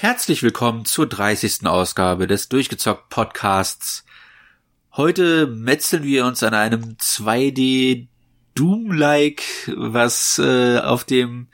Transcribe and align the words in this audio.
Herzlich 0.00 0.44
willkommen 0.44 0.84
zur 0.84 1.08
30. 1.08 1.66
Ausgabe 1.66 2.28
des 2.28 2.48
Durchgezockt 2.48 3.08
Podcasts. 3.08 4.04
Heute 4.92 5.48
metzeln 5.48 6.04
wir 6.04 6.24
uns 6.24 6.44
an 6.44 6.54
einem 6.54 6.96
2D 7.00 8.06
Doom-like, 8.54 9.42
was 9.76 10.38
äh, 10.38 10.78
auf 10.78 11.02
dem 11.02 11.48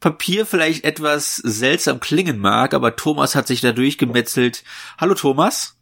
Papier 0.00 0.44
vielleicht 0.44 0.84
etwas 0.84 1.36
seltsam 1.36 1.98
klingen 1.98 2.38
mag, 2.38 2.74
aber 2.74 2.94
Thomas 2.94 3.34
hat 3.34 3.46
sich 3.46 3.62
da 3.62 3.72
durchgemetzelt. 3.72 4.64
Hallo 4.98 5.14
Thomas. 5.14 5.77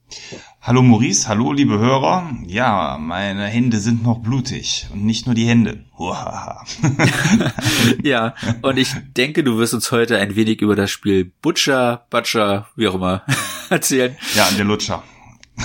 Hallo 0.60 0.82
Maurice, 0.82 1.28
hallo 1.28 1.52
liebe 1.52 1.78
Hörer. 1.78 2.30
Ja, 2.46 2.96
meine 2.98 3.46
Hände 3.46 3.78
sind 3.78 4.02
noch 4.02 4.18
blutig 4.18 4.86
und 4.92 5.04
nicht 5.04 5.26
nur 5.26 5.34
die 5.34 5.46
Hände. 5.46 5.84
ja, 8.02 8.34
und 8.62 8.76
ich 8.76 8.94
denke, 9.16 9.42
du 9.42 9.58
wirst 9.58 9.74
uns 9.74 9.90
heute 9.90 10.18
ein 10.18 10.36
wenig 10.36 10.60
über 10.60 10.76
das 10.76 10.90
Spiel 10.90 11.32
Butcher, 11.42 12.06
Butcher, 12.10 12.68
wie 12.76 12.88
auch 12.88 12.94
immer, 12.94 13.24
erzählen. 13.70 14.16
Ja, 14.34 14.48
der 14.50 14.64
Lutscher. 14.64 15.02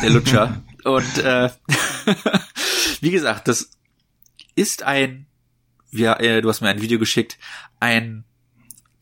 Der 0.02 0.09
Lutscher. 0.09 0.62
Und 0.84 1.18
äh, 1.20 1.49
wie 3.02 3.12
gesagt, 3.12 3.48
das 3.48 3.70
ist 4.55 4.84
ein, 4.84 5.27
ja, 5.91 6.20
äh, 6.20 6.41
du 6.41 6.49
hast 6.49 6.62
mir 6.62 6.70
ein 6.70 6.82
Video 6.82 6.98
geschickt, 6.98 7.38
ein 7.79 8.23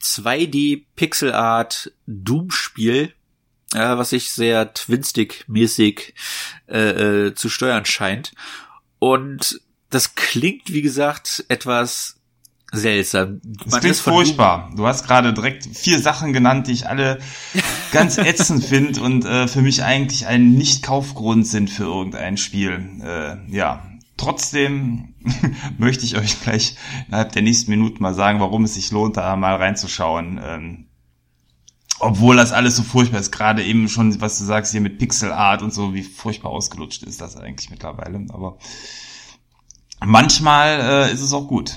2D 0.02 0.84
Pixel 0.96 1.34
Art 1.34 1.94
Doom 2.06 2.52
Spiel, 2.52 3.14
äh, 3.74 3.98
was 3.98 4.10
sich 4.10 4.32
sehr 4.32 4.74
Twinstick-mäßig 4.74 6.14
äh, 6.68 7.28
äh, 7.28 7.36
zu 7.36 7.50
steuern 7.50 7.86
scheint. 7.86 8.34
Und 9.00 9.62
das 9.90 10.16
klingt, 10.16 10.72
wie 10.72 10.82
gesagt, 10.82 11.46
etwas 11.50 12.20
seltsam. 12.72 13.42
Das 13.66 13.80
klingt 13.80 13.96
furchtbar. 13.96 14.72
Du 14.76 14.86
hast 14.86 15.06
gerade 15.08 15.34
direkt 15.34 15.66
vier 15.66 16.00
Sachen 16.00 16.34
genannt, 16.34 16.68
die 16.68 16.74
ich 16.74 16.88
alle 16.88 17.20
ganz 17.92 18.18
ätzend 18.18 18.64
finde 18.64 19.02
und 19.02 19.26
äh, 19.26 19.48
für 19.48 19.62
mich 19.62 19.84
eigentlich 19.84 20.28
ein 20.28 20.52
Nicht-Kaufgrund 20.52 21.48
sind 21.48 21.70
für 21.70 21.86
irgendein 21.86 22.38
Spiel. 22.38 23.02
Äh, 23.04 23.38
ja, 23.56 23.84
trotzdem 24.18 25.16
möchte 25.78 26.06
ich 26.06 26.18
euch 26.18 26.42
gleich 26.42 26.76
innerhalb 27.08 27.32
der 27.32 27.42
nächsten 27.42 27.72
Minuten 27.72 28.04
mal 28.04 28.14
sagen, 28.14 28.40
warum 28.40 28.66
es 28.66 28.76
sich 28.76 28.92
lohnt, 28.92 29.18
da 29.18 29.36
mal 29.36 29.56
reinzuschauen. 29.56 30.40
Ähm, 30.44 30.89
obwohl 32.00 32.36
das 32.36 32.52
alles 32.52 32.76
so 32.76 32.84
furchtbar 32.84 33.20
ist, 33.20 33.32
gerade 33.32 33.64
eben 33.64 33.90
schon, 33.90 34.20
was 34.22 34.40
du 34.40 34.46
sagst 34.46 34.72
hier 34.72 34.82
mit 34.82 34.98
Pixel 34.98 35.32
Art 35.32 35.62
und 35.62 35.74
so, 35.74 35.94
wie 35.94 36.04
furchtbar 36.04 36.50
ausgelutscht 36.50 37.04
ist 37.04 37.22
das 37.22 37.36
eigentlich 37.36 37.70
mittlerweile. 37.70 38.26
Aber 38.30 38.58
manchmal 40.04 40.80
äh, 40.80 41.14
ist 41.14 41.22
es 41.22 41.34
auch 41.34 41.48
gut. 41.48 41.76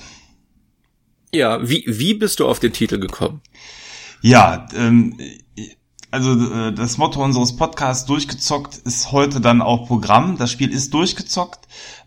Ja, 1.34 1.66
wie, 1.68 1.84
wie 1.86 2.14
bist 2.14 2.40
du 2.40 2.46
auf 2.46 2.60
den 2.60 2.72
Titel 2.72 2.98
gekommen? 2.98 3.40
Ja, 4.20 4.68
ähm, 4.74 5.18
also 6.12 6.32
äh, 6.32 6.72
das 6.72 6.98
Motto 6.98 7.24
unseres 7.24 7.56
Podcasts 7.56 8.04
durchgezockt 8.04 8.76
ist 8.76 9.12
heute 9.12 9.40
dann 9.40 9.62
auch 9.62 9.86
Programm. 9.86 10.36
Das 10.36 10.52
Spiel 10.52 10.70
ist 10.70 10.92
durchgezockt. 10.92 11.60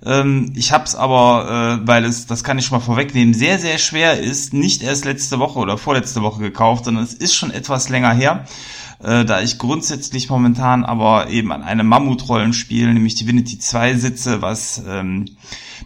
Ähm, 0.06 0.53
ich 0.56 0.72
habe 0.72 0.84
es 0.84 0.95
aber, 0.95 1.80
äh, 1.81 1.88
weil 1.88 2.06
es, 2.06 2.28
das 2.28 2.44
kann 2.44 2.59
ich 2.59 2.67
schon 2.67 2.78
mal 2.78 2.86
vorwegnehmen, 2.86 3.33
sehr, 3.33 3.58
sehr 3.58 3.80
schwer 3.80 4.20
ist, 4.20 4.53
nicht 4.53 4.83
erst 4.83 5.06
letzte 5.06 5.39
Woche 5.39 5.58
oder 5.58 5.80
vorletzte 5.80 6.21
Woche 6.21 6.39
gekauft, 6.39 6.86
sondern 6.86 7.04
es 7.04 7.15
ist 7.15 7.33
schon 7.33 7.49
etwas 7.49 7.89
länger 7.89 8.14
her. 8.14 8.45
Äh, 9.04 9.26
da 9.26 9.42
ich 9.42 9.58
grundsätzlich 9.58 10.30
momentan 10.30 10.86
aber 10.86 11.30
eben 11.30 11.52
an 11.52 11.64
einem 11.64 11.88
Mammutrollenspiel, 11.88 12.94
nämlich 12.94 13.15
Divinity 13.15 13.58
2 13.58 13.95
sitze, 13.95 14.44
was 14.44 14.83
ähm, 14.88 15.26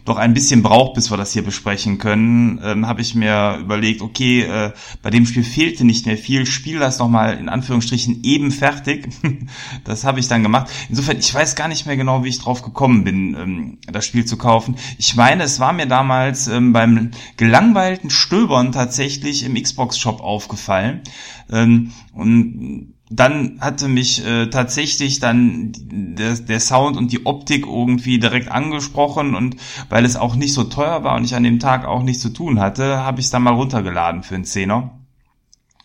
doch 0.04 0.16
ein 0.16 0.34
bisschen 0.34 0.62
braucht, 0.62 0.94
bis 0.94 1.10
wir 1.10 1.16
das 1.16 1.32
hier 1.32 1.42
besprechen 1.42 1.98
können, 1.98 2.60
ähm, 2.62 2.86
habe 2.86 3.00
ich 3.00 3.14
mir 3.14 3.58
überlegt, 3.60 4.02
okay, 4.02 4.42
äh, 4.42 4.72
bei 5.02 5.10
dem 5.10 5.26
Spiel 5.26 5.44
fehlte 5.44 5.84
nicht 5.84 6.06
mehr 6.06 6.16
viel, 6.16 6.46
spiel 6.46 6.78
das 6.78 6.98
nochmal 6.98 7.38
in 7.38 7.48
Anführungsstrichen 7.48 8.22
eben 8.22 8.50
fertig. 8.50 9.08
das 9.84 10.04
habe 10.04 10.20
ich 10.20 10.28
dann 10.28 10.42
gemacht. 10.42 10.70
Insofern, 10.88 11.18
ich 11.18 11.32
weiß 11.32 11.56
gar 11.56 11.68
nicht 11.68 11.86
mehr 11.86 11.96
genau, 11.96 12.24
wie 12.24 12.28
ich 12.28 12.38
drauf 12.38 12.62
gekommen 12.62 13.04
bin, 13.04 13.34
ähm, 13.34 13.78
das 13.90 14.06
Spiel 14.06 14.24
zu 14.24 14.36
kaufen. 14.36 14.76
Ich 14.98 15.16
meine, 15.16 15.44
es 15.44 15.60
war 15.60 15.72
mir 15.72 15.86
damals 15.86 16.48
ähm, 16.48 16.72
beim 16.72 17.10
gelangweilten 17.36 18.10
Stöbern 18.10 18.72
tatsächlich 18.72 19.44
im 19.44 19.54
Xbox-Shop 19.54 20.20
aufgefallen. 20.20 21.02
Ähm, 21.50 21.92
und 22.12 22.94
dann 23.12 23.58
hatte 23.60 23.88
mich 23.88 24.24
äh, 24.24 24.46
tatsächlich 24.46 25.18
dann 25.18 25.72
der, 25.74 26.36
der 26.36 26.60
Sound 26.60 26.96
und 26.96 27.10
die 27.10 27.26
Optik 27.26 27.66
irgendwie 27.66 28.20
direkt 28.20 28.48
angesprochen 28.48 29.34
und 29.34 29.56
weil 29.88 30.04
es 30.04 30.16
auch 30.16 30.34
nicht 30.34 30.52
so 30.52 30.64
teuer 30.64 31.04
war 31.04 31.16
und 31.16 31.24
ich 31.24 31.34
an 31.34 31.42
dem 31.42 31.58
Tag 31.58 31.84
auch 31.84 32.02
nichts 32.02 32.22
zu 32.22 32.30
tun 32.30 32.60
hatte, 32.60 32.98
habe 32.98 33.20
ich 33.20 33.26
es 33.26 33.32
dann 33.32 33.42
mal 33.42 33.54
runtergeladen 33.54 34.22
für 34.22 34.34
einen 34.34 34.44
Zehner. 34.44 34.98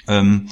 Ähm, 0.08 0.48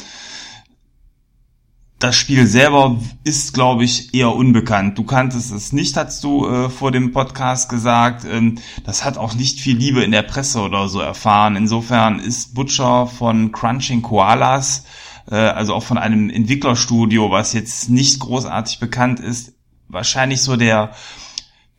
das 1.99 2.15
Spiel 2.15 2.47
selber 2.47 2.99
ist, 3.23 3.53
glaube 3.53 3.85
ich, 3.85 4.13
eher 4.13 4.35
unbekannt. 4.35 4.97
Du 4.97 5.03
kanntest 5.03 5.53
es 5.53 5.71
nicht, 5.71 5.95
hast 5.95 6.23
du 6.23 6.45
äh, 6.47 6.69
vor 6.69 6.91
dem 6.91 7.13
Podcast 7.13 7.69
gesagt. 7.69 8.25
Ähm, 8.25 8.59
das 8.83 9.05
hat 9.05 9.17
auch 9.17 9.35
nicht 9.35 9.59
viel 9.59 9.77
Liebe 9.77 10.03
in 10.03 10.11
der 10.11 10.23
Presse 10.23 10.59
oder 10.59 10.89
so 10.89 10.99
erfahren. 10.99 11.55
Insofern 11.55 12.19
ist 12.19 12.55
Butcher 12.55 13.07
von 13.07 13.51
Crunching 13.53 14.01
Koalas 14.01 14.83
äh, 15.29 15.35
also 15.35 15.73
auch 15.73 15.83
von 15.83 15.97
einem 15.97 16.29
Entwicklerstudio, 16.29 17.31
was 17.31 17.53
jetzt 17.53 17.89
nicht 17.89 18.19
großartig 18.19 18.79
bekannt 18.79 19.19
ist, 19.19 19.53
wahrscheinlich 19.87 20.41
so 20.41 20.55
der 20.55 20.91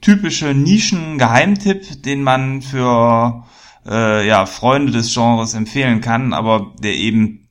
typische 0.04 0.54
Nischen-Geheimtipp, 0.54 2.02
den 2.02 2.22
man 2.22 2.60
für 2.60 3.44
äh, 3.86 4.26
ja, 4.26 4.44
Freunde 4.46 4.92
des 4.92 5.12
Genres 5.12 5.54
empfehlen 5.54 6.02
kann, 6.02 6.34
aber 6.34 6.74
der 6.78 6.94
eben 6.94 7.48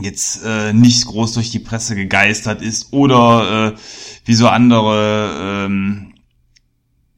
jetzt 0.00 0.44
äh, 0.44 0.72
nicht 0.72 1.06
groß 1.06 1.32
durch 1.32 1.50
die 1.50 1.58
Presse 1.58 1.94
gegeistert 1.94 2.62
ist 2.62 2.92
oder 2.92 3.72
äh, 3.72 3.78
wie 4.24 4.34
so 4.34 4.48
andere 4.48 5.64
ähm, 5.66 6.14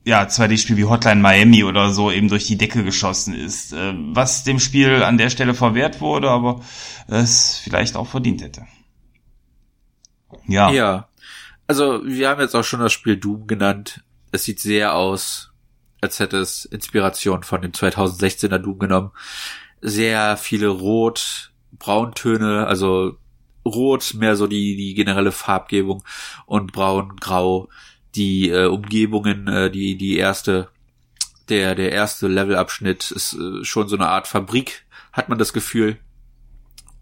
ja, 0.04 0.22
2D-Spiel 0.22 0.76
wie 0.76 0.84
Hotline 0.84 1.20
Miami 1.20 1.64
oder 1.64 1.90
so 1.90 2.10
eben 2.10 2.28
durch 2.28 2.46
die 2.46 2.58
Decke 2.58 2.84
geschossen 2.84 3.34
ist. 3.34 3.72
Äh, 3.72 3.94
was 4.12 4.44
dem 4.44 4.60
Spiel 4.60 5.02
an 5.02 5.18
der 5.18 5.30
Stelle 5.30 5.54
verwehrt 5.54 6.00
wurde, 6.00 6.30
aber 6.30 6.60
es 7.08 7.58
vielleicht 7.58 7.96
auch 7.96 8.06
verdient 8.06 8.42
hätte. 8.42 8.66
Ja. 10.46 10.70
Ja. 10.70 11.08
Also, 11.66 12.00
wir 12.04 12.28
haben 12.28 12.40
jetzt 12.40 12.54
auch 12.54 12.64
schon 12.64 12.80
das 12.80 12.92
Spiel 12.92 13.16
Doom 13.16 13.46
genannt. 13.46 14.02
Es 14.32 14.44
sieht 14.44 14.58
sehr 14.60 14.94
aus, 14.94 15.52
als 16.00 16.18
hätte 16.18 16.38
es 16.38 16.64
Inspiration 16.64 17.44
von 17.44 17.62
dem 17.62 17.72
2016er 17.72 18.58
Doom 18.58 18.78
genommen. 18.78 19.12
Sehr 19.80 20.36
viele 20.36 20.68
Rot, 20.68 21.52
Brauntöne, 21.72 22.66
also 22.66 23.16
Rot 23.64 24.14
mehr 24.14 24.36
so 24.36 24.46
die, 24.46 24.76
die 24.76 24.94
generelle 24.94 25.32
Farbgebung 25.32 26.02
und 26.46 26.72
Braun, 26.72 27.16
Grau 27.16 27.68
die 28.14 28.50
äh, 28.50 28.66
Umgebungen, 28.66 29.48
äh, 29.48 29.70
die 29.70 29.96
die 29.96 30.16
erste 30.16 30.68
der 31.48 31.74
der 31.74 31.92
erste 31.92 32.28
Levelabschnitt 32.28 33.10
ist 33.10 33.34
äh, 33.34 33.64
schon 33.64 33.88
so 33.88 33.96
eine 33.96 34.08
Art 34.08 34.28
Fabrik, 34.28 34.84
hat 35.12 35.28
man 35.28 35.38
das 35.38 35.52
Gefühl. 35.52 35.98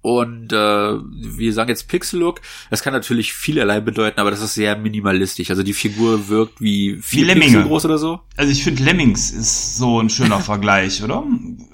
Und 0.03 0.53
äh, 0.53 0.57
wir 0.57 1.53
sagen 1.53 1.69
jetzt 1.69 1.87
Pixel 1.87 2.21
Look. 2.21 2.41
Das 2.71 2.83
kann 2.83 2.95
natürlich 2.95 3.35
vielerlei 3.35 3.81
bedeuten, 3.81 4.19
aber 4.19 4.31
das 4.31 4.41
ist 4.41 4.55
sehr 4.55 4.77
minimalistisch. 4.77 5.51
Also 5.51 5.63
die 5.63 5.75
Figur 5.75 6.29
wirkt 6.29 6.61
wie 6.61 6.99
vier 7.03 7.27
wie 7.27 7.41
Pixel 7.41 7.65
groß 7.65 7.85
oder 7.85 7.99
so. 7.99 8.21
Also 8.37 8.51
ich 8.51 8.65
finde 8.65 8.83
Lemmings 8.83 9.31
ist 9.31 9.77
so 9.77 10.01
ein 10.01 10.09
schöner 10.09 10.41
Vergleich, 10.41 11.03
oder? 11.03 11.23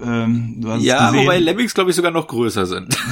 Ähm, 0.02 0.64
ja, 0.80 1.14
wobei 1.14 1.38
Lemmings 1.38 1.72
glaube 1.72 1.90
ich 1.90 1.96
sogar 1.96 2.10
noch 2.10 2.26
größer 2.26 2.66
sind. 2.66 2.96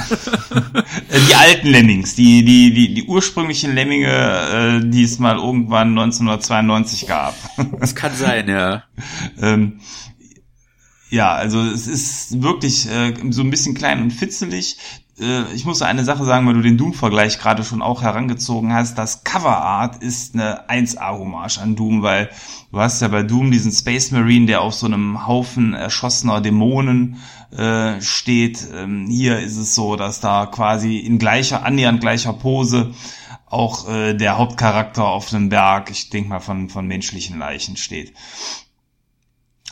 Äh, 1.09 1.19
die 1.29 1.35
alten 1.35 1.67
Lemmings, 1.67 2.15
die 2.15 2.43
die 2.43 2.73
die 2.73 2.93
die 2.93 3.03
ursprünglichen 3.03 3.73
Lemminge, 3.75 4.07
äh, 4.07 4.89
die 4.89 5.03
es 5.03 5.19
mal 5.19 5.37
irgendwann 5.37 5.89
1992 5.89 7.07
gab. 7.07 7.35
Das 7.79 7.95
kann 7.95 8.15
sein, 8.15 8.47
ja. 8.47 8.83
ähm, 9.41 9.79
ja, 11.09 11.33
also 11.33 11.61
es 11.61 11.87
ist 11.87 12.41
wirklich 12.41 12.89
äh, 12.89 13.13
so 13.29 13.41
ein 13.41 13.49
bisschen 13.49 13.75
klein 13.75 14.01
und 14.01 14.11
fitzelig. 14.11 14.77
Äh, 15.19 15.53
ich 15.53 15.65
muss 15.65 15.81
eine 15.81 16.03
Sache 16.03 16.25
sagen, 16.25 16.45
weil 16.47 16.55
du 16.55 16.61
den 16.61 16.77
Doom-Vergleich 16.77 17.39
gerade 17.39 17.63
schon 17.63 17.81
auch 17.81 18.01
herangezogen 18.01 18.73
hast. 18.73 18.97
Das 18.97 19.23
Coverart 19.23 20.01
ist 20.01 20.35
eine 20.35 20.69
1A-Hommage 20.69 21.59
an 21.59 21.75
Doom, 21.75 22.01
weil 22.01 22.29
du 22.71 22.79
hast 22.79 23.01
ja 23.01 23.07
bei 23.07 23.23
Doom 23.23 23.51
diesen 23.51 23.71
Space 23.71 24.11
Marine, 24.11 24.45
der 24.45 24.61
auf 24.61 24.73
so 24.73 24.85
einem 24.85 25.27
Haufen 25.27 25.73
erschossener 25.73 26.41
Dämonen 26.41 27.17
äh, 27.51 28.01
steht. 28.01 28.67
Ähm, 28.73 29.07
hier 29.09 29.39
ist 29.39 29.57
es 29.57 29.75
so, 29.75 29.95
dass 29.95 30.19
da 30.19 30.45
quasi 30.45 30.97
in 30.97 31.19
gleicher, 31.19 31.63
annähernd 31.63 32.01
gleicher 32.01 32.33
Pose 32.33 32.91
auch 33.47 33.87
äh, 33.87 34.13
der 34.13 34.37
Hauptcharakter 34.37 35.05
auf 35.05 35.33
einem 35.33 35.49
Berg, 35.49 35.91
ich 35.91 36.09
denke 36.09 36.29
mal 36.29 36.39
von, 36.39 36.69
von 36.69 36.87
menschlichen 36.87 37.39
Leichen 37.39 37.77
steht. 37.77 38.13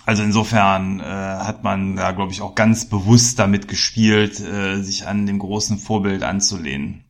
Also 0.05 0.23
insofern 0.23 0.99
äh, 0.99 1.03
hat 1.03 1.63
man 1.63 1.95
da, 1.95 2.11
glaube 2.11 2.31
ich, 2.31 2.41
auch 2.41 2.55
ganz 2.55 2.89
bewusst 2.89 3.39
damit 3.39 3.67
gespielt, 3.67 4.39
äh, 4.39 4.81
sich 4.81 5.07
an 5.07 5.25
dem 5.25 5.39
großen 5.39 5.77
Vorbild 5.77 6.23
anzulehnen. 6.23 7.05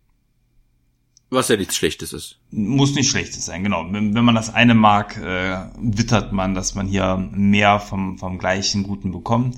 Was 1.31 1.47
ja 1.47 1.57
nichts 1.57 1.75
Schlechtes 1.75 2.13
ist. 2.13 2.37
Muss 2.51 2.93
nicht 2.93 3.09
Schlechtes 3.09 3.45
sein, 3.45 3.63
genau. 3.63 3.85
Wenn, 3.89 4.13
wenn 4.13 4.23
man 4.23 4.35
das 4.35 4.53
eine 4.53 4.75
mag, 4.75 5.17
äh, 5.17 5.65
wittert 5.79 6.31
man, 6.31 6.53
dass 6.53 6.75
man 6.75 6.87
hier 6.87 7.17
mehr 7.31 7.79
vom, 7.79 8.19
vom 8.19 8.37
gleichen 8.37 8.83
Guten 8.83 9.11
bekommt. 9.11 9.57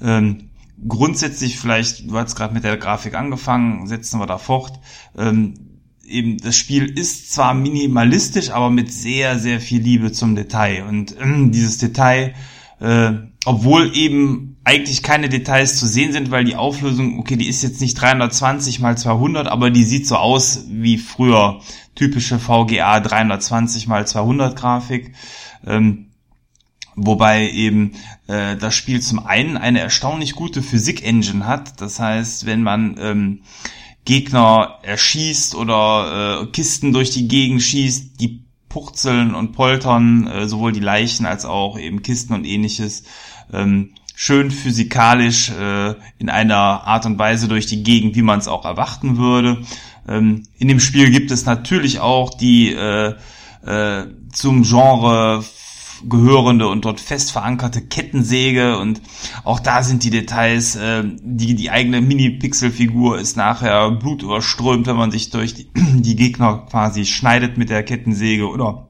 Ähm, 0.00 0.48
grundsätzlich 0.86 1.58
vielleicht, 1.58 2.10
du 2.10 2.16
hast 2.16 2.36
gerade 2.36 2.54
mit 2.54 2.64
der 2.64 2.78
Grafik 2.78 3.14
angefangen, 3.14 3.86
setzen 3.86 4.18
wir 4.18 4.26
da 4.26 4.38
fort. 4.38 4.80
Ähm, 5.14 5.67
eben 6.08 6.38
das 6.38 6.56
Spiel 6.56 6.86
ist 6.86 7.32
zwar 7.32 7.54
minimalistisch, 7.54 8.50
aber 8.50 8.70
mit 8.70 8.92
sehr, 8.92 9.38
sehr 9.38 9.60
viel 9.60 9.80
Liebe 9.82 10.12
zum 10.12 10.34
Detail. 10.34 10.84
Und 10.88 11.12
äh, 11.12 11.50
dieses 11.50 11.78
Detail, 11.78 12.34
äh, 12.80 13.12
obwohl 13.44 13.96
eben 13.96 14.56
eigentlich 14.64 15.02
keine 15.02 15.28
Details 15.28 15.78
zu 15.78 15.86
sehen 15.86 16.12
sind, 16.12 16.30
weil 16.30 16.44
die 16.44 16.56
Auflösung, 16.56 17.18
okay, 17.18 17.36
die 17.36 17.48
ist 17.48 17.62
jetzt 17.62 17.80
nicht 17.80 17.94
320 17.94 18.80
mal 18.80 18.98
200, 18.98 19.46
aber 19.48 19.70
die 19.70 19.84
sieht 19.84 20.06
so 20.06 20.16
aus 20.16 20.66
wie 20.70 20.98
früher 20.98 21.60
typische 21.94 22.38
VGA 22.38 23.00
320 23.00 23.86
mal 23.86 24.06
200 24.06 24.56
Grafik. 24.56 25.14
Ähm, 25.66 26.08
Wobei 27.00 27.48
eben 27.50 27.92
äh, 28.26 28.56
das 28.56 28.74
Spiel 28.74 29.00
zum 29.00 29.24
einen 29.24 29.56
eine 29.56 29.78
erstaunlich 29.78 30.34
gute 30.34 30.62
Physik-Engine 30.62 31.46
hat. 31.46 31.80
Das 31.80 32.00
heißt, 32.00 32.44
wenn 32.44 32.64
man 32.64 32.96
ähm, 32.98 33.42
Gegner 34.08 34.78
erschießt 34.80 35.54
oder 35.54 36.40
äh, 36.40 36.46
Kisten 36.46 36.94
durch 36.94 37.10
die 37.10 37.28
Gegend 37.28 37.62
schießt, 37.62 38.18
die 38.18 38.42
purzeln 38.70 39.34
und 39.34 39.52
poltern, 39.52 40.26
äh, 40.26 40.48
sowohl 40.48 40.72
die 40.72 40.80
Leichen 40.80 41.26
als 41.26 41.44
auch 41.44 41.78
eben 41.78 42.00
Kisten 42.00 42.32
und 42.32 42.46
ähnliches, 42.46 43.04
ähm, 43.52 43.90
schön 44.14 44.50
physikalisch 44.50 45.50
äh, 45.50 45.94
in 46.18 46.30
einer 46.30 46.56
Art 46.86 47.04
und 47.04 47.18
Weise 47.18 47.48
durch 47.48 47.66
die 47.66 47.82
Gegend, 47.82 48.16
wie 48.16 48.22
man 48.22 48.38
es 48.38 48.48
auch 48.48 48.64
erwarten 48.64 49.18
würde. 49.18 49.58
Ähm, 50.08 50.44
in 50.56 50.68
dem 50.68 50.80
Spiel 50.80 51.10
gibt 51.10 51.30
es 51.30 51.44
natürlich 51.44 52.00
auch 52.00 52.32
die 52.32 52.72
äh, 52.72 53.14
äh, 53.66 54.06
zum 54.32 54.62
Genre 54.62 55.44
gehörende 56.08 56.68
und 56.68 56.84
dort 56.84 57.00
fest 57.00 57.32
verankerte 57.32 57.82
Kettensäge 57.82 58.78
und 58.78 59.00
auch 59.44 59.60
da 59.60 59.82
sind 59.82 60.04
die 60.04 60.10
Details, 60.10 60.76
äh, 60.76 61.04
die, 61.04 61.54
die 61.54 61.70
eigene 61.70 62.00
Mini-Pixel-Figur 62.00 63.18
ist 63.18 63.36
nachher 63.36 63.90
blutüberströmt, 63.90 64.86
wenn 64.86 64.96
man 64.96 65.10
sich 65.10 65.30
durch 65.30 65.54
die, 65.54 65.70
die 65.74 66.16
Gegner 66.16 66.66
quasi 66.70 67.04
schneidet 67.06 67.58
mit 67.58 67.70
der 67.70 67.82
Kettensäge 67.82 68.48
oder 68.48 68.88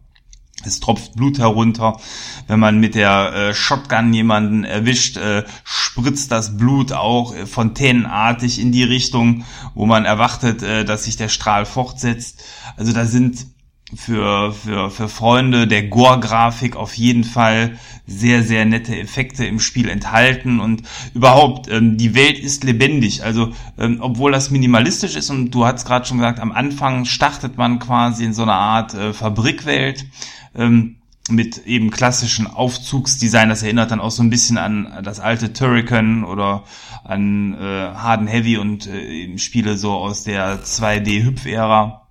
es 0.65 0.81
tropft 0.81 1.15
Blut 1.15 1.39
herunter. 1.39 2.01
Wenn 2.47 2.59
man 2.59 2.81
mit 2.81 2.95
der 2.95 3.33
äh, 3.33 3.55
Shotgun 3.55 4.13
jemanden 4.13 4.65
erwischt, 4.65 5.17
äh, 5.17 5.45
spritzt 5.65 6.33
das 6.33 6.57
Blut 6.57 6.93
auch 6.93 7.35
äh, 7.35 7.47
fontänenartig 7.47 8.61
in 8.61 8.73
die 8.73 8.83
Richtung, 8.83 9.45
wo 9.75 9.87
man 9.87 10.05
erwartet, 10.05 10.63
äh, 10.63 10.85
dass 10.85 11.05
sich 11.05 11.17
der 11.17 11.29
Strahl 11.29 11.65
fortsetzt. 11.65 12.43
Also 12.77 12.93
da 12.93 13.05
sind 13.05 13.47
für, 13.95 14.53
für, 14.53 14.91
für 14.91 15.09
Freunde 15.09 15.67
der 15.67 15.85
Gore-Grafik 15.85 16.77
auf 16.77 16.95
jeden 16.95 17.25
Fall 17.25 17.79
sehr, 18.07 18.43
sehr 18.43 18.65
nette 18.65 18.99
Effekte 18.99 19.47
im 19.47 19.61
Spiel 19.61 19.89
enthalten 19.89 20.61
und 20.61 20.83
überhaupt, 21.15 21.69
ähm, 21.71 21.97
die 21.97 22.15
Welt 22.15 22.39
ist 22.39 22.65
lebendig. 22.65 23.25
Also, 23.25 23.53
ähm, 23.79 23.99
obwohl 24.01 24.33
das 24.33 24.51
minimalistisch 24.51 25.17
ist 25.17 25.31
und 25.31 25.51
du 25.51 25.65
hast 25.65 25.87
gerade 25.87 26.07
schon 26.07 26.19
gesagt, 26.19 26.41
am 26.41 26.53
Anfang 26.53 27.07
startet 27.07 27.57
man 27.57 27.79
quasi 27.79 28.25
in 28.25 28.35
so 28.35 28.43
einer 28.43 28.55
Art 28.55 28.95
äh, 28.95 29.13
Fabrikwelt 29.13 30.07
ähm, 30.55 30.97
mit 31.31 31.67
eben 31.67 31.91
klassischen 31.91 32.47
Aufzugsdesign. 32.47 33.49
Das 33.49 33.63
erinnert 33.63 33.91
dann 33.91 34.01
auch 34.01 34.11
so 34.11 34.23
ein 34.23 34.31
bisschen 34.31 34.59
an 34.59 35.01
das 35.03 35.21
alte 35.21 35.53
Turrican 35.53 36.25
oder 36.25 36.65
an 37.05 37.55
äh, 37.55 37.95
Harden 37.95 38.27
Heavy 38.27 38.59
und 38.59 38.87
äh, 38.87 39.37
Spiele 39.39 39.77
so 39.77 39.93
aus 39.93 40.25
der 40.25 40.63
2D-Hüpf-Ära. 40.63 42.07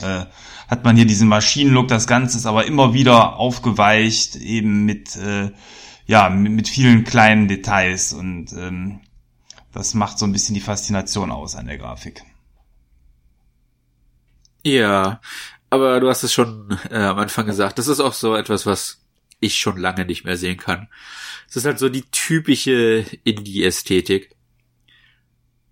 Äh, 0.00 0.26
hat 0.72 0.84
man 0.84 0.96
hier 0.96 1.04
diesen 1.04 1.28
Maschinenlook, 1.28 1.88
das 1.88 2.06
Ganze 2.06 2.38
ist 2.38 2.46
aber 2.46 2.64
immer 2.64 2.94
wieder 2.94 3.36
aufgeweicht, 3.36 4.36
eben 4.36 4.86
mit, 4.86 5.16
äh, 5.16 5.50
ja, 6.06 6.30
mit, 6.30 6.50
mit 6.50 6.66
vielen 6.66 7.04
kleinen 7.04 7.46
Details 7.46 8.14
und 8.14 8.54
ähm, 8.54 9.00
das 9.70 9.92
macht 9.92 10.18
so 10.18 10.24
ein 10.24 10.32
bisschen 10.32 10.54
die 10.54 10.62
Faszination 10.62 11.30
aus 11.30 11.56
an 11.56 11.66
der 11.66 11.76
Grafik. 11.76 12.22
Ja, 14.64 15.20
aber 15.68 16.00
du 16.00 16.08
hast 16.08 16.22
es 16.22 16.32
schon 16.32 16.78
äh, 16.88 16.96
am 16.96 17.18
Anfang 17.18 17.44
gesagt, 17.44 17.78
das 17.78 17.86
ist 17.86 18.00
auch 18.00 18.14
so 18.14 18.34
etwas, 18.34 18.64
was 18.64 19.02
ich 19.40 19.58
schon 19.58 19.76
lange 19.76 20.06
nicht 20.06 20.24
mehr 20.24 20.38
sehen 20.38 20.56
kann. 20.56 20.88
Es 21.50 21.56
ist 21.56 21.66
halt 21.66 21.80
so 21.80 21.90
die 21.90 22.10
typische 22.10 23.04
Indie-Ästhetik. 23.24 24.34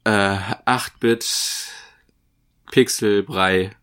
Äh, 0.05 0.37
8-Bit, 0.67 1.69
Pixelbrei, 2.71 3.75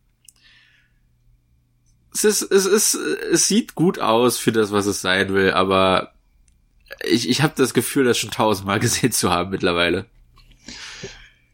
es 2.23 2.41
ist, 2.41 2.51
es 2.51 2.65
ist, 2.65 2.95
es 2.95 3.47
sieht 3.47 3.75
gut 3.75 3.99
aus 3.99 4.37
für 4.37 4.51
das, 4.51 4.71
was 4.71 4.85
es 4.85 5.01
sein 5.01 5.33
will, 5.33 5.51
aber 5.51 6.13
ich, 7.05 7.29
ich 7.29 7.41
habe 7.41 7.53
das 7.55 7.73
Gefühl, 7.73 8.05
das 8.05 8.17
schon 8.17 8.31
tausendmal 8.31 8.79
gesehen 8.81 9.11
zu 9.11 9.31
haben 9.31 9.51
mittlerweile. 9.51 10.05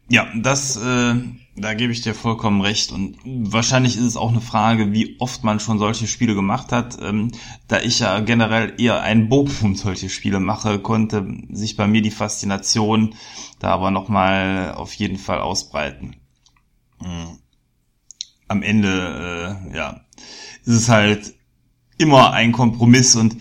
Ja, 0.08 0.28
das, 0.36 0.76
äh, 0.76 1.14
da 1.56 1.72
gebe 1.72 1.92
ich 1.92 2.02
dir 2.02 2.14
vollkommen 2.14 2.60
recht. 2.60 2.92
Und 2.92 3.16
wahrscheinlich 3.24 3.96
ist 3.96 4.04
es 4.04 4.16
auch 4.16 4.30
eine 4.30 4.42
Frage, 4.42 4.92
wie 4.92 5.16
oft 5.18 5.44
man 5.44 5.60
schon 5.60 5.78
solche 5.78 6.06
Spiele 6.06 6.34
gemacht 6.34 6.72
hat. 6.72 6.98
Ähm, 7.00 7.32
da 7.68 7.80
ich 7.80 8.00
ja 8.00 8.20
generell 8.20 8.74
eher 8.78 9.00
einen 9.00 9.30
Bogen 9.30 9.74
solche 9.76 10.10
Spiele 10.10 10.40
mache, 10.40 10.78
konnte 10.78 11.26
sich 11.50 11.76
bei 11.76 11.86
mir 11.86 12.02
die 12.02 12.10
Faszination 12.10 13.14
da 13.60 13.68
aber 13.68 13.90
nochmal 13.90 14.74
auf 14.74 14.92
jeden 14.92 15.16
Fall 15.16 15.40
ausbreiten. 15.40 16.16
Mhm. 17.00 17.38
Am 18.46 18.62
Ende, 18.62 19.58
äh, 19.72 19.76
ja, 19.76 20.04
ist 20.64 20.74
es 20.74 20.88
halt 20.88 21.34
immer 21.98 22.32
ein 22.32 22.52
Kompromiss 22.52 23.16
und 23.16 23.36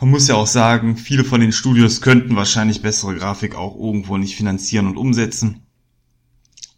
man 0.00 0.10
muss 0.10 0.26
ja 0.26 0.34
auch 0.34 0.48
sagen, 0.48 0.96
viele 0.96 1.24
von 1.24 1.40
den 1.40 1.52
Studios 1.52 2.00
könnten 2.00 2.34
wahrscheinlich 2.34 2.82
bessere 2.82 3.14
Grafik 3.14 3.54
auch 3.54 3.76
irgendwo 3.76 4.16
nicht 4.16 4.34
finanzieren 4.34 4.88
und 4.88 4.96
umsetzen. 4.96 5.64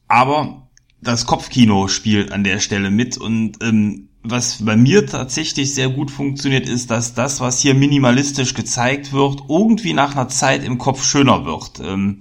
Aber 0.08 0.68
das 1.00 1.24
Kopfkino 1.24 1.88
spielt 1.88 2.32
an 2.32 2.44
der 2.44 2.58
Stelle 2.58 2.90
mit 2.90 3.16
und 3.16 3.62
ähm, 3.62 4.08
was 4.22 4.64
bei 4.64 4.76
mir 4.76 5.06
tatsächlich 5.06 5.74
sehr 5.74 5.90
gut 5.90 6.10
funktioniert, 6.10 6.66
ist, 6.66 6.90
dass 6.90 7.14
das, 7.14 7.40
was 7.40 7.60
hier 7.60 7.74
minimalistisch 7.74 8.54
gezeigt 8.54 9.12
wird, 9.12 9.42
irgendwie 9.48 9.92
nach 9.92 10.12
einer 10.16 10.28
Zeit 10.28 10.64
im 10.64 10.78
Kopf 10.78 11.04
schöner 11.04 11.44
wird. 11.44 11.80
Ähm, 11.80 12.20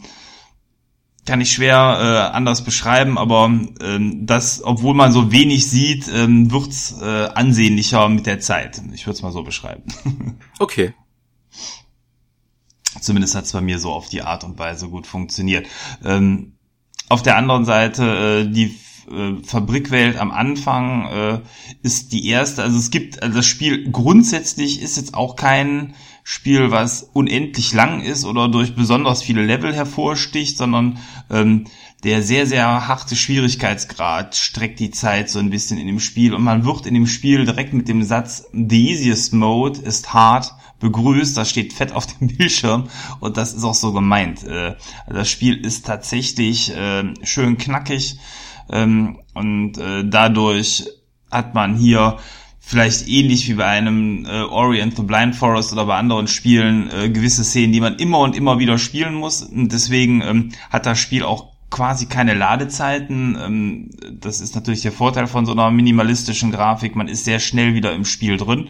kann 1.26 1.42
ich 1.42 1.52
schwer 1.52 1.78
äh, 2.32 2.36
anders 2.36 2.64
beschreiben, 2.64 3.18
aber 3.18 3.46
ähm, 3.46 4.26
das, 4.26 4.62
obwohl 4.64 4.94
man 4.94 5.12
so 5.12 5.32
wenig 5.32 5.70
sieht, 5.70 6.08
ähm, 6.14 6.52
wird's 6.52 6.96
äh, 7.02 7.28
ansehnlicher 7.34 8.10
mit 8.10 8.26
der 8.26 8.40
Zeit. 8.40 8.82
Ich 8.94 9.06
würde 9.06 9.16
es 9.16 9.22
mal 9.22 9.32
so 9.32 9.44
beschreiben. 9.44 9.84
okay. 10.60 10.94
Zumindest 13.00 13.36
hat's 13.36 13.54
bei 13.54 13.62
mir 13.62 13.80
so 13.80 13.92
auf 13.92 14.10
die 14.10 14.22
Art 14.22 14.44
und 14.44 14.60
Weise 14.60 14.90
gut 14.90 15.08
funktioniert. 15.08 15.68
Ähm, 16.04 16.54
auf 17.10 17.24
der 17.24 17.38
anderen 17.38 17.66
Seite, 17.66 18.46
äh, 18.46 18.52
die 18.52 18.78
äh, 19.10 19.44
Fabrikwelt 19.44 20.18
am 20.18 20.32
Anfang 20.32 21.06
äh, 21.08 21.40
ist 21.82 22.12
die 22.12 22.28
erste. 22.28 22.64
Also 22.64 22.78
es 22.78 22.92
gibt, 22.92 23.22
also 23.22 23.38
das 23.38 23.46
Spiel 23.46 23.92
grundsätzlich 23.92 24.82
ist 24.82 24.98
jetzt 24.98 25.14
auch 25.14 25.36
kein 25.36 25.96
Spiel, 26.24 26.72
was 26.72 27.10
unendlich 27.14 27.74
lang 27.74 28.02
ist 28.02 28.26
oder 28.26 28.48
durch 28.48 28.76
besonders 28.76 29.22
viele 29.22 29.46
Level 29.46 29.74
hervorsticht, 29.74 30.58
sondern 30.58 31.00
ähm, 31.30 31.66
der 32.04 32.22
sehr, 32.22 32.46
sehr 32.46 32.88
harte 32.88 33.16
Schwierigkeitsgrad 33.16 34.36
streckt 34.36 34.80
die 34.80 34.92
Zeit 34.92 35.30
so 35.30 35.40
ein 35.40 35.50
bisschen 35.50 35.78
in 35.78 35.88
dem 35.88 36.00
Spiel. 36.00 36.34
Und 36.34 36.44
man 36.44 36.66
wird 36.66 36.86
in 36.86 36.94
dem 36.94 37.08
Spiel 37.08 37.46
direkt 37.46 37.74
mit 37.74 37.88
dem 37.88 38.04
Satz 38.04 38.46
The 38.52 38.92
easiest 38.92 39.34
mode 39.34 39.80
ist 39.80 40.14
hard 40.14 40.54
begrüßt, 40.84 41.38
das 41.38 41.50
steht 41.50 41.74
fett 41.74 41.94
auf 41.94 42.06
dem 42.06 42.28
Bildschirm. 42.38 42.90
Und 43.20 43.38
das 43.38 43.54
ist 43.54 43.64
auch 43.64 43.74
so 43.74 43.92
gemeint. 43.94 44.44
Äh, 44.44 44.76
das 45.08 45.30
Spiel 45.30 45.66
ist 45.66 45.86
tatsächlich 45.88 46.76
äh, 46.76 47.04
schön 47.24 47.58
knackig. 47.58 48.20
Ähm, 48.70 49.20
und 49.34 49.78
äh, 49.78 50.04
dadurch 50.06 50.88
hat 51.32 51.56
man 51.56 51.76
hier 51.76 52.18
vielleicht 52.66 53.08
ähnlich 53.10 53.48
wie 53.50 53.56
bei 53.56 53.66
einem 53.66 54.26
äh, 54.26 54.42
Ori 54.44 54.82
and 54.82 54.96
the 54.96 55.04
Blind 55.04 55.36
Forest 55.36 55.74
oder 55.74 55.86
bei 55.86 55.98
anderen 55.98 56.28
Spielen 56.28 56.90
äh, 56.90 57.10
gewisse 57.10 57.44
Szenen, 57.44 57.74
die 57.74 57.82
man 57.82 57.98
immer 57.98 58.20
und 58.20 58.36
immer 58.36 58.58
wieder 58.58 58.78
spielen 58.78 59.16
muss. 59.16 59.44
Und 59.44 59.74
deswegen 59.74 60.22
ähm, 60.22 60.50
hat 60.70 60.86
das 60.86 60.98
Spiel 60.98 61.24
auch 61.24 61.52
quasi 61.70 62.06
keine 62.06 62.34
Ladezeiten. 62.34 63.38
Ähm, 63.40 63.90
das 64.20 64.40
ist 64.40 64.56
natürlich 64.56 64.82
der 64.82 64.94
Vorteil 64.94 65.28
von 65.28 65.46
so 65.46 65.52
einer 65.52 65.70
minimalistischen 65.72 66.52
Grafik. 66.52 66.96
Man 66.96 67.10
ist 67.10 67.26
sehr 67.26 67.40
schnell 67.40 67.76
wieder 67.76 67.94
im 67.94 68.06
Spiel 68.06 68.38
drin. 68.38 68.70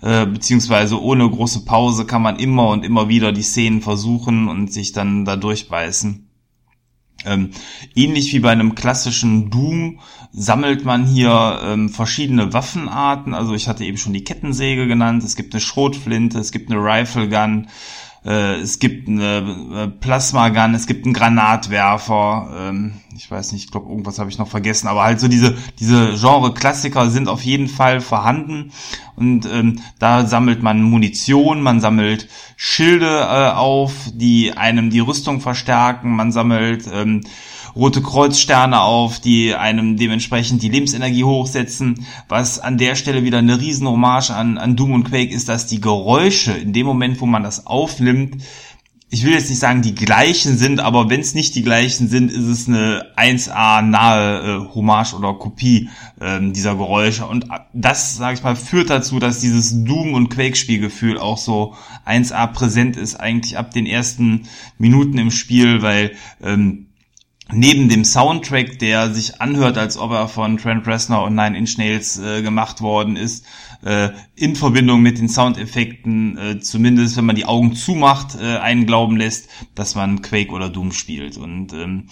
Äh, 0.00 0.26
beziehungsweise 0.26 1.00
ohne 1.00 1.28
große 1.28 1.64
Pause 1.66 2.06
kann 2.06 2.22
man 2.22 2.38
immer 2.38 2.70
und 2.70 2.84
immer 2.84 3.08
wieder 3.08 3.32
die 3.32 3.42
Szenen 3.42 3.82
versuchen 3.82 4.48
und 4.48 4.72
sich 4.72 4.92
dann 4.92 5.26
da 5.26 5.36
durchbeißen. 5.36 6.25
Ähm, 7.26 7.50
ähnlich 7.94 8.32
wie 8.32 8.40
bei 8.40 8.50
einem 8.50 8.74
klassischen 8.74 9.50
Doom 9.50 10.00
sammelt 10.32 10.84
man 10.84 11.04
hier 11.06 11.60
ähm, 11.62 11.88
verschiedene 11.88 12.52
Waffenarten. 12.52 13.34
Also 13.34 13.54
ich 13.54 13.68
hatte 13.68 13.84
eben 13.84 13.98
schon 13.98 14.12
die 14.12 14.24
Kettensäge 14.24 14.86
genannt. 14.86 15.24
Es 15.24 15.36
gibt 15.36 15.54
eine 15.54 15.60
Schrotflinte, 15.60 16.38
es 16.38 16.52
gibt 16.52 16.70
eine 16.70 16.80
Rifle 16.80 17.28
Gun. 17.28 17.68
Äh, 18.26 18.56
es 18.56 18.80
gibt 18.80 19.08
eine 19.08 19.66
äh, 19.72 19.88
Plasma-Gun, 19.88 20.74
es 20.74 20.86
gibt 20.86 21.04
einen 21.04 21.14
Granatwerfer, 21.14 22.68
ähm, 22.68 22.94
ich 23.16 23.30
weiß 23.30 23.52
nicht, 23.52 23.64
ich 23.64 23.70
glaube, 23.70 23.88
irgendwas 23.88 24.18
habe 24.18 24.28
ich 24.28 24.38
noch 24.38 24.48
vergessen, 24.48 24.88
aber 24.88 25.04
halt 25.04 25.20
so 25.20 25.28
diese, 25.28 25.56
diese 25.78 26.14
Genre-Klassiker 26.14 27.08
sind 27.10 27.28
auf 27.28 27.42
jeden 27.42 27.68
Fall 27.68 28.00
vorhanden 28.00 28.72
und 29.14 29.46
ähm, 29.46 29.80
da 29.98 30.26
sammelt 30.26 30.62
man 30.62 30.82
Munition, 30.82 31.62
man 31.62 31.80
sammelt 31.80 32.28
Schilde 32.56 33.06
äh, 33.06 33.50
auf, 33.52 33.92
die 34.12 34.52
einem 34.52 34.90
die 34.90 35.00
Rüstung 35.00 35.40
verstärken, 35.40 36.16
man 36.16 36.32
sammelt 36.32 36.86
ähm, 36.92 37.22
rote 37.76 38.02
Kreuzsterne 38.02 38.80
auf, 38.80 39.20
die 39.20 39.54
einem 39.54 39.96
dementsprechend 39.96 40.62
die 40.62 40.70
Lebensenergie 40.70 41.24
hochsetzen. 41.24 42.06
Was 42.28 42.58
an 42.58 42.78
der 42.78 42.96
Stelle 42.96 43.22
wieder 43.22 43.38
eine 43.38 43.60
riesen 43.60 43.86
Hommage 43.86 44.30
an, 44.30 44.58
an 44.58 44.76
Doom 44.76 44.92
und 44.92 45.04
Quake 45.04 45.32
ist, 45.32 45.48
dass 45.48 45.66
die 45.66 45.80
Geräusche 45.80 46.52
in 46.52 46.72
dem 46.72 46.86
Moment, 46.86 47.20
wo 47.20 47.26
man 47.26 47.42
das 47.42 47.66
aufnimmt, 47.66 48.42
ich 49.08 49.24
will 49.24 49.34
jetzt 49.34 49.48
nicht 49.48 49.60
sagen, 49.60 49.82
die 49.82 49.94
gleichen 49.94 50.58
sind, 50.58 50.80
aber 50.80 51.08
wenn 51.08 51.20
es 51.20 51.32
nicht 51.32 51.54
die 51.54 51.62
gleichen 51.62 52.08
sind, 52.08 52.30
ist 52.30 52.44
es 52.44 52.66
eine 52.66 53.06
1A 53.16 53.80
nahe 53.80 54.40
äh, 54.40 54.74
Hommage 54.74 55.14
oder 55.14 55.32
Kopie 55.34 55.90
ähm, 56.20 56.52
dieser 56.52 56.74
Geräusche. 56.74 57.24
Und 57.26 57.46
das, 57.72 58.16
sage 58.16 58.34
ich 58.34 58.42
mal, 58.42 58.56
führt 58.56 58.90
dazu, 58.90 59.20
dass 59.20 59.38
dieses 59.38 59.84
Doom- 59.84 60.14
und 60.14 60.30
Quake-Spielgefühl 60.30 61.18
auch 61.18 61.38
so 61.38 61.74
1A 62.04 62.48
präsent 62.48 62.96
ist, 62.96 63.14
eigentlich 63.14 63.56
ab 63.56 63.70
den 63.70 63.86
ersten 63.86 64.48
Minuten 64.76 65.18
im 65.18 65.30
Spiel, 65.30 65.82
weil 65.82 66.12
ähm, 66.42 66.85
neben 67.52 67.88
dem 67.88 68.04
Soundtrack, 68.04 68.78
der 68.78 69.12
sich 69.14 69.40
anhört, 69.40 69.78
als 69.78 69.96
ob 69.96 70.10
er 70.10 70.28
von 70.28 70.56
Trent 70.58 70.86
Reznor 70.86 71.24
und 71.24 71.34
Nine 71.34 71.56
Inch 71.56 71.78
Nails 71.78 72.18
äh, 72.18 72.42
gemacht 72.42 72.80
worden 72.80 73.16
ist, 73.16 73.44
äh, 73.84 74.10
in 74.34 74.56
Verbindung 74.56 75.00
mit 75.02 75.18
den 75.18 75.28
Soundeffekten, 75.28 76.38
äh, 76.38 76.60
zumindest 76.60 77.16
wenn 77.16 77.26
man 77.26 77.36
die 77.36 77.46
Augen 77.46 77.74
zumacht, 77.74 78.36
äh, 78.40 78.58
einen 78.58 78.86
glauben 78.86 79.16
lässt, 79.16 79.48
dass 79.74 79.94
man 79.94 80.22
Quake 80.22 80.50
oder 80.50 80.68
Doom 80.68 80.92
spielt. 80.92 81.36
Und 81.36 81.72
ähm, 81.72 82.08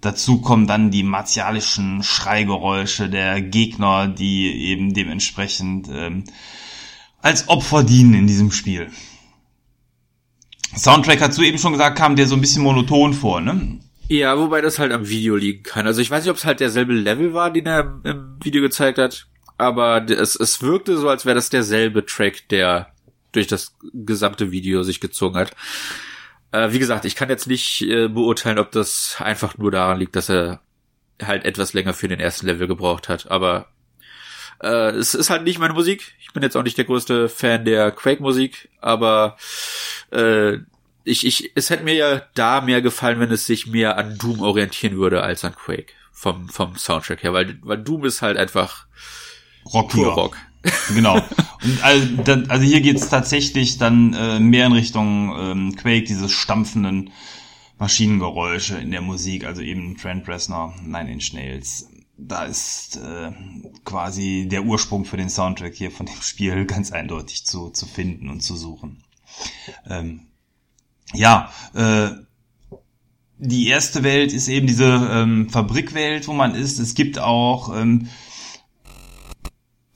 dazu 0.00 0.40
kommen 0.40 0.66
dann 0.66 0.90
die 0.90 1.02
martialischen 1.02 2.02
Schreigeräusche 2.02 3.10
der 3.10 3.42
Gegner, 3.42 4.06
die 4.06 4.46
eben 4.46 4.94
dementsprechend 4.94 5.88
ähm, 5.92 6.24
als 7.22 7.48
Opfer 7.48 7.82
dienen 7.82 8.14
in 8.14 8.26
diesem 8.28 8.52
Spiel. 8.52 8.90
Soundtrack 10.76 11.22
hast 11.22 11.38
du 11.38 11.42
eben 11.42 11.58
schon 11.58 11.72
gesagt, 11.72 11.98
kam 11.98 12.14
der 12.14 12.28
so 12.28 12.34
ein 12.36 12.40
bisschen 12.40 12.62
monoton 12.62 13.14
vor, 13.14 13.40
ne? 13.40 13.80
Ja, 14.08 14.38
wobei 14.38 14.60
das 14.60 14.78
halt 14.78 14.92
am 14.92 15.08
Video 15.08 15.34
liegen 15.34 15.62
kann. 15.64 15.86
Also 15.86 16.00
ich 16.00 16.10
weiß 16.10 16.22
nicht, 16.22 16.30
ob 16.30 16.36
es 16.36 16.44
halt 16.44 16.60
derselbe 16.60 16.92
Level 16.92 17.34
war, 17.34 17.50
den 17.50 17.66
er 17.66 18.00
im 18.04 18.38
Video 18.42 18.62
gezeigt 18.62 18.98
hat, 18.98 19.26
aber 19.58 20.08
es, 20.08 20.36
es 20.36 20.62
wirkte 20.62 20.96
so, 20.96 21.08
als 21.08 21.26
wäre 21.26 21.34
das 21.34 21.50
derselbe 21.50 22.06
Track, 22.06 22.48
der 22.50 22.92
durch 23.32 23.48
das 23.48 23.76
gesamte 23.92 24.52
Video 24.52 24.82
sich 24.82 25.00
gezogen 25.00 25.36
hat. 25.36 25.52
Äh, 26.52 26.72
wie 26.72 26.78
gesagt, 26.78 27.04
ich 27.04 27.16
kann 27.16 27.28
jetzt 27.28 27.48
nicht 27.48 27.82
äh, 27.82 28.08
beurteilen, 28.08 28.58
ob 28.58 28.70
das 28.70 29.16
einfach 29.18 29.58
nur 29.58 29.72
daran 29.72 29.98
liegt, 29.98 30.14
dass 30.14 30.30
er 30.30 30.60
halt 31.20 31.44
etwas 31.44 31.72
länger 31.72 31.92
für 31.92 32.08
den 32.08 32.20
ersten 32.20 32.46
Level 32.46 32.68
gebraucht 32.68 33.08
hat, 33.08 33.30
aber 33.30 33.66
äh, 34.62 34.90
es 34.90 35.14
ist 35.14 35.30
halt 35.30 35.42
nicht 35.42 35.58
meine 35.58 35.74
Musik. 35.74 36.14
Ich 36.20 36.32
bin 36.32 36.42
jetzt 36.42 36.56
auch 36.56 36.62
nicht 36.62 36.78
der 36.78 36.84
größte 36.84 37.28
Fan 37.28 37.64
der 37.64 37.90
Quake-Musik, 37.90 38.68
aber 38.80 39.36
äh, 40.10 40.58
ich, 41.06 41.24
ich, 41.24 41.52
es 41.54 41.70
hätte 41.70 41.84
mir 41.84 41.94
ja 41.94 42.22
da 42.34 42.60
mehr 42.60 42.82
gefallen, 42.82 43.20
wenn 43.20 43.30
es 43.30 43.46
sich 43.46 43.66
mehr 43.66 43.96
an 43.96 44.18
Doom 44.18 44.40
orientieren 44.40 44.96
würde 44.96 45.22
als 45.22 45.44
an 45.44 45.54
Quake 45.54 45.92
vom 46.12 46.48
vom 46.48 46.76
Soundtrack 46.76 47.22
her, 47.22 47.32
weil 47.32 47.58
weil 47.62 47.82
Doom 47.82 48.04
ist 48.04 48.22
halt 48.22 48.36
einfach 48.36 48.86
Rockiger. 49.72 50.08
Rock. 50.08 50.36
Genau. 50.94 51.16
Und 51.62 51.84
also, 51.84 52.06
dann, 52.24 52.50
also 52.50 52.64
hier 52.64 52.80
geht's 52.80 53.08
tatsächlich 53.08 53.78
dann 53.78 54.14
äh, 54.14 54.40
mehr 54.40 54.66
in 54.66 54.72
Richtung 54.72 55.34
ähm, 55.38 55.76
Quake, 55.76 56.04
diese 56.04 56.28
stampfenden 56.28 57.10
Maschinengeräusche 57.78 58.76
in 58.78 58.90
der 58.90 59.02
Musik, 59.02 59.44
also 59.44 59.62
eben 59.62 59.96
Trent 59.96 60.26
Reznor, 60.28 60.74
Nine 60.82 61.12
Inch 61.12 61.32
Nails. 61.32 61.88
Da 62.18 62.44
ist 62.44 62.96
äh, 62.96 63.30
quasi 63.84 64.48
der 64.50 64.64
Ursprung 64.64 65.04
für 65.04 65.18
den 65.18 65.28
Soundtrack 65.28 65.74
hier 65.74 65.90
von 65.90 66.06
dem 66.06 66.20
Spiel 66.20 66.64
ganz 66.66 66.90
eindeutig 66.90 67.44
zu, 67.44 67.70
zu 67.70 67.86
finden 67.86 68.28
und 68.28 68.40
zu 68.40 68.56
suchen. 68.56 69.02
Ähm, 69.88 70.22
ja, 71.14 71.50
äh, 71.74 72.10
die 73.38 73.68
erste 73.68 74.02
Welt 74.02 74.32
ist 74.32 74.48
eben 74.48 74.66
diese 74.66 75.08
ähm, 75.12 75.50
Fabrikwelt, 75.50 76.26
wo 76.26 76.32
man 76.32 76.54
ist. 76.54 76.78
Es 76.78 76.94
gibt 76.94 77.18
auch 77.18 77.76
ähm, 77.76 78.08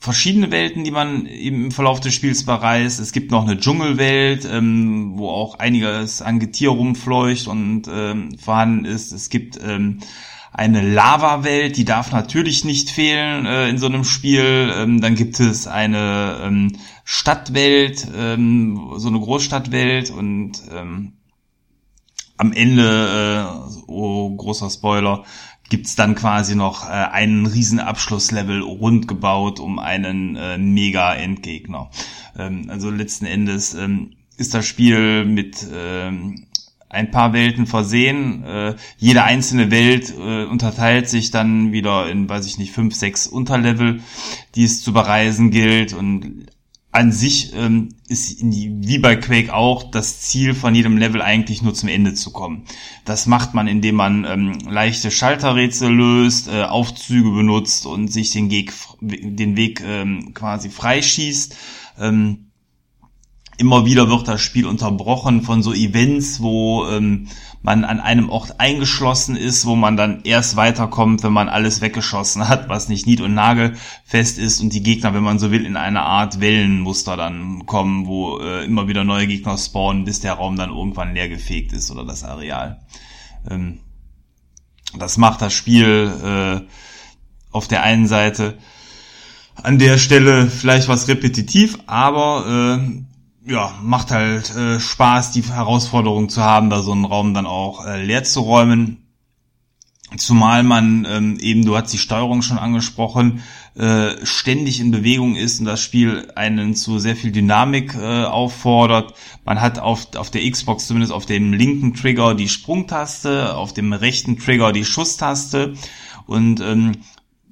verschiedene 0.01 0.51
Welten, 0.51 0.83
die 0.83 0.91
man 0.91 1.25
eben 1.25 1.65
im 1.65 1.71
Verlauf 1.71 1.99
des 1.99 2.13
Spiels 2.13 2.45
bereist. 2.45 2.99
Es 2.99 3.11
gibt 3.11 3.31
noch 3.31 3.43
eine 3.43 3.59
Dschungelwelt, 3.59 4.47
ähm, 4.51 5.13
wo 5.15 5.29
auch 5.29 5.59
einiges 5.59 6.21
an 6.21 6.39
Getier 6.39 6.69
rumfleucht 6.69 7.47
und 7.47 7.83
ähm, 7.91 8.37
vorhanden 8.37 8.85
ist. 8.85 9.11
Es 9.11 9.29
gibt 9.29 9.59
ähm, 9.63 9.99
eine 10.51 10.81
Lava-Welt, 10.81 11.77
die 11.77 11.85
darf 11.85 12.11
natürlich 12.11 12.65
nicht 12.65 12.89
fehlen 12.89 13.45
äh, 13.45 13.69
in 13.69 13.77
so 13.77 13.85
einem 13.85 14.03
Spiel. 14.03 14.71
Ähm, 14.75 15.01
dann 15.01 15.15
gibt 15.15 15.39
es 15.39 15.67
eine 15.67 16.39
ähm, 16.43 16.77
Stadtwelt, 17.05 18.07
ähm, 18.15 18.91
so 18.97 19.07
eine 19.07 19.19
Großstadtwelt 19.19 20.11
und 20.11 20.61
ähm, 20.71 21.13
am 22.37 22.53
Ende, 22.53 23.47
äh, 23.47 23.81
oh 23.87 24.35
großer 24.35 24.69
Spoiler, 24.69 25.23
gibt's 25.69 25.95
dann 25.95 26.15
quasi 26.15 26.55
noch 26.55 26.85
äh, 26.85 26.91
einen 26.91 27.45
riesen 27.45 27.79
Abschlusslevel 27.79 28.61
rund 28.61 29.07
gebaut 29.07 29.59
um 29.59 29.79
einen 29.79 30.35
äh, 30.35 30.57
Mega-Endgegner. 30.57 31.89
Ähm, 32.37 32.65
also 32.69 32.89
letzten 32.89 33.25
Endes 33.25 33.73
ähm, 33.73 34.15
ist 34.37 34.53
das 34.53 34.65
Spiel 34.65 35.23
mit 35.23 35.65
ähm, 35.73 36.47
ein 36.91 37.09
paar 37.09 37.33
Welten 37.33 37.65
versehen. 37.65 38.43
Äh, 38.43 38.75
jede 38.97 39.23
einzelne 39.23 39.71
Welt 39.71 40.13
äh, 40.17 40.43
unterteilt 40.43 41.09
sich 41.09 41.31
dann 41.31 41.71
wieder 41.71 42.09
in, 42.09 42.27
weiß 42.27 42.45
ich 42.45 42.57
nicht, 42.57 42.71
fünf, 42.71 42.95
sechs 42.95 43.27
Unterlevel, 43.27 44.01
die 44.55 44.65
es 44.65 44.83
zu 44.83 44.91
bereisen 44.91 45.51
gilt. 45.51 45.93
Und 45.93 46.47
an 46.91 47.13
sich 47.13 47.53
ähm, 47.55 47.95
ist 48.09 48.41
wie 48.41 48.99
bei 48.99 49.15
Quake 49.15 49.53
auch 49.53 49.89
das 49.89 50.19
Ziel 50.19 50.53
von 50.53 50.75
jedem 50.75 50.97
Level 50.97 51.21
eigentlich 51.21 51.61
nur 51.61 51.73
zum 51.73 51.87
Ende 51.87 52.13
zu 52.13 52.31
kommen. 52.31 52.65
Das 53.05 53.25
macht 53.25 53.53
man, 53.53 53.69
indem 53.69 53.95
man 53.95 54.25
ähm, 54.25 54.59
leichte 54.69 55.11
Schalterrätsel 55.11 55.89
löst, 55.89 56.49
äh, 56.49 56.63
Aufzüge 56.63 57.31
benutzt 57.31 57.85
und 57.85 58.09
sich 58.09 58.31
den, 58.31 58.51
Weg, 58.51 58.73
den 58.99 59.55
Weg 59.55 59.81
ähm, 59.85 60.33
quasi 60.33 60.69
freischießt. 60.69 61.55
Ähm, 61.99 62.50
immer 63.61 63.85
wieder 63.85 64.09
wird 64.09 64.27
das 64.27 64.41
Spiel 64.41 64.65
unterbrochen 64.65 65.43
von 65.43 65.61
so 65.61 65.71
Events, 65.71 66.41
wo 66.41 66.87
ähm, 66.87 67.27
man 67.61 67.85
an 67.85 67.99
einem 67.99 68.29
Ort 68.29 68.59
eingeschlossen 68.59 69.35
ist, 69.35 69.67
wo 69.67 69.75
man 69.75 69.95
dann 69.95 70.21
erst 70.23 70.55
weiterkommt, 70.55 71.21
wenn 71.21 71.31
man 71.31 71.47
alles 71.47 71.79
weggeschossen 71.79 72.47
hat, 72.47 72.69
was 72.69 72.89
nicht 72.89 73.05
nied- 73.05 73.21
und 73.21 73.35
nagelfest 73.35 74.39
ist 74.39 74.61
und 74.61 74.73
die 74.73 74.81
Gegner, 74.81 75.13
wenn 75.13 75.21
man 75.21 75.37
so 75.37 75.51
will, 75.51 75.63
in 75.63 75.77
eine 75.77 76.01
Art 76.01 76.39
Wellenmuster 76.39 77.15
dann 77.15 77.67
kommen, 77.67 78.07
wo 78.07 78.39
äh, 78.39 78.65
immer 78.65 78.87
wieder 78.87 79.03
neue 79.03 79.27
Gegner 79.27 79.59
spawnen, 79.59 80.05
bis 80.05 80.21
der 80.21 80.33
Raum 80.33 80.55
dann 80.55 80.71
irgendwann 80.71 81.13
leer 81.13 81.29
gefegt 81.29 81.71
ist 81.71 81.91
oder 81.91 82.03
das 82.03 82.23
Areal. 82.23 82.81
Ähm, 83.47 83.81
das 84.97 85.17
macht 85.17 85.39
das 85.43 85.53
Spiel 85.53 86.11
äh, 86.23 86.61
auf 87.51 87.67
der 87.67 87.83
einen 87.83 88.07
Seite 88.07 88.57
an 89.61 89.77
der 89.77 89.99
Stelle 89.99 90.47
vielleicht 90.47 90.87
was 90.87 91.07
repetitiv, 91.07 91.77
aber 91.85 92.79
äh, 92.81 93.10
ja, 93.45 93.73
macht 93.81 94.11
halt 94.11 94.55
äh, 94.55 94.79
Spaß, 94.79 95.31
die 95.31 95.43
Herausforderung 95.43 96.29
zu 96.29 96.41
haben, 96.41 96.69
da 96.69 96.81
so 96.81 96.91
einen 96.91 97.05
Raum 97.05 97.33
dann 97.33 97.45
auch 97.45 97.85
äh, 97.85 98.03
leer 98.03 98.23
zu 98.23 98.41
räumen. 98.41 98.97
Zumal 100.17 100.63
man 100.63 101.07
ähm, 101.09 101.39
eben, 101.39 101.63
du 101.63 101.77
hast 101.77 101.93
die 101.93 101.97
Steuerung 101.97 102.41
schon 102.41 102.59
angesprochen, 102.59 103.43
äh, 103.75 104.25
ständig 104.25 104.81
in 104.81 104.91
Bewegung 104.91 105.35
ist 105.35 105.61
und 105.61 105.65
das 105.65 105.81
Spiel 105.81 106.29
einen 106.35 106.75
zu 106.75 106.99
sehr 106.99 107.15
viel 107.15 107.31
Dynamik 107.31 107.95
äh, 107.95 108.25
auffordert. 108.25 109.13
Man 109.45 109.61
hat 109.61 109.79
auf, 109.79 110.13
auf 110.17 110.29
der 110.29 110.49
Xbox 110.49 110.87
zumindest 110.87 111.13
auf 111.13 111.25
dem 111.25 111.53
linken 111.53 111.93
Trigger 111.93 112.35
die 112.35 112.49
Sprungtaste, 112.49 113.55
auf 113.55 113.73
dem 113.73 113.93
rechten 113.93 114.37
Trigger 114.37 114.73
die 114.73 114.83
Schusstaste 114.83 115.75
und 116.25 116.59
ähm, 116.59 116.97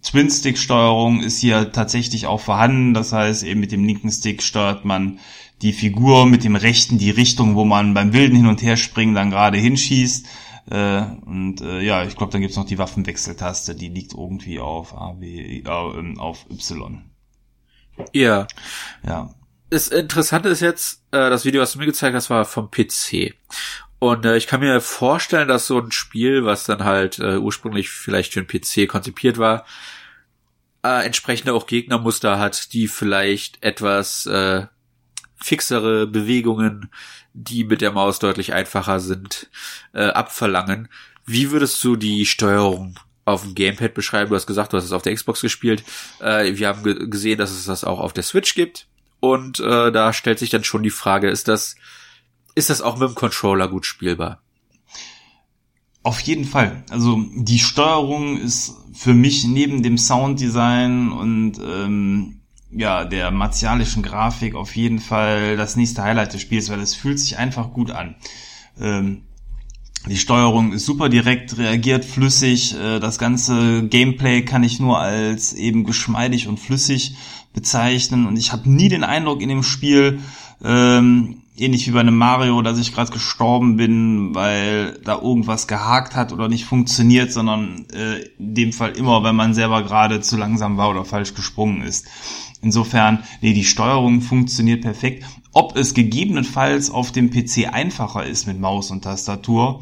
Twin-Stick-Steuerung 0.02 1.22
ist 1.22 1.40
hier 1.40 1.72
tatsächlich 1.72 2.26
auch 2.26 2.40
vorhanden. 2.40 2.94
Das 2.94 3.12
heißt, 3.12 3.44
eben 3.44 3.60
mit 3.60 3.72
dem 3.72 3.84
linken 3.84 4.12
Stick 4.12 4.42
steuert 4.42 4.86
man 4.86 5.20
die 5.62 5.74
Figur 5.74 6.26
mit 6.26 6.44
dem 6.44 6.56
rechten 6.56 6.98
die 6.98 7.12
Richtung, 7.12 7.56
wo 7.56 7.66
man 7.66 7.94
beim 7.94 8.14
wilden 8.14 8.36
Hin- 8.36 8.48
und 8.48 8.62
Herspringen 8.62 9.16
dann 9.16 9.30
gerade 9.30 9.58
hinschießt. 9.58 10.26
Äh, 10.72 11.02
und 11.26 11.62
äh, 11.62 11.82
ja, 11.82 12.04
ich 12.04 12.16
glaube, 12.16 12.32
dann 12.32 12.42
gibt's 12.42 12.58
noch 12.58 12.66
die 12.66 12.78
Waffenwechseltaste, 12.78 13.76
die 13.76 13.90
liegt 13.90 14.14
irgendwie 14.14 14.60
auf 14.60 14.94
A, 14.96 15.16
W, 15.20 15.64
äh, 15.66 16.18
auf 16.18 16.46
Y. 16.50 17.10
Ja. 18.14 18.48
Ja. 19.06 19.34
Das 19.70 19.88
Interessante 19.88 20.50
ist 20.50 20.62
jetzt, 20.62 21.04
äh, 21.12 21.30
das 21.30 21.46
Video, 21.46 21.62
was 21.62 21.74
du 21.74 21.80
mir 21.80 21.86
gezeigt 21.86 22.16
hast, 22.16 22.30
war 22.30 22.46
vom 22.46 22.72
PC. 22.72 23.36
Und 24.00 24.26
äh, 24.26 24.38
ich 24.38 24.48
kann 24.48 24.62
mir 24.62 24.80
vorstellen, 24.80 25.48
dass 25.48 25.68
so 25.68 25.80
ein 25.80 25.92
Spiel, 25.92 26.46
was 26.46 26.66
dann 26.66 26.86
halt 26.86 27.20
äh, 27.20 27.38
ursprünglich 27.38 27.90
vielleicht 27.90 28.34
für 28.34 28.44
den 28.44 28.48
PC 28.48 28.90
konzipiert 28.90 29.38
war, 29.38 29.66
äh, 30.84 31.06
entsprechende 31.06 31.54
auch 31.54 31.68
Gegnermuster 31.68 32.40
hat, 32.40 32.74
die 32.74 32.88
vielleicht 32.88 33.62
etwas 33.62 34.26
äh, 34.26 34.68
fixere 35.42 36.08
Bewegungen, 36.08 36.90
die 37.34 37.64
mit 37.64 37.82
der 37.82 37.92
Maus 37.92 38.20
deutlich 38.20 38.54
einfacher 38.54 39.00
sind, 39.00 39.50
äh, 39.94 40.08
abverlangen. 40.08 40.90
Wie 41.26 41.52
würdest 41.52 41.84
du 41.84 41.96
die 41.96 42.26
Steuerung 42.26 43.00
auf 43.26 43.44
dem 43.44 43.56
Gamepad 43.56 43.94
beschreiben? 43.94 44.30
Du 44.30 44.36
hast 44.36 44.48
gesagt, 44.48 44.74
du 44.74 44.78
hast 44.78 44.86
es 44.86 44.92
auf 44.92 45.04
der 45.04 45.14
Xbox 45.14 45.42
gespielt. 45.42 45.84
Äh, 46.20 46.58
wir 46.58 46.68
haben 46.68 46.84
ge 46.84 47.08
gesehen, 47.08 47.38
dass 47.38 47.52
es 47.52 47.66
das 47.66 47.84
auch 47.84 48.00
auf 48.00 48.14
der 48.14 48.24
Switch 48.24 48.56
gibt. 48.56 48.88
Und 49.20 49.60
äh, 49.60 49.92
da 49.92 50.14
stellt 50.14 50.40
sich 50.40 50.50
dann 50.50 50.64
schon 50.64 50.84
die 50.84 50.90
Frage, 50.90 51.30
ist 51.30 51.48
das, 51.48 51.76
ist 52.56 52.70
das 52.70 52.82
auch 52.82 52.98
mit 52.98 53.10
dem 53.10 53.16
Controller 53.16 53.68
gut 53.68 53.86
spielbar? 53.86 54.42
Auf 56.02 56.22
jeden 56.22 56.46
Fall. 56.46 56.84
Also 56.90 57.22
die 57.36 57.60
Steuerung 57.60 58.38
ist 58.38 58.74
für 58.94 59.14
mich 59.14 59.46
neben 59.46 59.84
dem 59.84 59.98
Sounddesign 59.98 61.12
und 61.12 61.60
ähm, 61.60 62.39
ja 62.72 63.06
der 63.06 63.32
martialischen 63.32 64.04
Grafik 64.04 64.56
auf 64.56 64.76
jeden 64.76 65.00
Fall 65.00 65.58
das 65.58 65.76
nächste 65.76 66.04
Highlight 66.04 66.34
des 66.34 66.42
Spiels, 66.42 66.70
weil 66.70 66.80
es 66.80 66.96
fühlt 66.96 67.20
sich 67.20 67.38
einfach 67.38 67.74
gut 67.74 67.92
an. 67.92 68.16
Ähm, 68.80 69.24
die 70.08 70.18
Steuerung 70.18 70.72
ist 70.72 70.86
super 70.86 71.10
direkt, 71.10 71.58
reagiert 71.58 72.06
flüssig. 72.06 72.76
Äh, 72.76 73.00
das 73.00 73.20
ganze 73.20 73.88
Gameplay 73.88 74.44
kann 74.44 74.64
ich 74.64 74.80
nur 74.80 75.00
als 75.00 75.54
eben 75.54 75.84
geschmeidig 75.84 76.48
und 76.48 76.60
flüssig 76.60 77.16
bezeichnen. 77.54 78.26
Und 78.26 78.38
ich 78.38 78.52
habe 78.52 78.70
nie 78.70 78.90
den 78.90 79.04
Eindruck 79.04 79.42
in 79.42 79.50
dem 79.50 79.64
Spiel, 79.64 80.20
ähm, 80.64 81.42
ähnlich 81.58 81.88
wie 81.88 81.92
bei 81.92 82.00
einem 82.00 82.18
Mario, 82.18 82.62
dass 82.62 82.80
ich 82.80 82.94
gerade 82.94 83.12
gestorben 83.12 83.76
bin, 83.76 84.34
weil 84.34 85.00
da 85.04 85.20
irgendwas 85.22 85.68
gehakt 85.68 86.16
hat 86.16 86.32
oder 86.32 86.48
nicht 86.48 86.66
funktioniert, 86.66 87.34
sondern 87.34 87.86
äh, 87.94 88.20
in 88.38 88.56
dem 88.56 88.74
Fall 88.74 88.92
immer, 88.92 89.24
wenn 89.24 89.36
man 89.36 89.54
selber 89.54 89.84
gerade 89.84 90.22
zu 90.22 90.38
langsam 90.38 90.78
war 90.78 90.90
oder 90.90 91.04
falsch 91.04 91.34
gesprungen 91.34 91.82
ist. 91.82 92.08
Insofern, 92.62 93.24
nee, 93.42 93.54
die 93.54 93.64
Steuerung 93.64 94.22
funktioniert 94.22 94.82
perfekt. 94.82 95.26
Ob 95.52 95.78
es 95.78 95.94
gegebenenfalls 95.94 96.92
auf 96.92 97.12
dem 97.12 97.32
PC 97.32 97.74
einfacher 97.74 98.26
ist 98.26 98.48
mit 98.48 98.60
Maus 98.60 98.92
und 98.92 99.04
Tastatur, 99.04 99.82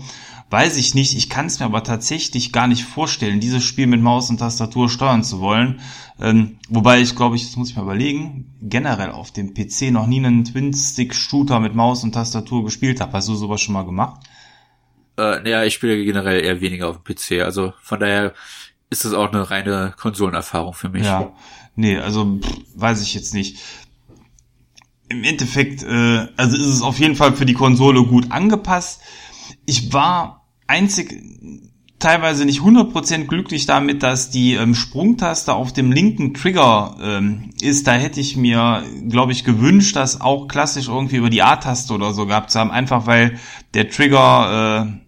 weiß 0.49 0.77
ich 0.77 0.93
nicht. 0.93 1.15
Ich 1.15 1.29
kann 1.29 1.47
es 1.47 1.59
mir 1.59 1.65
aber 1.65 1.83
tatsächlich 1.83 2.53
gar 2.53 2.67
nicht 2.67 2.83
vorstellen, 2.83 3.39
dieses 3.39 3.63
Spiel 3.63 3.87
mit 3.87 4.01
Maus 4.01 4.29
und 4.29 4.37
Tastatur 4.37 4.89
steuern 4.89 5.23
zu 5.23 5.39
wollen. 5.39 5.81
Ähm, 6.19 6.57
wobei 6.69 7.01
ich 7.01 7.15
glaube, 7.15 7.35
ich, 7.35 7.45
das 7.45 7.57
muss 7.57 7.69
ich 7.69 7.75
mal 7.75 7.83
überlegen, 7.83 8.55
generell 8.61 9.11
auf 9.11 9.31
dem 9.31 9.53
PC 9.53 9.91
noch 9.91 10.07
nie 10.07 10.23
einen 10.23 10.45
Twin-Stick-Shooter 10.45 11.59
mit 11.59 11.75
Maus 11.75 12.03
und 12.03 12.13
Tastatur 12.13 12.63
gespielt 12.63 13.01
habe. 13.01 13.13
Hast 13.13 13.27
du 13.27 13.35
sowas 13.35 13.61
schon 13.61 13.73
mal 13.73 13.85
gemacht? 13.85 14.21
Äh, 15.17 15.41
naja, 15.41 15.63
ich 15.63 15.73
spiele 15.73 16.03
generell 16.03 16.43
eher 16.43 16.61
weniger 16.61 16.89
auf 16.89 17.03
dem 17.03 17.15
PC. 17.15 17.43
Also 17.43 17.73
von 17.81 17.99
daher 17.99 18.33
ist 18.89 19.03
das 19.03 19.13
auch 19.13 19.31
eine 19.31 19.49
reine 19.49 19.93
Konsolenerfahrung 19.97 20.73
für 20.73 20.89
mich. 20.89 21.05
Ja, 21.05 21.33
nee, 21.77 21.97
also 21.97 22.39
pff, 22.41 22.57
weiß 22.75 23.01
ich 23.01 23.13
jetzt 23.13 23.33
nicht. 23.33 23.59
Im 25.09 25.23
Endeffekt, 25.23 25.83
äh, 25.83 26.27
also 26.35 26.57
ist 26.57 26.67
es 26.67 26.81
auf 26.81 26.99
jeden 26.99 27.15
Fall 27.15 27.33
für 27.33 27.45
die 27.45 27.53
Konsole 27.53 28.03
gut 28.03 28.31
angepasst. 28.31 28.99
Ich 29.65 29.93
war 29.93 30.45
einzig 30.67 31.23
teilweise 31.99 32.45
nicht 32.45 32.61
100% 32.61 33.25
glücklich 33.25 33.65
damit, 33.65 34.03
dass 34.03 34.29
die 34.29 34.53
ähm, 34.53 34.75
Sprungtaste 34.75 35.53
auf 35.53 35.73
dem 35.73 35.91
linken 35.91 36.33
Trigger 36.33 36.95
ähm, 37.01 37.51
ist. 37.61 37.87
Da 37.87 37.93
hätte 37.93 38.19
ich 38.19 38.37
mir, 38.37 38.83
glaube 39.09 39.31
ich, 39.31 39.43
gewünscht, 39.43 39.95
das 39.95 40.21
auch 40.21 40.47
klassisch 40.47 40.89
irgendwie 40.89 41.17
über 41.17 41.29
die 41.29 41.41
A-Taste 41.41 41.93
oder 41.93 42.13
so 42.13 42.27
gehabt 42.27 42.51
zu 42.51 42.59
haben. 42.59 42.71
Einfach 42.71 43.07
weil 43.07 43.39
der 43.73 43.89
Trigger 43.89 44.87
äh, 44.87 45.06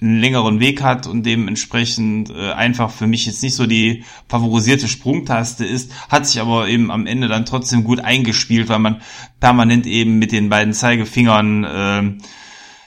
einen 0.00 0.18
längeren 0.18 0.60
Weg 0.60 0.82
hat 0.82 1.06
und 1.06 1.24
dementsprechend 1.24 2.30
äh, 2.30 2.52
einfach 2.52 2.90
für 2.90 3.06
mich 3.06 3.26
jetzt 3.26 3.42
nicht 3.42 3.54
so 3.54 3.66
die 3.66 4.04
favorisierte 4.28 4.88
Sprungtaste 4.88 5.64
ist, 5.64 5.92
hat 6.08 6.26
sich 6.26 6.40
aber 6.40 6.68
eben 6.68 6.90
am 6.90 7.06
Ende 7.06 7.28
dann 7.28 7.44
trotzdem 7.44 7.84
gut 7.84 8.00
eingespielt, 8.00 8.68
weil 8.68 8.78
man 8.78 9.02
permanent 9.40 9.86
eben 9.86 10.18
mit 10.18 10.32
den 10.32 10.48
beiden 10.48 10.72
Zeigefingern 10.72 11.64
äh, 11.64 12.18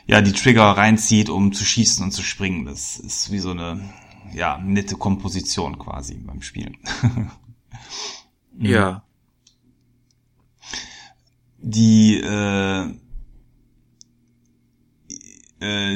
ja 0.08 0.22
die 0.22 0.34
Trigger 0.34 0.72
reinzieht, 0.72 1.30
um 1.30 1.54
zu 1.54 1.66
schießen 1.66 2.04
und 2.04 2.12
zu 2.12 2.24
springen. 2.24 2.66
Das 2.66 2.98
ist 2.98 3.32
wie 3.32 3.40
so 3.40 3.52
eine 3.52 3.80
ja 4.34 4.58
nette 4.58 4.96
Komposition 4.96 5.78
quasi 5.78 6.16
beim 6.16 6.42
Spielen. 6.42 6.78
ja. 8.60 9.04
Die 11.60 12.16
äh, 12.18 12.84
äh, 12.84 12.90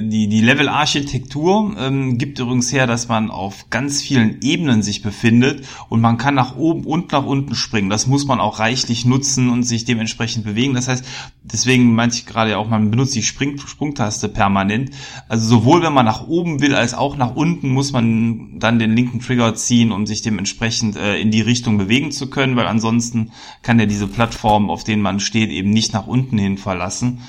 die, 0.02 0.28
die 0.28 0.42
Level-Architektur 0.42 1.76
ähm, 1.78 2.18
gibt 2.18 2.40
übrigens 2.40 2.72
her, 2.72 2.88
dass 2.88 3.08
man 3.08 3.30
auf 3.30 3.70
ganz 3.70 4.02
vielen 4.02 4.42
Ebenen 4.42 4.82
sich 4.82 5.02
befindet 5.02 5.66
und 5.90 6.00
man 6.00 6.18
kann 6.18 6.36
nach 6.36 6.56
oben 6.56 6.86
und 6.86 7.12
nach 7.12 7.26
unten 7.26 7.56
springen. 7.56 7.90
Das 7.90 8.08
muss 8.08 8.28
man 8.28 8.40
auch 8.40 8.60
reichlich 8.60 9.06
nutzen 9.06 9.50
und 9.50 9.64
sich 9.64 9.86
dementsprechend 9.86 10.46
bewegen. 10.46 10.74
Das 10.74 10.88
heißt, 10.88 11.04
deswegen 11.44 11.96
meinte 11.96 12.16
ich 12.18 12.26
gerade 12.26 12.58
auch, 12.58 12.70
man 12.70 12.92
benutzt 12.92 13.16
die 13.16 13.24
Spring 13.24 13.58
Sprungtaste 13.58 14.30
permanent. 14.30 14.92
Also 15.28 15.48
sowohl 15.48 15.82
wenn 15.82 15.94
man 15.94 16.06
nach 16.06 16.28
oben 16.28 16.62
will, 16.62 16.76
als 16.76 16.94
auch 16.94 17.18
nach 17.18 17.36
unten 17.36 17.70
muss 17.70 17.92
man 17.92 18.60
dann 18.60 18.80
den 18.80 18.96
linken 18.96 19.20
Trigger 19.20 19.56
ziehen, 19.56 19.92
um 19.92 20.06
sich 20.06 20.22
dementsprechend 20.22 20.96
äh, 20.96 21.18
in 21.20 21.32
die 21.32 21.42
Richtung 21.42 21.78
bewegen 21.78 22.12
zu 22.12 22.30
können, 22.30 22.56
weil 22.56 22.68
ansonsten 22.68 23.32
kann 23.62 23.80
er 23.80 23.88
diese 23.88 24.08
Plattform, 24.08 24.70
auf 24.70 24.84
denen 24.84 25.02
man 25.02 25.20
steht, 25.20 25.50
eben 25.50 25.72
nicht 25.72 25.94
nach 25.94 26.08
unten 26.08 26.38
hin 26.38 26.58
verlassen. 26.58 27.22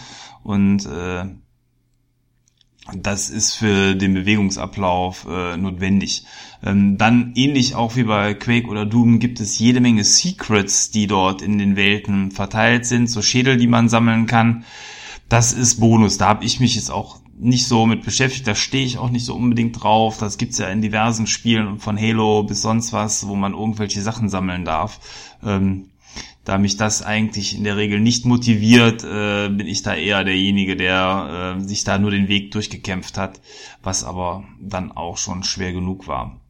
Und 0.42 0.86
äh, 0.86 1.24
das 2.94 3.28
ist 3.30 3.54
für 3.54 3.94
den 3.94 4.14
Bewegungsablauf 4.14 5.26
äh, 5.28 5.56
notwendig. 5.56 6.24
Ähm, 6.64 6.96
dann 6.96 7.32
ähnlich 7.34 7.74
auch 7.74 7.96
wie 7.96 8.04
bei 8.04 8.34
Quake 8.34 8.68
oder 8.68 8.86
Doom 8.86 9.18
gibt 9.18 9.40
es 9.40 9.58
jede 9.58 9.80
Menge 9.80 10.04
Secrets, 10.04 10.90
die 10.90 11.06
dort 11.06 11.42
in 11.42 11.58
den 11.58 11.76
Welten 11.76 12.30
verteilt 12.30 12.86
sind, 12.86 13.08
so 13.08 13.22
Schädel, 13.22 13.56
die 13.56 13.66
man 13.66 13.88
sammeln 13.88 14.26
kann. 14.26 14.64
Das 15.28 15.52
ist 15.52 15.80
Bonus. 15.80 16.18
Da 16.18 16.28
habe 16.28 16.44
ich 16.44 16.60
mich 16.60 16.74
jetzt 16.76 16.90
auch 16.90 17.20
nicht 17.38 17.66
so 17.66 17.86
mit 17.86 18.02
beschäftigt. 18.02 18.46
Da 18.46 18.54
stehe 18.54 18.84
ich 18.84 18.98
auch 18.98 19.10
nicht 19.10 19.24
so 19.24 19.34
unbedingt 19.34 19.82
drauf. 19.82 20.18
Das 20.18 20.38
gibt's 20.38 20.58
ja 20.58 20.68
in 20.68 20.82
diversen 20.82 21.26
Spielen 21.26 21.78
von 21.78 21.98
Halo 21.98 22.42
bis 22.42 22.62
sonst 22.62 22.92
was, 22.92 23.28
wo 23.28 23.34
man 23.34 23.52
irgendwelche 23.52 24.00
Sachen 24.02 24.28
sammeln 24.28 24.64
darf. 24.64 24.98
Ähm, 25.44 25.90
da 26.48 26.56
mich 26.56 26.78
das 26.78 27.02
eigentlich 27.02 27.54
in 27.54 27.64
der 27.64 27.76
Regel 27.76 28.00
nicht 28.00 28.24
motiviert, 28.24 29.04
äh, 29.04 29.50
bin 29.50 29.66
ich 29.66 29.82
da 29.82 29.94
eher 29.94 30.24
derjenige, 30.24 30.76
der 30.76 31.58
äh, 31.58 31.60
sich 31.60 31.84
da 31.84 31.98
nur 31.98 32.10
den 32.10 32.28
Weg 32.28 32.52
durchgekämpft 32.52 33.18
hat, 33.18 33.42
was 33.82 34.02
aber 34.02 34.44
dann 34.58 34.90
auch 34.90 35.18
schon 35.18 35.44
schwer 35.44 35.74
genug 35.74 36.08
war 36.08 36.40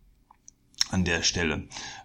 an 0.93 1.05
der 1.05 1.23
Stelle. 1.23 1.65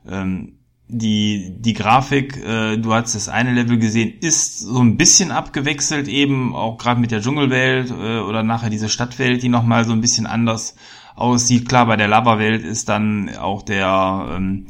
Ähm, 0.10 0.54
die, 0.88 1.54
die 1.60 1.74
Grafik, 1.74 2.36
äh, 2.38 2.78
du 2.78 2.96
hast 2.96 3.14
das 3.14 3.30
eine 3.30 3.54
Level 3.54 3.78
gesehen, 3.78 4.18
ist 4.22 4.62
so 4.62 4.80
ein 4.80 4.98
bisschen 4.98 5.30
abgewechselt, 5.30 6.08
eben 6.08 6.56
auch 6.56 6.80
gerade 6.80 7.00
mit 7.00 7.12
der 7.12 7.22
Dschungelwelt 7.22 7.92
äh, 7.92 8.22
oder 8.22 8.42
nachher 8.42 8.72
diese 8.72 8.90
Stadtwelt, 8.90 9.44
die 9.44 9.50
nochmal 9.50 9.86
so 9.86 9.92
ein 9.92 10.02
bisschen 10.02 10.26
anders 10.26 10.76
aussieht. 11.16 11.70
Klar, 11.70 11.86
bei 11.86 11.96
der 11.96 12.08
Lava-Welt 12.08 12.64
ist 12.64 12.90
dann 12.90 13.36
auch 13.38 13.62
der, 13.62 14.34
ähm, 14.36 14.66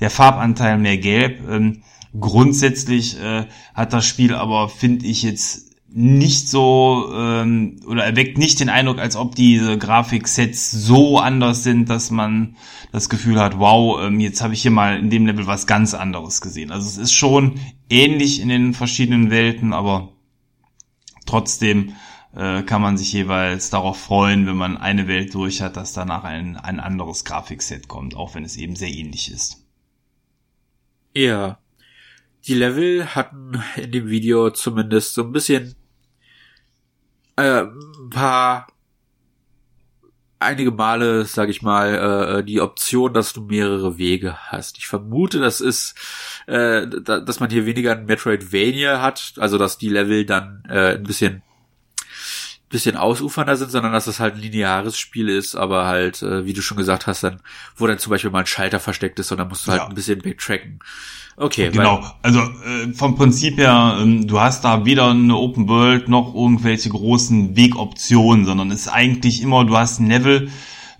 der 0.00 0.10
Farbanteil 0.10 0.76
mehr 0.76 0.98
gelb. 0.98 1.48
Ähm, 1.48 1.82
Grundsätzlich 2.18 3.20
äh, 3.20 3.46
hat 3.74 3.92
das 3.92 4.06
Spiel 4.06 4.34
aber, 4.34 4.68
finde 4.68 5.06
ich 5.06 5.22
jetzt 5.22 5.68
nicht 5.90 6.48
so 6.48 7.10
ähm, 7.14 7.80
oder 7.86 8.04
erweckt 8.04 8.36
nicht 8.36 8.60
den 8.60 8.68
Eindruck, 8.68 8.98
als 8.98 9.16
ob 9.16 9.34
diese 9.34 9.78
Grafiksets 9.78 10.70
so 10.70 11.18
anders 11.18 11.64
sind, 11.64 11.88
dass 11.88 12.10
man 12.10 12.56
das 12.92 13.08
Gefühl 13.08 13.40
hat, 13.40 13.58
wow, 13.58 14.00
ähm, 14.02 14.20
jetzt 14.20 14.42
habe 14.42 14.52
ich 14.52 14.62
hier 14.62 14.70
mal 14.70 14.98
in 14.98 15.10
dem 15.10 15.26
Level 15.26 15.46
was 15.46 15.66
ganz 15.66 15.94
anderes 15.94 16.40
gesehen. 16.40 16.70
Also 16.72 16.86
es 16.86 16.98
ist 16.98 17.12
schon 17.12 17.58
ähnlich 17.88 18.40
in 18.40 18.48
den 18.48 18.74
verschiedenen 18.74 19.30
Welten, 19.30 19.72
aber 19.72 20.12
trotzdem 21.24 21.94
äh, 22.34 22.62
kann 22.62 22.82
man 22.82 22.98
sich 22.98 23.12
jeweils 23.12 23.70
darauf 23.70 23.98
freuen, 23.98 24.46
wenn 24.46 24.56
man 24.56 24.76
eine 24.76 25.08
Welt 25.08 25.34
durch 25.34 25.62
hat, 25.62 25.76
dass 25.76 25.94
danach 25.94 26.24
ein, 26.24 26.56
ein 26.56 26.80
anderes 26.80 27.24
Grafikset 27.24 27.88
kommt, 27.88 28.14
auch 28.14 28.34
wenn 28.34 28.44
es 28.44 28.56
eben 28.56 28.76
sehr 28.76 28.90
ähnlich 28.90 29.30
ist. 29.32 29.64
Ja, 31.14 31.58
die 32.48 32.54
Level 32.54 33.14
hatten 33.14 33.62
in 33.76 33.92
dem 33.92 34.08
Video 34.08 34.50
zumindest 34.50 35.14
so 35.14 35.22
ein 35.22 35.32
bisschen 35.32 35.74
äh, 37.36 37.62
ein 37.62 38.10
paar 38.10 38.66
einige 40.40 40.70
Male, 40.70 41.24
sag 41.24 41.48
ich 41.48 41.62
mal, 41.62 42.38
äh, 42.38 42.44
die 42.44 42.60
Option, 42.60 43.12
dass 43.12 43.32
du 43.32 43.42
mehrere 43.42 43.98
Wege 43.98 44.36
hast. 44.50 44.78
Ich 44.78 44.86
vermute, 44.86 45.40
das 45.40 45.60
ist, 45.60 45.94
äh, 46.46 46.86
da, 46.86 47.20
dass 47.20 47.40
man 47.40 47.50
hier 47.50 47.66
weniger 47.66 47.92
ein 47.92 48.06
Metroidvania 48.06 49.02
hat, 49.02 49.34
also 49.38 49.58
dass 49.58 49.78
die 49.78 49.88
Level 49.88 50.24
dann 50.24 50.62
äh, 50.68 50.94
ein 50.94 51.02
bisschen 51.02 51.42
bisschen 52.68 52.96
ausufernder 52.96 53.56
sind, 53.56 53.70
sondern 53.70 53.92
dass 53.92 54.04
das 54.04 54.20
halt 54.20 54.34
ein 54.34 54.40
lineares 54.40 54.98
Spiel 54.98 55.28
ist, 55.28 55.54
aber 55.54 55.86
halt, 55.86 56.22
äh, 56.22 56.44
wie 56.44 56.52
du 56.52 56.60
schon 56.60 56.76
gesagt 56.76 57.06
hast, 57.06 57.22
dann, 57.22 57.40
wo 57.76 57.86
dann 57.86 57.98
zum 57.98 58.10
Beispiel 58.10 58.30
mal 58.30 58.40
ein 58.40 58.46
Schalter 58.46 58.80
versteckt 58.80 59.18
ist 59.18 59.32
und 59.32 59.38
dann 59.38 59.48
musst 59.48 59.66
du 59.66 59.70
halt 59.70 59.82
ja. 59.82 59.88
ein 59.88 59.94
bisschen 59.94 60.20
backtracken. 60.20 60.80
Okay. 61.36 61.70
Genau. 61.70 62.04
Also 62.22 62.40
äh, 62.40 62.92
vom 62.94 63.14
Prinzip 63.14 63.58
her, 63.58 63.98
ähm, 64.00 64.26
du 64.26 64.40
hast 64.40 64.64
da 64.64 64.84
weder 64.84 65.10
eine 65.10 65.36
Open 65.36 65.68
World 65.68 66.08
noch 66.08 66.34
irgendwelche 66.34 66.88
großen 66.88 67.56
Wegoptionen, 67.56 68.44
sondern 68.44 68.70
es 68.70 68.82
ist 68.82 68.88
eigentlich 68.88 69.40
immer, 69.40 69.64
du 69.64 69.76
hast 69.76 70.00
ein 70.00 70.08
Level 70.08 70.50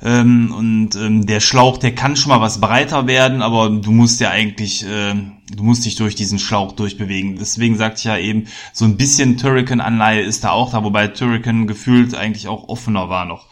ähm, 0.00 0.54
und 0.57 0.94
ähm, 0.94 1.26
der 1.26 1.40
Schlauch, 1.40 1.76
der 1.76 1.94
kann 1.94 2.14
schon 2.14 2.31
mal 2.31 2.40
was 2.40 2.61
breiter 2.61 3.09
werden, 3.09 3.42
aber 3.42 3.68
du 3.68 3.90
musst 3.90 4.20
ja 4.20 4.31
eigentlich 4.31 4.87
äh, 4.87 5.14
du 5.50 5.62
musst 5.62 5.84
dich 5.84 5.96
durch 5.96 6.14
diesen 6.14 6.38
Schlauch 6.38 6.72
durchbewegen. 6.72 7.37
Deswegen 7.38 7.76
sagte 7.76 7.98
ich 7.98 8.04
ja 8.04 8.18
eben, 8.18 8.46
so 8.72 8.84
ein 8.84 8.96
bisschen 8.96 9.37
Turrican-Anleihe 9.37 10.20
ist 10.22 10.44
da 10.44 10.50
auch 10.50 10.70
da, 10.70 10.84
wobei 10.84 11.08
Turrican 11.08 11.66
gefühlt 11.66 12.14
eigentlich 12.14 12.48
auch 12.48 12.68
offener 12.68 13.08
war 13.08 13.24
noch 13.24 13.46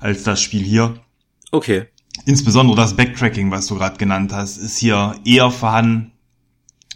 als 0.00 0.22
das 0.22 0.40
Spiel 0.40 0.62
hier. 0.62 1.00
Okay. 1.52 1.86
Insbesondere 2.24 2.76
das 2.76 2.96
Backtracking, 2.96 3.50
was 3.50 3.66
du 3.66 3.76
gerade 3.76 3.98
genannt 3.98 4.32
hast, 4.32 4.56
ist 4.56 4.78
hier 4.78 5.16
eher 5.24 5.50
vorhanden 5.50 6.12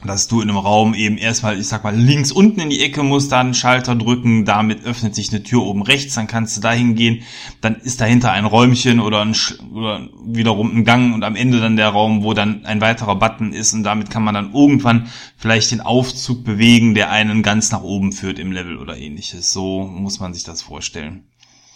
dass 0.04 0.28
du 0.28 0.40
in 0.40 0.48
einem 0.48 0.58
Raum 0.58 0.94
eben 0.94 1.18
erstmal, 1.18 1.58
ich 1.58 1.68
sag 1.68 1.84
mal, 1.84 1.94
links 1.94 2.32
unten 2.32 2.60
in 2.60 2.70
die 2.70 2.82
Ecke 2.82 3.02
musst, 3.02 3.32
dann 3.32 3.54
Schalter 3.54 3.94
drücken, 3.94 4.44
damit 4.44 4.84
öffnet 4.84 5.14
sich 5.14 5.30
eine 5.30 5.42
Tür 5.42 5.62
oben 5.62 5.82
rechts, 5.82 6.14
dann 6.14 6.26
kannst 6.26 6.56
du 6.56 6.60
da 6.60 6.72
hingehen, 6.72 7.22
dann 7.60 7.76
ist 7.76 8.00
dahinter 8.00 8.32
ein 8.32 8.46
Räumchen 8.46 9.00
oder, 9.00 9.20
ein, 9.20 9.36
oder 9.72 10.08
wiederum 10.24 10.74
ein 10.74 10.84
Gang 10.84 11.14
und 11.14 11.22
am 11.22 11.36
Ende 11.36 11.60
dann 11.60 11.76
der 11.76 11.88
Raum, 11.88 12.22
wo 12.22 12.32
dann 12.32 12.64
ein 12.64 12.80
weiterer 12.80 13.16
Button 13.16 13.52
ist 13.52 13.74
und 13.74 13.82
damit 13.82 14.10
kann 14.10 14.24
man 14.24 14.34
dann 14.34 14.54
irgendwann 14.54 15.08
vielleicht 15.36 15.70
den 15.70 15.80
Aufzug 15.80 16.44
bewegen, 16.44 16.94
der 16.94 17.10
einen 17.10 17.42
ganz 17.42 17.70
nach 17.70 17.82
oben 17.82 18.12
führt 18.12 18.38
im 18.38 18.52
Level 18.52 18.78
oder 18.78 18.96
ähnliches. 18.96 19.52
So 19.52 19.82
muss 19.82 20.20
man 20.20 20.32
sich 20.32 20.44
das 20.44 20.62
vorstellen. 20.62 21.24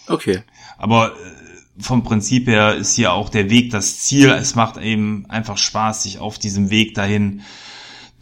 Okay. 0.06 0.42
Aber 0.78 1.12
äh, 1.12 1.12
vom 1.78 2.04
Prinzip 2.04 2.46
her 2.46 2.74
ist 2.74 2.94
hier 2.94 3.12
auch 3.12 3.28
der 3.28 3.50
Weg 3.50 3.70
das 3.70 3.98
Ziel. 3.98 4.30
Es 4.30 4.54
macht 4.54 4.76
eben 4.76 5.26
einfach 5.28 5.58
Spaß, 5.58 6.04
sich 6.04 6.18
auf 6.18 6.38
diesem 6.38 6.70
Weg 6.70 6.94
dahin 6.94 7.42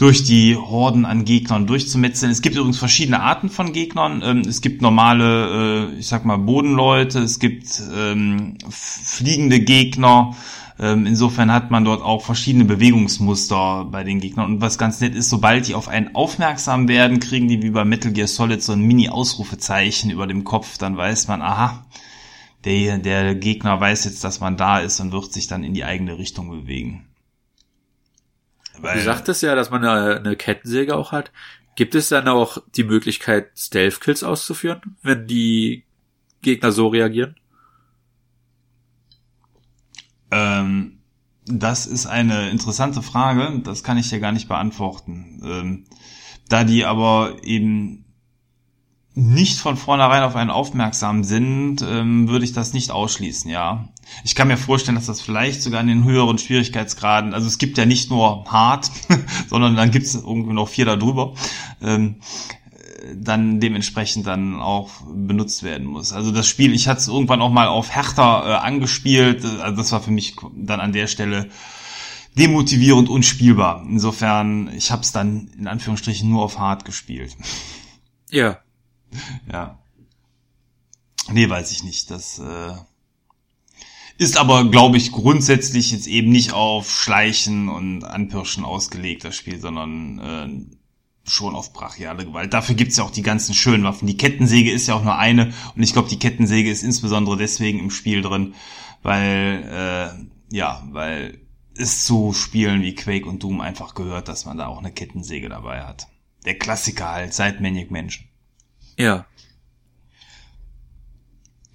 durch 0.02 0.24
die 0.24 0.56
Horden 0.56 1.04
an 1.04 1.24
Gegnern 1.24 1.68
durchzumetzeln. 1.68 2.32
Es 2.32 2.42
gibt 2.42 2.56
übrigens 2.56 2.76
verschiedene 2.76 3.20
Arten 3.20 3.48
von 3.48 3.72
Gegnern. 3.72 4.20
Ähm, 4.24 4.40
es 4.40 4.60
gibt 4.60 4.82
normale, 4.82 5.90
äh, 5.92 5.98
ich 6.00 6.08
sag 6.08 6.24
mal, 6.24 6.38
Bodenleute, 6.38 7.20
es 7.20 7.38
gibt 7.38 7.80
ähm, 7.96 8.58
fliegende 8.68 9.60
Gegner. 9.60 10.34
Ähm, 10.80 11.06
insofern 11.06 11.52
hat 11.52 11.70
man 11.70 11.84
dort 11.84 12.02
auch 12.02 12.24
verschiedene 12.24 12.64
Bewegungsmuster 12.64 13.84
bei 13.92 14.02
den 14.02 14.18
Gegnern. 14.18 14.46
Und 14.46 14.60
was 14.60 14.76
ganz 14.76 15.00
nett 15.00 15.14
ist, 15.14 15.30
sobald 15.30 15.68
die 15.68 15.76
auf 15.76 15.86
einen 15.86 16.16
aufmerksam 16.16 16.88
werden, 16.88 17.20
kriegen 17.20 17.46
die 17.46 17.62
wie 17.62 17.70
bei 17.70 17.84
Metal 17.84 18.10
Gear 18.10 18.26
Solid 18.26 18.60
so 18.60 18.72
ein 18.72 18.82
Mini-Ausrufezeichen 18.82 20.10
über 20.10 20.26
dem 20.26 20.42
Kopf. 20.42 20.78
Dann 20.78 20.96
weiß 20.96 21.28
man, 21.28 21.42
aha, 21.42 21.86
der, 22.64 22.98
der 22.98 23.36
Gegner 23.36 23.80
weiß 23.80 24.04
jetzt, 24.06 24.24
dass 24.24 24.40
man 24.40 24.56
da 24.56 24.80
ist 24.80 24.98
und 24.98 25.12
wird 25.12 25.32
sich 25.32 25.46
dann 25.46 25.62
in 25.62 25.74
die 25.74 25.84
eigene 25.84 26.18
Richtung 26.18 26.50
bewegen. 26.50 27.06
Weil, 28.82 28.98
du 28.98 29.04
sagtest 29.04 29.42
ja, 29.42 29.54
dass 29.54 29.70
man 29.70 29.84
eine, 29.84 30.16
eine 30.16 30.36
Kettensäge 30.36 30.96
auch 30.96 31.12
hat. 31.12 31.30
Gibt 31.74 31.94
es 31.94 32.08
dann 32.08 32.28
auch 32.28 32.58
die 32.76 32.84
Möglichkeit, 32.84 33.50
Stealth-Kills 33.56 34.24
auszuführen, 34.24 34.96
wenn 35.02 35.26
die 35.26 35.84
Gegner 36.42 36.72
so 36.72 36.88
reagieren? 36.88 37.36
Ähm, 40.30 40.98
das 41.46 41.86
ist 41.86 42.06
eine 42.06 42.50
interessante 42.50 43.02
Frage. 43.02 43.60
Das 43.64 43.82
kann 43.82 43.98
ich 43.98 44.10
dir 44.10 44.20
gar 44.20 44.32
nicht 44.32 44.48
beantworten. 44.48 45.40
Ähm, 45.44 45.84
da 46.48 46.64
die 46.64 46.84
aber 46.84 47.36
eben 47.42 48.04
nicht 49.14 49.58
von 49.58 49.76
vornherein 49.76 50.22
auf 50.22 50.36
einen 50.36 50.50
aufmerksam 50.50 51.22
sind, 51.22 51.82
ähm, 51.82 52.28
würde 52.28 52.44
ich 52.44 52.52
das 52.52 52.72
nicht 52.72 52.90
ausschließen, 52.90 53.50
ja. 53.50 53.88
Ich 54.24 54.34
kann 54.34 54.48
mir 54.48 54.56
vorstellen, 54.56 54.94
dass 54.94 55.06
das 55.06 55.20
vielleicht 55.20 55.62
sogar 55.62 55.80
in 55.82 55.86
den 55.86 56.04
höheren 56.04 56.38
Schwierigkeitsgraden, 56.38 57.34
also 57.34 57.46
es 57.46 57.58
gibt 57.58 57.76
ja 57.76 57.84
nicht 57.84 58.10
nur 58.10 58.44
hart, 58.50 58.90
sondern 59.48 59.76
dann 59.76 59.90
gibt 59.90 60.06
es 60.06 60.14
irgendwie 60.14 60.54
noch 60.54 60.68
vier 60.68 60.86
darüber, 60.86 61.34
ähm, 61.82 62.16
dann 63.14 63.60
dementsprechend 63.60 64.26
dann 64.26 64.60
auch 64.60 64.90
benutzt 65.12 65.62
werden 65.62 65.86
muss. 65.86 66.12
Also 66.12 66.30
das 66.30 66.46
Spiel, 66.46 66.72
ich 66.72 66.88
hatte 66.88 67.00
es 67.00 67.08
irgendwann 67.08 67.42
auch 67.42 67.50
mal 67.50 67.68
auf 67.68 67.90
härter 67.90 68.44
äh, 68.46 68.54
angespielt, 68.54 69.44
also 69.44 69.76
das 69.76 69.92
war 69.92 70.00
für 70.00 70.10
mich 70.10 70.36
dann 70.54 70.80
an 70.80 70.92
der 70.92 71.06
Stelle 71.06 71.50
demotivierend 72.38 73.10
unspielbar. 73.10 73.84
Insofern, 73.86 74.70
ich 74.74 74.90
habe 74.90 75.02
es 75.02 75.12
dann 75.12 75.50
in 75.58 75.66
Anführungsstrichen 75.66 76.30
nur 76.30 76.42
auf 76.42 76.58
hart 76.58 76.86
gespielt. 76.86 77.36
Ja, 78.30 78.58
ja. 79.52 79.78
Nee, 81.30 81.48
weiß 81.48 81.70
ich 81.72 81.84
nicht. 81.84 82.10
Das 82.10 82.38
äh, 82.38 82.74
ist 84.18 84.36
aber, 84.36 84.68
glaube 84.70 84.96
ich, 84.96 85.12
grundsätzlich 85.12 85.92
jetzt 85.92 86.06
eben 86.06 86.30
nicht 86.30 86.52
auf 86.52 86.90
Schleichen 86.90 87.68
und 87.68 88.04
Anpirschen 88.04 88.64
ausgelegt, 88.64 89.24
das 89.24 89.36
Spiel, 89.36 89.60
sondern 89.60 90.18
äh, 90.18 91.30
schon 91.30 91.54
auf 91.54 91.72
brachiale 91.72 92.24
Gewalt. 92.24 92.52
Dafür 92.52 92.74
gibt's 92.74 92.96
ja 92.96 93.04
auch 93.04 93.10
die 93.10 93.22
ganzen 93.22 93.54
schönen 93.54 93.84
Waffen. 93.84 94.06
Die 94.06 94.16
Kettensäge 94.16 94.70
ist 94.70 94.86
ja 94.86 94.94
auch 94.94 95.04
nur 95.04 95.16
eine 95.16 95.52
und 95.76 95.82
ich 95.82 95.92
glaube, 95.92 96.08
die 96.08 96.18
Kettensäge 96.18 96.70
ist 96.70 96.82
insbesondere 96.82 97.36
deswegen 97.36 97.78
im 97.78 97.90
Spiel 97.90 98.22
drin, 98.22 98.54
weil, 99.02 99.64
äh, 100.50 100.54
ja, 100.54 100.82
weil 100.90 101.40
es 101.76 102.04
zu 102.04 102.32
Spielen 102.32 102.82
wie 102.82 102.94
Quake 102.94 103.26
und 103.26 103.42
Doom 103.42 103.60
einfach 103.60 103.94
gehört, 103.94 104.28
dass 104.28 104.44
man 104.44 104.58
da 104.58 104.66
auch 104.66 104.78
eine 104.78 104.92
Kettensäge 104.92 105.48
dabei 105.48 105.82
hat. 105.82 106.08
Der 106.44 106.58
Klassiker 106.58 107.10
halt, 107.10 107.34
seit 107.34 107.60
Maniac 107.60 107.90
Menschen. 107.90 108.28
Ja. 109.02 109.26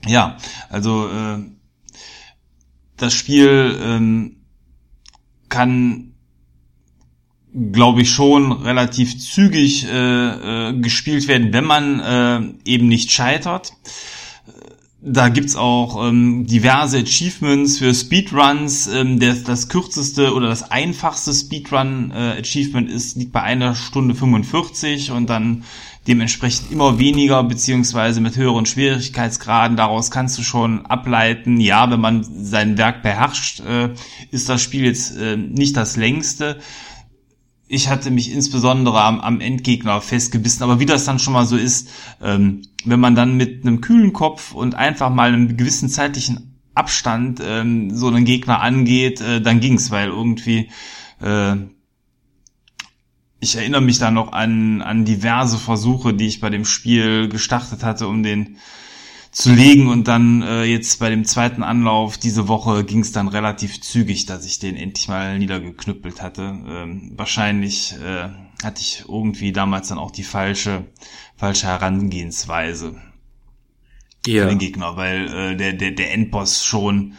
Ja, 0.06 0.38
also 0.70 1.10
äh, 1.10 1.40
das 2.96 3.14
Spiel 3.14 3.78
ähm, 3.84 4.38
kann, 5.50 6.14
glaube 7.54 8.04
ich, 8.04 8.10
schon 8.12 8.54
relativ 8.54 9.20
zügig 9.20 9.86
äh, 9.86 10.70
äh, 10.70 10.80
gespielt 10.80 11.28
werden, 11.28 11.52
wenn 11.52 11.66
man 11.66 12.00
äh, 12.00 12.70
eben 12.70 12.88
nicht 12.88 13.12
scheitert. 13.12 13.74
Da 15.00 15.30
gibt's 15.30 15.56
auch 15.56 16.08
ähm, 16.08 16.48
diverse 16.48 17.00
Achievements 17.00 17.78
für 17.78 17.94
Speedruns. 17.94 18.88
Ähm, 18.88 19.20
der, 19.20 19.36
das 19.36 19.70
kürzeste 19.70 20.34
oder 20.34 20.48
das 20.48 20.72
einfachste 20.72 21.34
Speedrun-Achievement 21.34 22.90
äh, 22.90 22.94
ist 22.94 23.16
liegt 23.16 23.32
bei 23.32 23.44
einer 23.44 23.76
Stunde 23.76 24.16
45 24.16 25.12
und 25.12 25.30
dann 25.30 25.64
dementsprechend 26.08 26.72
immer 26.72 27.00
weniger 27.00 27.44
beziehungsweise 27.44 28.22
mit 28.22 28.38
höheren 28.38 28.66
Schwierigkeitsgraden. 28.66 29.78
Daraus 29.78 30.10
kannst 30.10 30.38
du 30.38 30.44
schon 30.44 30.86
ableiten, 30.86 31.60
ja, 31.60 31.90
wenn 31.92 32.00
man 32.00 32.24
sein 32.24 32.78
Werk 32.78 33.04
beherrscht, 33.04 33.60
äh, 33.60 33.90
ist 34.32 34.48
das 34.50 34.62
Spiel 34.62 34.86
jetzt 34.86 35.18
äh, 35.18 35.36
nicht 35.36 35.76
das 35.76 35.98
längste. 35.98 36.60
Ich 37.68 37.90
hatte 37.90 38.12
mich 38.12 38.32
insbesondere 38.32 39.02
am, 39.02 39.20
am 39.20 39.42
Endgegner 39.42 40.00
festgebissen, 40.00 40.64
aber 40.64 40.80
wie 40.80 40.86
das 40.86 41.04
dann 41.04 41.20
schon 41.20 41.34
mal 41.34 41.46
so 41.46 41.58
ist, 41.58 41.90
ähm, 42.22 42.62
wenn 42.86 43.02
man 43.02 43.16
dann 43.16 43.36
mit 43.36 43.66
einem 43.66 43.82
kühlen 43.82 44.14
Kopf 44.14 44.54
und 44.54 44.76
einfach 44.76 45.10
mal 45.10 45.34
einen 45.34 45.58
gewissen 45.58 45.90
zeitlichen 45.90 46.58
Abstand 46.74 47.42
ähm, 47.44 47.94
so 47.94 48.08
einen 48.08 48.24
Gegner 48.24 48.62
angeht, 48.62 49.20
äh, 49.20 49.42
dann 49.42 49.60
ging's, 49.60 49.92
weil 49.92 50.10
irgendwie 50.10 50.70
äh, 51.20 51.56
ich 53.40 53.56
erinnere 53.56 53.82
mich 53.82 54.00
da 54.00 54.12
noch 54.12 54.32
an, 54.32 54.82
an 54.82 55.06
diverse 55.06 55.58
Versuche, 55.58 56.14
die 56.14 56.28
ich 56.28 56.40
bei 56.40 56.50
dem 56.50 56.66
Spiel 56.66 57.30
gestartet 57.30 57.84
hatte, 57.84 58.08
um 58.08 58.24
den 58.24 58.58
zu 59.32 59.54
legen 59.54 59.88
und 59.88 60.08
dann 60.08 60.42
äh, 60.42 60.64
jetzt 60.64 61.00
bei 61.00 61.12
dem 61.12 61.24
zweiten 61.24 61.62
Anlauf 61.62 62.18
diese 62.18 62.48
Woche 62.48 62.84
ging 62.84 63.02
es 63.02 63.12
dann 63.12 63.28
relativ 63.28 63.82
zügig, 63.82 64.26
dass 64.26 64.46
ich 64.46 64.58
den 64.58 64.76
endlich 64.76 65.08
mal 65.08 65.38
niedergeknüppelt 65.38 66.24
hatte. 66.24 66.58
Ähm, 66.68 67.12
wahrscheinlich 67.16 67.94
äh, 68.04 68.30
hatte 68.64 68.82
ich 68.82 69.04
irgendwie 69.08 69.52
damals 69.52 69.90
dann 69.90 70.00
auch 70.00 70.10
die 70.10 70.24
falsche 70.24 70.86
falsche 71.36 71.68
Herangehensweise 71.68 72.96
ja. 74.26 74.44
für 74.44 74.50
den 74.50 74.58
Gegner, 74.58 74.98
weil 74.98 75.28
äh, 75.28 75.56
der 75.56 75.74
der 75.74 75.92
der 75.92 76.14
Endboss 76.14 76.66
schon 76.66 77.14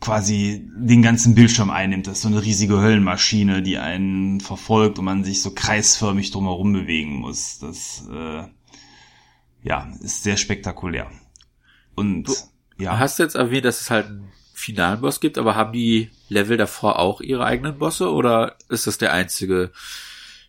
quasi 0.00 0.68
den 0.74 1.02
ganzen 1.02 1.34
Bildschirm 1.34 1.70
einnimmt. 1.70 2.06
Das 2.06 2.18
ist 2.18 2.22
so 2.22 2.28
eine 2.28 2.42
riesige 2.42 2.80
Höllenmaschine, 2.80 3.62
die 3.62 3.78
einen 3.78 4.40
verfolgt 4.40 4.98
und 4.98 5.04
man 5.04 5.24
sich 5.24 5.42
so 5.42 5.50
kreisförmig 5.52 6.30
drumherum 6.30 6.72
bewegen 6.72 7.16
muss. 7.16 7.58
Das 7.58 8.08
äh, 8.10 8.44
ja 9.62 9.92
ist 10.02 10.22
sehr 10.22 10.36
spektakulär. 10.36 11.10
Und 11.94 12.24
du 12.24 12.34
ja. 12.80 12.98
Hast 12.98 13.18
du 13.18 13.22
jetzt 13.22 13.34
erwähnt, 13.34 13.66
dass 13.66 13.82
es 13.82 13.90
halt 13.90 14.06
einen 14.06 14.32
finalen 14.54 15.00
Boss 15.00 15.20
gibt, 15.20 15.38
aber 15.38 15.54
haben 15.54 15.72
die 15.72 16.10
Level 16.28 16.56
davor 16.56 16.98
auch 16.98 17.20
ihre 17.20 17.44
eigenen 17.44 17.78
Bosse 17.78 18.10
oder 18.10 18.56
ist 18.68 18.86
das 18.86 18.98
der 18.98 19.12
einzige 19.12 19.70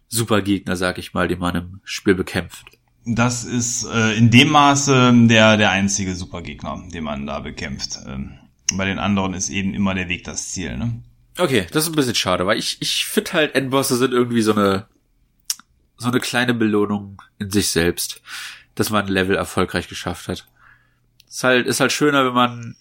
Supergegner, 0.07 0.75
sag 0.75 0.97
ich 0.97 1.13
mal, 1.13 1.27
den 1.27 1.39
man 1.39 1.55
im 1.55 1.81
Spiel 1.83 2.15
bekämpft? 2.15 2.65
Das 3.05 3.43
ist 3.43 3.85
äh, 3.85 4.13
in 4.13 4.29
dem 4.31 4.49
Maße 4.49 5.13
der 5.27 5.57
der 5.57 5.71
einzige 5.71 6.15
Supergegner, 6.15 6.83
den 6.93 7.03
man 7.03 7.25
da 7.25 7.39
bekämpft. 7.39 7.99
Ähm, 8.07 8.37
bei 8.77 8.85
den 8.85 8.99
anderen 8.99 9.33
ist 9.33 9.49
eben 9.49 9.73
immer 9.73 9.93
der 9.95 10.09
Weg 10.09 10.23
das 10.23 10.49
Ziel, 10.49 10.77
ne? 10.77 11.01
Okay, 11.37 11.65
das 11.71 11.83
ist 11.83 11.89
ein 11.89 11.95
bisschen 11.95 12.15
schade, 12.15 12.45
weil 12.45 12.57
ich, 12.57 12.77
ich 12.81 13.05
finde 13.05 13.33
halt 13.33 13.55
Endbosse 13.55 13.95
sind 13.95 14.11
irgendwie 14.11 14.41
so 14.41 14.53
eine, 14.53 14.87
so 15.97 16.09
eine 16.09 16.19
kleine 16.19 16.53
Belohnung 16.53 17.21
in 17.39 17.49
sich 17.49 17.69
selbst, 17.69 18.21
dass 18.75 18.89
man 18.89 19.05
ein 19.05 19.11
Level 19.11 19.35
erfolgreich 19.35 19.87
geschafft 19.87 20.27
hat. 20.27 20.45
Ist 21.29 21.43
halt, 21.43 21.67
ist 21.67 21.79
halt 21.79 21.91
schöner, 21.91 22.25
wenn 22.25 22.33
man 22.33 22.75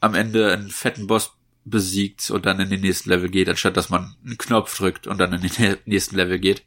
am 0.00 0.14
Ende 0.14 0.52
einen 0.52 0.70
fetten 0.70 1.06
Boss 1.06 1.32
besiegt 1.64 2.30
und 2.30 2.46
dann 2.46 2.60
in 2.60 2.68
den 2.68 2.80
nächsten 2.80 3.08
Level 3.08 3.28
geht, 3.30 3.48
anstatt 3.48 3.76
dass 3.76 3.88
man 3.88 4.16
einen 4.24 4.38
Knopf 4.38 4.76
drückt 4.76 5.06
und 5.06 5.18
dann 5.18 5.32
in 5.32 5.40
den 5.40 5.76
nächsten 5.86 6.16
Level 6.16 6.38
geht. 6.38 6.64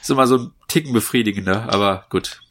Ist 0.00 0.10
immer 0.10 0.26
so 0.26 0.38
ein 0.38 0.50
Ticken 0.68 0.92
befriedigender, 0.92 1.72
aber 1.72 2.06
gut. 2.10 2.42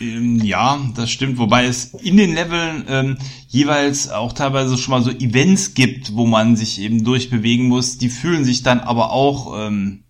Ähm, 0.00 0.40
ja, 0.42 0.78
das 0.94 1.10
stimmt, 1.10 1.38
wobei 1.38 1.66
es 1.66 1.94
in 1.94 2.16
den 2.16 2.34
Leveln 2.34 2.84
ähm, 2.88 3.18
jeweils 3.48 4.10
auch 4.10 4.32
teilweise 4.32 4.76
schon 4.78 4.92
mal 4.92 5.02
so 5.02 5.10
Events 5.10 5.74
gibt, 5.74 6.14
wo 6.14 6.26
man 6.26 6.56
sich 6.56 6.80
eben 6.80 7.04
durchbewegen 7.04 7.68
muss. 7.68 7.98
Die 7.98 8.08
fühlen 8.08 8.44
sich 8.44 8.62
dann 8.62 8.80
aber 8.80 9.12
auch 9.12 9.66
ähm, 9.66 10.04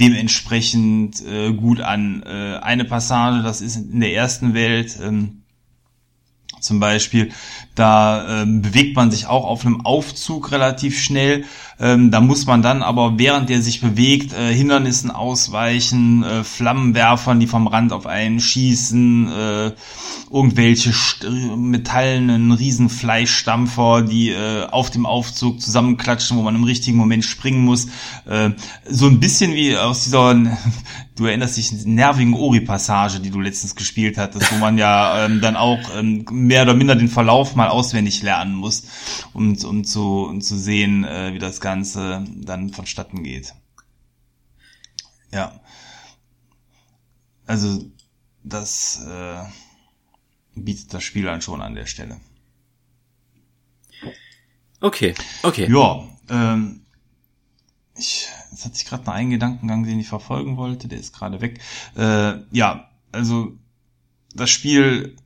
dementsprechend 0.00 1.24
äh, 1.26 1.52
gut 1.52 1.80
an. 1.80 2.22
Äh, 2.24 2.58
eine 2.62 2.84
Passage, 2.84 3.42
das 3.42 3.60
ist 3.60 3.76
in 3.76 4.00
der 4.00 4.14
ersten 4.14 4.54
Welt, 4.54 4.98
ähm, 5.02 5.39
zum 6.60 6.80
Beispiel, 6.80 7.30
da 7.74 8.42
ähm, 8.42 8.62
bewegt 8.62 8.96
man 8.96 9.10
sich 9.10 9.26
auch 9.26 9.44
auf 9.44 9.64
einem 9.64 9.84
Aufzug 9.84 10.52
relativ 10.52 11.00
schnell. 11.00 11.44
Ähm, 11.78 12.10
da 12.10 12.20
muss 12.20 12.46
man 12.46 12.62
dann 12.62 12.82
aber, 12.82 13.18
während 13.18 13.48
der 13.48 13.62
sich 13.62 13.80
bewegt, 13.80 14.34
äh, 14.34 14.52
Hindernissen 14.52 15.10
ausweichen, 15.10 16.22
äh, 16.22 16.44
Flammenwerfern, 16.44 17.40
die 17.40 17.46
vom 17.46 17.66
Rand 17.66 17.92
auf 17.92 18.06
einen 18.06 18.38
schießen, 18.38 19.28
äh, 19.28 19.72
irgendwelche 20.30 20.92
metallenen 21.56 22.52
Riesenfleischstampfer, 22.52 24.02
die 24.02 24.30
äh, 24.30 24.66
auf 24.66 24.90
dem 24.90 25.06
Aufzug 25.06 25.60
zusammenklatschen, 25.60 26.36
wo 26.36 26.42
man 26.42 26.54
im 26.54 26.64
richtigen 26.64 26.98
Moment 26.98 27.24
springen 27.24 27.64
muss. 27.64 27.86
Äh, 28.26 28.50
so 28.86 29.06
ein 29.06 29.20
bisschen 29.20 29.54
wie 29.54 29.76
aus 29.76 30.04
dieser 30.04 30.36
du 31.20 31.26
erinnerst 31.26 31.58
dich 31.58 31.70
nervigen 31.84 32.32
Ori-Passage, 32.32 33.20
die 33.20 33.30
du 33.30 33.40
letztens 33.40 33.76
gespielt 33.76 34.16
hattest, 34.16 34.50
wo 34.52 34.56
man 34.56 34.78
ja 34.78 35.26
ähm, 35.26 35.42
dann 35.42 35.54
auch 35.54 35.78
ähm, 35.94 36.24
mehr 36.30 36.62
oder 36.62 36.72
minder 36.72 36.96
den 36.96 37.08
Verlauf 37.08 37.54
mal 37.54 37.68
auswendig 37.68 38.22
lernen 38.22 38.54
muss, 38.54 38.84
um, 39.34 39.54
um, 39.64 39.84
zu, 39.84 40.24
um 40.24 40.40
zu 40.40 40.58
sehen, 40.58 41.04
äh, 41.04 41.34
wie 41.34 41.38
das 41.38 41.60
Ganze 41.60 42.24
dann 42.34 42.70
vonstatten 42.70 43.22
geht. 43.22 43.54
Ja. 45.30 45.60
Also, 47.46 47.84
das 48.42 49.04
äh, 49.06 49.42
bietet 50.54 50.94
das 50.94 51.02
Spiel 51.04 51.24
dann 51.24 51.42
schon 51.42 51.60
an 51.60 51.74
der 51.74 51.86
Stelle. 51.86 52.18
Okay, 54.80 55.14
okay. 55.42 55.70
Ja, 55.70 56.08
ähm, 56.30 56.86
ich, 57.98 58.26
jetzt 58.60 58.66
hat 58.66 58.76
sich 58.76 58.84
gerade 58.84 59.04
noch 59.04 59.14
ein 59.14 59.30
Gedankengang, 59.30 59.84
den 59.84 60.00
ich 60.00 60.08
verfolgen 60.08 60.56
wollte, 60.56 60.86
der 60.86 60.98
ist 60.98 61.14
gerade 61.14 61.40
weg. 61.40 61.60
Äh, 61.96 62.34
ja, 62.50 62.90
also 63.10 63.52
das 64.34 64.50
Spiel 64.50 65.16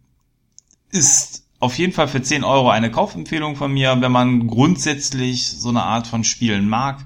ist 0.90 1.42
auf 1.58 1.76
jeden 1.78 1.92
Fall 1.92 2.06
für 2.06 2.22
10 2.22 2.44
Euro 2.44 2.70
eine 2.70 2.90
Kaufempfehlung 2.90 3.56
von 3.56 3.72
mir, 3.72 4.00
wenn 4.00 4.12
man 4.12 4.46
grundsätzlich 4.46 5.48
so 5.48 5.70
eine 5.70 5.82
Art 5.82 6.06
von 6.06 6.22
Spielen 6.22 6.68
mag. 6.68 7.04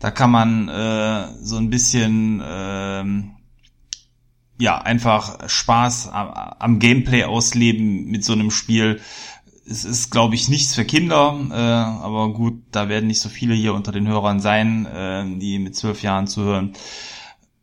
Da 0.00 0.10
kann 0.10 0.30
man 0.30 0.68
äh, 0.68 1.28
so 1.40 1.56
ein 1.56 1.70
bisschen 1.70 2.40
äh, 2.40 3.04
ja 4.58 4.78
einfach 4.82 5.48
Spaß 5.48 6.08
am, 6.08 6.28
am 6.30 6.78
Gameplay 6.80 7.24
ausleben 7.24 8.06
mit 8.06 8.24
so 8.24 8.32
einem 8.32 8.50
Spiel 8.50 9.00
es 9.70 9.84
ist, 9.84 10.10
glaube 10.10 10.34
ich, 10.34 10.48
nichts 10.48 10.74
für 10.74 10.84
Kinder, 10.84 11.38
äh, 11.50 11.54
aber 11.54 12.32
gut, 12.32 12.62
da 12.72 12.88
werden 12.88 13.06
nicht 13.06 13.20
so 13.20 13.28
viele 13.28 13.54
hier 13.54 13.72
unter 13.72 13.92
den 13.92 14.08
Hörern 14.08 14.40
sein, 14.40 14.86
äh, 14.86 15.24
die 15.38 15.58
mit 15.58 15.76
zwölf 15.76 16.02
Jahren 16.02 16.26
zuhören. 16.26 16.72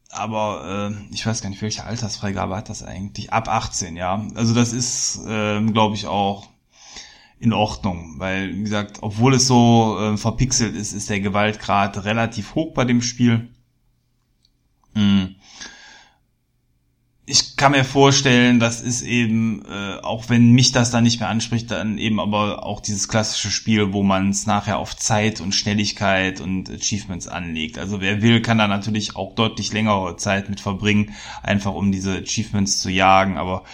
Aber 0.10 0.92
äh, 0.92 1.14
ich 1.14 1.26
weiß 1.26 1.42
gar 1.42 1.50
nicht, 1.50 1.62
welche 1.62 1.84
Altersfreigabe 1.84 2.56
hat 2.56 2.70
das 2.70 2.82
eigentlich? 2.82 3.34
Ab 3.34 3.50
18, 3.50 3.98
ja. 3.98 4.26
Also 4.36 4.54
das 4.54 4.74
ist, 4.74 5.20
äh, 5.28 5.62
glaube 5.62 5.96
ich, 5.96 6.08
auch 6.08 6.48
in 7.40 7.54
Ordnung, 7.54 8.16
weil, 8.18 8.56
wie 8.56 8.64
gesagt, 8.64 9.00
obwohl 9.02 9.36
es 9.36 9.46
so 9.46 9.98
äh, 10.00 10.18
verpixelt 10.18 10.76
ist, 10.76 10.94
ist 10.94 11.10
der 11.10 11.20
Gewaltgrad 11.20 12.06
relativ 12.06 12.56
hoch 12.56 12.74
bei 12.74 12.86
dem 12.86 13.02
Spiel. 13.02 13.50
Mhm 14.94 15.36
ich 17.30 17.58
kann 17.58 17.74
mir 17.74 17.84
vorstellen, 17.84 18.62
das 18.62 18.80
ist 18.80 19.02
eben, 19.02 19.62
äh, 19.66 20.00
auch 20.02 20.30
wenn 20.30 20.54
mich 20.54 20.72
das 20.72 20.92
dann 20.92 21.04
nicht 21.04 21.20
mehr 21.20 21.28
anspricht, 21.28 21.70
dann 21.70 21.98
eben 21.98 22.22
aber 22.22 22.66
auch 22.66 22.80
dieses 22.80 23.10
klassische 23.10 23.52
Spiel, 23.52 23.92
wo 23.92 24.02
man 24.02 24.30
es 24.30 24.46
nachher 24.46 24.80
auf 24.80 24.96
Zeit 24.96 25.42
und 25.42 25.54
Schnelligkeit 25.54 26.40
und 26.40 26.70
Achievements 26.70 27.28
anlegt. 27.28 27.80
Also 27.80 28.00
wer 28.00 28.22
will, 28.22 28.42
kann 28.42 28.58
da 28.58 28.70
natürlich 28.70 29.18
auch 29.18 29.36
deutlich 29.36 29.74
längere 29.74 30.16
Zeit 30.16 30.50
mit 30.50 30.62
verbringen, 30.62 31.16
einfach 31.44 31.74
um 31.74 31.92
diese 31.92 32.16
Achievements 32.16 32.80
zu 32.80 32.90
jagen, 32.90 33.38
aber 33.38 33.66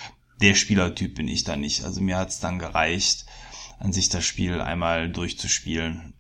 der 0.41 0.55
Spielertyp 0.55 1.13
bin 1.13 1.27
ich 1.27 1.43
da 1.43 1.55
nicht. 1.55 1.85
Also 1.85 2.01
mir 2.01 2.17
hat's 2.17 2.39
dann 2.39 2.57
gereicht, 2.57 3.27
an 3.77 3.93
sich 3.93 4.09
das 4.09 4.25
Spiel 4.25 4.61
einmal 4.61 5.11
durchzuspielen. 5.11 6.15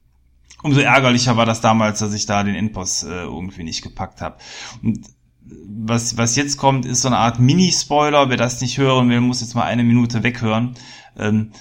Umso 0.61 0.81
ärgerlicher 0.81 1.35
war 1.35 1.47
das 1.47 1.61
damals, 1.61 1.97
dass 1.97 2.13
ich 2.13 2.27
da 2.27 2.43
den 2.43 2.53
Endboss 2.53 3.01
äh, 3.01 3.09
irgendwie 3.09 3.63
nicht 3.63 3.81
gepackt 3.81 4.21
habe. 4.21 4.37
Und 4.83 5.07
was, 5.45 6.17
was 6.17 6.35
jetzt 6.35 6.57
kommt, 6.57 6.85
ist 6.85 7.01
so 7.01 7.07
eine 7.07 7.17
Art 7.17 7.39
Mini-Spoiler. 7.39 8.29
Wer 8.29 8.37
das 8.37 8.61
nicht 8.61 8.77
hören 8.77 9.09
will, 9.09 9.21
muss 9.21 9.41
jetzt 9.41 9.55
mal 9.55 9.63
eine 9.63 9.83
Minute 9.83 10.23
weghören. 10.23 10.75
Ähm, 11.17 11.51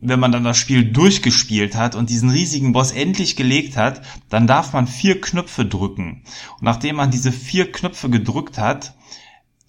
wenn 0.00 0.20
man 0.20 0.32
dann 0.32 0.44
das 0.44 0.58
Spiel 0.58 0.84
durchgespielt 0.92 1.76
hat 1.76 1.94
und 1.94 2.10
diesen 2.10 2.28
riesigen 2.28 2.72
Boss 2.72 2.92
endlich 2.92 3.36
gelegt 3.36 3.76
hat, 3.76 4.02
dann 4.28 4.46
darf 4.46 4.72
man 4.72 4.86
vier 4.86 5.20
Knöpfe 5.20 5.64
drücken. 5.64 6.24
Und 6.54 6.62
nachdem 6.62 6.96
man 6.96 7.10
diese 7.10 7.32
vier 7.32 7.72
Knöpfe 7.72 8.10
gedrückt 8.10 8.58
hat, 8.58 8.94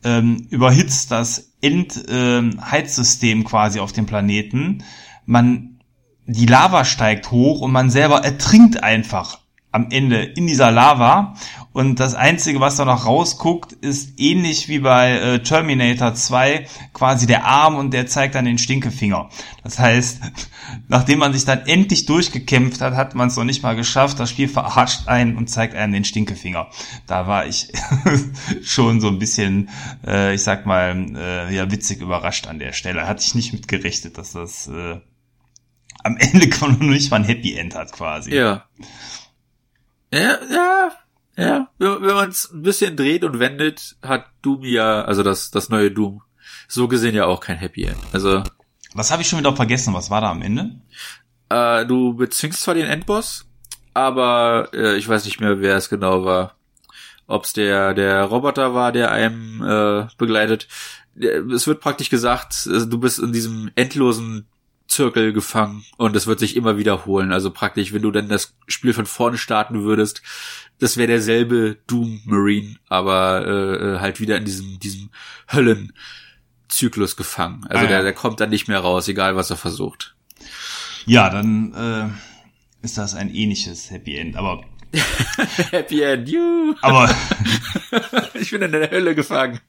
ähm, 0.04 0.48
überhitzt 0.50 1.12
das 1.12 1.54
Endheizsystem 1.62 3.40
ähm, 3.40 3.44
quasi 3.46 3.80
auf 3.80 3.94
dem 3.94 4.06
Planeten. 4.06 4.84
Man, 5.26 5.80
die 6.26 6.46
Lava 6.46 6.84
steigt 6.84 7.32
hoch 7.32 7.62
und 7.62 7.72
man 7.72 7.90
selber 7.90 8.24
ertrinkt 8.24 8.84
einfach 8.84 9.40
am 9.76 9.88
Ende 9.92 10.24
in 10.24 10.48
dieser 10.48 10.72
Lava 10.72 11.36
und 11.74 12.00
das 12.00 12.16
Einzige, 12.16 12.62
was 12.62 12.78
da 12.78 12.86
noch 12.86 13.06
rausguckt, 13.06 13.74
ist 13.74 14.18
ähnlich 14.18 14.70
wie 14.70 14.80
bei 14.80 15.12
äh, 15.12 15.44
Terminator 15.44 16.14
2 16.14 16.66
quasi 16.94 17.28
der 17.28 17.44
Arm 17.44 17.76
und 17.76 17.94
der 17.94 18.08
zeigt 18.08 18.36
dann 18.36 18.46
den 18.46 18.58
Stinkefinger. 18.58 19.30
Das 19.62 19.78
heißt, 19.78 20.22
nachdem 20.88 21.20
man 21.20 21.34
sich 21.34 21.44
dann 21.44 21.66
endlich 21.66 22.06
durchgekämpft 22.06 22.80
hat, 22.80 22.94
hat 22.94 23.16
man 23.16 23.28
es 23.28 23.36
noch 23.36 23.44
nicht 23.44 23.62
mal 23.62 23.76
geschafft. 23.76 24.22
Das 24.22 24.30
Spiel 24.30 24.48
verarscht 24.48 25.10
einen 25.10 25.36
und 25.36 25.50
zeigt 25.50 25.76
einem 25.76 25.92
den 25.92 26.06
Stinkefinger. 26.06 26.70
Da 27.08 27.28
war 27.28 27.46
ich 27.46 27.74
schon 28.64 29.02
so 29.02 29.10
ein 29.10 29.20
bisschen, 29.20 29.70
äh, 30.08 30.34
ich 30.36 30.44
sag 30.44 30.66
mal, 30.66 30.96
äh, 31.18 31.54
ja 31.54 31.70
witzig 31.70 32.00
überrascht 32.00 32.48
an 32.48 32.60
der 32.60 32.72
Stelle. 32.72 33.06
Hatte 33.06 33.26
ich 33.26 33.36
nicht 33.36 33.52
mit 33.52 33.68
gerechnet, 33.68 34.18
dass 34.18 34.32
das 34.32 34.70
äh, 34.70 35.02
am 36.06 36.16
Ende 36.16 36.48
noch 36.62 36.80
nicht 36.80 37.12
mal 37.12 37.18
ein 37.18 37.26
Happy 37.26 37.58
End 37.58 37.76
hat 37.76 37.92
quasi. 37.92 38.34
Ja. 38.34 38.64
Ja, 40.16 40.38
ja, 40.50 40.92
ja. 41.36 41.68
Wenn, 41.78 42.02
wenn 42.02 42.16
man 42.16 42.30
es 42.30 42.50
ein 42.52 42.62
bisschen 42.62 42.96
dreht 42.96 43.26
und 43.26 43.40
wendet, 43.40 43.98
hat 44.02 44.28
Doom 44.42 44.64
ja, 44.64 45.04
also 45.04 45.24
das, 45.24 45.52
das 45.52 45.68
neue 45.68 45.92
Doom, 45.92 46.22
so 46.70 46.88
gesehen 46.88 47.16
ja 47.16 47.26
auch 47.26 47.42
kein 47.42 47.58
Happy 47.58 47.84
End. 47.84 48.00
Also. 48.14 48.44
Was 48.94 49.12
habe 49.12 49.22
ich 49.22 49.28
schon 49.28 49.40
wieder 49.40 49.54
vergessen? 49.54 49.94
Was 49.94 50.10
war 50.10 50.22
da 50.22 50.32
am 50.32 50.42
Ende? 50.42 50.72
Äh, 51.50 51.86
du 51.86 52.14
bezwingst 52.14 52.62
zwar 52.62 52.76
den 52.76 52.86
Endboss, 52.86 53.46
aber 53.94 54.70
äh, 54.74 54.96
ich 54.96 55.10
weiß 55.10 55.26
nicht 55.26 55.42
mehr, 55.42 55.60
wer 55.60 55.76
es 55.76 55.90
genau 55.90 56.24
war. 56.24 56.56
Ob's 57.28 57.52
der, 57.52 57.94
der 57.94 58.24
Roboter 58.24 58.74
war, 58.74 58.94
der 58.94 59.12
einem 59.12 59.62
äh, 59.62 60.08
begleitet. 60.18 60.70
Es 61.18 61.68
wird 61.68 61.82
praktisch 61.82 62.10
gesagt, 62.10 62.68
also 62.72 62.86
du 62.86 62.98
bist 63.00 63.20
in 63.20 63.34
diesem 63.34 63.70
endlosen 63.76 64.48
Zirkel 64.88 65.34
gefangen 65.34 65.84
und 65.98 66.16
es 66.16 66.28
wird 66.28 66.40
sich 66.40 66.56
immer 66.56 66.78
wiederholen. 66.78 67.32
Also 67.32 67.52
praktisch, 67.52 67.94
wenn 67.94 68.02
du 68.02 68.12
dann 68.12 68.30
das 68.30 68.56
Spiel 68.68 68.94
von 68.94 69.06
vorne 69.06 69.38
starten 69.38 69.84
würdest, 69.84 70.22
das 70.80 70.98
wäre 70.98 71.08
derselbe 71.08 71.78
Doom 71.88 72.22
Marine, 72.26 72.76
aber 72.88 73.46
äh, 73.46 73.76
äh, 73.96 74.00
halt 74.00 74.20
wieder 74.20 74.38
in 74.38 74.46
diesem 74.46 74.80
diesem 74.80 75.10
Höllenzyklus 75.52 77.16
gefangen. 77.16 77.66
Also 77.68 77.80
ah, 77.80 77.84
ja. 77.84 77.90
der 77.90 78.04
der 78.04 78.14
kommt 78.14 78.40
dann 78.40 78.50
nicht 78.50 78.68
mehr 78.68 78.80
raus, 78.80 79.08
egal 79.08 79.36
was 79.36 79.50
er 79.50 79.58
versucht. 79.58 80.16
Ja, 81.06 81.30
dann 81.30 81.74
äh, 81.74 82.86
ist 82.86 82.98
das 82.98 83.16
ein 83.16 83.34
ähnliches 83.34 83.90
Happy 83.92 84.18
End, 84.18 84.36
aber 84.36 84.64
Happy 85.72 86.02
End, 86.02 86.30
you. 86.30 86.76
Aber 86.82 87.14
ich 88.34 88.52
bin 88.52 88.62
in 88.62 88.72
der 88.72 88.90
Hölle 88.92 89.16
gefangen. 89.16 89.60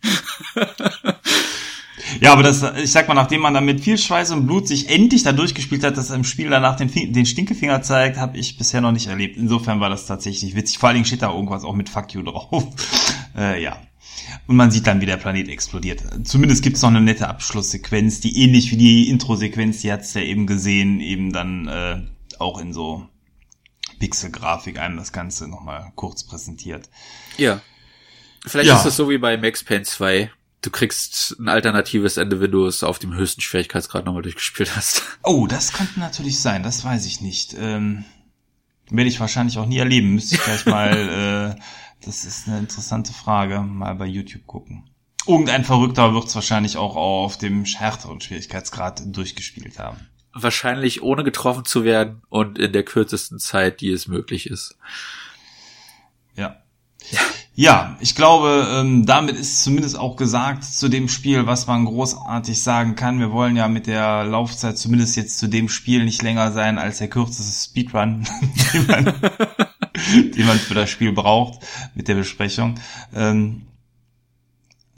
Ja, 2.20 2.32
aber 2.32 2.42
das, 2.42 2.62
ich 2.82 2.92
sag 2.92 3.08
mal, 3.08 3.14
nachdem 3.14 3.40
man 3.40 3.54
dann 3.54 3.64
mit 3.64 3.80
viel 3.80 3.98
Schweiß 3.98 4.30
und 4.30 4.46
Blut 4.46 4.68
sich 4.68 4.88
endlich 4.88 5.22
da 5.22 5.32
durchgespielt 5.32 5.84
hat, 5.84 5.96
dass 5.96 6.10
im 6.10 6.24
Spiel 6.24 6.50
danach 6.50 6.76
den, 6.76 6.90
den 7.12 7.26
Stinkefinger 7.26 7.82
zeigt, 7.82 8.18
habe 8.18 8.38
ich 8.38 8.56
bisher 8.56 8.80
noch 8.80 8.92
nicht 8.92 9.06
erlebt. 9.06 9.36
Insofern 9.36 9.80
war 9.80 9.90
das 9.90 10.06
tatsächlich 10.06 10.54
witzig. 10.54 10.78
Vor 10.78 10.88
allen 10.88 10.96
Dingen 10.96 11.06
steht 11.06 11.22
da 11.22 11.32
irgendwas 11.32 11.64
auch 11.64 11.74
mit 11.74 11.88
Fuck 11.88 12.14
you 12.14 12.22
drauf. 12.22 12.64
äh, 13.36 13.62
ja. 13.62 13.76
Und 14.46 14.56
man 14.56 14.70
sieht 14.70 14.86
dann, 14.86 15.00
wie 15.00 15.06
der 15.06 15.16
Planet 15.16 15.48
explodiert. 15.48 16.02
Zumindest 16.24 16.62
gibt's 16.62 16.82
noch 16.82 16.90
eine 16.90 17.00
nette 17.00 17.28
Abschlusssequenz, 17.28 18.20
die 18.20 18.42
ähnlich 18.42 18.70
wie 18.70 18.76
die 18.76 19.08
Intro-Sequenz, 19.08 19.80
die 19.82 19.92
hat's 19.92 20.14
ja 20.14 20.22
eben 20.22 20.46
gesehen, 20.46 21.00
eben 21.00 21.32
dann 21.32 21.68
äh, 21.68 22.02
auch 22.38 22.60
in 22.60 22.72
so 22.72 23.06
Pixel-Grafik 23.98 24.78
einem 24.78 24.96
das 24.96 25.12
Ganze 25.12 25.48
nochmal 25.48 25.92
kurz 25.94 26.24
präsentiert. 26.24 26.88
Ja. 27.36 27.60
Vielleicht 28.46 28.68
ja. 28.68 28.76
ist 28.76 28.86
das 28.86 28.96
so 28.96 29.10
wie 29.10 29.18
bei 29.18 29.36
Max 29.36 29.64
Payne 29.64 29.82
2 29.82 30.30
du 30.66 30.70
kriegst 30.70 31.36
ein 31.38 31.48
alternatives 31.48 32.16
Ende, 32.16 32.40
wenn 32.40 32.50
du 32.50 32.66
es 32.66 32.82
auf 32.82 32.98
dem 32.98 33.14
höchsten 33.14 33.40
Schwierigkeitsgrad 33.40 34.04
nochmal 34.04 34.22
durchgespielt 34.22 34.74
hast. 34.74 35.02
Oh, 35.22 35.46
das 35.46 35.72
könnte 35.72 36.00
natürlich 36.00 36.40
sein, 36.40 36.62
das 36.62 36.84
weiß 36.84 37.06
ich 37.06 37.20
nicht. 37.20 37.54
Ähm, 37.58 38.04
werde 38.90 39.08
ich 39.08 39.20
wahrscheinlich 39.20 39.58
auch 39.58 39.66
nie 39.66 39.78
erleben. 39.78 40.14
Müsste 40.14 40.34
ich 40.34 40.42
gleich 40.42 40.66
mal, 40.66 41.56
äh, 41.56 41.60
das 42.04 42.24
ist 42.24 42.48
eine 42.48 42.58
interessante 42.58 43.12
Frage, 43.12 43.60
mal 43.60 43.94
bei 43.94 44.06
YouTube 44.06 44.46
gucken. 44.46 44.90
Irgendein 45.26 45.64
Verrückter 45.64 46.12
wird 46.14 46.26
es 46.26 46.34
wahrscheinlich 46.34 46.76
auch 46.76 46.96
auf 46.96 47.36
dem 47.38 47.64
härteren 47.64 48.20
Schwierigkeitsgrad 48.20 49.02
durchgespielt 49.06 49.78
haben. 49.78 49.98
Wahrscheinlich 50.32 51.02
ohne 51.02 51.24
getroffen 51.24 51.64
zu 51.64 51.84
werden 51.84 52.22
und 52.28 52.58
in 52.58 52.72
der 52.72 52.84
kürzesten 52.84 53.38
Zeit, 53.38 53.80
die 53.80 53.90
es 53.90 54.06
möglich 54.06 54.48
ist. 54.48 54.76
Ja. 56.36 56.62
Ja, 57.10 57.20
ich 58.00 58.14
glaube, 58.14 58.68
ähm, 58.70 59.06
damit 59.06 59.34
ist 59.34 59.64
zumindest 59.64 59.98
auch 59.98 60.16
gesagt 60.16 60.62
zu 60.62 60.90
dem 60.90 61.08
Spiel, 61.08 61.46
was 61.46 61.66
man 61.66 61.86
großartig 61.86 62.62
sagen 62.62 62.96
kann. 62.96 63.18
Wir 63.18 63.32
wollen 63.32 63.56
ja 63.56 63.66
mit 63.66 63.86
der 63.86 64.24
Laufzeit 64.24 64.76
zumindest 64.76 65.16
jetzt 65.16 65.38
zu 65.38 65.48
dem 65.48 65.70
Spiel 65.70 66.04
nicht 66.04 66.22
länger 66.22 66.52
sein 66.52 66.78
als 66.78 66.98
der 66.98 67.08
kürzeste 67.08 67.70
Speedrun, 67.70 68.26
den 68.74 68.86
man, 68.86 69.04
den 70.36 70.46
man 70.46 70.58
für 70.58 70.74
das 70.74 70.90
Spiel 70.90 71.12
braucht 71.12 71.60
mit 71.94 72.08
der 72.08 72.16
Besprechung. 72.16 72.74
Ähm, 73.14 73.62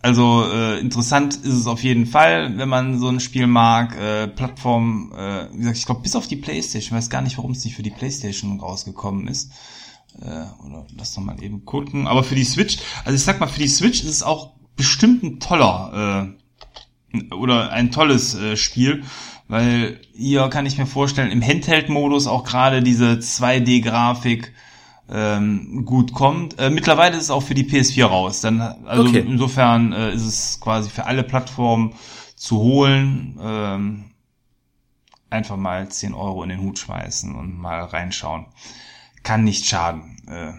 also 0.02 0.44
äh, 0.52 0.80
interessant 0.80 1.36
ist 1.36 1.54
es 1.54 1.68
auf 1.68 1.84
jeden 1.84 2.06
Fall, 2.06 2.58
wenn 2.58 2.68
man 2.68 2.98
so 2.98 3.06
ein 3.06 3.20
Spiel 3.20 3.46
mag. 3.46 3.96
Äh, 3.96 4.26
Plattform, 4.26 5.12
äh, 5.16 5.52
wie 5.52 5.58
gesagt, 5.58 5.78
ich 5.78 5.86
glaube 5.86 6.02
bis 6.02 6.16
auf 6.16 6.26
die 6.26 6.36
PlayStation, 6.36 6.80
ich 6.80 6.92
weiß 6.92 7.08
gar 7.08 7.22
nicht, 7.22 7.36
warum 7.36 7.52
es 7.52 7.64
nicht 7.64 7.76
für 7.76 7.84
die 7.84 7.90
PlayStation 7.90 8.58
rausgekommen 8.58 9.28
ist. 9.28 9.52
Äh, 10.22 10.66
oder 10.66 10.86
lass 10.96 11.14
doch 11.14 11.22
mal 11.22 11.42
eben 11.42 11.64
gucken. 11.64 12.06
Aber 12.06 12.24
für 12.24 12.34
die 12.34 12.44
Switch, 12.44 12.78
also 13.04 13.14
ich 13.14 13.22
sag 13.22 13.40
mal, 13.40 13.46
für 13.46 13.60
die 13.60 13.68
Switch 13.68 14.00
ist 14.00 14.10
es 14.10 14.22
auch 14.22 14.52
bestimmt 14.76 15.22
ein 15.22 15.40
toller 15.40 16.36
äh, 17.12 17.34
oder 17.34 17.72
ein 17.72 17.90
tolles 17.90 18.34
äh, 18.34 18.56
Spiel, 18.56 19.02
weil 19.48 20.00
hier 20.14 20.48
kann 20.48 20.66
ich 20.66 20.78
mir 20.78 20.86
vorstellen, 20.86 21.30
im 21.30 21.42
Handheld-Modus 21.42 22.26
auch 22.26 22.44
gerade 22.44 22.82
diese 22.82 23.14
2D-Grafik 23.14 24.52
ähm, 25.10 25.84
gut 25.86 26.12
kommt. 26.12 26.58
Äh, 26.58 26.70
mittlerweile 26.70 27.16
ist 27.16 27.24
es 27.24 27.30
auch 27.30 27.42
für 27.42 27.54
die 27.54 27.64
PS4 27.64 28.04
raus. 28.04 28.40
Dann, 28.42 28.60
also 28.60 29.08
okay. 29.08 29.24
insofern 29.26 29.92
äh, 29.92 30.12
ist 30.12 30.26
es 30.26 30.60
quasi 30.60 30.90
für 30.90 31.06
alle 31.06 31.22
Plattformen 31.22 31.94
zu 32.36 32.58
holen. 32.58 33.38
Ähm, 33.40 34.04
einfach 35.30 35.56
mal 35.56 35.88
10 35.88 36.12
Euro 36.12 36.42
in 36.42 36.50
den 36.50 36.60
Hut 36.60 36.78
schmeißen 36.78 37.34
und 37.34 37.58
mal 37.58 37.84
reinschauen 37.84 38.46
kann 39.22 39.44
nicht 39.44 39.66
schaden. 39.66 40.16
Äh, 40.28 40.52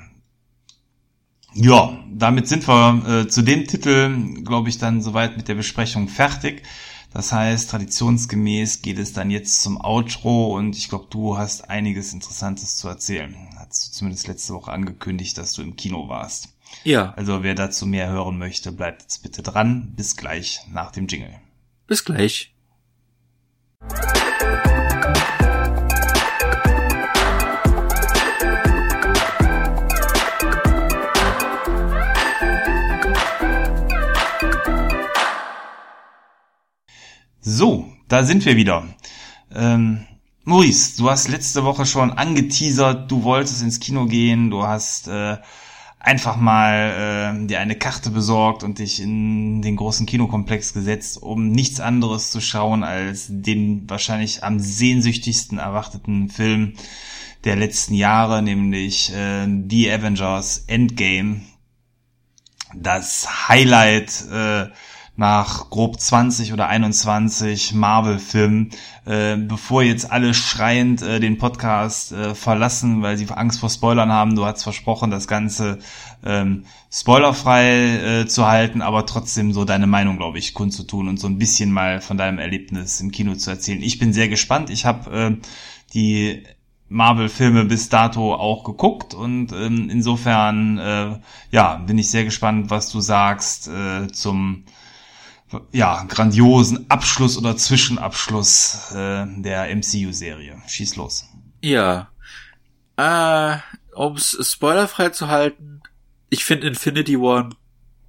ja, 1.53 1.97
damit 2.11 2.47
sind 2.47 2.67
wir 2.67 3.03
äh, 3.07 3.27
zu 3.27 3.41
dem 3.41 3.65
Titel, 3.65 4.43
glaube 4.43 4.69
ich, 4.69 4.77
dann 4.77 5.01
soweit 5.01 5.37
mit 5.37 5.47
der 5.47 5.55
Besprechung 5.55 6.07
fertig. 6.07 6.63
Das 7.11 7.31
heißt, 7.31 7.71
traditionsgemäß 7.71 8.83
geht 8.83 8.99
es 8.99 9.13
dann 9.13 9.31
jetzt 9.31 9.63
zum 9.63 9.81
Outro 9.81 10.55
und 10.55 10.77
ich 10.77 10.89
glaube, 10.89 11.07
du 11.09 11.37
hast 11.37 11.69
einiges 11.69 12.13
Interessantes 12.13 12.77
zu 12.77 12.87
erzählen. 12.87 13.35
Hast 13.55 13.87
du 13.87 13.97
zumindest 13.97 14.27
letzte 14.27 14.53
Woche 14.53 14.71
angekündigt, 14.71 15.37
dass 15.37 15.53
du 15.53 15.63
im 15.63 15.75
Kino 15.75 16.07
warst. 16.07 16.49
Ja. 16.83 17.13
Also 17.13 17.41
wer 17.41 17.55
dazu 17.55 17.87
mehr 17.87 18.09
hören 18.09 18.37
möchte, 18.37 18.71
bleibt 18.71 19.01
jetzt 19.01 19.23
bitte 19.23 19.41
dran. 19.41 19.93
Bis 19.95 20.15
gleich 20.17 20.61
nach 20.71 20.91
dem 20.91 21.07
Jingle. 21.07 21.33
Bis 21.87 22.05
gleich. 22.05 22.53
Da 38.09 38.23
sind 38.23 38.45
wir 38.45 38.57
wieder. 38.57 38.87
Ähm, 39.55 40.05
Maurice, 40.43 40.97
du 40.97 41.09
hast 41.09 41.29
letzte 41.29 41.63
Woche 41.63 41.85
schon 41.85 42.11
angeteasert, 42.11 43.09
du 43.09 43.23
wolltest 43.23 43.61
ins 43.61 43.79
Kino 43.79 44.05
gehen, 44.07 44.49
du 44.49 44.63
hast 44.63 45.07
äh, 45.07 45.37
einfach 45.99 46.37
mal 46.37 47.35
äh, 47.43 47.47
dir 47.47 47.59
eine 47.59 47.75
Karte 47.75 48.09
besorgt 48.09 48.63
und 48.63 48.79
dich 48.79 48.99
in 48.99 49.61
den 49.61 49.75
großen 49.75 50.05
Kinokomplex 50.05 50.73
gesetzt, 50.73 51.21
um 51.21 51.51
nichts 51.51 51.79
anderes 51.79 52.31
zu 52.31 52.41
schauen 52.41 52.83
als 52.83 53.27
den 53.29 53.87
wahrscheinlich 53.89 54.43
am 54.43 54.59
sehnsüchtigsten 54.59 55.59
erwarteten 55.59 56.29
Film 56.29 56.73
der 57.43 57.55
letzten 57.55 57.93
Jahre, 57.93 58.41
nämlich 58.41 59.13
äh, 59.13 59.45
The 59.69 59.91
Avengers 59.91 60.63
Endgame. 60.67 61.41
Das 62.73 63.49
Highlight 63.49 64.25
äh, 64.31 64.67
nach 65.19 65.69
grob 65.69 65.99
20 65.99 66.53
oder 66.53 66.69
21 66.69 67.73
Marvel-Filmen, 67.73 68.69
äh, 69.05 69.35
bevor 69.35 69.83
jetzt 69.83 70.09
alle 70.09 70.33
schreiend 70.33 71.01
äh, 71.01 71.19
den 71.19 71.37
Podcast 71.37 72.13
äh, 72.13 72.33
verlassen, 72.33 73.01
weil 73.01 73.17
sie 73.17 73.27
Angst 73.29 73.59
vor 73.59 73.69
Spoilern 73.69 74.13
haben. 74.13 74.37
Du 74.37 74.45
hast 74.45 74.63
versprochen, 74.63 75.11
das 75.11 75.27
Ganze 75.27 75.79
ähm, 76.25 76.63
spoilerfrei 76.89 78.21
äh, 78.21 78.27
zu 78.27 78.47
halten, 78.47 78.81
aber 78.81 79.05
trotzdem 79.05 79.51
so 79.51 79.65
deine 79.65 79.87
Meinung, 79.87 80.15
glaube 80.15 80.39
ich, 80.39 80.53
kundzutun 80.53 81.09
und 81.09 81.19
so 81.19 81.27
ein 81.27 81.37
bisschen 81.37 81.73
mal 81.73 81.99
von 81.99 82.17
deinem 82.17 82.39
Erlebnis 82.39 83.01
im 83.01 83.11
Kino 83.11 83.35
zu 83.35 83.49
erzählen. 83.49 83.83
Ich 83.83 83.99
bin 83.99 84.13
sehr 84.13 84.29
gespannt. 84.29 84.69
Ich 84.69 84.85
habe 84.85 85.11
äh, 85.11 85.37
die 85.93 86.43
Marvel-Filme 86.87 87.65
bis 87.65 87.89
dato 87.89 88.33
auch 88.33 88.63
geguckt 88.63 89.13
und 89.13 89.51
ähm, 89.51 89.89
insofern 89.91 90.77
äh, 90.77 91.19
ja 91.51 91.75
bin 91.75 91.97
ich 91.97 92.09
sehr 92.09 92.23
gespannt, 92.23 92.69
was 92.69 92.89
du 92.89 93.01
sagst 93.01 93.67
äh, 93.67 94.07
zum 94.07 94.63
ja, 95.71 96.03
grandiosen 96.07 96.89
Abschluss 96.89 97.37
oder 97.37 97.57
Zwischenabschluss 97.57 98.91
äh, 98.91 99.25
der 99.41 99.75
MCU-Serie. 99.75 100.61
Schieß 100.67 100.95
los. 100.95 101.25
Ja. 101.61 102.09
Äh, 102.97 103.57
um 103.93 104.17
spoilerfrei 104.17 105.09
zu 105.09 105.27
halten, 105.27 105.81
ich 106.29 106.45
finde 106.45 106.67
Infinity 106.67 107.19
War 107.19 107.45
ein 107.45 107.55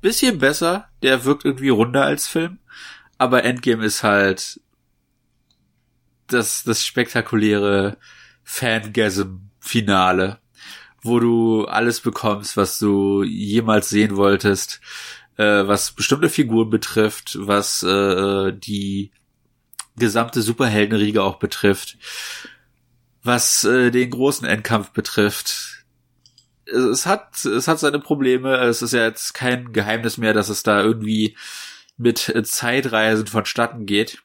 bisschen 0.01 0.39
besser. 0.39 0.89
Der 1.03 1.25
wirkt 1.25 1.45
irgendwie 1.45 1.71
runder 1.71 2.05
als 2.05 2.27
Film. 2.27 2.59
Aber 3.19 3.45
Endgame 3.45 3.85
ist 3.85 4.03
halt 4.03 4.61
das, 6.27 6.63
das 6.65 6.85
spektakuläre 6.85 7.97
Fangasm-Finale, 8.45 10.39
wo 11.03 11.19
du 11.19 11.65
alles 11.67 12.01
bekommst, 12.01 12.57
was 12.57 12.79
du 12.79 13.23
jemals 13.23 13.89
sehen 13.89 14.17
wolltest 14.17 14.81
äh, 15.41 15.67
was 15.67 15.93
bestimmte 15.93 16.29
Figuren 16.29 16.69
betrifft, 16.69 17.39
was 17.41 17.83
äh, 17.83 18.53
die 18.53 19.11
gesamte 19.97 20.43
Superheldenriege 20.43 21.23
auch 21.23 21.39
betrifft, 21.39 21.97
was 23.23 23.65
äh, 23.65 23.91
den 23.91 24.11
großen 24.11 24.47
Endkampf 24.47 24.91
betrifft. 24.91 25.85
Es 26.67 27.07
hat, 27.07 27.45
es 27.45 27.69
hat 27.69 27.81
seine 27.81 27.99
Probleme. 27.99 28.57
Es 28.59 28.83
ist 28.83 28.93
ja 28.93 29.05
jetzt 29.05 29.33
kein 29.33 29.73
Geheimnis 29.73 30.19
mehr, 30.19 30.35
dass 30.35 30.51
es 30.51 30.63
da 30.63 30.83
irgendwie 30.83 31.37
mit 31.97 32.33
Zeitreisen 32.45 33.27
vonstatten 33.27 33.87
geht. 33.87 34.23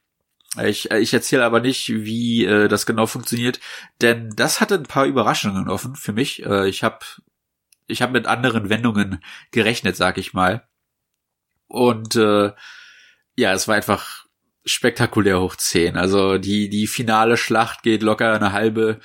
Ich, 0.64 0.92
ich 0.92 1.14
erzähle 1.14 1.46
aber 1.46 1.60
nicht, 1.60 1.90
wie 1.90 2.46
äh, 2.46 2.68
das 2.68 2.86
genau 2.86 3.08
funktioniert, 3.08 3.60
denn 4.02 4.30
das 4.36 4.62
hatte 4.62 4.76
ein 4.76 4.84
paar 4.84 5.06
Überraschungen 5.06 5.70
offen 5.70 5.96
für 5.96 6.14
mich. 6.14 6.46
Äh, 6.46 6.70
ich 6.70 6.84
habe 6.84 7.00
ich 7.88 8.02
hab 8.02 8.12
mit 8.12 8.28
anderen 8.28 8.70
Wendungen 8.70 9.22
gerechnet, 9.52 9.96
sag 9.96 10.18
ich 10.18 10.34
mal. 10.34 10.68
Und 11.68 12.16
äh, 12.16 12.52
ja, 13.36 13.54
es 13.54 13.68
war 13.68 13.76
einfach 13.76 14.26
spektakulär 14.66 15.40
hoch 15.40 15.56
zehn. 15.56 15.98
Also 15.98 16.38
die, 16.38 16.70
die 16.70 16.88
finale 16.88 17.38
Schlacht 17.38 17.84
geht 17.84 18.04
locker 18.04 18.34
eine 18.34 18.52
halbe, 18.52 19.00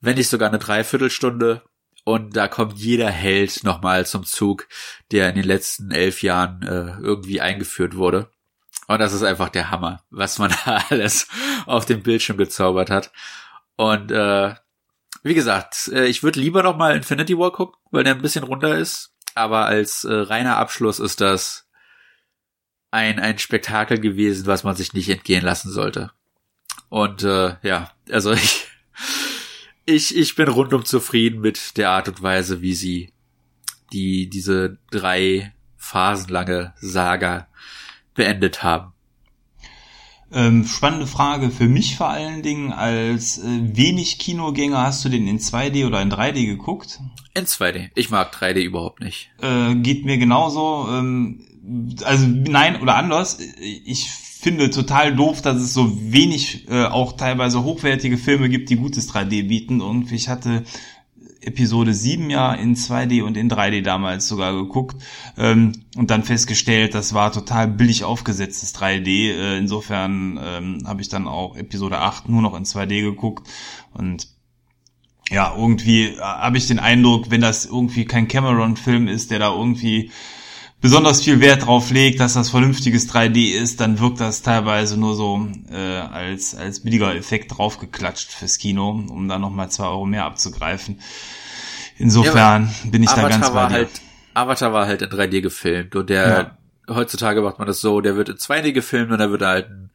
wenn 0.00 0.16
nicht 0.16 0.28
sogar 0.28 0.48
eine 0.48 0.58
Dreiviertelstunde. 0.58 1.62
Und 2.04 2.36
da 2.36 2.48
kommt 2.48 2.78
jeder 2.78 3.10
Held 3.10 3.64
nochmal 3.64 4.06
zum 4.06 4.24
Zug, 4.24 4.66
der 5.10 5.28
in 5.28 5.34
den 5.34 5.44
letzten 5.44 5.90
elf 5.90 6.22
Jahren 6.22 6.62
äh, 6.62 6.98
irgendwie 7.02 7.40
eingeführt 7.40 7.96
wurde. 7.96 8.30
Und 8.86 9.00
das 9.00 9.12
ist 9.12 9.22
einfach 9.22 9.50
der 9.50 9.70
Hammer, 9.70 10.02
was 10.10 10.38
man 10.38 10.50
da 10.64 10.82
alles 10.88 11.28
auf 11.66 11.84
dem 11.84 12.02
Bildschirm 12.02 12.38
gezaubert 12.38 12.90
hat. 12.90 13.12
Und 13.76 14.10
äh, 14.10 14.54
wie 15.22 15.34
gesagt, 15.34 15.88
äh, 15.92 16.06
ich 16.06 16.22
würde 16.22 16.40
lieber 16.40 16.62
nochmal 16.62 16.96
Infinity 16.96 17.38
War 17.38 17.52
gucken, 17.52 17.78
weil 17.90 18.04
der 18.04 18.14
ein 18.14 18.22
bisschen 18.22 18.44
runter 18.44 18.76
ist. 18.76 19.12
Aber 19.34 19.66
als 19.66 20.04
äh, 20.04 20.12
reiner 20.12 20.56
Abschluss 20.56 20.98
ist 20.98 21.20
das 21.20 21.67
ein, 22.90 23.18
ein 23.18 23.38
Spektakel 23.38 23.98
gewesen, 23.98 24.46
was 24.46 24.64
man 24.64 24.76
sich 24.76 24.92
nicht 24.92 25.08
entgehen 25.08 25.44
lassen 25.44 25.70
sollte. 25.70 26.10
Und 26.88 27.22
äh, 27.22 27.56
ja, 27.62 27.90
also 28.10 28.32
ich, 28.34 28.66
ich, 29.84 30.16
ich 30.16 30.34
bin 30.34 30.48
rundum 30.48 30.84
zufrieden 30.84 31.40
mit 31.40 31.76
der 31.76 31.90
Art 31.90 32.08
und 32.08 32.22
Weise, 32.22 32.62
wie 32.62 32.74
sie 32.74 33.12
die 33.92 34.28
diese 34.28 34.78
drei 34.90 35.52
phasenlange 35.76 36.74
Saga 36.80 37.48
beendet 38.14 38.62
haben. 38.62 38.92
Ähm, 40.30 40.66
spannende 40.66 41.06
Frage 41.06 41.50
für 41.50 41.68
mich 41.68 41.96
vor 41.96 42.10
allen 42.10 42.42
Dingen. 42.42 42.72
Als 42.72 43.38
äh, 43.38 43.44
wenig 43.46 44.18
Kinogänger 44.18 44.82
hast 44.82 45.04
du 45.04 45.08
den 45.08 45.26
in 45.26 45.38
2D 45.38 45.86
oder 45.86 46.02
in 46.02 46.12
3D 46.12 46.44
geguckt? 46.44 47.00
In 47.34 47.46
2D. 47.46 47.90
Ich 47.94 48.10
mag 48.10 48.34
3D 48.34 48.60
überhaupt 48.60 49.00
nicht. 49.00 49.30
Äh, 49.40 49.74
geht 49.76 50.04
mir 50.04 50.18
genauso. 50.18 50.86
Ähm, 50.90 51.46
also 52.04 52.26
nein 52.26 52.80
oder 52.80 52.96
anders, 52.96 53.38
ich 53.60 54.10
finde 54.10 54.70
total 54.70 55.14
doof, 55.14 55.42
dass 55.42 55.56
es 55.56 55.74
so 55.74 56.12
wenig 56.12 56.68
äh, 56.68 56.84
auch 56.84 57.16
teilweise 57.16 57.64
hochwertige 57.64 58.18
Filme 58.18 58.48
gibt, 58.48 58.70
die 58.70 58.76
gutes 58.76 59.12
3D 59.12 59.48
bieten 59.48 59.80
und 59.80 60.12
ich 60.12 60.28
hatte 60.28 60.64
Episode 61.40 61.94
7 61.94 62.30
ja 62.30 62.52
in 62.54 62.74
2D 62.74 63.22
und 63.22 63.36
in 63.36 63.50
3D 63.50 63.82
damals 63.82 64.28
sogar 64.28 64.52
geguckt 64.52 65.02
ähm, 65.36 65.72
und 65.96 66.10
dann 66.10 66.22
festgestellt, 66.24 66.94
das 66.94 67.14
war 67.14 67.32
total 67.32 67.68
billig 67.68 68.04
aufgesetztes 68.04 68.74
3D. 68.74 69.32
Äh, 69.32 69.58
insofern 69.58 70.38
ähm, 70.42 70.82
habe 70.86 71.00
ich 71.00 71.08
dann 71.08 71.26
auch 71.26 71.56
Episode 71.56 71.98
8 71.98 72.28
nur 72.28 72.42
noch 72.42 72.56
in 72.56 72.64
2D 72.64 73.02
geguckt 73.02 73.48
und 73.94 74.28
ja, 75.30 75.54
irgendwie 75.56 76.06
äh, 76.06 76.20
habe 76.20 76.58
ich 76.58 76.66
den 76.66 76.78
Eindruck, 76.78 77.30
wenn 77.30 77.40
das 77.40 77.66
irgendwie 77.66 78.04
kein 78.04 78.28
Cameron-Film 78.28 79.08
ist, 79.08 79.30
der 79.30 79.38
da 79.38 79.54
irgendwie 79.54 80.10
besonders 80.80 81.22
viel 81.22 81.40
Wert 81.40 81.66
drauf 81.66 81.90
legt, 81.90 82.20
dass 82.20 82.34
das 82.34 82.50
vernünftiges 82.50 83.12
3D 83.12 83.52
ist, 83.52 83.80
dann 83.80 83.98
wirkt 83.98 84.20
das 84.20 84.42
teilweise 84.42 84.98
nur 84.98 85.14
so 85.14 85.48
äh, 85.70 85.76
als, 85.76 86.54
als 86.54 86.80
billiger 86.80 87.14
Effekt 87.14 87.56
draufgeklatscht 87.56 88.30
fürs 88.32 88.58
Kino, 88.58 88.90
um 88.90 89.28
da 89.28 89.38
nochmal 89.38 89.70
zwei 89.70 89.86
Euro 89.86 90.06
mehr 90.06 90.24
abzugreifen. 90.24 91.00
Insofern 91.96 92.66
ja, 92.66 92.90
bin 92.90 93.02
ich 93.02 93.10
Avatar 93.10 93.28
da 93.28 93.36
ganz 93.38 93.54
war 93.54 93.70
halt, 93.70 93.88
Avatar 94.34 94.72
war 94.72 94.86
halt 94.86 95.02
in 95.02 95.08
3D 95.08 95.40
gefilmt 95.40 95.96
und 95.96 96.10
der 96.10 96.54
ja. 96.88 96.94
heutzutage 96.94 97.42
macht 97.42 97.58
man 97.58 97.66
das 97.66 97.80
so, 97.80 98.00
der 98.00 98.14
wird 98.14 98.28
in 98.28 98.36
2D 98.36 98.72
gefilmt 98.72 99.10
und 99.10 99.18
da 99.18 99.30
wird 99.30 99.42
halt 99.42 99.68
ein 99.68 99.90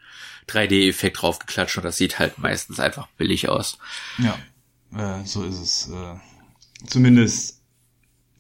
3D-Effekt 0.50 1.22
draufgeklatscht 1.22 1.78
und 1.78 1.86
das 1.86 1.96
sieht 1.96 2.20
halt 2.20 2.38
meistens 2.40 2.82
einfach 2.82 3.08
billig 3.18 3.48
aus. 3.48 3.78
Ja, 4.18 4.36
äh, 4.98 5.26
so 5.26 5.44
ist 5.44 5.60
es. 5.60 5.90
Äh, 5.90 6.86
zumindest 6.86 7.63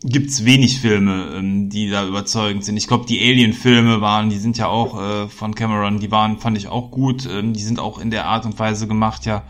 gibt's 0.04 0.43
wenig 0.45 0.80
Filme, 0.80 1.34
ähm, 1.36 1.70
die 1.70 1.89
da 1.89 2.06
überzeugend 2.06 2.66
sind. 2.66 2.78
Ich 2.78 2.88
glaube, 2.88 3.06
die 3.06 3.20
Alien-Filme 3.22 4.01
waren, 4.01 4.30
die 4.30 4.38
sind 4.38 4.58
ja 4.58 4.68
auch 4.68 5.01
äh, 5.01 5.30
von 5.30 5.56
Cameron, 5.56 5.99
die 5.99 6.12
waren, 6.12 6.39
fand 6.39 6.58
ich 6.58 6.68
auch 6.68 6.91
gut. 6.91 7.26
Ähm, 7.26 7.54
die 7.54 7.64
sind 7.64 7.80
auch 7.80 7.99
in 7.99 8.12
der 8.12 8.26
Art 8.26 8.45
und 8.45 8.60
Weise 8.60 8.88
gemacht, 8.88 9.26
ja, 9.26 9.43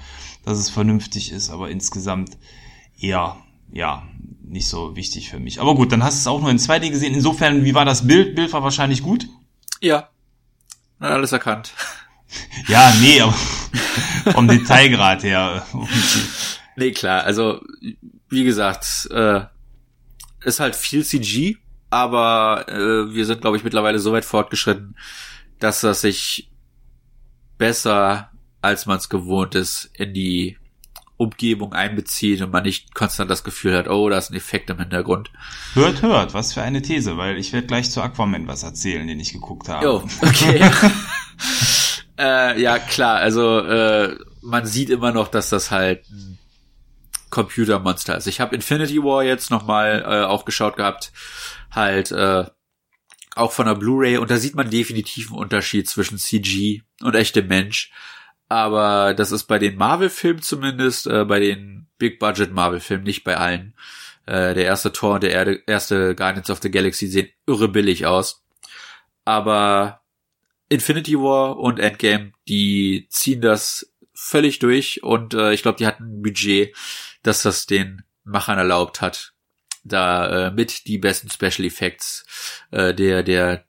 dass 0.46 0.60
es 0.60 0.70
vernünftig 0.70 1.32
ist, 1.32 1.50
aber 1.50 1.70
insgesamt 1.70 2.38
eher, 3.00 3.38
ja, 3.72 4.04
nicht 4.44 4.68
so 4.68 4.96
wichtig 4.96 5.30
für 5.30 5.40
mich. 5.40 5.60
Aber 5.60 5.76
gut, 5.76 5.92
dann 5.92 6.04
hast 6.04 6.18
du 6.18 6.20
es 6.20 6.28
auch 6.28 6.42
nur 6.42 6.52
in 6.52 6.60
2D 6.60 6.90
gesehen. 6.92 7.16
Insofern, 7.16 7.66
wie 7.66 7.74
war 7.74 7.86
das 7.86 8.06
Bild? 8.08 8.36
Bild 8.36 8.54
war 8.54 8.64
wahrscheinlich 8.64 9.02
gut? 9.02 9.28
Ja. 9.82 10.10
Hat 11.00 11.12
alles 11.12 11.32
erkannt. 11.32 11.74
Ja, 12.68 12.92
nee, 13.00 13.22
aber 13.22 13.32
vom 14.32 14.48
Detailgrad 14.48 15.22
her. 15.22 15.68
nee, 16.76 16.90
klar, 16.90 17.24
also 17.26 17.62
wie 18.30 18.44
gesagt, 18.44 19.08
äh, 19.12 19.42
ist 20.44 20.60
halt 20.60 20.76
viel 20.76 21.06
CG, 21.06 21.58
aber 21.90 22.66
äh, 22.68 23.14
wir 23.14 23.26
sind, 23.26 23.42
glaube 23.42 23.58
ich, 23.58 23.64
mittlerweile 23.64 24.00
so 24.00 24.12
weit 24.12 24.26
fortgeschritten, 24.26 24.96
dass 25.60 25.82
das 25.82 26.02
sich 26.02 26.52
besser, 27.58 28.32
als 28.62 28.86
man 28.86 28.98
es 28.98 29.10
gewohnt 29.10 29.56
ist, 29.56 29.90
in 29.94 30.14
die 30.14 30.58
Umgebung 31.18 31.74
einbezieht 31.74 32.42
und 32.42 32.52
man 32.52 32.64
nicht 32.64 32.96
konstant 32.96 33.30
das 33.30 33.44
Gefühl 33.44 33.78
hat, 33.78 33.88
oh, 33.88 34.10
da 34.10 34.18
ist 34.18 34.32
ein 34.32 34.36
Effekt 34.36 34.70
im 34.70 34.80
Hintergrund. 34.80 35.32
Hört, 35.74 36.02
hört, 36.02 36.34
was 36.34 36.54
für 36.54 36.62
eine 36.62 36.82
These, 36.82 37.18
weil 37.18 37.38
ich 37.38 37.54
werde 37.54 37.68
gleich 37.68 37.92
zu 37.92 38.02
Aquaman 38.02 38.48
was 38.48 38.64
erzählen, 38.64 39.08
den 39.08 39.20
ich 39.20 39.32
geguckt 39.32 39.70
habe. 39.70 39.88
Oh, 39.88 40.04
okay. 40.22 40.60
äh, 42.18 42.62
ja, 42.62 42.80
klar, 42.80 43.18
also 43.18 43.60
äh, 43.60 44.18
man 44.42 44.66
sieht 44.66 44.90
immer 44.90 45.12
noch, 45.12 45.28
dass 45.28 45.50
das 45.50 45.72
halt 45.72 46.10
ein 46.10 46.40
Computermonster 47.34 48.16
ist. 48.16 48.28
Ich 48.28 48.40
habe 48.40 48.56
Infinity 48.56 49.04
War 49.04 49.24
jetzt 49.24 49.50
nochmal 49.50 50.04
äh, 50.08 50.24
auch 50.26 50.46
geschaut 50.46 50.78
gehabt, 50.78 51.12
halt 51.72 52.12
äh, 52.12 52.46
auch 53.36 53.52
von 53.52 53.66
der 53.66 53.74
Blu-ray 53.74 54.18
und 54.18 54.30
da 54.30 54.38
sieht 54.38 54.54
man 54.56 54.70
definitiv 54.70 55.32
einen 55.32 55.40
Unterschied 55.40 55.90
zwischen 55.90 56.20
CG 56.20 56.84
und 57.02 57.16
echtem 57.16 57.48
Mensch. 57.48 57.92
Aber 58.50 59.16
das 59.16 59.32
ist 59.32 59.46
bei 59.46 59.58
den 59.58 59.78
Marvel-Filmen 59.78 60.44
zumindest, 60.44 61.08
äh, 61.08 61.26
bei 61.26 61.40
den 61.40 61.88
Big-Budget 61.98 62.54
Marvel-Filmen, 62.54 63.04
nicht 63.04 63.24
bei 63.24 63.36
allen. 63.36 63.74
Äh, 64.28 64.54
der 64.54 64.66
erste 64.66 64.92
Tor 64.92 65.16
und 65.16 65.24
der 65.24 65.32
Erde, 65.32 65.64
erste 65.66 66.14
Guardians 66.14 66.52
of 66.52 66.60
the 66.62 66.70
Galaxy 66.70 67.08
sehen 67.08 67.30
irre 67.48 67.68
billig 67.68 68.06
aus. 68.06 68.46
Aber 69.26 70.02
Infinity 70.70 71.18
War 71.18 71.58
und 71.58 71.80
Endgame, 71.80 72.34
die 72.48 73.08
ziehen 73.10 73.42
das 73.42 73.92
völlig 74.14 74.60
durch 74.60 75.02
und 75.02 75.34
äh, 75.34 75.54
ich 75.54 75.64
glaube, 75.64 75.78
die 75.80 75.88
hatten 75.88 76.04
ein 76.04 76.22
Budget, 76.22 76.76
dass 77.24 77.42
das 77.42 77.66
den 77.66 78.04
Machern 78.24 78.58
erlaubt 78.58 79.02
hat, 79.02 79.34
da 79.84 80.48
äh, 80.48 80.52
mit 80.52 80.88
die 80.88 80.98
besten 80.98 81.30
Special 81.30 81.66
Effects 81.66 82.26
äh, 82.72 82.94
der 82.94 83.24
der 83.24 83.66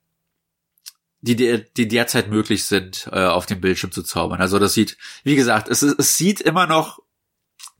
die, 1.23 1.37
die, 1.37 1.65
die 1.75 1.89
derzeit 1.89 2.29
möglich 2.29 2.67
sind, 2.67 3.09
äh, 3.11 3.25
auf 3.25 3.47
dem 3.47 3.63
Bildschirm 3.63 3.93
zu 3.93 4.03
zaubern. 4.03 4.43
Also 4.43 4.59
das 4.59 4.75
sieht, 4.75 4.99
wie 5.23 5.37
gesagt, 5.37 5.69
es, 5.69 5.81
es 5.81 6.19
sieht 6.19 6.43
immer 6.43 6.67
noch 6.67 7.01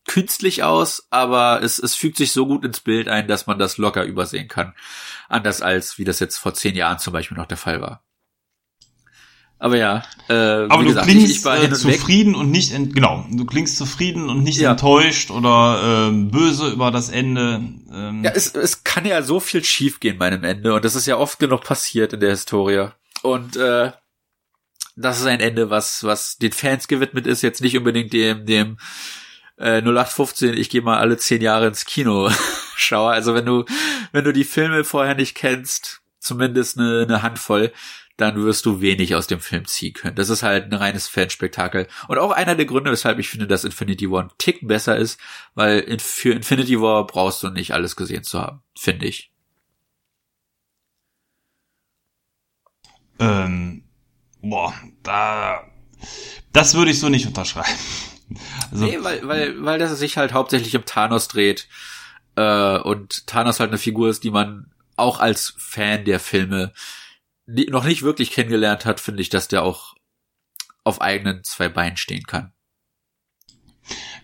künstlich 0.07 0.63
aus, 0.63 1.07
aber 1.11 1.63
es, 1.63 1.79
es 1.79 1.95
fügt 1.95 2.17
sich 2.17 2.33
so 2.33 2.47
gut 2.47 2.65
ins 2.65 2.81
Bild 2.81 3.09
ein, 3.09 3.29
dass 3.29 3.47
man 3.47 3.59
das 3.59 3.77
locker 3.77 4.05
übersehen 4.05 4.49
kann. 4.49 4.75
Anders 5.29 5.61
als 5.61 5.99
wie 5.99 6.05
das 6.05 6.21
jetzt 6.21 6.39
vor 6.39 6.55
zehn 6.55 6.75
Jahren 6.75 6.99
zum 6.99 7.13
Beispiel 7.13 7.37
noch 7.37 7.47
der 7.47 7.59
Fall 7.59 7.83
war. 7.83 8.03
Aber 9.59 9.77
ja, 9.77 10.03
äh, 10.29 10.35
aber 10.35 10.83
du 10.83 10.89
gesagt, 10.89 11.07
klingst 11.07 11.31
ich, 11.31 11.45
ich 11.45 11.71
äh, 11.71 11.73
zufrieden 11.73 12.33
weg. 12.33 12.41
und 12.41 12.51
nicht 12.51 12.73
ent 12.73 12.95
genau, 12.95 13.25
du 13.31 13.47
klingst 13.47 13.77
zufrieden 13.77 14.29
und 14.29 14.43
nicht 14.43 14.59
ja. 14.59 14.73
enttäuscht 14.73 15.31
oder 15.31 16.11
äh, 16.11 16.13
böse 16.13 16.69
über 16.69 16.91
das 16.91 17.09
Ende. 17.09 17.63
Ähm. 17.93 18.25
Ja, 18.25 18.33
es, 18.33 18.55
es 18.55 18.85
kann 18.85 19.07
ja 19.07 19.23
so 19.23 19.41
viel 19.41 19.65
schiefgehen 19.65 20.19
bei 20.19 20.27
einem 20.27 20.45
Ende 20.45 20.75
und 20.75 20.85
das 20.85 20.97
ist 20.97 21.07
ja 21.07 21.17
oft 21.17 21.39
genug 21.39 21.63
passiert 21.63 22.13
in 22.13 22.21
der 22.21 22.31
Historie. 22.31 22.89
Und 23.23 23.57
äh, 23.57 23.93
das 24.97 25.21
ist 25.21 25.27
ein 25.27 25.41
Ende, 25.41 25.71
was 25.71 26.05
was 26.05 26.37
den 26.37 26.53
Fans 26.53 26.89
gewidmet 26.89 27.27
ist, 27.27 27.43
jetzt 27.43 27.63
nicht 27.63 27.79
unbedingt 27.79 28.13
dem 28.13 28.45
dem 28.45 28.77
äh, 29.57 29.81
0815, 29.81 30.55
ich 30.55 30.69
gehe 30.69 30.83
mal 30.83 30.99
alle 30.99 31.17
zehn 31.17 31.41
Jahre 31.41 31.69
ins 31.69 31.85
Kino 31.85 32.31
schaue. 32.77 33.13
Also 33.13 33.35
wenn 33.35 33.47
du 33.47 33.65
wenn 34.13 34.25
du 34.25 34.33
die 34.33 34.45
Filme 34.45 34.85
vorher 34.85 35.15
nicht 35.15 35.35
kennst, 35.35 36.03
zumindest 36.19 36.79
eine, 36.79 37.03
eine 37.03 37.23
Handvoll, 37.23 37.73
dann 38.17 38.37
wirst 38.37 38.65
du 38.67 38.81
wenig 38.81 39.15
aus 39.15 39.27
dem 39.27 39.41
Film 39.41 39.67
ziehen 39.67 39.93
können. 39.93 40.15
Das 40.15 40.29
ist 40.29 40.43
halt 40.43 40.67
ein 40.67 40.75
reines 40.75 41.09
Fanspektakel. 41.09 41.89
Und 42.07 42.19
auch 42.19 42.31
einer 42.31 42.55
der 42.55 42.67
Gründe, 42.67 42.91
weshalb 42.91 43.19
ich 43.19 43.29
finde, 43.29 43.47
dass 43.47 43.65
Infinity 43.65 44.11
War 44.11 44.23
ein 44.23 44.31
Tick 44.39 44.67
besser 44.67 44.97
ist, 44.97 45.19
weil 45.55 45.99
für 45.99 46.33
Infinity 46.33 46.81
War 46.81 47.07
brauchst 47.07 47.43
du 47.43 47.51
nicht 47.51 47.73
alles 47.73 47.97
gesehen 47.97 48.23
zu 48.23 48.41
haben, 48.41 48.63
finde 48.77 49.07
ich. 49.07 49.33
Ähm, 53.19 53.85
boah, 54.43 54.75
da, 55.03 55.65
das 56.53 56.75
würde 56.75 56.91
ich 56.91 57.01
so 57.01 57.09
nicht 57.09 57.27
unterschreiben. 57.27 57.69
Also, 58.73 58.87
nee, 58.87 58.99
weil, 59.03 59.29
weil, 59.29 59.65
weil 59.65 59.79
das 59.79 59.97
sich 59.99 60.17
halt 60.17 60.33
hauptsächlich 60.33 60.75
im 60.75 60.87
Thanos 60.87 61.29
dreht, 61.29 61.69
äh, 62.37 62.79
und 62.79 63.27
Thanos 63.27 63.61
halt 63.61 63.71
eine 63.71 63.79
Figur 63.79 64.09
ist, 64.09 64.25
die 64.25 64.31
man 64.31 64.71
auch 64.97 65.21
als 65.21 65.55
Fan 65.59 66.05
der 66.05 66.21
Filme 66.21 66.73
noch 67.47 67.85
nicht 67.85 68.03
wirklich 68.03 68.31
kennengelernt 68.31 68.85
hat, 68.85 69.01
finde 69.01 69.23
ich, 69.23 69.29
dass 69.29 69.49
der 69.49 69.63
auch 69.63 69.95
auf 70.85 71.01
eigenen 71.01 71.43
zwei 71.45 71.69
Beinen 71.69 71.97
stehen 71.97 72.25
kann. 72.25 72.53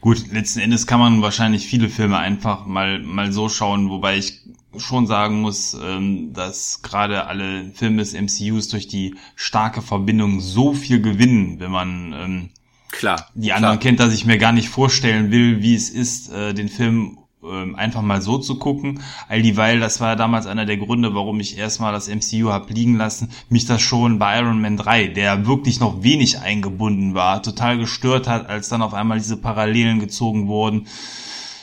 Gut, 0.01 0.33
letzten 0.33 0.61
Endes 0.61 0.87
kann 0.87 1.01
man 1.01 1.21
wahrscheinlich 1.21 1.67
viele 1.67 1.91
Filme 1.91 2.17
einfach 2.17 2.65
mal, 2.65 3.01
mal 3.01 3.33
so 3.33 3.51
schauen, 3.51 3.91
wobei 3.91 4.17
ich 4.17 4.41
schon 4.79 5.07
sagen 5.07 5.43
muss, 5.43 5.75
ähm, 5.75 6.33
dass 6.33 6.81
gerade 6.81 7.27
alle 7.27 7.71
Filme 7.75 7.99
des 7.99 8.15
MCUs 8.15 8.69
durch 8.69 8.89
die 8.89 9.17
starke 9.37 9.83
Verbindung 9.83 10.41
so 10.41 10.73
viel 10.73 11.03
gewinnen, 11.03 11.61
wenn 11.61 11.71
man 11.71 12.13
ähm, 12.15 12.51
klar 12.91 13.29
die 13.35 13.53
anderen 13.53 13.79
klar. 13.79 13.83
kennt, 13.83 14.01
dass 14.01 14.15
ich 14.15 14.25
mir 14.25 14.39
gar 14.39 14.53
nicht 14.53 14.71
vorstellen 14.71 15.31
will, 15.31 15.61
wie 15.61 15.75
es 15.75 15.91
ist, 15.91 16.31
äh, 16.31 16.55
den 16.55 16.71
Film 16.71 17.19
ähm, 17.43 17.75
einfach 17.75 18.03
mal 18.03 18.21
so 18.21 18.39
zu 18.39 18.59
gucken. 18.59 19.01
All 19.29 19.43
dieweil, 19.43 19.81
das 19.81 20.01
war 20.01 20.17
damals 20.17 20.47
einer 20.47 20.67
der 20.67 20.77
Gründe, 20.77 21.15
warum 21.15 21.41
ich 21.41 21.57
erstmal 21.57 21.93
das 21.93 22.09
MCU 22.09 22.51
hab 22.51 22.71
liegen 22.71 22.97
lassen, 22.97 23.31
mich 23.49 23.67
das 23.67 23.81
schon 23.81 24.19
bei 24.19 24.39
Iron 24.39 24.61
Man 24.61 24.77
3, 24.77 25.09
der 25.09 25.47
wirklich 25.47 25.81
noch 25.81 26.03
wenig 26.03 26.41
eingebunden 26.41 27.15
war, 27.15 27.43
total 27.43 27.79
gestört 27.79 28.29
hat, 28.29 28.49
als 28.49 28.69
dann 28.69 28.83
auf 28.83 28.95
einmal 28.95 29.19
diese 29.19 29.37
Parallelen 29.37 30.01
gezogen 30.01 30.49
wurden 30.49 30.87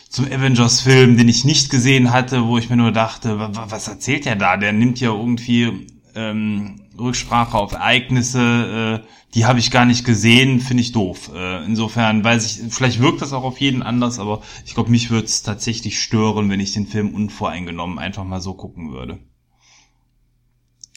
zum 0.10 0.26
Avengers-Film, 0.26 1.18
den 1.18 1.30
ich 1.30 1.44
nicht 1.46 1.70
gesehen 1.70 2.12
hatte, 2.12 2.48
wo 2.48 2.58
ich 2.58 2.70
mir 2.70 2.78
nur 2.78 2.92
dachte, 2.92 3.38
was 3.54 3.88
erzählt 3.88 4.26
er 4.26 4.36
da? 4.36 4.58
Der 4.58 4.72
nimmt 4.72 5.00
ja 5.00 5.10
irgendwie 5.10 5.86
ähm, 6.16 6.82
Rücksprache 7.00 7.58
auf 7.58 7.74
Ereignisse, 7.74 9.04
äh, 9.04 9.08
die 9.34 9.46
habe 9.46 9.60
ich 9.60 9.72
gar 9.72 9.86
nicht 9.86 10.06
gesehen, 10.06 10.60
finde 10.60 10.82
ich 10.82 10.92
doof. 10.92 11.32
Äh, 11.34 11.66
insofern 11.66 12.24
weiß 12.24 12.46
ich, 12.46 12.74
vielleicht 12.74 13.00
wirkt 13.00 13.22
das 13.22 13.34
auch 13.34 13.44
auf 13.44 13.60
jeden 13.60 13.84
anders, 13.84 14.20
aber 14.20 14.42
ich 14.66 14.74
glaube, 14.74 14.90
mich 14.90 15.10
würde 15.10 15.26
es 15.26 15.44
tatsächlich 15.44 16.02
stören, 16.02 16.50
wenn 16.50 16.60
ich 16.60 16.74
den 16.74 16.88
Film 16.88 17.14
unvoreingenommen 17.14 18.00
einfach 18.00 18.24
mal 18.24 18.42
so 18.42 18.54
gucken 18.54 18.92
würde. 18.92 19.20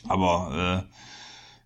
Aber 0.09 0.87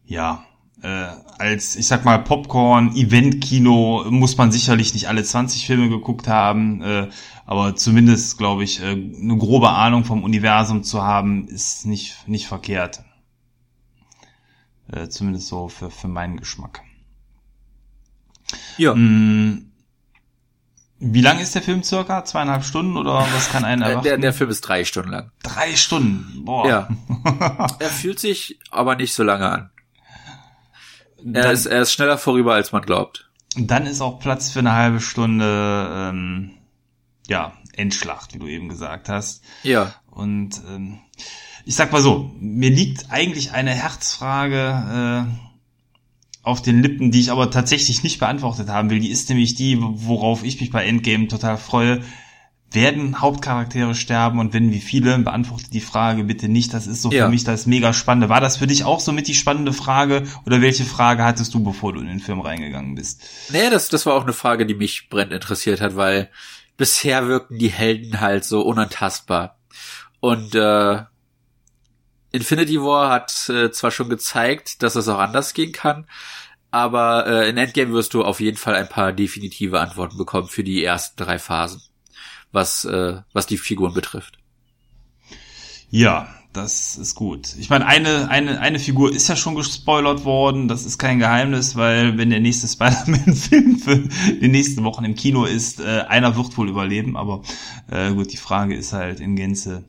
äh, 0.07 0.13
ja, 0.13 0.45
äh, 0.83 1.07
als, 1.39 1.77
ich 1.77 1.87
sag 1.87 2.05
mal, 2.05 2.19
Popcorn, 2.19 2.95
Event-Kino 2.95 4.05
muss 4.11 4.37
man 4.37 4.53
sicherlich 4.53 4.93
nicht 4.93 5.09
alle 5.09 5.25
20 5.25 5.67
Filme 5.67 5.89
geguckt 5.89 6.29
haben, 6.29 6.83
äh, 6.83 7.09
aber 7.47 7.77
zumindest, 7.77 8.37
glaube 8.39 8.65
ich, 8.65 8.83
äh, 8.83 8.91
eine 8.91 9.37
grobe 9.39 9.71
Ahnung 9.71 10.05
vom 10.05 10.25
Universum 10.25 10.83
zu 10.83 11.03
haben, 11.03 11.49
ist 11.49 11.87
nicht, 11.87 12.29
nicht 12.29 12.47
verkehrt. 12.47 13.03
Äh, 14.93 15.09
zumindest 15.09 15.49
so 15.49 15.69
für, 15.69 15.91
für 15.91 16.09
meinen 16.09 16.37
Geschmack. 16.37 16.83
Ja. 18.77 18.95
Mm, 18.95 19.71
wie 20.99 21.21
lang 21.21 21.39
ist 21.39 21.55
der 21.55 21.63
Film 21.63 21.83
circa? 21.83 22.25
Zweieinhalb 22.25 22.65
Stunden 22.65 22.97
oder 22.97 23.27
was 23.35 23.51
kann 23.51 23.65
einer 23.65 23.87
erwarten? 23.87 24.05
Der, 24.05 24.19
der 24.19 24.33
Film 24.33 24.51
ist 24.51 24.63
drei 24.63 24.85
Stunden 24.85 25.11
lang. 25.11 25.31
Drei 25.43 25.77
Stunden? 25.77 26.45
Boah. 26.45 26.69
Ja. 26.69 26.89
er 27.79 27.91
fühlt 27.91 28.21
sich 28.21 28.59
aber 28.71 28.97
nicht 28.97 29.13
so 29.13 29.23
lange 29.23 29.51
an. 29.51 29.71
Er, 31.19 31.43
dann, 31.43 31.53
ist, 31.53 31.67
er 31.67 31.83
ist 31.83 31.93
schneller 31.93 32.19
vorüber, 32.19 32.55
als 32.55 32.73
man 32.73 32.83
glaubt. 32.83 33.31
Dann 33.57 33.87
ist 33.87 34.01
auch 34.01 34.19
Platz 34.19 34.51
für 34.51 34.61
eine 34.61 34.73
halbe 34.73 35.01
Stunde 35.01 35.89
ähm, 35.91 36.53
ja, 37.27 37.53
Endschlacht, 37.73 38.35
wie 38.35 38.39
du 38.39 38.47
eben 38.47 38.69
gesagt 38.69 39.09
hast. 39.09 39.43
Ja. 39.63 39.95
Und 40.11 40.61
ähm, 40.69 41.01
ich 41.65 41.77
sag 41.77 41.93
mal 41.93 42.03
so, 42.03 42.31
mir 42.39 42.71
liegt 42.71 43.11
eigentlich 43.11 43.53
eine 43.53 43.71
Herzfrage 43.71 45.29
äh, 45.29 45.45
auf 46.43 46.61
den 46.61 46.83
Lippen, 46.83 47.11
die 47.11 47.21
ich 47.21 47.31
aber 47.31 47.51
tatsächlich 47.51 48.03
nicht 48.03 48.19
beantwortet 48.19 48.69
haben 48.69 48.91
will. 48.91 49.01
Die 49.01 49.11
ist 49.11 49.29
nämlich 49.31 49.55
die, 49.55 49.79
worauf 49.81 50.45
ich 50.45 50.61
mich 50.61 50.71
bei 50.71 50.85
Endgame 50.85 51.27
total 51.27 51.57
freue. 51.57 52.03
Werden 52.71 53.21
Hauptcharaktere 53.21 53.95
sterben 53.95 54.41
und 54.41 54.53
wenn 54.53 54.73
wie 54.73 54.81
viele, 54.81 55.17
beantwortet 55.19 55.73
die 55.73 55.81
Frage 55.81 56.25
bitte 56.25 56.49
nicht. 56.49 56.75
Das 56.75 56.87
ist 56.87 57.01
so 57.01 57.11
ja. 57.11 57.25
für 57.25 57.31
mich 57.31 57.45
das 57.45 57.67
mega 57.67 57.93
Spannende. 57.93 58.29
War 58.29 58.41
das 58.41 58.59
für 58.59 58.67
dich 58.67 58.85
auch 58.85 59.01
so 59.01 59.13
mit 59.13 59.29
die 59.29 59.35
spannende 59.35 59.73
Frage 59.73 60.25
oder 60.45 60.61
welche 60.61 60.85
Frage 60.85 61.25
hattest 61.25 61.55
du, 61.55 61.63
bevor 61.63 61.95
du 61.95 62.01
in 62.01 62.09
den 62.09 62.21
Film 62.21 62.41
reingegangen 62.41 62.95
bist? 62.95 63.23
Nee, 63.51 63.71
das, 63.71 63.89
das 63.89 64.05
war 64.05 64.15
auch 64.15 64.25
eine 64.25 64.33
Frage, 64.33 64.67
die 64.67 64.75
mich 64.75 65.09
brennend 65.09 65.33
interessiert 65.33 65.81
hat, 65.81 65.97
weil 65.97 66.31
bisher 66.77 67.27
wirken 67.29 67.59
die 67.59 67.71
Helden 67.71 68.21
halt 68.21 68.45
so 68.45 68.63
unantastbar. 68.63 69.57
Und 70.21 70.55
äh, 70.55 71.05
Infinity 72.35 72.81
War 72.81 73.11
hat 73.11 73.49
äh, 73.49 73.71
zwar 73.71 73.93
schon 73.93 74.09
gezeigt, 74.09 74.83
dass 74.83 74.97
es 74.97 75.07
auch 75.07 75.21
anders 75.21 75.55
gehen 75.55 75.71
kann, 75.71 76.07
aber 76.73 77.29
äh, 77.29 77.49
in 77.49 77.57
Endgame 77.57 77.93
wirst 77.93 78.13
du 78.13 78.25
auf 78.25 78.41
jeden 78.41 78.57
Fall 78.57 78.75
ein 78.75 78.89
paar 78.89 79.13
definitive 79.13 79.79
Antworten 79.79 80.19
bekommen 80.19 80.49
für 80.49 80.65
die 80.65 80.83
ersten 80.83 81.23
drei 81.23 81.39
Phasen, 81.39 81.81
was, 82.51 82.85
äh, 82.87 83.21
was 83.33 83.47
die 83.47 83.57
Figuren 83.57 83.95
betrifft. 83.95 84.39
Ja, 85.91 86.27
das 86.53 86.97
ist 86.97 87.15
gut. 87.15 87.55
Ich 87.57 87.71
meine, 87.71 87.87
eine, 87.87 88.29
eine, 88.29 88.61
eine 88.61 88.81
Figur 88.81 89.15
ist 89.15 89.29
ja 89.29 89.37
schon 89.37 89.55
gespoilert 89.55 90.25
worden, 90.25 90.67
das 90.67 90.85
ist 90.85 90.99
kein 90.99 91.21
Geheimnis, 91.21 91.77
weil 91.77 92.19
wenn 92.19 92.31
der 92.31 92.41
nächste 92.41 92.67
Spider-Man-Film 92.69 93.79
für 93.79 93.99
die 94.41 94.49
nächsten 94.49 94.83
Wochen 94.83 95.05
im 95.05 95.15
Kino 95.15 95.45
ist, 95.45 95.79
äh, 95.79 96.05
einer 96.09 96.35
wird 96.37 96.59
wohl 96.59 96.69
überleben, 96.69 97.17
aber 97.17 97.43
äh, 97.89 98.13
gut, 98.13 98.33
die 98.33 98.39
Frage 98.39 98.75
ist 98.75 98.93
halt 98.93 99.21
in 99.21 99.37
Gänze, 99.37 99.85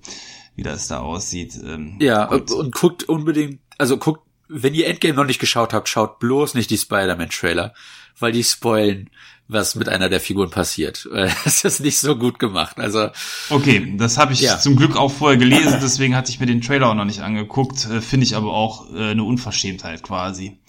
wie 0.56 0.64
das 0.64 0.88
da 0.88 1.00
aussieht. 1.00 1.60
Ähm, 1.64 1.98
ja, 2.00 2.26
und, 2.26 2.52
und 2.52 2.74
guckt 2.74 3.04
unbedingt, 3.04 3.60
also 3.78 3.98
guckt, 3.98 4.22
wenn 4.48 4.74
ihr 4.74 4.88
Endgame 4.88 5.16
noch 5.16 5.26
nicht 5.26 5.40
geschaut 5.40 5.74
habt, 5.74 5.90
schaut 5.90 6.20
bloß 6.20 6.54
nicht 6.54 6.70
die 6.70 6.78
Spider-Man-Trailer, 6.78 7.74
weil 8.20 8.32
die 8.32 8.44
spoilen, 8.44 9.10
was 9.48 9.76
mit 9.76 9.90
einer 9.90 10.10
der 10.10 10.20
Figuren 10.20 10.50
passiert. 10.50 11.08
Es 11.46 11.64
ist 11.66 11.82
nicht 11.82 12.00
so 12.00 12.16
gut 12.16 12.40
gemacht. 12.40 12.80
Also 12.80 13.10
okay, 13.50 13.96
das 13.98 14.18
habe 14.18 14.34
ich 14.34 14.42
ja. 14.42 14.58
zum 14.58 14.76
Glück 14.76 14.96
auch 14.96 15.12
vorher 15.12 15.38
gelesen, 15.38 15.80
deswegen 15.82 16.16
hatte 16.16 16.32
ich 16.32 16.40
mir 16.40 16.46
den 16.46 16.62
Trailer 16.62 16.90
auch 16.90 16.96
noch 16.96 17.06
nicht 17.06 17.22
angeguckt. 17.22 17.86
Äh, 17.86 18.02
finde 18.02 18.26
ich 18.26 18.36
aber 18.36 18.54
auch 18.54 18.94
äh, 18.94 19.12
eine 19.12 19.24
Unverschämtheit 19.24 20.04
quasi, 20.04 20.60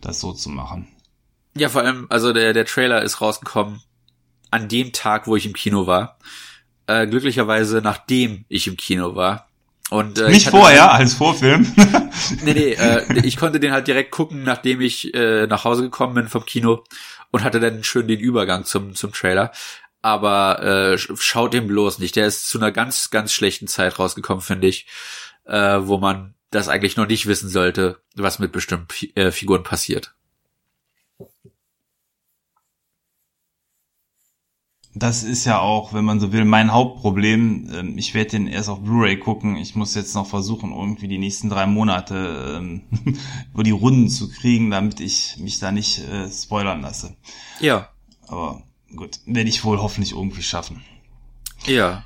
das 0.00 0.20
so 0.20 0.32
zu 0.32 0.48
machen. 0.48 0.88
Ja, 1.56 1.68
vor 1.68 1.82
allem, 1.82 2.06
also 2.10 2.32
der 2.32 2.52
der 2.52 2.66
Trailer 2.66 3.02
ist 3.02 3.20
rausgekommen 3.20 3.80
an 4.50 4.68
dem 4.68 4.92
Tag, 4.92 5.26
wo 5.26 5.36
ich 5.36 5.46
im 5.46 5.52
Kino 5.52 5.86
war 5.86 6.18
äh, 6.86 7.06
glücklicherweise 7.06 7.80
nachdem 7.82 8.44
ich 8.48 8.66
im 8.66 8.76
Kino 8.76 9.14
war. 9.14 9.48
Und, 9.90 10.18
äh, 10.18 10.30
Nicht 10.30 10.48
vorher, 10.48 10.86
dann, 10.86 10.96
als 10.96 11.14
Vorfilm. 11.14 11.70
nee, 12.44 12.54
nee, 12.54 12.72
äh, 12.72 13.20
ich 13.24 13.36
konnte 13.36 13.60
den 13.60 13.72
halt 13.72 13.86
direkt 13.86 14.10
gucken, 14.10 14.42
nachdem 14.42 14.80
ich 14.80 15.12
äh, 15.14 15.46
nach 15.46 15.64
Hause 15.64 15.82
gekommen 15.82 16.14
bin 16.14 16.28
vom 16.28 16.46
Kino 16.46 16.84
und 17.30 17.44
hatte 17.44 17.60
dann 17.60 17.84
schön 17.84 18.08
den 18.08 18.20
Übergang 18.20 18.64
zum, 18.64 18.94
zum 18.94 19.12
Trailer. 19.12 19.52
Aber 20.00 20.62
äh, 20.62 20.98
schaut 20.98 21.54
den 21.54 21.66
bloß 21.66 21.98
nicht. 21.98 22.16
Der 22.16 22.26
ist 22.26 22.48
zu 22.48 22.58
einer 22.58 22.72
ganz, 22.72 23.10
ganz 23.10 23.32
schlechten 23.32 23.68
Zeit 23.68 23.98
rausgekommen, 23.98 24.42
finde 24.42 24.66
ich, 24.66 24.86
äh, 25.44 25.78
wo 25.80 25.98
man 25.98 26.34
das 26.50 26.68
eigentlich 26.68 26.96
noch 26.96 27.06
nicht 27.06 27.26
wissen 27.26 27.48
sollte, 27.48 28.00
was 28.14 28.38
mit 28.38 28.52
bestimmten 28.52 28.88
äh, 29.14 29.30
Figuren 29.30 29.62
passiert. 29.62 30.14
Das 34.94 35.24
ist 35.24 35.44
ja 35.44 35.58
auch, 35.58 35.92
wenn 35.92 36.04
man 36.04 36.20
so 36.20 36.32
will, 36.32 36.44
mein 36.44 36.72
Hauptproblem. 36.72 37.68
Ähm, 37.72 37.98
ich 37.98 38.14
werde 38.14 38.30
den 38.30 38.46
erst 38.46 38.68
auf 38.68 38.80
Blu-ray 38.80 39.18
gucken. 39.18 39.56
Ich 39.56 39.74
muss 39.74 39.94
jetzt 39.94 40.14
noch 40.14 40.26
versuchen, 40.26 40.72
irgendwie 40.72 41.08
die 41.08 41.18
nächsten 41.18 41.50
drei 41.50 41.66
Monate 41.66 42.56
ähm, 42.58 42.82
über 43.52 43.64
die 43.64 43.72
Runden 43.72 44.08
zu 44.08 44.30
kriegen, 44.30 44.70
damit 44.70 45.00
ich 45.00 45.36
mich 45.38 45.58
da 45.58 45.72
nicht 45.72 45.98
äh, 45.98 46.30
spoilern 46.30 46.82
lasse. 46.82 47.16
Ja. 47.58 47.88
Aber 48.28 48.62
gut, 48.94 49.18
werde 49.26 49.48
ich 49.48 49.64
wohl 49.64 49.78
hoffentlich 49.78 50.12
irgendwie 50.12 50.42
schaffen. 50.42 50.82
Ja. 51.66 52.04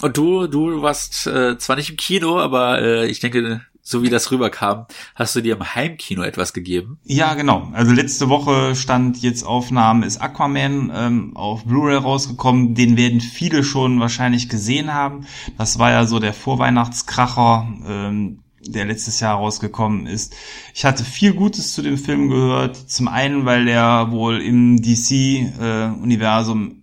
Und 0.00 0.16
du, 0.16 0.46
du 0.46 0.82
warst 0.82 1.26
äh, 1.26 1.58
zwar 1.58 1.76
nicht 1.76 1.90
im 1.90 1.96
Kino, 1.96 2.38
aber 2.38 2.80
äh, 2.80 3.06
ich 3.06 3.20
denke, 3.20 3.60
so 3.90 4.02
wie 4.02 4.08
das 4.08 4.30
rüberkam, 4.30 4.86
hast 5.14 5.34
du 5.34 5.40
dir 5.40 5.56
im 5.56 5.74
Heimkino 5.74 6.22
etwas 6.22 6.52
gegeben? 6.52 6.98
Ja, 7.04 7.34
genau. 7.34 7.68
Also 7.72 7.92
letzte 7.92 8.28
Woche 8.28 8.76
stand 8.76 9.20
jetzt 9.22 9.42
Aufnahmen 9.42 10.02
ist 10.02 10.20
Aquaman 10.22 10.92
ähm, 10.94 11.36
auf 11.36 11.64
Blu-ray 11.64 11.96
rausgekommen. 11.96 12.74
Den 12.74 12.96
werden 12.96 13.20
viele 13.20 13.64
schon 13.64 13.98
wahrscheinlich 14.00 14.48
gesehen 14.48 14.94
haben. 14.94 15.26
Das 15.58 15.78
war 15.78 15.90
ja 15.90 16.06
so 16.06 16.18
der 16.20 16.32
Vorweihnachtskracher, 16.32 17.68
ähm, 17.86 18.38
der 18.66 18.84
letztes 18.84 19.20
Jahr 19.20 19.36
rausgekommen 19.36 20.06
ist. 20.06 20.36
Ich 20.74 20.84
hatte 20.84 21.02
viel 21.02 21.32
Gutes 21.32 21.72
zu 21.72 21.82
dem 21.82 21.98
Film 21.98 22.28
gehört. 22.28 22.76
Zum 22.76 23.08
einen, 23.08 23.44
weil 23.44 23.66
er 23.68 24.12
wohl 24.12 24.40
im 24.40 24.80
DC-Universum 24.80 26.70
äh, 26.70 26.74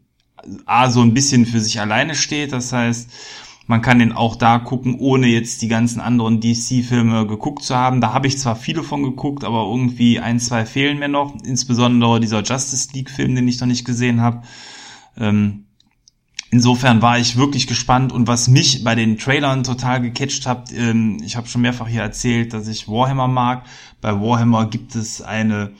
A 0.65 0.89
so 0.89 1.01
ein 1.01 1.13
bisschen 1.13 1.45
für 1.45 1.59
sich 1.59 1.79
alleine 1.79 2.15
steht. 2.15 2.51
Das 2.51 2.73
heißt, 2.73 3.09
man 3.67 3.81
kann 3.81 3.99
den 3.99 4.13
auch 4.13 4.37
da 4.37 4.59
gucken, 4.59 4.95
ohne 4.97 5.27
jetzt 5.27 5.61
die 5.61 5.67
ganzen 5.67 5.99
anderen 5.99 6.39
DC-Filme 6.39 7.27
geguckt 7.27 7.63
zu 7.63 7.75
haben. 7.75 7.99
Da 7.99 8.13
habe 8.13 8.27
ich 8.27 8.39
zwar 8.39 8.55
viele 8.55 8.81
von 8.81 9.03
geguckt, 9.03 9.43
aber 9.43 9.65
irgendwie 9.69 10.21
ein, 10.21 10.39
zwei 10.39 10.65
fehlen 10.65 10.99
mir 10.99 11.09
noch. 11.09 11.35
Insbesondere 11.43 12.21
dieser 12.21 12.43
Justice 12.43 12.89
League-Film, 12.93 13.35
den 13.35 13.47
ich 13.47 13.59
noch 13.59 13.67
nicht 13.67 13.83
gesehen 13.83 14.21
habe. 14.21 14.43
Ähm, 15.17 15.65
insofern 16.49 17.01
war 17.01 17.19
ich 17.19 17.35
wirklich 17.35 17.67
gespannt 17.67 18.13
und 18.13 18.25
was 18.27 18.47
mich 18.47 18.85
bei 18.85 18.95
den 18.95 19.17
Trailern 19.17 19.65
total 19.65 20.01
gecatcht 20.01 20.47
hat, 20.47 20.71
ähm, 20.71 21.17
ich 21.21 21.35
habe 21.35 21.47
schon 21.47 21.61
mehrfach 21.61 21.89
hier 21.89 22.01
erzählt, 22.01 22.53
dass 22.53 22.69
ich 22.69 22.87
Warhammer 22.87 23.27
mag. 23.27 23.65
Bei 23.99 24.13
Warhammer 24.13 24.67
gibt 24.67 24.95
es 24.95 25.21
eine 25.21 25.73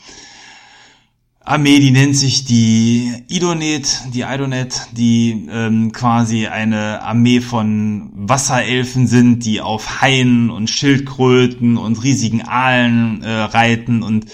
Armee, 1.48 1.80
die 1.80 1.91
nennt 1.91 2.18
sich 2.18 2.43
die 2.43 3.24
Idonet, 3.30 4.02
die 4.14 4.24
Idonet, 4.24 4.82
die 4.91 5.48
ähm, 5.50 5.93
quasi 5.93 6.48
eine 6.48 7.02
Armee 7.02 7.39
von 7.39 8.12
Wasserelfen 8.14 9.08
sind, 9.08 9.45
die 9.45 9.62
auf 9.62 10.02
Haien 10.02 10.50
und 10.50 10.70
Schildkröten 10.70 11.78
und 11.78 12.04
riesigen 12.04 12.41
Aalen 12.41 13.24
äh, 13.24 13.32
reiten. 13.32 14.04
Und 14.04 14.26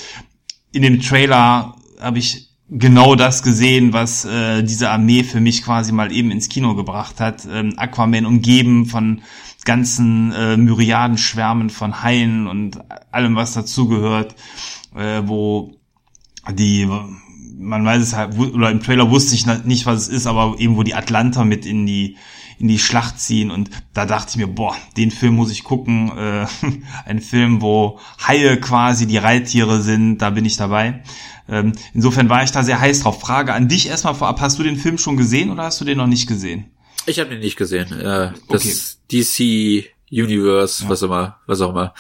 in 0.72 0.82
dem 0.82 1.02
Trailer 1.02 1.76
habe 2.02 2.18
ich 2.18 2.50
genau 2.68 3.14
das 3.14 3.44
gesehen, 3.44 3.94
was 3.94 4.26
äh, 4.26 4.64
diese 4.64 4.90
Armee 4.90 5.24
für 5.24 5.40
mich 5.40 5.64
quasi 5.64 5.92
mal 5.92 6.12
eben 6.12 6.32
ins 6.32 6.50
Kino 6.50 6.74
gebracht 6.74 7.20
hat. 7.20 7.46
Ähm, 7.46 7.76
Aquaman 7.78 8.26
umgeben 8.26 8.88
von 8.88 9.22
ganzen 9.66 10.32
äh, 10.32 10.58
Myriaden 10.58 11.20
Schwärmen 11.20 11.70
von 11.70 12.02
Haien 12.02 12.48
und 12.48 12.80
allem, 13.12 13.36
was 13.36 13.54
dazugehört, 13.54 14.34
äh, 14.96 15.22
wo 15.26 15.76
die, 16.52 16.88
man 17.58 17.86
weiß 17.86 18.02
es 18.02 18.14
halt, 18.14 18.38
oder 18.38 18.72
im 18.72 18.82
Trailer 18.82 19.10
wusste 19.10 19.36
ich 19.36 19.46
nicht, 19.46 19.86
was 19.86 20.04
es 20.04 20.08
ist, 20.10 20.28
aber 20.28 20.56
eben 20.60 20.76
wo 20.76 20.84
die 20.84 20.96
Atlanter 20.96 21.46
mit 21.46 21.66
in 21.66 21.86
die 21.86 22.18
in 22.60 22.68
die 22.68 22.80
Schlacht 22.80 23.20
ziehen 23.20 23.52
und 23.52 23.70
da 23.94 24.06
dachte 24.06 24.30
ich 24.30 24.38
mir, 24.38 24.48
boah, 24.48 24.76
den 24.96 25.12
Film 25.12 25.36
muss 25.36 25.52
ich 25.52 25.64
gucken. 25.64 26.16
Äh, 26.18 26.46
ein 27.06 27.20
Film, 27.20 27.62
wo 27.62 28.00
Haie 28.26 28.58
quasi 28.58 29.08
die 29.08 29.18
Reittiere 29.18 29.82
sind, 29.82 30.20
da 30.20 30.30
bin 30.30 30.46
ich 30.46 30.56
dabei. 30.56 31.04
Ähm, 31.50 31.74
insofern 31.94 32.30
war 32.30 32.44
ich 32.44 32.52
da 32.52 32.64
sehr 32.64 32.80
heiß 32.80 33.02
drauf. 33.02 33.20
Frage 33.20 33.54
an 33.54 33.68
dich 33.68 33.90
erstmal 33.90 34.16
vorab, 34.16 34.40
hast 34.40 34.60
du 34.60 34.64
den 34.64 34.78
Film 34.78 34.98
schon 34.98 35.18
gesehen 35.18 35.50
oder 35.50 35.64
hast 35.64 35.82
du 35.82 35.86
den 35.86 35.98
noch 35.98 36.08
nicht 36.08 36.28
gesehen? 36.28 36.72
Ich 37.06 37.20
habe 37.20 37.32
den 37.32 37.40
nicht 37.40 37.58
gesehen. 37.58 37.92
Äh, 37.92 38.32
das 38.50 38.98
okay. 39.10 39.24
DC 39.26 39.90
Universe, 40.12 40.84
ja. 40.84 40.90
was 40.90 41.02
immer, 41.02 41.40
was 41.48 41.60
auch 41.60 41.72
immer 41.72 41.94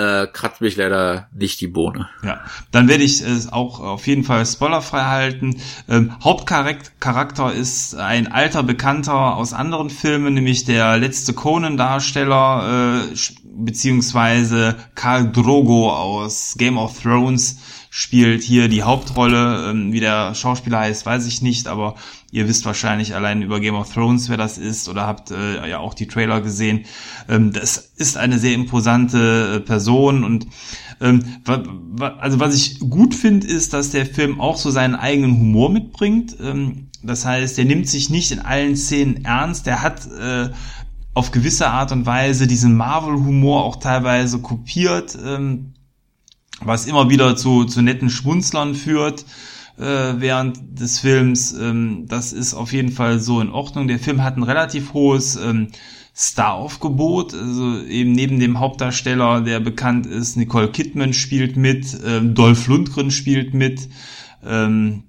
äh, 0.00 0.26
kratzt 0.26 0.60
mich 0.60 0.76
leider 0.76 1.28
nicht 1.34 1.60
die 1.60 1.66
Bohne. 1.66 2.08
Ja, 2.24 2.40
dann 2.70 2.88
werde 2.88 3.04
ich 3.04 3.20
es 3.20 3.52
auch 3.52 3.80
auf 3.80 4.06
jeden 4.06 4.24
Fall 4.24 4.44
spoilerfrei 4.46 5.04
halten. 5.04 5.60
Ähm, 5.88 6.12
Hauptcharakter 6.22 7.52
ist 7.52 7.94
ein 7.96 8.32
alter 8.32 8.62
Bekannter 8.62 9.36
aus 9.36 9.52
anderen 9.52 9.90
Filmen, 9.90 10.34
nämlich 10.34 10.64
der 10.64 10.96
letzte 10.96 11.34
Conan-Darsteller, 11.34 13.04
äh, 13.10 13.16
beziehungsweise 13.44 14.76
Karl 14.94 15.30
Drogo 15.30 15.92
aus 15.92 16.54
Game 16.56 16.78
of 16.78 17.00
Thrones 17.02 17.58
spielt 17.90 18.42
hier 18.42 18.68
die 18.68 18.84
Hauptrolle. 18.84 19.70
Ähm, 19.70 19.92
wie 19.92 20.00
der 20.00 20.34
Schauspieler 20.34 20.78
heißt, 20.78 21.04
weiß 21.04 21.26
ich 21.26 21.42
nicht, 21.42 21.66
aber 21.66 21.96
ihr 22.30 22.48
wisst 22.48 22.64
wahrscheinlich 22.64 23.14
allein 23.14 23.42
über 23.42 23.60
Game 23.60 23.74
of 23.74 23.92
Thrones, 23.92 24.28
wer 24.28 24.36
das 24.36 24.58
ist, 24.58 24.88
oder 24.88 25.06
habt 25.06 25.30
äh, 25.30 25.68
ja 25.68 25.78
auch 25.78 25.94
die 25.94 26.06
Trailer 26.06 26.40
gesehen. 26.40 26.84
Ähm, 27.28 27.52
das 27.52 27.78
ist 27.96 28.16
eine 28.16 28.38
sehr 28.38 28.54
imposante 28.54 29.56
äh, 29.56 29.60
Person 29.60 30.24
und 30.24 30.46
ähm, 31.00 31.24
also 32.18 32.40
was 32.40 32.54
ich 32.54 32.78
gut 32.78 33.14
finde, 33.14 33.46
ist, 33.46 33.72
dass 33.72 33.90
der 33.90 34.06
Film 34.06 34.40
auch 34.40 34.56
so 34.56 34.70
seinen 34.70 34.94
eigenen 34.94 35.38
Humor 35.38 35.70
mitbringt. 35.70 36.36
Ähm, 36.40 36.88
das 37.02 37.24
heißt, 37.24 37.56
der 37.56 37.64
nimmt 37.64 37.88
sich 37.88 38.10
nicht 38.10 38.30
in 38.30 38.40
allen 38.40 38.76
Szenen 38.76 39.24
ernst. 39.24 39.66
Der 39.66 39.82
hat 39.82 40.06
äh, 40.06 40.50
auf 41.14 41.30
gewisse 41.30 41.68
Art 41.68 41.92
und 41.92 42.04
Weise 42.04 42.46
diesen 42.46 42.76
Marvel-Humor 42.76 43.64
auch 43.64 43.76
teilweise 43.76 44.40
kopiert. 44.40 45.16
Ähm, 45.24 45.72
was 46.62 46.86
immer 46.86 47.08
wieder 47.08 47.36
zu, 47.36 47.64
zu 47.64 47.80
netten 47.82 48.10
Schmunzlern 48.10 48.74
führt. 48.74 49.24
Äh, 49.80 50.20
während 50.20 50.78
des 50.78 51.00
Films. 51.00 51.52
Ähm, 51.52 52.06
das 52.06 52.32
ist 52.32 52.54
auf 52.54 52.72
jeden 52.72 52.92
Fall 52.92 53.18
so 53.18 53.40
in 53.40 53.50
Ordnung. 53.50 53.88
Der 53.88 53.98
Film 53.98 54.22
hat 54.22 54.36
ein 54.36 54.42
relativ 54.42 54.92
hohes 54.92 55.36
ähm, 55.36 55.68
Star-Aufgebot. 56.14 57.34
Also 57.34 57.82
eben 57.82 58.12
neben 58.12 58.38
dem 58.40 58.60
Hauptdarsteller, 58.60 59.40
der 59.40 59.60
bekannt 59.60 60.06
ist, 60.06 60.36
Nicole 60.36 60.70
Kidman 60.70 61.14
spielt 61.14 61.56
mit, 61.56 61.98
ähm, 62.04 62.34
Dolph 62.34 62.66
Lundgren 62.66 63.10
spielt 63.10 63.54
mit. 63.54 63.88
Ähm, 64.44 65.04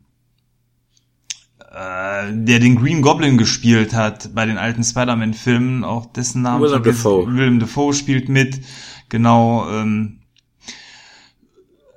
äh, 1.72 2.32
der 2.34 2.60
den 2.60 2.76
Green 2.76 3.02
Goblin 3.02 3.38
gespielt 3.38 3.94
hat 3.94 4.34
bei 4.36 4.46
den 4.46 4.58
alten 4.58 4.84
Spider-Man-Filmen, 4.84 5.84
auch 5.84 6.06
dessen 6.06 6.42
Namen 6.42 6.64
Willem 6.64 6.84
Dafoe. 6.84 7.28
Willem 7.28 7.60
Dafoe 7.60 7.94
spielt 7.94 8.28
mit, 8.30 8.62
genau. 9.10 9.70
Ähm, 9.70 10.20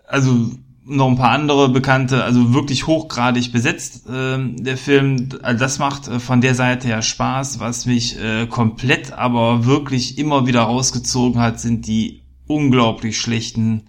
also 0.06 0.52
noch 0.86 1.08
ein 1.08 1.16
paar 1.16 1.30
andere 1.30 1.68
bekannte, 1.68 2.24
also 2.24 2.52
wirklich 2.52 2.86
hochgradig 2.86 3.52
besetzt 3.52 4.06
äh, 4.08 4.38
der 4.38 4.76
Film. 4.76 5.28
Also 5.42 5.58
das 5.58 5.78
macht 5.78 6.08
äh, 6.08 6.20
von 6.20 6.40
der 6.40 6.54
Seite 6.54 6.88
ja 6.88 7.00
Spaß. 7.00 7.60
Was 7.60 7.86
mich 7.86 8.20
äh, 8.20 8.46
komplett 8.46 9.12
aber 9.12 9.64
wirklich 9.64 10.18
immer 10.18 10.46
wieder 10.46 10.62
rausgezogen 10.62 11.40
hat, 11.40 11.60
sind 11.60 11.86
die 11.86 12.22
unglaublich 12.46 13.18
schlechten 13.18 13.84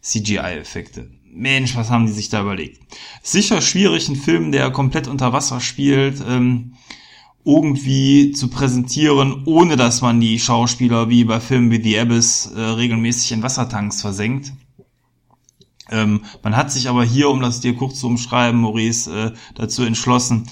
CGI-Effekte. 0.00 1.10
Mensch, 1.30 1.76
was 1.76 1.90
haben 1.90 2.06
die 2.06 2.12
sich 2.12 2.30
da 2.30 2.40
überlegt? 2.40 2.80
Sicher 3.22 3.60
schwierig, 3.60 4.08
einen 4.08 4.16
Film, 4.16 4.50
der 4.50 4.70
komplett 4.70 5.06
unter 5.06 5.32
Wasser 5.32 5.60
spielt, 5.60 6.22
ähm, 6.26 6.74
irgendwie 7.44 8.32
zu 8.32 8.48
präsentieren, 8.48 9.42
ohne 9.44 9.76
dass 9.76 10.00
man 10.00 10.20
die 10.20 10.38
Schauspieler 10.38 11.08
wie 11.08 11.24
bei 11.24 11.40
Filmen 11.40 11.70
wie 11.70 11.82
The 11.82 12.00
Abyss 12.00 12.46
äh, 12.46 12.60
regelmäßig 12.60 13.32
in 13.32 13.42
Wassertanks 13.42 14.00
versenkt. 14.00 14.52
Ähm, 15.90 16.22
man 16.42 16.56
hat 16.56 16.70
sich 16.70 16.88
aber 16.88 17.04
hier, 17.04 17.30
um 17.30 17.40
das 17.40 17.60
dir 17.60 17.74
kurz 17.74 18.00
zu 18.00 18.06
umschreiben, 18.06 18.60
Maurice, 18.60 19.10
äh, 19.10 19.32
dazu 19.54 19.82
entschlossen, 19.82 20.48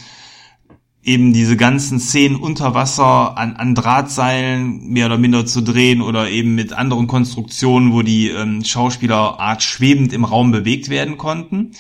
eben 1.07 1.33
diese 1.33 1.57
ganzen 1.57 2.01
Szenen 2.01 2.37
unter 2.37 2.75
Wasser 2.75 3.39
an, 3.39 3.55
an 3.55 3.77
Drahtseilen 3.77 4.89
mehr 4.89 5.07
oder 5.07 5.19
minder 5.19 5.47
zu 5.47 5.63
drehen 5.63 6.03
oder 6.03 6.29
eben 6.29 6.57
mit 6.57 6.73
anderen 6.73 7.07
Konstruktionen, 7.07 7.93
wo 7.93 8.03
die 8.03 8.29
ähm, 8.29 8.65
Schauspieler 8.65 9.39
art 9.39 9.63
schwebend 9.63 10.13
im 10.13 10.25
Raum 10.25 10.51
bewegt 10.51 10.89
werden 10.89 11.17
konnten. 11.17 11.73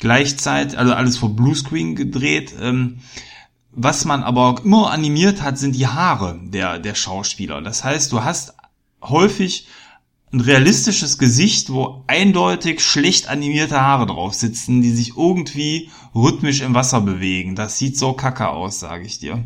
Gleichzeitig, 0.00 0.76
also 0.76 0.92
alles 0.92 1.16
vor 1.16 1.36
Bluescreen 1.36 1.94
gedreht. 1.94 2.52
Ähm, 2.60 2.98
was 3.70 4.04
man 4.04 4.24
aber 4.24 4.56
immer 4.64 4.90
animiert 4.90 5.40
hat, 5.40 5.56
sind 5.56 5.76
die 5.76 5.86
Haare 5.86 6.40
der, 6.42 6.80
der 6.80 6.96
Schauspieler. 6.96 7.60
Das 7.60 7.84
heißt, 7.84 8.10
du 8.10 8.24
hast 8.24 8.54
häufig 9.02 9.68
ein 10.34 10.40
realistisches 10.40 11.16
Gesicht, 11.18 11.72
wo 11.72 12.02
eindeutig 12.08 12.80
schlecht 12.80 13.28
animierte 13.28 13.80
Haare 13.80 14.06
drauf 14.06 14.34
sitzen, 14.34 14.82
die 14.82 14.90
sich 14.90 15.16
irgendwie 15.16 15.90
rhythmisch 16.14 16.60
im 16.60 16.74
Wasser 16.74 17.00
bewegen. 17.00 17.54
Das 17.54 17.78
sieht 17.78 17.96
so 17.96 18.12
kacke 18.14 18.48
aus, 18.48 18.80
sage 18.80 19.04
ich 19.04 19.20
dir. 19.20 19.44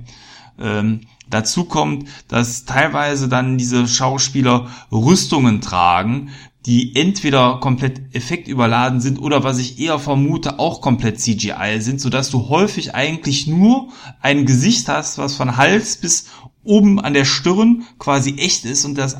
Ähm, 0.58 1.02
dazu 1.28 1.64
kommt, 1.64 2.08
dass 2.26 2.64
teilweise 2.64 3.28
dann 3.28 3.58
diese 3.58 3.86
Schauspieler 3.86 4.70
Rüstungen 4.90 5.60
tragen, 5.60 6.30
die 6.64 6.96
entweder 6.96 7.60
komplett 7.60 8.14
effektüberladen 8.14 9.00
sind 9.00 9.20
oder 9.20 9.44
was 9.44 9.58
ich 9.58 9.78
eher 9.78 9.98
vermute, 9.98 10.58
auch 10.58 10.80
komplett 10.80 11.20
CGI 11.20 11.78
sind, 11.80 12.00
sodass 12.00 12.30
du 12.30 12.48
häufig 12.48 12.94
eigentlich 12.94 13.46
nur 13.46 13.88
ein 14.20 14.44
Gesicht 14.44 14.88
hast, 14.88 15.18
was 15.18 15.34
von 15.34 15.56
Hals 15.56 15.98
bis 15.98 16.26
oben 16.68 17.00
an 17.00 17.14
der 17.14 17.24
Stirn 17.24 17.84
quasi 17.98 18.34
echt 18.38 18.64
ist 18.64 18.84
und 18.84 18.96
das 18.96 19.16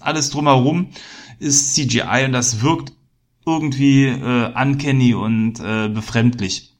alles, 0.00 0.30
drumherum 0.30 0.88
ist 1.38 1.74
CGI 1.74 2.24
und 2.26 2.32
das 2.32 2.60
wirkt 2.60 2.92
irgendwie 3.46 4.06
äh, 4.06 4.52
uncanny 4.54 5.14
und 5.14 5.60
äh, 5.60 5.88
befremdlich. 5.88 6.74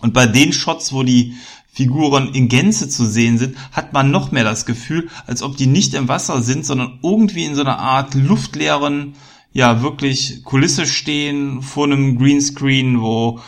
Und 0.00 0.14
bei 0.14 0.26
den 0.26 0.52
Shots, 0.52 0.92
wo 0.92 1.02
die 1.02 1.34
Figuren 1.72 2.34
in 2.34 2.48
Gänze 2.48 2.88
zu 2.88 3.06
sehen 3.06 3.38
sind, 3.38 3.56
hat 3.70 3.92
man 3.92 4.10
noch 4.10 4.32
mehr 4.32 4.44
das 4.44 4.66
Gefühl, 4.66 5.08
als 5.26 5.42
ob 5.42 5.56
die 5.56 5.66
nicht 5.66 5.94
im 5.94 6.08
Wasser 6.08 6.42
sind, 6.42 6.66
sondern 6.66 6.98
irgendwie 7.02 7.44
in 7.44 7.54
so 7.54 7.60
einer 7.60 7.78
Art 7.78 8.14
luftleeren, 8.14 9.14
ja, 9.52 9.82
wirklich 9.82 10.42
Kulisse 10.42 10.86
stehen 10.86 11.62
vor 11.62 11.84
einem 11.84 12.18
Greenscreen, 12.18 13.00
wo 13.00 13.40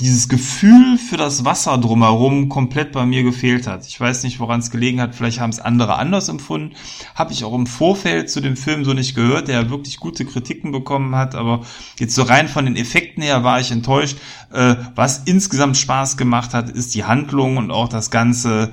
dieses 0.00 0.28
Gefühl 0.28 0.96
für 0.98 1.18
das 1.18 1.44
Wasser 1.44 1.76
drumherum 1.76 2.48
komplett 2.48 2.92
bei 2.92 3.04
mir 3.04 3.22
gefehlt 3.22 3.66
hat. 3.66 3.86
Ich 3.86 4.00
weiß 4.00 4.22
nicht, 4.22 4.40
woran 4.40 4.60
es 4.60 4.70
gelegen 4.70 5.00
hat. 5.00 5.14
Vielleicht 5.14 5.40
haben 5.40 5.50
es 5.50 5.60
andere 5.60 5.96
anders 5.96 6.28
empfunden. 6.30 6.74
Habe 7.14 7.32
ich 7.32 7.44
auch 7.44 7.54
im 7.54 7.66
Vorfeld 7.66 8.30
zu 8.30 8.40
dem 8.40 8.56
Film 8.56 8.84
so 8.84 8.94
nicht 8.94 9.14
gehört, 9.14 9.48
der 9.48 9.68
wirklich 9.68 9.98
gute 9.98 10.24
Kritiken 10.24 10.72
bekommen 10.72 11.14
hat. 11.14 11.34
Aber 11.34 11.60
jetzt 11.98 12.14
so 12.14 12.22
rein 12.22 12.48
von 12.48 12.64
den 12.64 12.76
Effekten 12.76 13.22
her 13.22 13.44
war 13.44 13.60
ich 13.60 13.70
enttäuscht. 13.70 14.16
Äh, 14.52 14.76
was 14.94 15.18
insgesamt 15.26 15.76
Spaß 15.76 16.16
gemacht 16.16 16.54
hat, 16.54 16.70
ist 16.70 16.94
die 16.94 17.04
Handlung 17.04 17.58
und 17.58 17.70
auch 17.70 17.88
das 17.88 18.10
ganze 18.10 18.70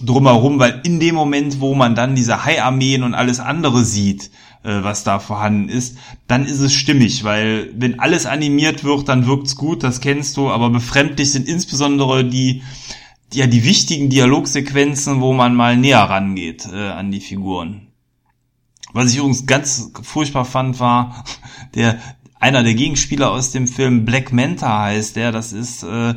drumherum, 0.00 0.58
weil 0.58 0.80
in 0.84 1.00
dem 1.00 1.14
Moment, 1.14 1.60
wo 1.60 1.74
man 1.74 1.94
dann 1.94 2.14
diese 2.14 2.44
Haiarmeen 2.44 3.02
und 3.02 3.14
alles 3.14 3.40
andere 3.40 3.84
sieht, 3.84 4.30
was 4.70 5.04
da 5.04 5.18
vorhanden 5.18 5.68
ist, 5.68 5.98
dann 6.26 6.46
ist 6.46 6.60
es 6.60 6.72
stimmig, 6.72 7.24
weil 7.24 7.72
wenn 7.76 8.00
alles 8.00 8.26
animiert 8.26 8.84
wird, 8.84 9.08
dann 9.08 9.26
wirkt's 9.26 9.56
gut, 9.56 9.82
das 9.82 10.00
kennst 10.00 10.36
du, 10.36 10.50
aber 10.50 10.70
befremdlich 10.70 11.32
sind 11.32 11.48
insbesondere 11.48 12.24
die, 12.24 12.62
ja, 13.32 13.46
die 13.46 13.64
wichtigen 13.64 14.08
Dialogsequenzen, 14.08 15.20
wo 15.20 15.32
man 15.32 15.54
mal 15.54 15.76
näher 15.76 16.02
rangeht 16.02 16.66
äh, 16.72 16.88
an 16.88 17.10
die 17.10 17.20
Figuren. 17.20 17.88
Was 18.92 19.12
ich 19.12 19.18
übrigens 19.18 19.46
ganz 19.46 19.92
furchtbar 20.02 20.44
fand, 20.44 20.80
war 20.80 21.24
der 21.74 21.98
einer 22.40 22.62
der 22.62 22.74
Gegenspieler 22.74 23.30
aus 23.30 23.50
dem 23.50 23.66
Film 23.66 24.04
Black 24.04 24.32
Manta 24.32 24.82
heißt 24.82 25.16
der, 25.16 25.32
das 25.32 25.52
ist 25.52 25.82
äh, 25.82 26.14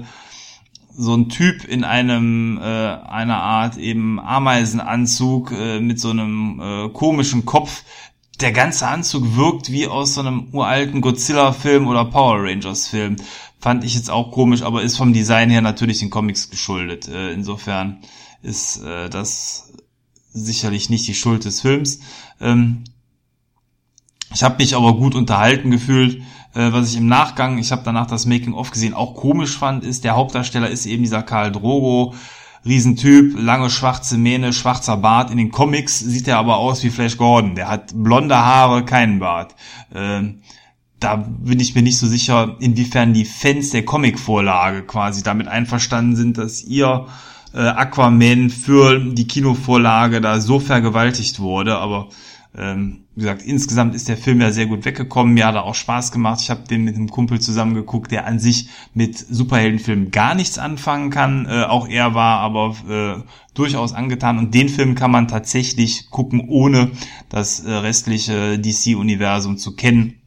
so 0.95 1.16
ein 1.16 1.30
Typ 1.30 1.64
in 1.64 1.84
einem 1.84 2.60
äh, 2.62 2.64
einer 2.64 3.41
Art 3.41 3.78
eben 3.78 4.20
Ameisenanzug 4.20 5.52
äh, 5.52 5.80
mit 5.80 5.99
so 5.99 6.10
einem 6.10 6.62
äh, 6.62 6.89
komischen 6.89 7.45
Kopf, 7.45 7.84
der 8.42 8.52
ganze 8.52 8.88
Anzug 8.88 9.36
wirkt 9.36 9.72
wie 9.72 9.88
aus 9.88 10.16
so 10.16 10.22
einem 10.22 10.48
uralten 10.52 11.02
Godzilla-Film 11.02 11.88
oder 11.88 12.06
Power 12.06 12.44
Rangers-Film. 12.44 13.18
Fand 13.60 13.84
ich 13.84 13.96
jetzt 13.96 14.10
auch 14.10 14.32
komisch, 14.32 14.64
aber 14.64 14.82
ist 14.82 14.98
vom 14.98 15.14
Design 15.14 15.50
her 15.50 15.62
natürlich 15.62 16.00
den 16.00 16.10
Comics 16.10 16.50
geschuldet. 16.50 17.08
Äh, 17.08 17.32
insofern 17.32 18.02
ist 18.42 18.84
äh, 18.84 19.10
das 19.10 19.72
sicherlich 20.34 20.89
nicht 20.89 21.08
die 21.08 21.14
Schuld 21.14 21.46
des 21.46 21.62
Films. 21.62 22.00
Ähm, 22.39 22.84
ich 24.34 24.44
habe 24.44 24.58
mich 24.58 24.76
aber 24.76 24.96
gut 24.96 25.14
unterhalten 25.14 25.72
gefühlt. 25.72 26.22
Äh, 26.54 26.72
was 26.72 26.92
ich 26.92 26.98
im 26.98 27.08
Nachgang, 27.08 27.58
ich 27.58 27.72
habe 27.72 27.84
danach 27.84 28.08
das 28.08 28.26
Making-of 28.26 28.72
gesehen, 28.72 28.94
auch 28.94 29.16
komisch 29.16 29.58
fand, 29.58 29.84
ist, 29.84 30.04
der 30.04 30.16
Hauptdarsteller 30.16 30.70
ist 30.70 30.86
eben 30.86 31.04
dieser 31.04 31.24
Karl 31.24 31.52
Drogo, 31.52 32.16
Riesentyp, 32.64 33.36
lange 33.39 33.70
schwarze 33.70 34.18
Mähne, 34.18 34.53
schwarzer 34.53 34.97
Bart. 34.97 35.32
In 35.32 35.38
den 35.38 35.51
Comics 35.51 35.99
sieht 35.99 36.28
er 36.28 36.38
aber 36.38 36.57
aus 36.57 36.84
wie 36.84 36.91
Flash 36.91 37.18
Gordon. 37.18 37.55
Der 37.55 37.68
hat 37.68 37.91
blonde 37.95 38.38
Haare, 38.38 38.86
keinen 38.86 39.20
Bart. 39.20 39.55
Ähm, 39.93 40.41
da 40.99 41.16
bin 41.16 41.59
ich 41.59 41.74
mir 41.74 41.82
nicht 41.82 41.97
so 41.97 42.07
sicher, 42.07 42.57
inwiefern 42.59 43.14
die 43.14 43.26
Fans 43.26 43.72
der 43.72 43.84
Comic-Vorlage 43.84 44.84
quasi 44.84 45.24
damit 45.24 45.47
einverstanden 45.47 46.16
sind, 46.16 46.38
dass 46.38 46.64
ihr 46.64 47.07
äh, 47.53 47.57
Aquaman 47.57 48.51
für 48.51 48.99
die 48.99 49.28
Kinovorlage 49.28 50.22
da 50.22 50.39
so 50.39 50.59
vergewaltigt 50.59 51.39
wurde. 51.39 51.78
Aber 51.80 52.09
ähm, 52.55 53.01
wie 53.14 53.22
gesagt, 53.22 53.41
insgesamt 53.41 53.93
ist 53.93 54.07
der 54.07 54.16
Film 54.16 54.39
ja 54.39 54.51
sehr 54.51 54.68
gut 54.68 54.86
weggekommen. 54.86 55.34
Mir 55.34 55.45
hat 55.45 55.55
er 55.55 55.66
auch 55.66 55.76
Spaß 55.76 56.14
gemacht. 56.14 56.39
Ich 56.41 56.49
habe 56.49 56.66
den 56.68 56.86
mit 56.86 56.95
einem 56.95 57.09
Kumpel 57.09 57.41
zusammen 57.41 57.74
geguckt, 57.74 58.12
der 58.12 58.26
an 58.26 58.39
sich 58.39 58.70
mit 58.93 59.18
Superheldenfilmen 59.18 60.12
gar 60.12 60.34
nichts 60.34 60.57
anfangen 60.57 61.09
kann. 61.09 61.45
Äh, 61.45 61.64
auch 61.64 61.89
er 61.89 62.14
war 62.14 62.39
aber 62.39 62.76
äh, 62.89 63.22
durchaus 63.53 63.91
angetan. 63.91 64.38
Und 64.38 64.53
den 64.53 64.70
Film 64.70 64.95
kann 64.95 65.12
man 65.12 65.28
tatsächlich 65.28 66.09
gucken, 66.09 66.47
ohne 66.47 66.91
das 67.28 67.59
äh, 67.59 67.72
restliche 67.72 68.57
DC-Universum 68.57 69.57
zu 69.57 69.76
kennen. 69.76 70.22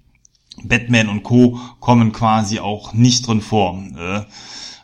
Batman 0.62 1.09
und 1.09 1.22
Co. 1.22 1.59
kommen 1.80 2.12
quasi 2.12 2.61
auch 2.61 2.93
nicht 2.93 3.26
drin 3.26 3.41
vor. 3.41 3.82
Äh, 3.97 4.22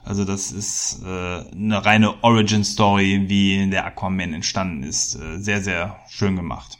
also 0.04 0.24
das 0.24 0.52
ist 0.52 1.02
äh, 1.04 1.06
eine 1.06 1.84
reine 1.84 2.24
Origin-Story, 2.24 3.26
wie 3.28 3.68
der 3.68 3.84
Aquaman 3.84 4.32
entstanden 4.32 4.84
ist. 4.84 5.16
Äh, 5.16 5.38
sehr, 5.38 5.60
sehr 5.60 5.98
schön 6.08 6.34
gemacht. 6.34 6.79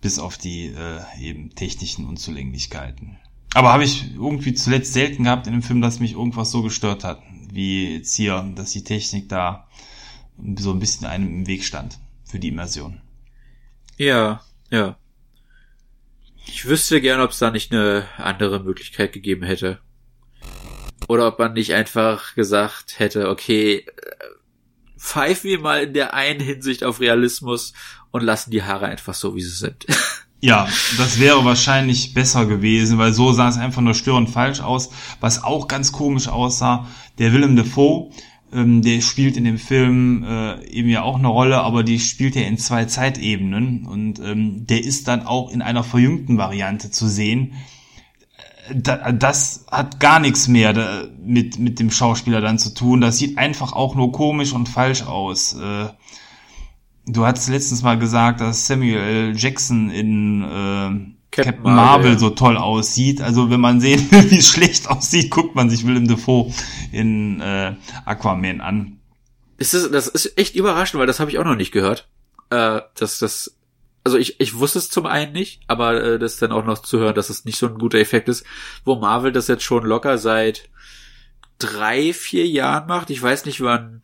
Bis 0.00 0.18
auf 0.18 0.38
die 0.38 0.66
äh, 0.66 1.00
eben 1.20 1.54
technischen 1.54 2.06
Unzulänglichkeiten. 2.06 3.18
Aber 3.54 3.72
habe 3.72 3.84
ich 3.84 4.14
irgendwie 4.14 4.54
zuletzt 4.54 4.92
selten 4.92 5.24
gehabt 5.24 5.46
in 5.46 5.52
dem 5.52 5.62
Film, 5.62 5.80
dass 5.80 6.00
mich 6.00 6.12
irgendwas 6.12 6.50
so 6.50 6.62
gestört 6.62 7.04
hat, 7.04 7.20
wie 7.52 7.96
jetzt 7.96 8.14
hier, 8.14 8.52
dass 8.54 8.70
die 8.70 8.84
Technik 8.84 9.28
da 9.28 9.68
so 10.56 10.70
ein 10.72 10.78
bisschen 10.78 11.06
einem 11.06 11.28
im 11.28 11.46
Weg 11.46 11.64
stand 11.64 11.98
für 12.24 12.38
die 12.38 12.48
Immersion. 12.48 13.00
Ja, 13.96 14.40
ja. 14.70 14.96
Ich 16.46 16.64
wüsste 16.64 17.00
gern, 17.00 17.20
ob 17.20 17.30
es 17.30 17.38
da 17.38 17.50
nicht 17.50 17.72
eine 17.72 18.06
andere 18.16 18.60
Möglichkeit 18.60 19.12
gegeben 19.12 19.44
hätte. 19.44 19.80
Oder 21.08 21.26
ob 21.26 21.38
man 21.38 21.52
nicht 21.52 21.74
einfach 21.74 22.34
gesagt 22.34 22.98
hätte, 22.98 23.28
okay, 23.28 23.78
äh, 23.78 23.84
pfeifen 24.96 25.50
wir 25.50 25.60
mal 25.60 25.82
in 25.82 25.94
der 25.94 26.14
einen 26.14 26.40
Hinsicht 26.40 26.84
auf 26.84 27.00
Realismus 27.00 27.72
und 28.10 28.22
lassen 28.22 28.50
die 28.50 28.62
Haare 28.62 28.86
einfach 28.86 29.14
so, 29.14 29.34
wie 29.34 29.42
sie 29.42 29.56
sind. 29.56 29.86
Ja, 30.42 30.66
das 30.96 31.20
wäre 31.20 31.44
wahrscheinlich 31.44 32.14
besser 32.14 32.46
gewesen, 32.46 32.96
weil 32.96 33.12
so 33.12 33.30
sah 33.30 33.50
es 33.50 33.58
einfach 33.58 33.82
nur 33.82 33.92
störend 33.92 34.30
falsch 34.30 34.60
aus. 34.60 34.88
Was 35.20 35.44
auch 35.44 35.68
ganz 35.68 35.92
komisch 35.92 36.28
aussah, 36.28 36.86
der 37.18 37.34
Willem 37.34 37.56
Dafoe, 37.56 38.10
ähm, 38.52 38.82
der 38.82 39.00
spielt 39.02 39.36
in 39.36 39.44
dem 39.44 39.58
Film 39.58 40.24
äh, 40.24 40.64
eben 40.66 40.88
ja 40.88 41.02
auch 41.02 41.18
eine 41.18 41.28
Rolle, 41.28 41.60
aber 41.60 41.84
die 41.84 42.00
spielt 42.00 42.36
er 42.36 42.46
in 42.46 42.58
zwei 42.58 42.86
Zeitebenen 42.86 43.86
und 43.86 44.18
ähm, 44.18 44.66
der 44.66 44.82
ist 44.82 45.08
dann 45.08 45.26
auch 45.26 45.50
in 45.50 45.62
einer 45.62 45.84
verjüngten 45.84 46.38
Variante 46.38 46.90
zu 46.90 47.06
sehen. 47.06 47.52
Äh, 48.70 48.76
da, 48.76 49.12
das 49.12 49.66
hat 49.70 50.00
gar 50.00 50.20
nichts 50.20 50.48
mehr 50.48 50.72
da, 50.72 51.04
mit, 51.22 51.58
mit 51.58 51.78
dem 51.78 51.90
Schauspieler 51.90 52.40
dann 52.40 52.58
zu 52.58 52.72
tun. 52.72 53.02
Das 53.02 53.18
sieht 53.18 53.38
einfach 53.38 53.72
auch 53.72 53.94
nur 53.94 54.10
komisch 54.10 54.52
und 54.52 54.68
falsch 54.68 55.02
aus. 55.02 55.54
Äh, 55.54 55.88
du 57.06 57.26
hattest 57.26 57.48
letztens 57.48 57.82
mal 57.82 57.98
gesagt, 57.98 58.40
dass 58.40 58.66
Samuel 58.66 58.98
L. 58.98 59.36
Jackson 59.36 59.90
in 59.90 60.42
äh, 60.42 61.20
Captain, 61.30 61.54
Captain 61.54 61.62
Marvel, 61.62 61.74
Marvel 61.74 62.18
so 62.18 62.30
toll 62.30 62.56
aussieht. 62.56 63.20
Also 63.20 63.50
wenn 63.50 63.60
man 63.60 63.80
sehen 63.80 64.10
will, 64.10 64.30
wie 64.30 64.38
es 64.38 64.48
schlecht 64.48 64.88
aussieht, 64.88 65.30
guckt 65.30 65.54
man 65.54 65.70
sich 65.70 65.86
Willem 65.86 66.08
Dafoe 66.08 66.52
in 66.92 67.40
äh, 67.40 67.74
Aquaman 68.04 68.60
an. 68.60 69.00
Ist 69.58 69.74
das, 69.74 69.90
das 69.90 70.08
ist 70.08 70.38
echt 70.38 70.56
überraschend, 70.56 70.98
weil 71.00 71.06
das 71.06 71.20
habe 71.20 71.30
ich 71.30 71.38
auch 71.38 71.44
noch 71.44 71.54
nicht 71.54 71.72
gehört. 71.72 72.08
Äh, 72.50 72.80
dass 72.96 73.18
das, 73.18 73.56
also 74.02 74.18
ich, 74.18 74.40
ich 74.40 74.58
wusste 74.58 74.78
es 74.78 74.90
zum 74.90 75.06
einen 75.06 75.32
nicht, 75.32 75.60
aber 75.68 76.02
äh, 76.02 76.18
das 76.18 76.38
dann 76.38 76.52
auch 76.52 76.64
noch 76.64 76.78
zu 76.78 76.98
hören, 76.98 77.14
dass 77.14 77.30
es 77.30 77.44
nicht 77.44 77.58
so 77.58 77.66
ein 77.66 77.78
guter 77.78 77.98
Effekt 77.98 78.28
ist, 78.28 78.44
wo 78.84 78.96
Marvel 78.96 79.32
das 79.32 79.48
jetzt 79.48 79.62
schon 79.62 79.84
locker 79.84 80.18
seit 80.18 80.68
drei, 81.58 82.12
vier 82.12 82.46
Jahren 82.48 82.88
macht. 82.88 83.10
Ich 83.10 83.22
weiß 83.22 83.44
nicht, 83.44 83.60
wann 83.60 84.02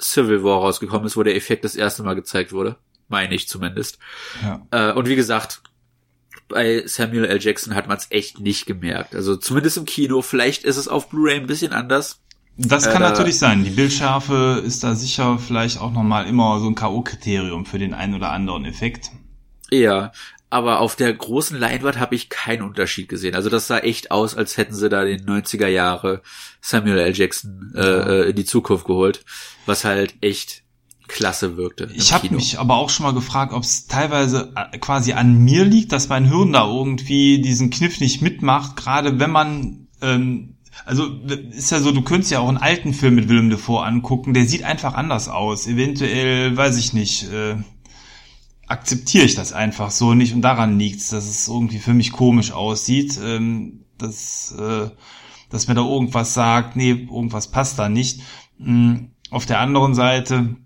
Civil 0.00 0.42
War 0.42 0.58
rausgekommen 0.58 1.06
ist, 1.06 1.16
wo 1.16 1.22
der 1.22 1.36
Effekt 1.36 1.64
das 1.64 1.76
erste 1.76 2.02
Mal 2.02 2.14
gezeigt 2.14 2.52
wurde. 2.52 2.76
Meine 3.08 3.34
ich 3.34 3.48
zumindest. 3.48 3.98
Ja. 4.42 4.66
Äh, 4.70 4.92
und 4.92 5.08
wie 5.08 5.16
gesagt, 5.16 5.62
bei 6.48 6.82
Samuel 6.86 7.24
L. 7.24 7.40
Jackson 7.40 7.74
hat 7.74 7.88
man 7.88 7.96
es 7.96 8.06
echt 8.10 8.40
nicht 8.40 8.66
gemerkt. 8.66 9.14
Also 9.14 9.36
zumindest 9.36 9.76
im 9.76 9.84
Kino. 9.84 10.22
Vielleicht 10.22 10.64
ist 10.64 10.76
es 10.76 10.88
auf 10.88 11.08
Blu-ray 11.08 11.36
ein 11.36 11.46
bisschen 11.46 11.72
anders. 11.72 12.20
Das 12.56 12.84
kann 12.84 13.02
äh, 13.02 13.06
natürlich 13.06 13.38
sein. 13.38 13.64
Die 13.64 13.70
Bildschärfe 13.70 14.62
ist 14.64 14.84
da 14.84 14.94
sicher 14.94 15.38
vielleicht 15.38 15.80
auch 15.80 15.92
nochmal 15.92 16.26
immer 16.26 16.60
so 16.60 16.68
ein 16.68 16.74
K.O.-Kriterium 16.74 17.66
für 17.66 17.78
den 17.78 17.94
einen 17.94 18.14
oder 18.14 18.30
anderen 18.30 18.64
Effekt. 18.64 19.10
Ja, 19.70 20.12
aber 20.50 20.80
auf 20.80 20.96
der 20.96 21.12
großen 21.12 21.58
Leinwand 21.58 21.98
habe 21.98 22.14
ich 22.14 22.28
keinen 22.28 22.62
Unterschied 22.62 23.08
gesehen. 23.08 23.34
Also 23.34 23.50
das 23.50 23.66
sah 23.66 23.78
echt 23.78 24.10
aus, 24.10 24.36
als 24.36 24.56
hätten 24.56 24.74
sie 24.74 24.88
da 24.88 25.04
den 25.04 25.26
90er 25.26 25.66
Jahre 25.66 26.22
Samuel 26.60 26.98
L. 26.98 27.16
Jackson 27.16 27.72
äh. 27.74 27.80
Äh, 27.80 28.30
in 28.30 28.36
die 28.36 28.44
Zukunft 28.44 28.86
geholt, 28.86 29.24
was 29.66 29.84
halt 29.84 30.14
echt 30.20 30.62
klasse 31.08 31.56
wirkte. 31.56 31.90
Ich 31.94 32.12
habe 32.12 32.30
mich 32.30 32.58
aber 32.58 32.76
auch 32.76 32.88
schon 32.88 33.04
mal 33.04 33.14
gefragt, 33.14 33.52
ob 33.52 33.62
es 33.62 33.86
teilweise 33.86 34.52
äh, 34.56 34.78
quasi 34.78 35.12
an 35.12 35.38
mir 35.38 35.64
liegt, 35.64 35.92
dass 35.92 36.08
mein 36.08 36.24
Hirn 36.24 36.52
da 36.52 36.66
irgendwie 36.66 37.40
diesen 37.40 37.70
Kniff 37.70 38.00
nicht 38.00 38.22
mitmacht, 38.22 38.76
gerade 38.76 39.18
wenn 39.18 39.30
man 39.30 39.88
ähm, 40.00 40.54
also 40.86 41.06
ist 41.50 41.70
ja 41.70 41.80
so, 41.80 41.92
du 41.92 42.02
könntest 42.02 42.30
ja 42.30 42.40
auch 42.40 42.48
einen 42.48 42.58
alten 42.58 42.92
Film 42.92 43.14
mit 43.14 43.28
Willem 43.28 43.50
Dafoe 43.50 43.84
angucken, 43.84 44.34
der 44.34 44.44
sieht 44.44 44.64
einfach 44.64 44.94
anders 44.94 45.28
aus. 45.28 45.66
Eventuell, 45.66 46.56
weiß 46.56 46.76
ich 46.78 46.92
nicht, 46.92 47.30
äh, 47.32 47.56
akzeptiere 48.66 49.24
ich 49.24 49.34
das 49.34 49.52
einfach 49.52 49.90
so 49.90 50.14
nicht 50.14 50.34
und 50.34 50.42
daran 50.42 50.78
liegt's, 50.78 51.10
dass 51.10 51.28
es 51.28 51.48
irgendwie 51.48 51.78
für 51.78 51.94
mich 51.94 52.12
komisch 52.12 52.52
aussieht, 52.52 53.18
ähm, 53.22 53.84
dass, 53.98 54.54
äh, 54.58 54.90
dass 55.50 55.68
mir 55.68 55.74
da 55.74 55.82
irgendwas 55.82 56.34
sagt, 56.34 56.76
nee, 56.76 56.90
irgendwas 56.90 57.50
passt 57.50 57.78
da 57.78 57.88
nicht. 57.88 58.20
Mhm. 58.58 59.10
Auf 59.30 59.46
der 59.46 59.60
anderen 59.60 59.94
Seite 59.94 60.56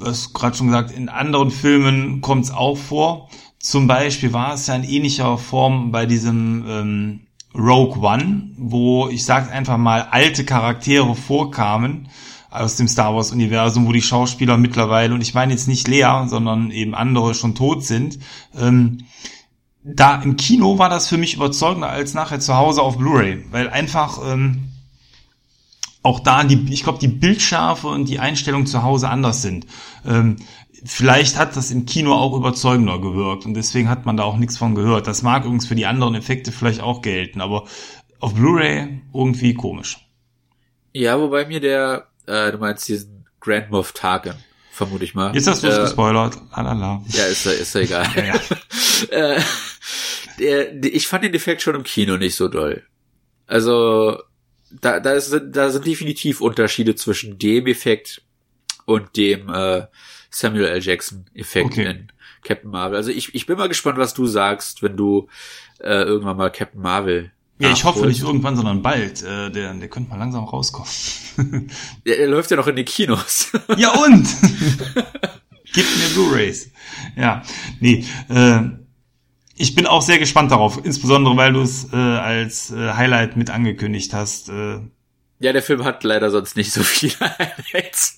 hast 0.00 0.32
gerade 0.32 0.56
schon 0.56 0.66
gesagt, 0.68 0.90
in 0.90 1.08
anderen 1.08 1.50
Filmen 1.50 2.20
kommt 2.20 2.44
es 2.44 2.50
auch 2.50 2.76
vor. 2.76 3.28
Zum 3.58 3.86
Beispiel 3.86 4.32
war 4.32 4.54
es 4.54 4.66
ja 4.66 4.74
in 4.74 4.84
ähnlicher 4.84 5.38
Form 5.38 5.92
bei 5.92 6.06
diesem 6.06 6.64
ähm, 6.66 7.20
Rogue 7.54 8.02
One, 8.02 8.50
wo 8.56 9.08
ich 9.08 9.24
sag 9.24 9.52
einfach 9.52 9.76
mal 9.76 10.08
alte 10.10 10.44
Charaktere 10.44 11.14
vorkamen 11.14 12.08
aus 12.52 12.76
dem 12.76 12.88
Star 12.88 13.14
Wars 13.14 13.32
Universum, 13.32 13.86
wo 13.86 13.92
die 13.92 14.02
Schauspieler 14.02 14.56
mittlerweile, 14.56 15.14
und 15.14 15.20
ich 15.20 15.34
meine 15.34 15.52
jetzt 15.52 15.68
nicht 15.68 15.88
Lea, 15.88 16.26
sondern 16.26 16.70
eben 16.70 16.94
andere 16.94 17.34
schon 17.34 17.54
tot 17.54 17.84
sind. 17.84 18.18
Ähm, 18.56 18.98
da 19.84 20.22
im 20.22 20.36
Kino 20.36 20.78
war 20.78 20.88
das 20.88 21.08
für 21.08 21.18
mich 21.18 21.34
überzeugender 21.34 21.88
als 21.88 22.14
nachher 22.14 22.40
zu 22.40 22.56
Hause 22.56 22.82
auf 22.82 22.98
Blu-ray, 22.98 23.44
weil 23.50 23.68
einfach 23.68 24.20
ähm, 24.24 24.68
auch 26.02 26.20
da 26.20 26.44
die, 26.44 26.72
ich 26.72 26.82
glaube, 26.84 26.98
die 26.98 27.08
Bildschärfe 27.08 27.88
und 27.88 28.08
die 28.08 28.18
Einstellung 28.18 28.66
zu 28.66 28.82
Hause 28.82 29.08
anders 29.08 29.42
sind. 29.42 29.66
Ähm, 30.06 30.36
vielleicht 30.84 31.38
hat 31.38 31.56
das 31.56 31.70
im 31.70 31.86
Kino 31.86 32.12
auch 32.14 32.36
überzeugender 32.36 33.00
gewirkt 33.00 33.46
und 33.46 33.54
deswegen 33.54 33.88
hat 33.88 34.04
man 34.06 34.16
da 34.16 34.24
auch 34.24 34.36
nichts 34.36 34.58
von 34.58 34.74
gehört. 34.74 35.06
Das 35.06 35.22
mag 35.22 35.44
übrigens 35.44 35.66
für 35.66 35.76
die 35.76 35.86
anderen 35.86 36.14
Effekte 36.14 36.52
vielleicht 36.52 36.80
auch 36.80 37.02
gelten, 37.02 37.40
aber 37.40 37.64
auf 38.20 38.34
Blu-ray 38.34 39.00
irgendwie 39.12 39.54
komisch. 39.54 39.98
Ja, 40.92 41.18
wobei 41.18 41.46
mir 41.46 41.60
der, 41.60 42.08
äh, 42.32 42.52
du 42.52 42.58
meinst 42.58 42.88
diesen 42.88 43.26
Grand 43.40 43.70
Moff 43.70 43.92
Tarkin, 43.92 44.34
vermute 44.70 45.04
ich 45.04 45.14
mal. 45.14 45.34
Jetzt 45.34 45.46
hast 45.46 45.62
du 45.62 45.68
es 45.68 45.78
äh, 45.78 45.82
gespoilert. 45.82 46.38
Alala. 46.50 47.02
Ja, 47.08 47.26
ist, 47.26 47.44
ist 47.46 47.74
egal. 47.76 48.06
ja, 48.16 48.24
ja. 48.24 48.40
äh, 49.36 49.40
der, 50.38 50.84
ich 50.84 51.06
fand 51.06 51.24
den 51.24 51.34
Effekt 51.34 51.62
schon 51.62 51.74
im 51.74 51.82
Kino 51.82 52.16
nicht 52.16 52.36
so 52.36 52.48
doll. 52.48 52.82
Also 53.46 54.22
da, 54.80 55.00
da, 55.00 55.12
ist, 55.12 55.38
da 55.50 55.70
sind 55.70 55.86
definitiv 55.86 56.40
Unterschiede 56.40 56.94
zwischen 56.94 57.38
dem 57.38 57.66
Effekt 57.66 58.22
und 58.86 59.16
dem 59.16 59.48
äh, 59.50 59.86
Samuel 60.30 60.66
L. 60.66 60.82
Jackson 60.82 61.26
Effekt 61.34 61.72
okay. 61.72 61.90
in 61.90 62.12
Captain 62.42 62.70
Marvel. 62.70 62.96
Also 62.96 63.10
ich, 63.10 63.34
ich 63.34 63.46
bin 63.46 63.58
mal 63.58 63.68
gespannt, 63.68 63.98
was 63.98 64.14
du 64.14 64.26
sagst, 64.26 64.82
wenn 64.82 64.96
du 64.96 65.28
äh, 65.80 66.02
irgendwann 66.02 66.38
mal 66.38 66.50
Captain 66.50 66.80
Marvel 66.80 67.30
ja, 67.62 67.72
ich 67.72 67.84
hoffe 67.84 68.06
nicht 68.06 68.22
irgendwann, 68.22 68.56
sondern 68.56 68.82
bald. 68.82 69.22
Äh, 69.22 69.50
der, 69.50 69.72
der 69.74 69.88
könnte 69.88 70.10
mal 70.10 70.18
langsam 70.18 70.44
rauskommen. 70.44 70.90
der, 72.06 72.16
der 72.16 72.28
läuft 72.28 72.50
ja 72.50 72.56
noch 72.56 72.66
in 72.66 72.76
den 72.76 72.84
Kinos. 72.84 73.52
ja 73.76 73.90
und? 73.90 74.26
Gib 75.74 75.86
mir 75.96 76.08
Blu-rays. 76.14 76.70
Ja, 77.16 77.42
nee. 77.80 78.04
Äh, 78.28 78.62
ich 79.56 79.74
bin 79.74 79.86
auch 79.86 80.02
sehr 80.02 80.18
gespannt 80.18 80.50
darauf, 80.50 80.84
insbesondere 80.84 81.36
weil 81.36 81.52
du 81.52 81.62
es 81.62 81.92
äh, 81.92 81.96
als 81.96 82.70
äh, 82.72 82.92
Highlight 82.92 83.36
mit 83.36 83.48
angekündigt 83.50 84.12
hast. 84.12 84.48
Äh. 84.48 84.80
Ja, 85.38 85.52
der 85.52 85.62
Film 85.62 85.84
hat 85.84 86.04
leider 86.04 86.30
sonst 86.30 86.56
nicht 86.56 86.72
so 86.72 86.82
viele 86.82 87.14
Highlights. 87.20 88.16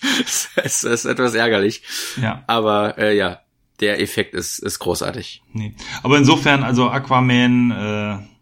das 0.57 0.85
ist 0.85 1.05
etwas 1.05 1.35
ärgerlich. 1.35 1.83
Ja. 2.21 2.45
Aber 2.47 2.99
äh, 2.99 3.17
ja, 3.17 3.41
der 3.81 4.01
Effekt 4.01 4.35
ist, 4.35 4.59
ist 4.59 4.79
großartig. 4.79 5.43
Nee. 5.53 5.75
Aber 6.03 6.19
insofern, 6.19 6.63
also 6.63 6.89
Aquaman 6.91 7.71
äh, 7.71 8.34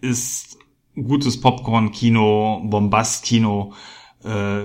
ist 0.00 0.58
gutes 0.94 1.40
Popcorn-Kino, 1.40 2.62
Bombast-Kino 2.64 3.74
äh, 4.24 4.64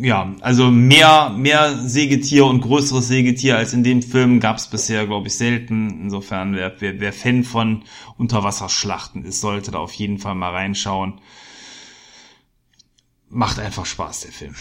ja, 0.00 0.34
also 0.40 0.70
mehr, 0.70 1.30
mehr 1.30 1.76
Sägetier 1.76 2.46
und 2.46 2.60
größeres 2.60 3.08
Sägetier 3.08 3.56
als 3.56 3.72
in 3.72 3.82
dem 3.82 4.00
Film 4.00 4.38
gab 4.38 4.58
es 4.58 4.68
bisher, 4.68 5.06
glaube 5.06 5.26
ich, 5.28 5.36
selten. 5.36 6.02
Insofern, 6.02 6.54
wer, 6.54 6.80
wer, 6.80 7.00
wer 7.00 7.12
Fan 7.12 7.42
von 7.42 7.84
Unterwasserschlachten 8.16 9.24
ist, 9.24 9.40
sollte 9.40 9.72
da 9.72 9.78
auf 9.78 9.92
jeden 9.92 10.18
Fall 10.18 10.34
mal 10.34 10.52
reinschauen. 10.52 11.20
Macht 13.28 13.58
einfach 13.58 13.86
Spaß, 13.86 14.20
der 14.20 14.32
Film. 14.32 14.54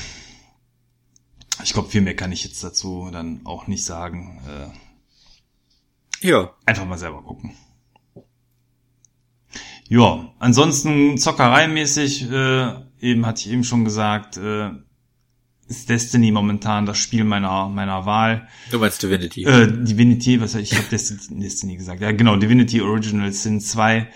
Ich 1.63 1.73
glaube, 1.73 1.89
viel 1.89 2.01
mehr 2.01 2.15
kann 2.15 2.31
ich 2.31 2.43
jetzt 2.43 2.63
dazu 2.63 3.09
dann 3.11 3.41
auch 3.45 3.67
nicht 3.67 3.85
sagen. 3.85 4.41
Äh, 4.47 6.27
ja. 6.27 6.53
Einfach 6.65 6.85
mal 6.85 6.97
selber 6.97 7.21
gucken. 7.21 7.53
Ja, 9.89 10.33
ansonsten 10.39 11.17
zockereimäßig 11.17 12.29
äh, 12.29 12.73
eben 12.99 13.25
hatte 13.25 13.41
ich 13.41 13.51
eben 13.51 13.63
schon 13.63 13.85
gesagt, 13.85 14.37
äh, 14.37 14.69
ist 15.67 15.89
Destiny 15.89 16.31
momentan 16.31 16.85
das 16.85 16.97
Spiel 16.97 17.23
meiner 17.23 17.67
meiner 17.67 18.05
Wahl. 18.05 18.47
Du 18.71 18.79
meinst 18.79 19.03
Divinity? 19.03 19.43
Äh, 19.43 19.67
Divinity, 19.67 20.39
was 20.39 20.55
ich 20.55 20.73
habe 20.73 20.87
Destiny, 20.89 21.41
Destiny 21.41 21.75
gesagt. 21.75 22.01
Ja, 22.01 22.11
genau, 22.11 22.37
Divinity 22.37 22.81
Original 22.81 23.31
Sin 23.31 23.59
2 23.59 24.07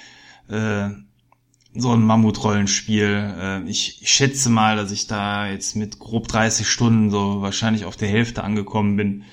äh, 0.50 0.90
so 1.74 1.92
ein 1.92 2.02
Mammutrollenspiel. 2.02 3.36
Äh, 3.38 3.70
ich, 3.70 4.02
ich 4.02 4.12
schätze 4.12 4.50
mal, 4.50 4.76
dass 4.76 4.92
ich 4.92 5.08
da 5.08 5.48
jetzt 5.48 5.76
mit 5.76 6.00
grob 6.00 6.28
30 6.28 6.68
Stunden 6.68 7.10
so 7.10 7.42
wahrscheinlich 7.42 7.86
auf 7.86 7.96
der 7.96 8.10
Hälfte 8.10 8.44
angekommen 8.44 8.98
bin. 8.98 9.24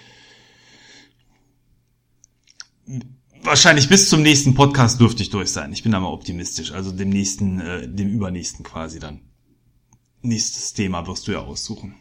Wahrscheinlich 3.43 3.89
bis 3.89 4.09
zum 4.09 4.23
nächsten 4.23 4.55
Podcast 4.55 5.01
dürfte 5.01 5.23
ich 5.23 5.31
durch 5.31 5.51
sein. 5.51 5.73
Ich 5.73 5.83
bin 5.83 5.93
da 5.93 6.01
mal 6.01 6.09
optimistisch. 6.09 6.73
Also 6.73 6.93
dem 6.93 7.09
nächsten, 7.09 7.61
äh, 7.61 7.89
dem 7.89 8.09
übernächsten 8.09 8.65
quasi 8.65 8.99
dann 8.99 9.21
nächstes 10.23 10.73
Thema 10.73 11.07
wirst 11.07 11.29
du 11.29 11.33
ja 11.33 11.39
aussuchen. 11.39 11.95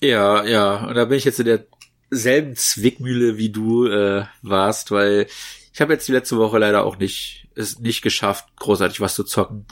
Ja, 0.00 0.44
ja, 0.44 0.86
und 0.86 0.94
da 0.94 1.06
bin 1.06 1.18
ich 1.18 1.24
jetzt 1.24 1.40
in 1.40 1.66
derselben 2.10 2.54
Zwickmühle 2.54 3.38
wie 3.38 3.50
du 3.50 3.86
äh, 3.86 4.26
warst, 4.42 4.90
weil 4.90 5.26
ich 5.72 5.80
habe 5.80 5.92
jetzt 5.92 6.06
die 6.06 6.12
letzte 6.12 6.38
Woche 6.38 6.58
leider 6.58 6.84
auch 6.84 6.98
nicht 6.98 7.48
es 7.56 7.78
nicht 7.80 8.02
geschafft, 8.02 8.44
großartig 8.56 9.00
was 9.00 9.14
zu 9.14 9.24
zocken. 9.24 9.66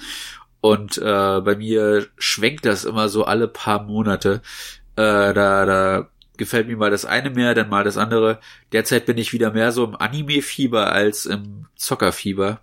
Und 0.60 0.96
äh, 0.98 1.40
bei 1.42 1.56
mir 1.56 2.06
schwenkt 2.16 2.64
das 2.64 2.84
immer 2.84 3.08
so 3.08 3.24
alle 3.24 3.48
paar 3.48 3.84
Monate. 3.84 4.40
Äh, 4.96 5.34
da, 5.34 5.66
da 5.66 6.10
gefällt 6.36 6.68
mir 6.68 6.76
mal 6.76 6.90
das 6.90 7.04
eine 7.04 7.30
mehr, 7.30 7.54
dann 7.54 7.68
mal 7.68 7.84
das 7.84 7.96
andere. 7.96 8.40
Derzeit 8.72 9.06
bin 9.06 9.18
ich 9.18 9.32
wieder 9.32 9.52
mehr 9.52 9.72
so 9.72 9.84
im 9.84 9.96
Anime-Fieber 9.96 10.92
als 10.92 11.26
im 11.26 11.66
Zockerfieber. 11.76 12.60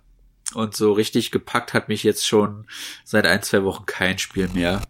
Und 0.54 0.76
so 0.76 0.92
richtig 0.92 1.30
gepackt 1.30 1.72
hat 1.72 1.88
mich 1.88 2.02
jetzt 2.02 2.26
schon 2.26 2.66
seit 3.04 3.26
ein, 3.26 3.42
zwei 3.42 3.64
Wochen 3.64 3.86
kein 3.86 4.18
Spiel 4.18 4.48
mehr. 4.52 4.82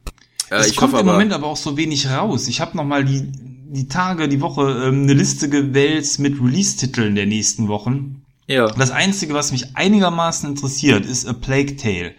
Äh, 0.50 0.56
es 0.56 0.76
kommt 0.76 0.98
im 0.98 1.06
Moment 1.06 1.32
aber 1.32 1.46
auch 1.46 1.56
so 1.56 1.76
wenig 1.76 2.08
raus. 2.08 2.48
Ich 2.48 2.60
habe 2.60 2.76
noch 2.76 2.84
mal 2.84 3.04
die, 3.04 3.30
die 3.30 3.88
Tage, 3.88 4.28
die 4.28 4.40
Woche 4.40 4.84
ähm, 4.86 5.02
eine 5.02 5.14
Liste 5.14 5.48
gewählt 5.48 6.18
mit 6.18 6.40
Release-Titeln 6.40 7.14
der 7.14 7.26
nächsten 7.26 7.68
Wochen. 7.68 8.24
Ja. 8.46 8.66
Das 8.66 8.90
Einzige, 8.90 9.34
was 9.34 9.52
mich 9.52 9.76
einigermaßen 9.76 10.48
interessiert, 10.48 11.06
ist 11.06 11.26
A 11.26 11.32
Plague 11.32 11.76
Tale. 11.76 12.14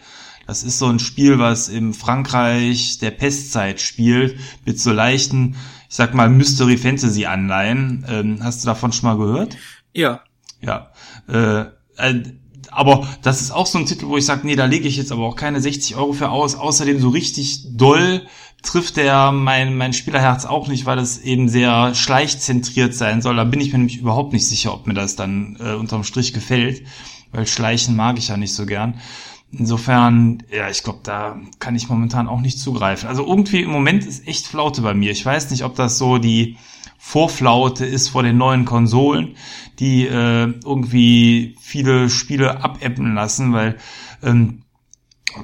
Das 0.46 0.62
ist 0.62 0.78
so 0.78 0.86
ein 0.86 0.98
Spiel, 0.98 1.38
was 1.38 1.68
im 1.68 1.94
Frankreich 1.94 2.98
der 2.98 3.10
Pestzeit 3.10 3.80
spielt, 3.80 4.38
mit 4.64 4.78
so 4.78 4.92
leichten, 4.92 5.56
ich 5.94 5.98
sag 5.98 6.12
mal, 6.12 6.28
Mystery 6.28 6.76
Fantasy 6.76 7.24
Anleihen. 7.24 8.04
Ähm, 8.08 8.38
hast 8.42 8.64
du 8.64 8.66
davon 8.66 8.92
schon 8.92 9.08
mal 9.08 9.16
gehört? 9.16 9.56
Ja. 9.92 10.22
Ja. 10.60 10.90
Äh, 11.28 11.66
äh, 11.98 12.22
aber 12.72 13.06
das 13.22 13.40
ist 13.40 13.52
auch 13.52 13.66
so 13.66 13.78
ein 13.78 13.86
Titel, 13.86 14.08
wo 14.08 14.16
ich 14.16 14.26
sage, 14.26 14.44
nee, 14.44 14.56
da 14.56 14.64
lege 14.64 14.88
ich 14.88 14.96
jetzt 14.96 15.12
aber 15.12 15.22
auch 15.22 15.36
keine 15.36 15.60
60 15.60 15.94
Euro 15.94 16.12
für 16.12 16.30
aus. 16.30 16.56
Außerdem 16.56 16.98
so 16.98 17.10
richtig 17.10 17.76
doll 17.76 18.26
trifft 18.64 18.96
der 18.96 19.30
mein, 19.30 19.76
mein 19.76 19.92
Spielerherz 19.92 20.46
auch 20.46 20.66
nicht, 20.66 20.84
weil 20.84 20.98
es 20.98 21.18
eben 21.18 21.48
sehr 21.48 21.94
schleichzentriert 21.94 22.92
sein 22.92 23.22
soll. 23.22 23.36
Da 23.36 23.44
bin 23.44 23.60
ich 23.60 23.70
mir 23.70 23.78
nämlich 23.78 23.98
überhaupt 23.98 24.32
nicht 24.32 24.48
sicher, 24.48 24.74
ob 24.74 24.88
mir 24.88 24.94
das 24.94 25.14
dann 25.14 25.56
äh, 25.60 25.74
unterm 25.74 26.02
Strich 26.02 26.32
gefällt, 26.32 26.82
weil 27.30 27.46
Schleichen 27.46 27.94
mag 27.94 28.18
ich 28.18 28.26
ja 28.26 28.36
nicht 28.36 28.54
so 28.54 28.66
gern. 28.66 28.98
Insofern, 29.58 30.42
ja, 30.50 30.68
ich 30.68 30.82
glaube, 30.82 31.00
da 31.02 31.38
kann 31.58 31.76
ich 31.76 31.88
momentan 31.88 32.28
auch 32.28 32.40
nicht 32.40 32.58
zugreifen. 32.58 33.08
Also 33.08 33.26
irgendwie 33.26 33.62
im 33.62 33.70
Moment 33.70 34.04
ist 34.04 34.26
echt 34.26 34.46
Flaute 34.46 34.82
bei 34.82 34.94
mir. 34.94 35.10
Ich 35.12 35.24
weiß 35.24 35.50
nicht, 35.50 35.64
ob 35.64 35.76
das 35.76 35.98
so 35.98 36.18
die 36.18 36.56
Vorflaute 36.98 37.84
ist 37.84 38.08
vor 38.08 38.22
den 38.22 38.38
neuen 38.38 38.64
Konsolen, 38.64 39.36
die 39.78 40.06
äh, 40.06 40.54
irgendwie 40.64 41.54
viele 41.60 42.08
Spiele 42.08 42.64
abebben 42.64 43.14
lassen, 43.14 43.52
weil 43.52 43.76
ähm, 44.22 44.62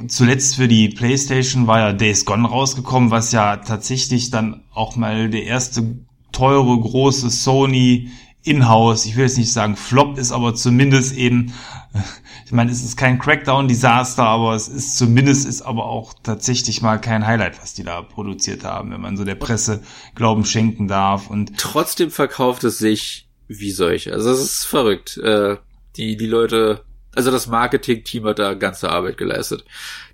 zuletzt 0.09 0.57
für 0.57 0.69
die 0.69 0.89
PlayStation 0.89 1.67
war 1.67 1.81
ja 1.81 1.93
Days 1.93 2.25
Gone 2.25 2.49
rausgekommen, 2.49 3.11
was 3.11 3.33
ja 3.33 3.59
tatsächlich 3.59 4.31
dann 4.31 4.63
auch 4.73 4.97
mal 4.97 5.29
der 5.29 5.45
erste 5.45 5.99
teure 6.33 6.81
große 6.81 7.31
Sony 7.31 8.11
in-house, 8.43 9.05
ich 9.07 9.17
will 9.17 9.25
jetzt 9.25 9.39
nicht 9.39 9.53
sagen 9.53 9.77
Flop 9.77 10.17
ist, 10.19 10.33
aber 10.33 10.55
zumindest 10.55 11.15
eben, 11.15 11.53
ich 12.47 12.53
meine, 12.53 12.71
es 12.71 12.83
ist 12.83 12.97
kein 12.97 13.19
Crackdown-Desaster, 13.19 14.23
aber 14.23 14.55
es 14.55 14.69
ist 14.69 14.97
zumindest 14.97 15.47
ist 15.47 15.63
aber 15.63 15.87
auch 15.87 16.15
tatsächlich 16.23 16.81
mal 16.81 16.99
kein 16.99 17.27
Highlight, 17.27 17.61
was 17.61 17.75
die 17.75 17.85
da 17.85 18.01
produziert 18.03 18.65
haben, 18.65 18.91
wenn 18.93 19.01
man 19.01 19.17
so 19.17 19.25
der 19.25 19.35
Presse 19.35 19.83
Glauben 20.15 20.45
schenken 20.45 20.89
darf. 20.89 21.29
Und 21.29 21.59
trotzdem 21.59 22.11
verkauft 22.11 22.65
es 22.65 22.79
sich 22.79 23.29
wie 23.49 23.73
solche. 23.73 24.13
Also 24.13 24.31
es 24.31 24.41
ist 24.41 24.65
verrückt. 24.65 25.19
Äh, 25.19 25.57
die 25.97 26.17
die 26.17 26.27
Leute, 26.27 26.85
also 27.15 27.31
das 27.31 27.47
Marketing-Team 27.49 28.25
hat 28.25 28.39
da 28.39 28.55
ganze 28.55 28.91
Arbeit 28.91 29.19
geleistet. 29.19 29.65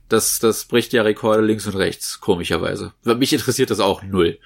Das 0.09 0.39
das 0.39 0.65
bricht 0.65 0.93
ja 0.93 1.03
Rekorde 1.03 1.43
links 1.43 1.67
und 1.67 1.77
rechts, 1.77 2.21
komischerweise. 2.21 2.93
Mich 3.05 3.33
interessiert 3.33 3.71
das 3.71 3.81
auch 3.81 4.03
null. 4.03 4.39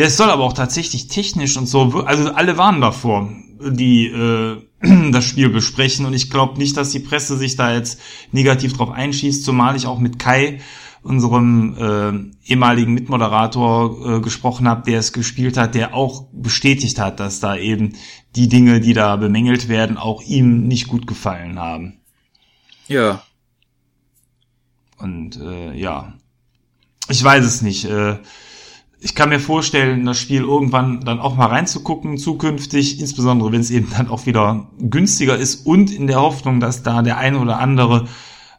Ja, 0.00 0.06
es 0.06 0.16
soll 0.16 0.30
aber 0.30 0.44
auch 0.44 0.54
tatsächlich 0.54 1.08
technisch 1.08 1.58
und 1.58 1.66
so, 1.66 2.04
also 2.06 2.32
alle 2.32 2.56
waren 2.56 2.80
davor, 2.80 3.30
die 3.60 4.06
äh, 4.06 4.62
das 5.12 5.26
Spiel 5.26 5.50
besprechen 5.50 6.06
und 6.06 6.14
ich 6.14 6.30
glaube 6.30 6.56
nicht, 6.56 6.78
dass 6.78 6.88
die 6.88 7.00
Presse 7.00 7.36
sich 7.36 7.56
da 7.56 7.74
jetzt 7.74 8.00
negativ 8.32 8.72
drauf 8.72 8.90
einschießt, 8.90 9.44
zumal 9.44 9.76
ich 9.76 9.84
auch 9.84 9.98
mit 9.98 10.18
Kai, 10.18 10.62
unserem 11.02 11.76
äh, 11.76 12.50
ehemaligen 12.50 12.94
Mitmoderator, 12.94 14.16
äh, 14.16 14.20
gesprochen 14.22 14.66
habe, 14.66 14.90
der 14.90 15.00
es 15.00 15.12
gespielt 15.12 15.58
hat, 15.58 15.74
der 15.74 15.94
auch 15.94 16.28
bestätigt 16.32 16.98
hat, 16.98 17.20
dass 17.20 17.40
da 17.40 17.54
eben 17.54 17.92
die 18.36 18.48
Dinge, 18.48 18.80
die 18.80 18.94
da 18.94 19.16
bemängelt 19.16 19.68
werden, 19.68 19.98
auch 19.98 20.22
ihm 20.22 20.66
nicht 20.66 20.88
gut 20.88 21.06
gefallen 21.06 21.58
haben. 21.58 21.98
Ja. 22.88 23.22
Und 24.96 25.36
äh, 25.36 25.74
ja, 25.74 26.14
ich 27.10 27.22
weiß 27.22 27.44
es 27.44 27.60
nicht. 27.60 27.84
Äh, 27.84 28.16
ich 29.02 29.14
kann 29.14 29.30
mir 29.30 29.40
vorstellen, 29.40 30.04
das 30.04 30.18
Spiel 30.18 30.42
irgendwann 30.42 31.00
dann 31.00 31.20
auch 31.20 31.34
mal 31.34 31.46
reinzugucken, 31.46 32.18
zukünftig, 32.18 33.00
insbesondere 33.00 33.50
wenn 33.50 33.62
es 33.62 33.70
eben 33.70 33.88
dann 33.96 34.08
auch 34.08 34.26
wieder 34.26 34.68
günstiger 34.78 35.36
ist 35.36 35.66
und 35.66 35.90
in 35.90 36.06
der 36.06 36.20
Hoffnung, 36.20 36.60
dass 36.60 36.82
da 36.82 37.00
der 37.00 37.16
eine 37.16 37.38
oder 37.38 37.58
andere 37.58 38.08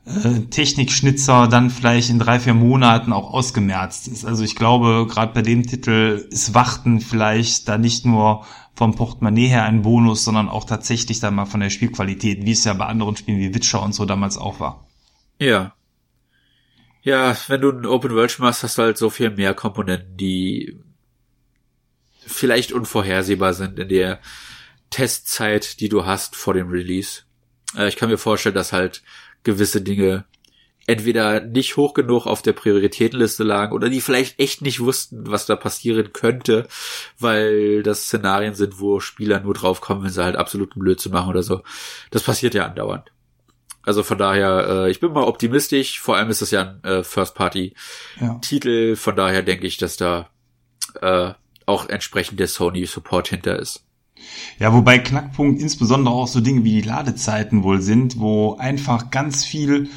äh, 0.06 0.40
Technikschnitzer 0.50 1.48
dann 1.48 1.70
vielleicht 1.70 2.10
in 2.10 2.18
drei, 2.18 2.40
vier 2.40 2.56
Monaten 2.56 3.14
auch 3.14 3.32
ausgemerzt 3.34 4.08
ist. 4.08 4.26
Also 4.26 4.44
ich 4.44 4.56
glaube, 4.56 5.06
gerade 5.08 5.34
bei 5.34 5.44
dem 5.44 5.64
Titel 5.64 6.26
ist 6.32 6.56
Warten 6.56 7.02
vielleicht 7.02 7.70
da 7.70 7.78
nicht 7.78 8.06
nur 8.06 8.44
vom 8.74 8.96
Portemonnaie 8.96 9.48
her 9.48 9.66
ein 9.66 9.84
Bonus, 9.84 10.24
sondern 10.24 10.50
auch 10.50 10.64
tatsächlich 10.64 11.20
dann 11.20 11.36
mal 11.36 11.46
von 11.46 11.60
der 11.60 11.70
Spielqualität, 11.70 12.46
wie 12.46 12.52
es 12.52 12.64
ja 12.64 12.74
bei 12.74 12.88
anderen 12.88 13.16
Spielen 13.16 13.38
wie 13.38 13.54
Witcher 13.54 13.84
und 13.84 13.94
so 13.94 14.06
damals 14.06 14.40
auch 14.40 14.60
war. 14.60 14.88
Ja, 15.38 15.74
ja, 17.04 17.36
wenn 17.48 17.62
du 17.62 17.72
ein 17.72 17.86
Open 17.86 18.14
World 18.14 18.38
machst, 18.40 18.64
hast 18.64 18.78
du 18.78 18.84
halt 18.84 18.98
so 18.98 19.10
viel 19.10 19.32
mehr 19.32 19.54
Komponenten, 19.54 20.18
die 20.18 20.80
vielleicht 22.26 22.72
unvorhersehbar 22.72 23.54
sind 23.54 23.80
in 23.80 23.90
der 23.90 24.20
Testzeit, 24.92 25.80
die 25.80 25.90
du 25.90 26.06
hast 26.06 26.36
vor 26.36 26.54
dem 26.54 26.70
Release. 26.70 27.24
Äh, 27.76 27.88
ich 27.88 27.96
kann 27.96 28.10
mir 28.10 28.18
vorstellen, 28.18 28.56
dass 28.56 28.74
halt 28.74 29.02
gewisse 29.44 29.82
Dinge 29.82 30.26
entweder 30.88 31.42
nicht 31.42 31.78
hoch 31.78 31.94
genug 31.94 32.26
auf 32.26 32.42
der 32.42 32.54
Prioritätenliste 32.54 33.44
lagen 33.44 33.74
oder 33.74 33.90
die 33.90 34.02
vielleicht 34.02 34.40
echt 34.40 34.62
nicht 34.62 34.80
wussten, 34.80 35.28
was 35.28 35.46
da 35.46 35.56
passieren 35.56 36.12
könnte, 36.12 36.68
weil 37.20 37.84
das 37.84 38.06
Szenarien 38.06 38.56
sind, 38.56 38.80
wo 38.80 39.00
Spieler 39.00 39.40
nur 39.40 39.54
draufkommen, 39.54 40.04
wenn 40.04 40.12
sie 40.12 40.24
halt 40.24 40.36
absoluten 40.36 40.80
Blödsinn 40.80 41.12
machen 41.12 41.30
oder 41.30 41.44
so. 41.44 41.62
Das 42.10 42.24
passiert 42.24 42.54
ja 42.54 42.66
andauernd. 42.66 43.12
Also 43.84 44.04
von 44.04 44.18
daher, 44.18 44.68
äh, 44.68 44.92
ich 44.92 45.00
bin 45.00 45.12
mal 45.14 45.24
optimistisch. 45.24 46.00
Vor 46.00 46.18
allem 46.18 46.30
ist 46.30 46.42
es 46.42 46.52
ja 46.52 46.62
ein 46.62 46.84
äh, 46.84 47.04
First-Party-Titel. 47.04 48.90
Ja. 48.90 48.96
Von 48.96 49.16
daher 49.16 49.42
denke 49.42 49.68
ich, 49.68 49.78
dass 49.78 49.98
da 49.98 50.30
äh, 51.02 51.32
auch 51.66 51.90
entsprechend 51.90 52.40
der 52.40 52.48
Sony-Support 52.48 53.30
hinter 53.30 53.58
ist. 53.58 53.86
Ja, 54.60 54.74
wobei 54.74 55.00
Knackpunkt 55.00 55.62
insbesondere 55.62 56.14
auch 56.14 56.28
so 56.28 56.42
Dinge 56.42 56.64
wie 56.64 56.82
die 56.82 56.88
Ladezeiten 56.88 57.64
wohl 57.64 57.82
sind, 57.82 58.20
wo 58.20 58.56
einfach 58.58 59.10
ganz 59.10 59.44
viel, 59.44 59.90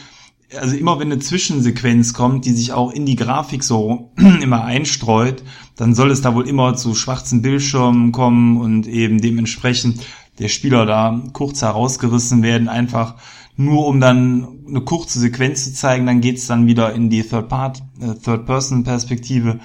also 0.57 0.77
immer 0.77 0.99
wenn 0.99 1.13
eine 1.13 1.21
Zwischensequenz 1.21 2.15
kommt, 2.15 2.47
die 2.47 2.53
sich 2.53 2.73
auch 2.73 2.91
in 2.91 3.05
die 3.05 3.17
Grafik 3.17 3.63
so 3.63 4.13
immer 4.17 4.65
einstreut, 4.65 5.43
dann 5.77 5.95
soll 5.95 6.11
es 6.11 6.23
da 6.23 6.35
wohl 6.35 6.49
immer 6.49 6.75
zu 6.75 6.95
schwarzen 6.95 7.43
Bildschirmen 7.43 8.13
kommen 8.13 8.59
und 8.59 8.87
eben 8.87 9.21
dementsprechend 9.21 10.01
der 10.39 10.49
Spieler 10.49 10.87
da 10.87 11.23
kurz 11.33 11.63
herausgerissen 11.63 12.43
werden, 12.43 12.69
einfach 12.69 13.17
nur 13.57 13.87
um 13.87 14.01
dann 14.01 14.65
eine 14.67 14.81
kurze 14.81 15.21
Sequenz 15.21 15.65
zu 15.65 15.75
zeigen, 15.75 16.07
dann 16.07 16.21
geht's 16.21 16.47
dann 16.47 16.67
wieder 16.67 16.93
in 16.93 17.11
die 17.11 17.23
Third-Part, 17.23 17.83
äh, 18.01 18.15
Third-Person-Perspektive. 18.15 19.61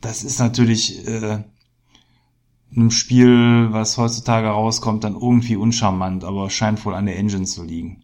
Das 0.00 0.24
ist 0.24 0.38
natürlich 0.38 1.06
äh, 1.06 1.44
einem 2.74 2.90
Spiel, 2.90 3.68
was 3.70 3.96
heutzutage 3.96 4.48
rauskommt, 4.48 5.04
dann 5.04 5.14
irgendwie 5.14 5.56
uncharmant, 5.56 6.24
aber 6.24 6.50
scheint 6.50 6.84
wohl 6.84 6.94
an 6.94 7.06
der 7.06 7.18
Engine 7.18 7.44
zu 7.44 7.64
liegen. 7.64 8.02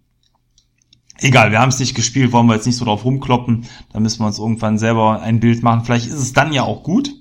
Egal, 1.18 1.52
wir 1.52 1.60
haben 1.60 1.68
es 1.68 1.78
nicht 1.78 1.94
gespielt, 1.94 2.32
wollen 2.32 2.46
wir 2.46 2.54
jetzt 2.54 2.66
nicht 2.66 2.76
so 2.76 2.84
drauf 2.84 3.04
rumkloppen. 3.04 3.66
Da 3.92 4.00
müssen 4.00 4.20
wir 4.20 4.26
uns 4.26 4.38
irgendwann 4.38 4.78
selber 4.78 5.20
ein 5.20 5.38
Bild 5.38 5.62
machen. 5.62 5.84
Vielleicht 5.84 6.06
ist 6.06 6.14
es 6.14 6.32
dann 6.32 6.52
ja 6.52 6.64
auch 6.64 6.82
gut. 6.82 7.14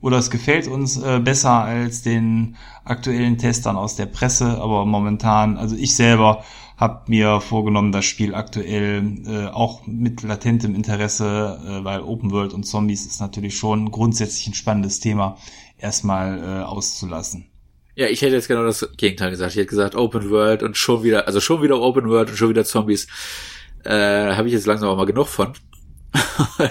Oder 0.00 0.16
es 0.16 0.30
gefällt 0.30 0.66
uns 0.66 0.96
äh, 0.96 1.20
besser 1.20 1.52
als 1.52 2.00
den 2.00 2.56
aktuellen 2.84 3.36
Testern 3.36 3.76
aus 3.76 3.96
der 3.96 4.06
Presse. 4.06 4.58
Aber 4.58 4.86
momentan, 4.86 5.58
also 5.58 5.76
ich 5.76 5.94
selber 5.94 6.44
habe 6.80 7.02
mir 7.08 7.42
vorgenommen, 7.42 7.92
das 7.92 8.06
Spiel 8.06 8.34
aktuell 8.34 9.02
äh, 9.26 9.46
auch 9.48 9.86
mit 9.86 10.22
latentem 10.22 10.74
Interesse, 10.74 11.60
äh, 11.62 11.84
weil 11.84 12.00
Open 12.00 12.30
World 12.30 12.54
und 12.54 12.64
Zombies 12.64 13.04
ist 13.04 13.20
natürlich 13.20 13.58
schon 13.58 13.90
grundsätzlich 13.90 14.46
ein 14.46 14.54
spannendes 14.54 14.98
Thema, 14.98 15.36
erstmal 15.76 16.38
äh, 16.38 16.62
auszulassen. 16.62 17.50
Ja, 17.96 18.06
ich 18.06 18.22
hätte 18.22 18.34
jetzt 18.34 18.48
genau 18.48 18.64
das 18.64 18.88
Gegenteil 18.96 19.28
gesagt. 19.28 19.52
Ich 19.52 19.58
hätte 19.58 19.66
gesagt 19.66 19.94
Open 19.94 20.30
World 20.30 20.62
und 20.62 20.78
schon 20.78 21.02
wieder, 21.02 21.26
also 21.26 21.38
schon 21.38 21.62
wieder 21.62 21.78
Open 21.82 22.08
World 22.08 22.30
und 22.30 22.36
schon 22.36 22.48
wieder 22.48 22.64
Zombies. 22.64 23.08
Äh, 23.84 24.34
habe 24.34 24.48
ich 24.48 24.54
jetzt 24.54 24.66
langsam 24.66 24.88
auch 24.88 24.96
mal 24.96 25.04
genug 25.04 25.28
von. 25.28 25.52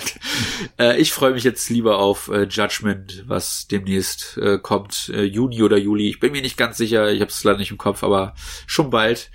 äh, 0.80 1.00
ich 1.00 1.14
freue 1.14 1.34
mich 1.34 1.44
jetzt 1.44 1.70
lieber 1.70 2.00
auf 2.00 2.30
äh, 2.30 2.48
Judgment, 2.50 3.26
was 3.28 3.68
demnächst 3.68 4.38
äh, 4.38 4.58
kommt, 4.58 5.12
äh, 5.14 5.24
Juni 5.24 5.62
oder 5.62 5.78
Juli. 5.78 6.10
Ich 6.10 6.20
bin 6.20 6.32
mir 6.32 6.42
nicht 6.42 6.58
ganz 6.58 6.78
sicher, 6.78 7.12
ich 7.12 7.22
habe 7.22 7.30
es 7.30 7.44
leider 7.44 7.60
nicht 7.60 7.72
im 7.72 7.78
Kopf, 7.78 8.04
aber 8.04 8.34
schon 8.66 8.90
bald 8.90 9.30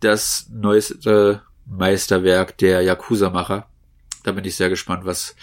das 0.00 0.48
neueste 0.50 1.42
Meisterwerk 1.66 2.58
der 2.58 2.82
Yakuza-Macher. 2.82 3.68
Da 4.24 4.32
bin 4.32 4.44
ich 4.44 4.56
sehr 4.56 4.68
gespannt, 4.68 5.04
was 5.04 5.36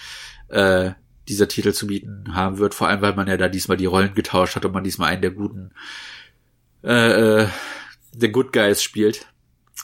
äh, 0.49 0.91
dieser 1.27 1.47
Titel 1.47 1.73
zu 1.73 1.87
bieten 1.87 2.33
haben 2.33 2.57
wird. 2.57 2.73
Vor 2.73 2.87
allem, 2.87 3.01
weil 3.01 3.15
man 3.15 3.27
ja 3.27 3.37
da 3.37 3.47
diesmal 3.47 3.77
die 3.77 3.85
Rollen 3.85 4.13
getauscht 4.13 4.55
hat 4.55 4.65
und 4.65 4.73
man 4.73 4.83
diesmal 4.83 5.09
einen 5.09 5.21
der 5.21 5.31
guten, 5.31 5.71
äh, 6.83 7.43
äh, 7.43 7.47
der 8.13 8.29
Good 8.29 8.53
Guys 8.53 8.81
spielt, 8.81 9.27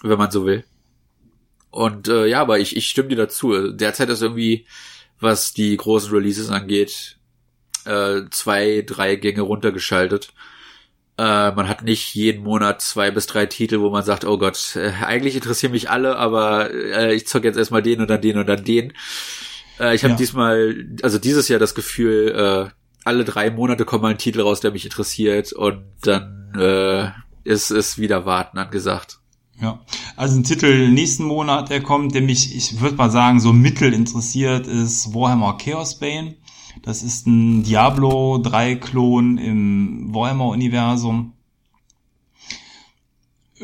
wenn 0.01 0.17
man 0.17 0.31
so 0.31 0.45
will. 0.45 0.63
Und 1.69 2.07
äh, 2.07 2.27
ja, 2.27 2.41
aber 2.41 2.59
ich, 2.59 2.75
ich 2.75 2.87
stimme 2.87 3.09
dir 3.09 3.15
dazu. 3.15 3.71
Derzeit 3.71 4.09
ist 4.09 4.21
irgendwie, 4.21 4.67
was 5.19 5.53
die 5.53 5.75
großen 5.75 6.11
Releases 6.11 6.49
angeht, 6.49 7.17
äh, 7.85 8.21
zwei, 8.29 8.83
drei 8.85 9.15
Gänge 9.15 9.41
runtergeschaltet. 9.41 10.33
Äh, 11.17 11.51
man 11.51 11.67
hat 11.67 11.83
nicht 11.83 12.15
jeden 12.15 12.43
Monat 12.43 12.81
zwei 12.81 13.11
bis 13.11 13.27
drei 13.27 13.45
Titel, 13.45 13.81
wo 13.81 13.91
man 13.91 14.03
sagt, 14.03 14.25
oh 14.25 14.37
Gott, 14.37 14.75
äh, 14.75 14.91
eigentlich 15.05 15.35
interessieren 15.35 15.71
mich 15.71 15.89
alle, 15.89 16.17
aber 16.17 16.71
äh, 16.71 17.13
ich 17.13 17.27
zock 17.27 17.43
jetzt 17.43 17.57
erstmal 17.57 17.83
den 17.83 18.01
und 18.01 18.09
dann 18.09 18.21
den 18.21 18.37
und 18.37 18.47
dann 18.47 18.63
den. 18.63 18.93
Äh, 19.79 19.95
ich 19.95 20.03
habe 20.03 20.13
ja. 20.13 20.17
diesmal, 20.17 20.87
also 21.03 21.19
dieses 21.19 21.47
Jahr 21.49 21.59
das 21.59 21.75
Gefühl, 21.75 22.69
äh, 22.71 22.73
alle 23.03 23.25
drei 23.25 23.51
Monate 23.51 23.85
kommt 23.85 24.01
mal 24.01 24.11
ein 24.11 24.17
Titel 24.17 24.41
raus, 24.41 24.61
der 24.61 24.71
mich 24.71 24.85
interessiert 24.85 25.53
und 25.53 25.83
dann 26.01 26.51
äh, 26.57 27.09
ist 27.43 27.69
es 27.69 27.97
wieder 27.97 28.25
Warten 28.25 28.57
angesagt. 28.57 29.19
Ja, 29.61 29.79
also 30.15 30.37
ein 30.37 30.43
Titel 30.43 30.89
nächsten 30.89 31.25
Monat, 31.25 31.69
der 31.69 31.81
kommt, 31.81 32.15
der 32.15 32.21
mich, 32.21 32.55
ich 32.55 32.81
würde 32.81 32.95
mal 32.95 33.11
sagen, 33.11 33.39
so 33.39 33.53
mittel 33.53 33.93
interessiert, 33.93 34.67
ist 34.67 35.13
Warhammer 35.13 35.57
Chaos 35.57 35.99
Bane. 35.99 36.35
Das 36.83 37.01
ist 37.01 37.27
ein 37.27 37.63
Diablo 37.63 38.39
3 38.39 38.75
Klon 38.75 39.37
im 39.37 40.13
Warhammer 40.13 40.47
Universum. 40.47 41.31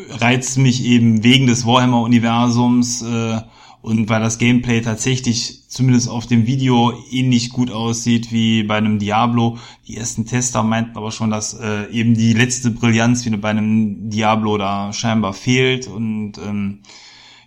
Reizt 0.10 0.58
mich 0.58 0.86
eben 0.86 1.22
wegen 1.22 1.46
des 1.46 1.66
Warhammer 1.66 2.02
Universums 2.02 3.02
äh, 3.02 3.42
und 3.82 4.08
weil 4.08 4.22
das 4.22 4.38
Gameplay 4.38 4.80
tatsächlich 4.80 5.68
zumindest 5.68 6.08
auf 6.08 6.28
dem 6.28 6.48
Video 6.48 6.94
ähnlich 7.12 7.50
gut 7.50 7.72
aussieht 7.72 8.32
wie 8.32 8.64
bei 8.64 8.78
einem 8.78 9.00
Diablo. 9.00 9.58
Die 9.86 9.98
ersten 9.98 10.26
Tester 10.26 10.64
meinten 10.64 10.96
aber 10.96 11.12
schon, 11.12 11.30
dass 11.30 11.54
äh, 11.56 11.92
eben 11.92 12.14
die 12.14 12.32
letzte 12.32 12.72
Brillanz 12.72 13.26
wie 13.26 13.36
bei 13.36 13.50
einem 13.50 14.10
Diablo 14.10 14.58
da 14.58 14.94
scheinbar 14.94 15.34
fehlt 15.34 15.88
und 15.88 16.38
ähm, 16.38 16.84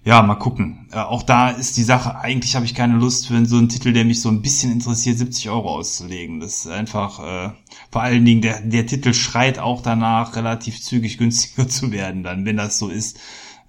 ja, 0.05 0.23
mal 0.23 0.35
gucken. 0.35 0.89
Äh, 0.93 0.99
auch 0.99 1.23
da 1.23 1.51
ist 1.51 1.77
die 1.77 1.83
Sache, 1.83 2.17
eigentlich 2.17 2.57
habe 2.57 2.65
ich 2.65 2.75
keine 2.75 2.97
Lust 2.97 3.29
für 3.29 3.47
so 3.47 3.57
einen 3.57 3.69
Titel, 3.69 3.93
der 3.93 4.05
mich 4.05 4.21
so 4.21 4.29
ein 4.29 4.43
bisschen 4.43 4.73
interessiert, 4.73 5.19
70 5.19 5.51
Euro 5.51 5.77
auszulegen. 5.77 6.41
Das 6.41 6.65
ist 6.65 6.67
einfach, 6.67 7.21
äh, 7.21 7.51
vor 7.91 8.03
allen 8.03 8.25
Dingen, 8.25 8.43
der, 8.43 8.61
der 8.61 8.87
Titel 8.87 9.15
schreit 9.15 9.59
auch 9.59 9.83
danach, 9.83 10.37
relativ 10.37 10.81
zügig 10.83 11.19
günstiger 11.19 11.69
zu 11.69 11.93
werden, 11.93 12.23
dann, 12.23 12.45
wenn 12.45 12.57
das 12.57 12.79
so 12.79 12.89
ist. 12.89 13.19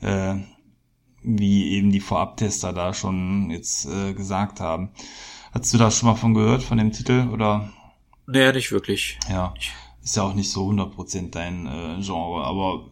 Äh, 0.01 0.35
wie 1.23 1.71
eben 1.71 1.91
die 1.91 2.01
Vorabtester 2.01 2.73
da 2.73 2.93
schon 2.93 3.49
jetzt 3.49 3.85
äh, 3.85 4.13
gesagt 4.13 4.59
haben. 4.59 4.91
Hast 5.53 5.73
du 5.73 5.77
da 5.77 5.89
schon 5.89 6.09
mal 6.09 6.15
von 6.15 6.33
gehört, 6.33 6.63
von 6.63 6.77
dem 6.77 6.91
Titel, 6.91 7.29
oder? 7.31 7.71
Naja, 8.27 8.51
nicht 8.51 8.71
wirklich. 8.71 9.17
Ja, 9.29 9.53
ist 10.03 10.15
ja 10.15 10.23
auch 10.23 10.33
nicht 10.33 10.51
so 10.51 10.69
100% 10.69 11.31
dein 11.31 11.65
äh, 11.65 12.01
Genre, 12.01 12.43
aber 12.43 12.89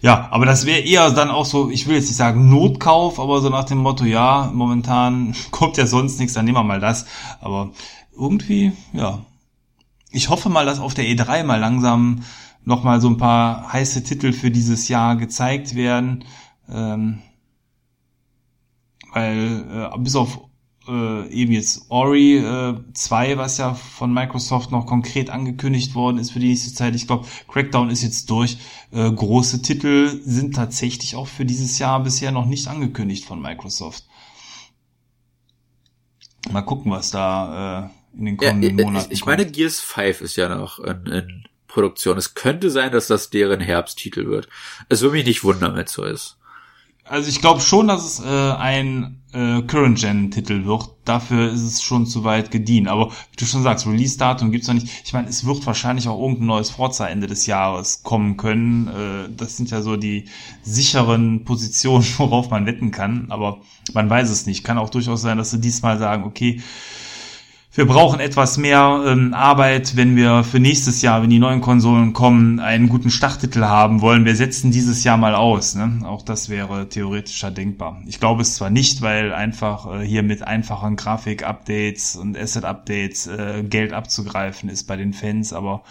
ja, 0.00 0.28
aber 0.30 0.46
das 0.46 0.66
wäre 0.66 0.80
eher 0.80 1.10
dann 1.10 1.30
auch 1.30 1.44
so, 1.44 1.70
ich 1.70 1.86
will 1.86 1.96
jetzt 1.96 2.08
nicht 2.08 2.16
sagen 2.16 2.48
Notkauf, 2.48 3.18
aber 3.18 3.40
so 3.40 3.48
nach 3.48 3.64
dem 3.64 3.78
Motto, 3.78 4.04
ja, 4.04 4.50
momentan 4.52 5.34
kommt 5.50 5.76
ja 5.76 5.86
sonst 5.86 6.18
nichts, 6.18 6.34
dann 6.34 6.44
nehmen 6.44 6.58
wir 6.58 6.64
mal 6.64 6.80
das. 6.80 7.06
Aber 7.40 7.70
irgendwie, 8.16 8.72
ja. 8.92 9.24
Ich 10.10 10.28
hoffe 10.28 10.50
mal, 10.50 10.66
dass 10.66 10.78
auf 10.78 10.94
der 10.94 11.06
E3 11.06 11.42
mal 11.44 11.58
langsam 11.58 12.22
nochmal 12.64 13.00
so 13.00 13.08
ein 13.08 13.16
paar 13.16 13.72
heiße 13.72 14.04
Titel 14.04 14.32
für 14.32 14.50
dieses 14.50 14.88
Jahr 14.88 15.16
gezeigt 15.16 15.74
werden 15.74 16.24
ähm, 16.68 17.22
weil 19.12 19.90
äh, 19.94 19.98
bis 19.98 20.16
auf 20.16 20.40
äh, 20.88 21.28
eben 21.28 21.52
jetzt 21.52 21.86
Ori 21.88 22.38
äh, 22.38 22.74
2, 22.92 23.38
was 23.38 23.58
ja 23.58 23.74
von 23.74 24.12
Microsoft 24.12 24.70
noch 24.70 24.86
konkret 24.86 25.30
angekündigt 25.30 25.94
worden 25.94 26.18
ist 26.18 26.32
für 26.32 26.40
die 26.40 26.48
nächste 26.48 26.74
Zeit. 26.74 26.94
Ich 26.94 27.06
glaube, 27.06 27.26
Crackdown 27.48 27.90
ist 27.90 28.02
jetzt 28.02 28.30
durch. 28.30 28.58
Äh, 28.90 29.10
große 29.10 29.62
Titel 29.62 30.20
sind 30.24 30.54
tatsächlich 30.54 31.14
auch 31.16 31.28
für 31.28 31.44
dieses 31.44 31.78
Jahr 31.78 32.02
bisher 32.02 32.32
noch 32.32 32.46
nicht 32.46 32.68
angekündigt 32.68 33.24
von 33.24 33.40
Microsoft. 33.40 34.04
Mal 36.50 36.62
gucken, 36.62 36.90
was 36.90 37.10
da 37.10 37.90
äh, 38.14 38.18
in 38.18 38.24
den 38.24 38.36
kommenden 38.36 38.78
ja, 38.78 38.84
Monaten 38.84 39.12
Ich 39.12 39.20
kommt. 39.20 39.38
meine, 39.38 39.50
Gears 39.50 39.80
5 39.80 40.20
ist 40.20 40.36
ja 40.36 40.48
noch 40.48 40.80
in, 40.80 41.06
in 41.06 41.44
Produktion. 41.68 42.18
Es 42.18 42.34
könnte 42.34 42.70
sein, 42.70 42.92
dass 42.92 43.06
das 43.06 43.30
deren 43.30 43.60
Herbsttitel 43.60 44.26
wird. 44.26 44.48
Es 44.88 45.00
würde 45.00 45.16
mich 45.16 45.26
nicht 45.26 45.44
wundern, 45.44 45.74
wenn 45.74 45.84
es 45.84 45.92
so 45.92 46.04
ist. 46.04 46.36
Also 47.04 47.28
ich 47.28 47.40
glaube 47.40 47.60
schon, 47.60 47.88
dass 47.88 48.04
es 48.04 48.20
äh, 48.20 48.26
ein 48.28 49.21
äh, 49.32 49.62
Current-Gen-Titel 49.62 50.64
wird. 50.64 50.90
Dafür 51.04 51.50
ist 51.50 51.62
es 51.62 51.82
schon 51.82 52.06
zu 52.06 52.24
weit 52.24 52.50
gediehen. 52.50 52.86
Aber 52.86 53.10
wie 53.10 53.36
du 53.36 53.44
schon 53.44 53.62
sagst, 53.62 53.86
Release-Datum 53.86 54.52
gibt's 54.52 54.68
noch 54.68 54.74
nicht. 54.74 54.88
Ich 55.04 55.12
meine, 55.12 55.28
es 55.28 55.44
wird 55.44 55.66
wahrscheinlich 55.66 56.08
auch 56.08 56.20
irgendein 56.20 56.46
neues 56.46 56.70
Forza 56.70 57.06
Ende 57.08 57.26
des 57.26 57.46
Jahres 57.46 58.02
kommen 58.02 58.36
können. 58.36 58.88
Äh, 58.88 59.28
das 59.36 59.56
sind 59.56 59.70
ja 59.70 59.82
so 59.82 59.96
die 59.96 60.26
sicheren 60.62 61.44
Positionen, 61.44 62.04
worauf 62.18 62.50
man 62.50 62.66
wetten 62.66 62.90
kann. 62.90 63.26
Aber 63.30 63.60
man 63.94 64.08
weiß 64.08 64.30
es 64.30 64.46
nicht. 64.46 64.64
Kann 64.64 64.78
auch 64.78 64.90
durchaus 64.90 65.22
sein, 65.22 65.38
dass 65.38 65.50
sie 65.50 65.60
diesmal 65.60 65.98
sagen, 65.98 66.24
okay, 66.24 66.60
wir 67.74 67.86
brauchen 67.86 68.20
etwas 68.20 68.58
mehr 68.58 69.02
ähm, 69.06 69.32
Arbeit, 69.32 69.96
wenn 69.96 70.14
wir 70.14 70.44
für 70.44 70.60
nächstes 70.60 71.00
Jahr, 71.00 71.22
wenn 71.22 71.30
die 71.30 71.38
neuen 71.38 71.62
Konsolen 71.62 72.12
kommen, 72.12 72.60
einen 72.60 72.90
guten 72.90 73.10
Starttitel 73.10 73.62
haben 73.62 74.02
wollen. 74.02 74.26
Wir 74.26 74.36
setzen 74.36 74.70
dieses 74.70 75.04
Jahr 75.04 75.16
mal 75.16 75.34
aus. 75.34 75.74
Ne? 75.74 76.00
Auch 76.04 76.22
das 76.22 76.50
wäre 76.50 76.90
theoretischer 76.90 77.50
denkbar. 77.50 78.02
Ich 78.06 78.20
glaube 78.20 78.42
es 78.42 78.56
zwar 78.56 78.68
nicht, 78.68 79.00
weil 79.00 79.32
einfach 79.32 80.00
äh, 80.00 80.04
hier 80.04 80.22
mit 80.22 80.42
einfachen 80.42 80.96
Grafik-Updates 80.96 82.16
und 82.16 82.36
Asset-Updates 82.36 83.28
äh, 83.28 83.62
Geld 83.66 83.94
abzugreifen 83.94 84.68
ist 84.68 84.84
bei 84.84 84.96
den 84.96 85.14
Fans, 85.14 85.54
aber 85.54 85.82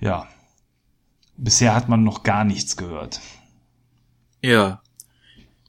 ja, 0.00 0.28
bisher 1.36 1.74
hat 1.74 1.88
man 1.88 2.04
noch 2.04 2.22
gar 2.22 2.44
nichts 2.44 2.76
gehört. 2.76 3.20
Ja. 4.42 4.80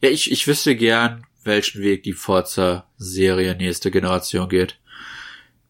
Ja, 0.01 0.09
ich, 0.09 0.32
ich 0.32 0.45
wüsste 0.45 0.76
gern, 0.76 1.26
welchen 1.43 1.82
Weg 1.82 2.03
die 2.03 2.13
Forza-Serie 2.13 3.55
nächste 3.55 3.89
Generation 3.89 4.49
geht 4.49 4.80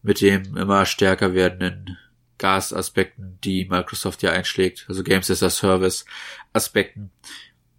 mit 0.06 0.20
dem 0.20 0.56
immer 0.56 0.86
stärker 0.86 1.34
werdenden 1.34 1.98
Gas-Aspekten, 2.38 3.38
die 3.42 3.66
Microsoft 3.68 4.22
ja 4.22 4.30
einschlägt, 4.30 4.86
also 4.88 5.02
Games 5.02 5.30
as 5.30 5.42
a 5.42 5.50
Service 5.50 6.04
Aspekten, 6.52 7.10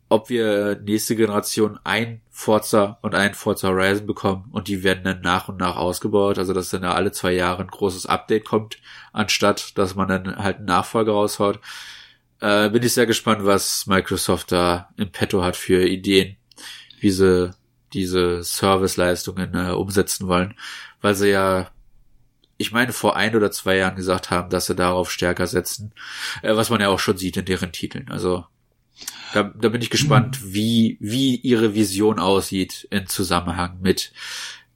ob 0.09 0.30
wir 0.30 0.78
nächste 0.84 1.15
Generation 1.15 1.80
ein 1.86 2.21
Forza 2.30 2.99
und 3.01 3.15
ein 3.15 3.34
Forza 3.34 3.69
Horizon 3.69 4.05
bekommen 4.07 4.49
und 4.51 4.67
die 4.67 4.84
werden 4.84 5.05
dann 5.05 5.21
nach 5.21 5.47
und 5.47 5.57
nach 5.57 5.78
ausgebaut, 5.78 6.38
also 6.38 6.53
dass 6.53 6.69
dann 6.69 6.82
da 6.82 6.93
alle 6.93 7.13
zwei 7.13 7.32
Jahre 7.32 7.61
ein 7.63 7.69
großes 7.69 8.07
Update 8.07 8.43
kommt, 8.43 8.78
anstatt 9.13 9.78
dass 9.78 9.95
man 9.95 10.09
dann 10.09 10.36
halt 10.36 10.57
einen 10.57 10.65
Nachfolger 10.65 11.13
raushaut. 11.13 11.61
Äh, 12.41 12.69
bin 12.71 12.84
ich 12.84 12.93
sehr 12.93 13.05
gespannt, 13.05 13.45
was 13.45 13.88
Microsoft 13.88 14.51
da 14.51 14.89
im 14.97 15.11
Petto 15.11 15.43
hat 15.43 15.55
für 15.55 15.88
Ideen, 15.88 16.36
wie 16.99 17.11
sie 17.11 17.53
diese 17.93 18.43
Serviceleistungen 18.43 19.53
äh, 19.55 19.71
umsetzen 19.71 20.28
wollen, 20.28 20.55
weil 21.01 21.15
sie 21.15 21.30
ja 21.30 21.69
ich 22.58 22.72
meine, 22.72 22.91
vor 22.91 23.16
ein 23.16 23.36
oder 23.36 23.51
zwei 23.51 23.78
Jahren 23.78 23.95
gesagt 23.95 24.32
haben, 24.32 24.49
dass 24.49 24.66
sie 24.66 24.76
darauf 24.76 25.12
stärker 25.12 25.47
setzen, 25.47 25.93
äh, 26.41 26.55
was 26.55 26.70
man 26.70 26.82
ja 26.82 26.89
auch 26.89 26.99
schon 26.99 27.18
sieht 27.18 27.38
in 27.38 27.45
deren 27.45 27.72
Titeln. 27.72 28.10
Also 28.10 28.45
da, 29.34 29.43
da 29.43 29.70
bin 29.70 29.82
ich 29.82 29.89
gespannt, 29.89 30.41
mhm. 30.41 30.53
wie, 30.53 30.97
wie 30.99 31.36
ihre 31.36 31.76
Vision 31.76 32.20
aussieht 32.20 32.88
in 32.89 33.08
Zusammenhang 33.08 33.78
mit 33.82 34.12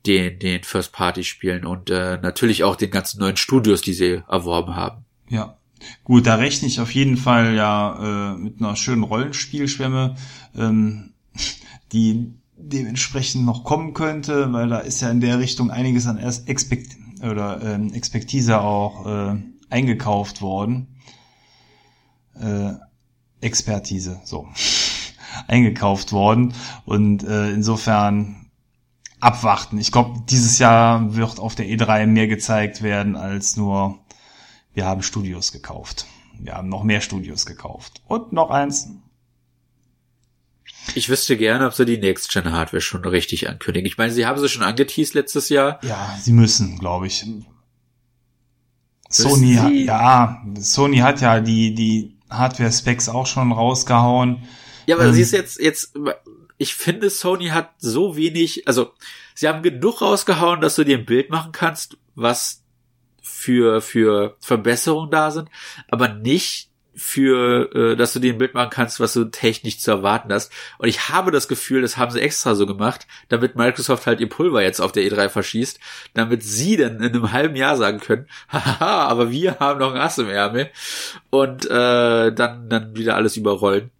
den, 0.05 0.39
den 0.39 0.63
First-Party-Spielen 0.63 1.65
und 1.65 1.89
äh, 1.89 2.17
natürlich 2.21 2.63
auch 2.63 2.75
den 2.75 2.91
ganzen 2.91 3.19
neuen 3.19 3.37
Studios, 3.37 3.81
die 3.81 3.93
sie 3.93 4.23
erworben 4.27 4.75
haben. 4.75 5.05
Ja. 5.29 5.57
Gut, 6.03 6.27
da 6.27 6.35
rechne 6.35 6.67
ich 6.67 6.79
auf 6.79 6.93
jeden 6.93 7.17
Fall 7.17 7.55
ja 7.55 8.33
äh, 8.33 8.37
mit 8.37 8.59
einer 8.59 8.75
schönen 8.75 9.03
Rollenspielschwemme, 9.03 10.15
ähm, 10.55 11.13
die 11.91 12.33
dementsprechend 12.55 13.45
noch 13.45 13.63
kommen 13.63 13.93
könnte, 13.93 14.53
weil 14.53 14.69
da 14.69 14.79
ist 14.79 15.01
ja 15.01 15.09
in 15.09 15.21
der 15.21 15.39
Richtung 15.39 15.71
einiges 15.71 16.05
an 16.05 16.19
Expekt 16.19 17.00
oder 17.21 17.61
ähm, 17.61 17.93
Expertise 17.93 18.61
auch 18.61 19.05
äh, 19.05 19.35
eingekauft 19.69 20.41
worden. 20.41 20.99
Äh, 22.39 22.73
Expertise, 23.41 24.21
so. 24.23 24.47
eingekauft 25.47 26.11
worden. 26.11 26.53
Und 26.85 27.23
äh, 27.23 27.51
insofern 27.51 28.49
abwarten. 29.19 29.77
Ich 29.77 29.91
glaube, 29.91 30.21
dieses 30.29 30.59
Jahr 30.59 31.15
wird 31.15 31.39
auf 31.39 31.55
der 31.55 31.67
E3 31.67 32.07
mehr 32.07 32.27
gezeigt 32.27 32.81
werden 32.81 33.15
als 33.15 33.55
nur, 33.55 33.99
wir 34.73 34.85
haben 34.85 35.03
Studios 35.03 35.51
gekauft. 35.51 36.05
Wir 36.39 36.55
haben 36.55 36.69
noch 36.69 36.83
mehr 36.83 37.01
Studios 37.01 37.45
gekauft. 37.45 38.01
Und 38.07 38.33
noch 38.33 38.49
eins. 38.49 38.89
Ich 40.95 41.09
wüsste 41.09 41.37
gerne, 41.37 41.67
ob 41.67 41.73
sie 41.73 41.85
die 41.85 41.97
Next-Gen-Hardware 41.97 42.81
schon 42.81 43.05
richtig 43.05 43.47
ankündigen. 43.49 43.87
Ich 43.87 43.97
meine, 43.97 44.11
sie 44.11 44.25
haben 44.25 44.39
sie 44.39 44.49
schon 44.49 44.63
angeteased 44.63 45.13
letztes 45.13 45.49
Jahr. 45.49 45.79
Ja, 45.83 46.17
sie 46.19 46.33
müssen, 46.33 46.79
glaube 46.79 47.07
ich. 47.07 47.25
Sony, 49.09 49.55
hat, 49.55 49.71
ja, 49.73 50.41
Sony 50.59 50.97
hat 50.97 51.21
ja 51.21 51.39
die, 51.41 51.75
die 51.75 52.17
Hardware-Specs 52.29 53.09
auch 53.09 53.27
schon 53.27 53.51
rausgehauen. 53.51 54.43
Ja, 54.85 54.95
aber 54.95 55.05
ähm, 55.05 55.13
sie 55.13 55.21
ist 55.21 55.31
jetzt, 55.31 55.59
jetzt, 55.59 55.93
ich 56.57 56.75
finde, 56.75 57.09
Sony 57.09 57.47
hat 57.47 57.71
so 57.77 58.15
wenig, 58.15 58.67
also, 58.67 58.93
sie 59.35 59.47
haben 59.47 59.63
genug 59.63 60.01
rausgehauen, 60.01 60.61
dass 60.61 60.75
du 60.75 60.83
dir 60.83 60.97
ein 60.97 61.05
Bild 61.05 61.29
machen 61.29 61.51
kannst, 61.51 61.97
was 62.15 62.63
für, 63.21 63.81
für 63.81 64.37
Verbesserungen 64.39 65.11
da 65.11 65.31
sind, 65.31 65.49
aber 65.89 66.09
nicht 66.09 66.70
für, 66.93 67.73
äh, 67.73 67.95
dass 67.95 68.13
du 68.13 68.19
dir 68.19 68.33
ein 68.33 68.37
Bild 68.37 68.53
machen 68.53 68.69
kannst, 68.69 68.99
was 68.99 69.13
du 69.13 69.25
technisch 69.25 69.79
zu 69.79 69.91
erwarten 69.91 70.31
hast. 70.31 70.51
Und 70.77 70.89
ich 70.89 71.09
habe 71.09 71.31
das 71.31 71.47
Gefühl, 71.47 71.81
das 71.81 71.97
haben 71.97 72.11
sie 72.11 72.21
extra 72.21 72.55
so 72.55 72.65
gemacht, 72.65 73.07
damit 73.29 73.55
Microsoft 73.55 74.07
halt 74.07 74.19
ihr 74.19 74.29
Pulver 74.29 74.61
jetzt 74.61 74.81
auf 74.81 74.91
der 74.91 75.03
E3 75.03 75.29
verschießt, 75.29 75.79
damit 76.13 76.43
sie 76.43 76.77
dann 76.77 76.97
in 76.97 77.13
einem 77.13 77.31
halben 77.31 77.55
Jahr 77.55 77.77
sagen 77.77 77.99
können, 77.99 78.27
haha, 78.49 79.07
aber 79.07 79.31
wir 79.31 79.59
haben 79.59 79.79
noch 79.79 79.93
ein 79.93 80.01
Ass 80.01 80.17
im 80.17 80.29
Ärmel 80.29 80.69
und 81.29 81.65
äh, 81.65 82.33
dann 82.33 82.69
dann 82.69 82.95
wieder 82.95 83.15
alles 83.15 83.37
überrollen. 83.37 83.91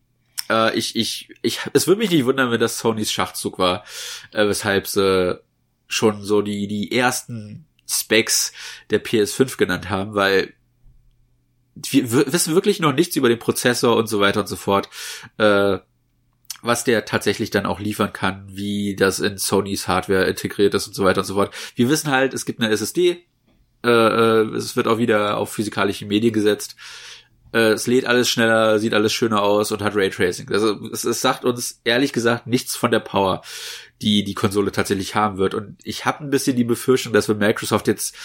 Äh, 0.50 0.78
ich 0.78 0.96
ich 0.96 1.30
ich 1.42 1.60
es 1.74 1.88
würde 1.88 2.00
mich 2.00 2.12
nicht 2.12 2.26
wundern, 2.26 2.52
wenn 2.52 2.60
das 2.60 2.80
Sonys 2.80 3.12
Schachzug 3.12 3.58
war, 3.58 3.86
äh, 4.34 4.48
weshalb 4.48 4.88
sie 4.88 5.40
schon 5.88 6.24
so 6.24 6.42
die 6.42 6.68
die 6.68 6.92
ersten 6.92 7.66
Specs 7.90 8.54
der 8.90 9.04
PS5 9.04 9.58
genannt 9.58 9.90
haben, 9.90 10.14
weil 10.14 10.54
wir 11.76 12.12
wissen 12.32 12.56
wirklich 12.56 12.80
noch 12.80 12.94
nichts 12.94 13.16
über 13.16 13.30
den 13.30 13.40
Prozessor 13.40 13.96
und 13.96 14.08
so 14.08 14.20
weiter 14.20 14.42
und 14.42 14.48
so 14.48 14.56
fort, 14.56 14.90
äh, 15.38 15.78
was 16.62 16.84
der 16.84 17.06
tatsächlich 17.06 17.50
dann 17.50 17.66
auch 17.66 17.80
liefern 17.80 18.14
kann, 18.14 18.46
wie 18.48 18.96
das 18.96 19.20
in 19.20 19.38
Sonys 19.38 19.88
Hardware 19.88 20.26
integriert 20.26 20.74
ist 20.74 20.88
und 20.88 20.94
so 20.94 21.04
weiter 21.04 21.22
und 21.22 21.26
so 21.26 21.36
fort. 21.36 21.54
Wir 21.76 21.90
wissen 21.90 22.12
halt, 22.12 22.34
es 22.34 22.46
gibt 22.46 22.60
eine 22.60 22.72
SSD, 22.72 23.26
äh, 23.84 23.90
äh, 23.90 24.56
es 24.56 24.76
wird 24.76 24.88
auch 24.88 25.00
wieder 25.00 25.38
auf 25.38 25.54
physikalische 25.54 26.06
Medien 26.06 26.34
gesetzt. 26.34 26.76
Äh, 27.54 27.72
es 27.72 27.88
lädt 27.88 28.06
alles 28.06 28.30
schneller, 28.30 28.80
sieht 28.80 28.94
alles 28.94 29.14
schöner 29.14 29.42
aus 29.42 29.72
und 29.72 29.82
hat 29.82 29.96
Raytracing. 29.96 30.52
Also 30.52 30.80
es, 30.92 31.04
es 31.04 31.22
sagt 31.22 31.46
uns 31.46 31.82
ehrlich 31.84 32.14
gesagt 32.14 32.48
nichts 32.48 32.76
von 32.76 32.92
der 32.92 33.00
Power, 33.00 33.42
die 34.02 34.24
die 34.24 34.34
Konsole 34.34 34.72
tatsächlich 34.72 35.16
haben 35.16 35.38
wird. 35.38 35.54
Und 35.54 35.78
ich 35.84 36.06
habe 36.06 36.24
ein 36.24 36.30
bisschen 36.30 36.56
die 36.56 36.64
Befürchtung, 36.64 37.14
dass 37.14 37.30
wenn 37.30 37.38
Microsoft 37.38 37.88
jetzt 37.88 38.16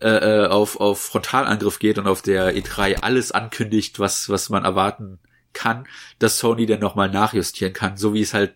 äh, 0.00 0.08
äh, 0.08 0.46
auf, 0.46 0.80
auf 0.80 1.00
Frontalangriff 1.00 1.78
geht 1.78 1.98
und 1.98 2.06
auf 2.06 2.22
der 2.22 2.54
E3 2.54 3.00
alles 3.02 3.32
ankündigt, 3.32 3.98
was, 3.98 4.28
was 4.28 4.48
man 4.48 4.64
erwarten 4.64 5.18
kann, 5.52 5.86
dass 6.18 6.38
Sony 6.38 6.66
dann 6.66 6.80
nochmal 6.80 7.10
nachjustieren 7.10 7.72
kann, 7.72 7.96
so 7.96 8.14
wie 8.14 8.20
es 8.20 8.34
halt 8.34 8.54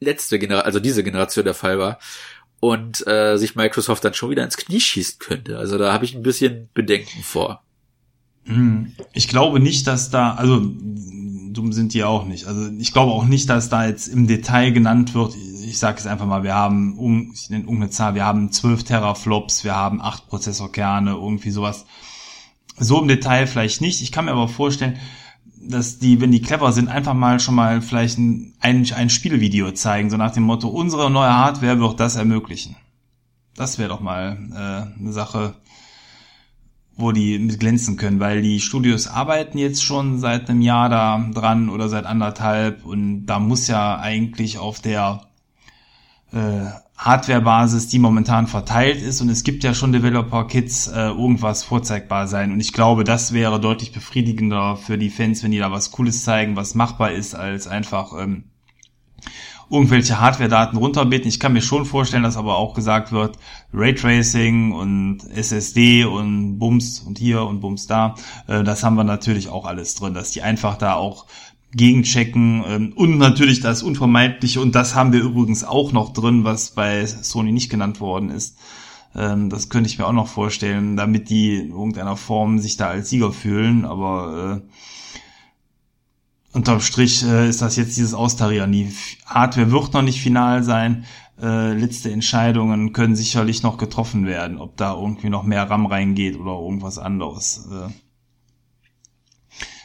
letzte 0.00 0.38
Generation, 0.38 0.66
also 0.66 0.80
diese 0.80 1.04
Generation 1.04 1.44
der 1.44 1.54
Fall 1.54 1.78
war. 1.78 1.98
Und 2.60 3.06
äh, 3.06 3.38
sich 3.38 3.56
Microsoft 3.56 4.04
dann 4.04 4.12
schon 4.12 4.28
wieder 4.28 4.44
ins 4.44 4.58
Knie 4.58 4.80
schießen 4.80 5.18
könnte. 5.18 5.56
Also 5.56 5.78
da 5.78 5.94
habe 5.94 6.04
ich 6.04 6.14
ein 6.14 6.22
bisschen 6.22 6.68
Bedenken 6.74 7.22
vor. 7.22 7.62
Hm. 8.44 8.92
Ich 9.12 9.28
glaube 9.28 9.60
nicht, 9.60 9.86
dass 9.86 10.10
da, 10.10 10.34
also 10.34 10.60
dumm 11.52 11.72
sind 11.72 11.94
die 11.94 12.04
auch 12.04 12.26
nicht. 12.26 12.46
Also 12.46 12.70
ich 12.78 12.92
glaube 12.92 13.12
auch 13.12 13.24
nicht, 13.24 13.48
dass 13.48 13.68
da 13.68 13.86
jetzt 13.86 14.08
im 14.08 14.26
Detail 14.26 14.70
genannt 14.72 15.14
wird, 15.14 15.34
ich 15.36 15.78
sage 15.78 15.98
es 15.98 16.06
einfach 16.06 16.26
mal, 16.26 16.42
wir 16.42 16.54
haben, 16.54 16.98
um, 16.98 17.32
ich 17.32 17.50
nenne 17.50 17.64
irgendeine 17.64 17.90
Zahl, 17.90 18.14
wir 18.14 18.24
haben 18.24 18.50
12 18.50 18.84
Teraflops, 18.84 19.64
wir 19.64 19.74
haben 19.74 20.00
8 20.00 20.28
Prozessorkerne, 20.28 21.12
irgendwie 21.12 21.50
sowas. 21.50 21.86
So 22.78 23.00
im 23.00 23.08
Detail 23.08 23.46
vielleicht 23.46 23.80
nicht. 23.80 24.02
Ich 24.02 24.10
kann 24.10 24.24
mir 24.24 24.32
aber 24.32 24.48
vorstellen, 24.48 24.96
dass 25.60 25.98
die, 25.98 26.20
wenn 26.20 26.32
die 26.32 26.40
clever 26.40 26.72
sind, 26.72 26.88
einfach 26.88 27.14
mal 27.14 27.38
schon 27.38 27.54
mal 27.54 27.82
vielleicht 27.82 28.18
ein, 28.18 28.54
ein, 28.60 28.90
ein 28.92 29.10
Spielvideo 29.10 29.72
zeigen, 29.72 30.10
so 30.10 30.16
nach 30.16 30.32
dem 30.32 30.44
Motto, 30.44 30.68
unsere 30.68 31.10
neue 31.10 31.32
Hardware 31.32 31.78
wird 31.78 32.00
das 32.00 32.16
ermöglichen. 32.16 32.76
Das 33.54 33.78
wäre 33.78 33.90
doch 33.90 34.00
mal 34.00 34.38
äh, 34.52 34.98
eine 34.98 35.12
Sache, 35.12 35.54
wo 37.00 37.12
die 37.12 37.38
mit 37.38 37.58
glänzen 37.58 37.96
können, 37.96 38.20
weil 38.20 38.42
die 38.42 38.60
Studios 38.60 39.06
arbeiten 39.06 39.58
jetzt 39.58 39.82
schon 39.82 40.18
seit 40.18 40.48
einem 40.48 40.60
Jahr 40.60 40.88
da 40.88 41.24
dran 41.32 41.68
oder 41.68 41.88
seit 41.88 42.06
anderthalb 42.06 42.84
und 42.84 43.26
da 43.26 43.38
muss 43.38 43.68
ja 43.68 43.98
eigentlich 43.98 44.58
auf 44.58 44.80
der 44.80 45.22
äh, 46.32 46.66
Hardware-Basis, 46.96 47.88
die 47.88 47.98
momentan 47.98 48.46
verteilt 48.46 49.02
ist 49.02 49.20
und 49.20 49.30
es 49.30 49.42
gibt 49.42 49.64
ja 49.64 49.72
schon 49.72 49.92
Developer-Kits, 49.92 50.88
äh, 50.88 51.08
irgendwas 51.08 51.62
vorzeigbar 51.62 52.28
sein 52.28 52.52
und 52.52 52.60
ich 52.60 52.72
glaube, 52.72 53.04
das 53.04 53.32
wäre 53.32 53.60
deutlich 53.60 53.92
befriedigender 53.92 54.76
für 54.76 54.98
die 54.98 55.10
Fans, 55.10 55.42
wenn 55.42 55.50
die 55.50 55.58
da 55.58 55.72
was 55.72 55.90
Cooles 55.92 56.24
zeigen, 56.24 56.56
was 56.56 56.74
machbar 56.74 57.12
ist, 57.12 57.34
als 57.34 57.66
einfach 57.66 58.12
ähm, 58.18 58.44
irgendwelche 59.70 60.20
Hardware-Daten 60.20 60.76
runterbeten. 60.76 61.28
Ich 61.28 61.38
kann 61.38 61.52
mir 61.52 61.62
schon 61.62 61.84
vorstellen, 61.84 62.24
dass 62.24 62.36
aber 62.36 62.56
auch 62.56 62.74
gesagt 62.74 63.12
wird, 63.12 63.38
Raytracing 63.72 64.72
und 64.72 65.20
SSD 65.32 66.04
und 66.04 66.58
Bums 66.58 67.00
und 67.00 67.18
hier 67.18 67.44
und 67.44 67.60
Bums 67.60 67.86
da, 67.86 68.16
äh, 68.48 68.64
das 68.64 68.82
haben 68.82 68.96
wir 68.96 69.04
natürlich 69.04 69.48
auch 69.48 69.64
alles 69.64 69.94
drin, 69.94 70.14
dass 70.14 70.32
die 70.32 70.42
einfach 70.42 70.76
da 70.76 70.94
auch 70.94 71.26
gegenchecken 71.72 72.64
ähm, 72.66 72.92
und 72.96 73.18
natürlich 73.18 73.60
das 73.60 73.84
Unvermeidliche 73.84 74.60
und 74.60 74.74
das 74.74 74.96
haben 74.96 75.12
wir 75.12 75.20
übrigens 75.20 75.62
auch 75.62 75.92
noch 75.92 76.12
drin, 76.12 76.42
was 76.42 76.72
bei 76.72 77.06
Sony 77.06 77.52
nicht 77.52 77.70
genannt 77.70 78.00
worden 78.00 78.30
ist. 78.30 78.58
Ähm, 79.14 79.50
das 79.50 79.68
könnte 79.68 79.88
ich 79.88 79.98
mir 79.98 80.06
auch 80.06 80.12
noch 80.12 80.26
vorstellen, 80.26 80.96
damit 80.96 81.30
die 81.30 81.54
in 81.56 81.70
irgendeiner 81.70 82.16
Form 82.16 82.58
sich 82.58 82.76
da 82.76 82.88
als 82.88 83.10
Sieger 83.10 83.32
fühlen, 83.32 83.84
aber 83.84 84.62
äh, 84.64 84.70
unterm 86.52 86.80
Strich 86.80 87.22
äh, 87.22 87.48
ist 87.48 87.62
das 87.62 87.76
jetzt 87.76 87.96
dieses 87.96 88.14
Austarieren. 88.14 88.72
Die 88.72 88.92
Hardware 89.26 89.70
wird 89.70 89.92
noch 89.94 90.02
nicht 90.02 90.20
final 90.20 90.62
sein. 90.62 91.04
Äh, 91.40 91.72
letzte 91.72 92.10
Entscheidungen 92.10 92.92
können 92.92 93.16
sicherlich 93.16 93.62
noch 93.62 93.78
getroffen 93.78 94.26
werden, 94.26 94.58
ob 94.58 94.76
da 94.76 94.94
irgendwie 94.94 95.30
noch 95.30 95.42
mehr 95.42 95.70
RAM 95.70 95.86
reingeht 95.86 96.38
oder 96.38 96.52
irgendwas 96.52 96.98
anderes. 96.98 97.68
Äh, 97.72 97.88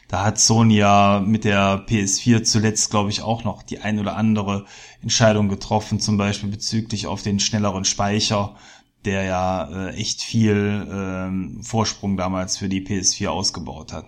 da 0.07 0.23
hat 0.23 0.39
Sony 0.39 0.77
ja 0.77 1.23
mit 1.25 1.45
der 1.45 1.85
PS4 1.87 2.43
zuletzt, 2.43 2.91
glaube 2.91 3.09
ich, 3.09 3.21
auch 3.21 3.43
noch 3.43 3.63
die 3.63 3.79
ein 3.79 3.99
oder 3.99 4.15
andere 4.17 4.65
Entscheidung 5.01 5.49
getroffen, 5.49 5.99
zum 5.99 6.17
Beispiel 6.17 6.49
bezüglich 6.49 7.07
auf 7.07 7.21
den 7.21 7.39
schnelleren 7.39 7.85
Speicher, 7.85 8.55
der 9.03 9.23
ja 9.23 9.87
äh, 9.87 9.95
echt 9.95 10.21
viel 10.21 11.57
äh, 11.59 11.63
Vorsprung 11.63 12.17
damals 12.17 12.57
für 12.57 12.69
die 12.69 12.85
PS4 12.85 13.27
ausgebaut 13.27 13.93
hat. 13.93 14.05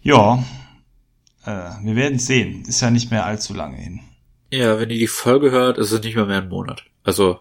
Ja, 0.00 0.44
äh, 1.44 1.70
wir 1.82 1.96
werden 1.96 2.18
sehen. 2.18 2.64
Ist 2.66 2.80
ja 2.80 2.90
nicht 2.90 3.10
mehr 3.10 3.24
allzu 3.26 3.54
lange 3.54 3.76
hin. 3.76 4.00
Ja, 4.50 4.78
wenn 4.78 4.90
ihr 4.90 4.98
die 4.98 5.06
Folge 5.06 5.50
hört, 5.50 5.78
ist 5.78 5.92
es 5.92 6.02
nicht 6.02 6.16
mehr 6.16 6.26
mehr 6.26 6.38
ein 6.38 6.48
Monat. 6.48 6.84
Also 7.04 7.40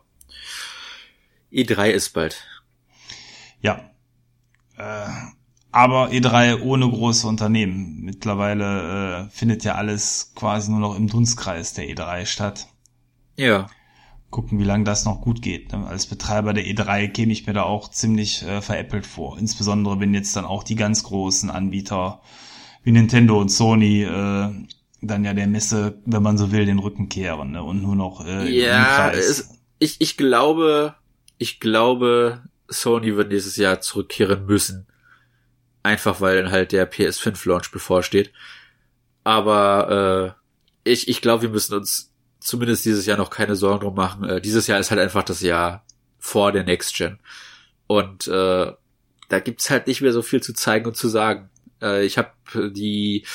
E3 1.52 1.90
ist 1.90 2.10
bald. 2.10 2.44
Ja. 3.62 3.92
Äh, 4.78 5.08
aber 5.72 6.10
E3 6.10 6.62
ohne 6.62 6.90
große 6.90 7.28
Unternehmen. 7.28 8.02
Mittlerweile 8.02 9.28
äh, 9.28 9.30
findet 9.30 9.64
ja 9.64 9.76
alles 9.76 10.32
quasi 10.36 10.72
nur 10.72 10.80
noch 10.80 10.96
im 10.96 11.08
Dunstkreis 11.08 11.74
der 11.74 11.86
E3 11.86 12.26
statt. 12.26 12.68
Ja. 13.36 13.68
Gucken, 14.30 14.60
wie 14.60 14.66
lange 14.66 14.84
das 14.84 15.06
noch 15.06 15.22
gut 15.22 15.42
geht. 15.42 15.72
Ne? 15.72 15.88
Als 15.88 16.06
Betreiber 16.06 16.54
der 16.54 16.66
E3 16.66 17.08
käme 17.08 17.32
ich 17.32 17.48
mir 17.48 17.54
da 17.54 17.64
auch 17.64 17.90
ziemlich 17.90 18.44
äh, 18.44 18.62
veräppelt 18.62 19.06
vor. 19.06 19.38
Insbesondere 19.38 20.00
wenn 20.00 20.14
jetzt 20.14 20.36
dann 20.36 20.46
auch 20.46 20.64
die 20.64 20.76
ganz 20.76 21.04
großen 21.04 21.50
Anbieter 21.50 22.22
wie 22.84 22.92
Nintendo 22.92 23.40
und 23.40 23.50
Sony 23.50 24.04
äh, 24.04 24.50
dann 25.02 25.26
ja 25.26 25.34
der 25.34 25.48
Messe, 25.48 26.02
wenn 26.06 26.24
man 26.24 26.38
so 26.38 26.52
will, 26.52 26.66
den 26.66 26.80
Rücken 26.80 27.10
kehren 27.10 27.52
ne? 27.52 27.64
und 27.64 27.82
nur 27.82 27.96
noch 27.96 28.26
äh, 28.26 28.50
ja, 28.50 29.12
es, 29.12 29.50
ich 29.80 29.98
ich 30.00 30.18
glaube, 30.18 30.96
ich 31.38 31.60
glaube, 31.60 32.44
Sony 32.68 33.16
wird 33.16 33.32
dieses 33.32 33.56
Jahr 33.58 33.80
zurückkehren 33.80 34.46
müssen, 34.46 34.88
einfach 35.84 36.20
weil 36.20 36.42
dann 36.42 36.52
halt 36.52 36.72
der 36.72 36.92
PS5 36.92 37.48
Launch 37.48 37.72
bevorsteht. 37.72 38.32
Aber 39.24 40.36
äh, 40.86 40.92
ich 40.92 41.08
ich 41.08 41.22
glaube, 41.22 41.44
wir 41.44 41.50
müssen 41.50 41.76
uns 41.76 42.14
zumindest 42.48 42.86
dieses 42.86 43.06
Jahr 43.06 43.18
noch 43.18 43.30
keine 43.30 43.56
Sorgen 43.56 43.82
drum 43.82 43.96
machen. 43.96 44.24
Äh, 44.24 44.42
dieses 44.42 44.68
Jahr 44.68 44.80
ist 44.80 44.92
halt 44.92 45.02
einfach 45.02 45.24
das 45.24 45.42
Jahr 45.42 45.86
vor 46.18 46.52
der 46.52 46.64
Next 46.64 46.96
Gen 46.96 47.20
und 47.88 48.28
äh, 48.28 48.72
da 49.30 49.40
gibt's 49.40 49.70
halt 49.70 49.88
nicht 49.88 50.02
mehr 50.02 50.14
so 50.14 50.22
viel 50.22 50.42
zu 50.42 50.54
zeigen 50.54 50.86
und 50.86 50.96
zu 50.96 51.10
sagen. 51.10 51.50
Äh, 51.82 52.06
ich 52.06 52.18
habe 52.18 52.32
die 52.72 53.26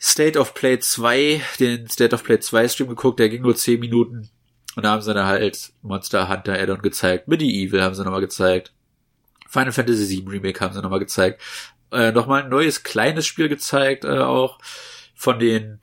State 0.00 0.38
of 0.38 0.54
Play 0.54 0.78
2, 0.78 1.42
den 1.60 1.88
State 1.88 2.14
of 2.14 2.24
Play 2.24 2.38
2 2.38 2.68
Stream 2.68 2.88
geguckt, 2.88 3.18
der 3.18 3.28
ging 3.28 3.42
nur 3.42 3.56
10 3.56 3.80
Minuten. 3.80 4.30
Und 4.76 4.84
da 4.84 4.90
haben 4.90 5.02
sie 5.02 5.12
dann 5.12 5.26
halt 5.26 5.72
Monster 5.82 6.28
Hunter 6.28 6.58
Addon 6.58 6.82
gezeigt. 6.82 7.26
Medieval 7.28 7.82
haben 7.82 7.94
sie 7.94 8.04
nochmal 8.04 8.20
gezeigt. 8.20 8.72
Final 9.48 9.72
Fantasy 9.72 10.08
VII 10.08 10.28
Remake 10.28 10.60
haben 10.60 10.72
sie 10.72 10.80
nochmal 10.80 11.00
gezeigt. 11.00 11.42
Äh, 11.90 12.12
nochmal 12.12 12.44
ein 12.44 12.50
neues 12.50 12.82
kleines 12.82 13.26
Spiel 13.26 13.48
gezeigt, 13.48 14.04
äh, 14.04 14.18
auch 14.18 14.58
von 15.14 15.38
den 15.38 15.80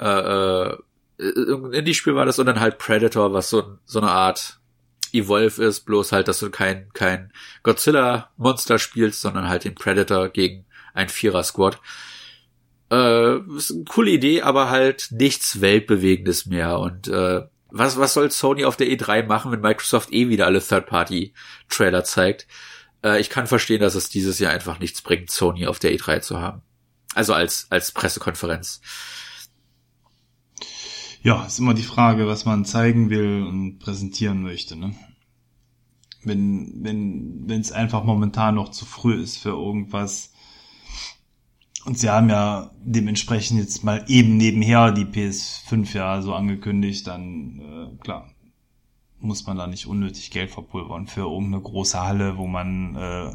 äh, 0.00 0.06
äh, 0.06 0.76
Indie-Spiel 1.18 2.14
war 2.14 2.26
das 2.26 2.38
und 2.38 2.46
dann 2.46 2.60
halt 2.60 2.78
Predator, 2.78 3.32
was 3.32 3.50
so, 3.50 3.78
so 3.84 4.00
eine 4.00 4.10
Art 4.10 4.58
Evolve 5.12 5.62
ist, 5.62 5.80
bloß 5.80 6.12
halt, 6.12 6.28
dass 6.28 6.40
du 6.40 6.50
kein, 6.50 6.88
kein 6.92 7.32
Godzilla-Monster 7.62 8.78
spielst, 8.78 9.20
sondern 9.20 9.48
halt 9.48 9.64
den 9.64 9.76
Predator 9.76 10.28
gegen 10.28 10.66
ein 10.92 11.08
Vierer-Squad. 11.08 11.80
Äh, 12.90 13.38
ist 13.56 13.72
eine 13.72 13.84
coole 13.84 14.10
Idee, 14.10 14.42
aber 14.42 14.70
halt 14.70 15.08
nichts 15.10 15.60
Weltbewegendes 15.60 16.46
mehr. 16.46 16.78
Und 16.80 17.08
äh, 17.08 17.42
was, 17.70 17.98
was 17.98 18.14
soll 18.14 18.30
Sony 18.30 18.64
auf 18.64 18.76
der 18.76 18.88
E3 18.88 19.26
machen, 19.26 19.52
wenn 19.52 19.60
Microsoft 19.60 20.12
eh 20.12 20.28
wieder 20.28 20.46
alle 20.46 20.60
Third-Party-Trailer 20.60 22.04
zeigt? 22.04 22.46
Äh, 23.04 23.20
ich 23.20 23.30
kann 23.30 23.46
verstehen, 23.46 23.80
dass 23.80 23.94
es 23.94 24.08
dieses 24.08 24.38
Jahr 24.40 24.52
einfach 24.52 24.80
nichts 24.80 25.02
bringt, 25.02 25.30
Sony 25.30 25.66
auf 25.66 25.78
der 25.78 25.92
E3 25.92 26.20
zu 26.20 26.40
haben. 26.40 26.62
Also 27.14 27.34
als, 27.34 27.66
als 27.70 27.92
Pressekonferenz. 27.92 28.80
Ja, 31.24 31.44
ist 31.44 31.58
immer 31.58 31.74
die 31.74 31.82
Frage, 31.82 32.28
was 32.28 32.44
man 32.44 32.64
zeigen 32.64 33.10
will 33.10 33.42
und 33.42 33.80
präsentieren 33.80 34.42
möchte. 34.42 34.76
Ne? 34.76 34.94
wenn 36.24 36.72
wenn 36.82 37.44
wenn 37.46 37.60
es 37.60 37.72
einfach 37.72 38.04
momentan 38.04 38.54
noch 38.54 38.70
zu 38.70 38.84
früh 38.84 39.22
ist 39.22 39.38
für 39.38 39.50
irgendwas. 39.50 40.32
Und 41.84 41.98
sie 41.98 42.08
haben 42.08 42.30
ja 42.30 42.70
dementsprechend 42.78 43.60
jetzt 43.60 43.84
mal 43.84 44.04
eben 44.08 44.38
nebenher 44.38 44.90
die 44.90 45.04
PS5 45.04 45.94
ja 45.94 46.22
so 46.22 46.34
angekündigt, 46.34 47.06
dann 47.06 47.60
äh, 47.60 48.02
klar 48.02 48.30
muss 49.18 49.46
man 49.46 49.56
da 49.56 49.66
nicht 49.66 49.86
unnötig 49.86 50.30
Geld 50.30 50.50
verpulvern 50.50 51.06
für 51.06 51.20
irgendeine 51.20 51.62
große 51.62 52.00
Halle, 52.00 52.36
wo 52.36 52.46
man 52.46 52.96
äh, 52.96 53.34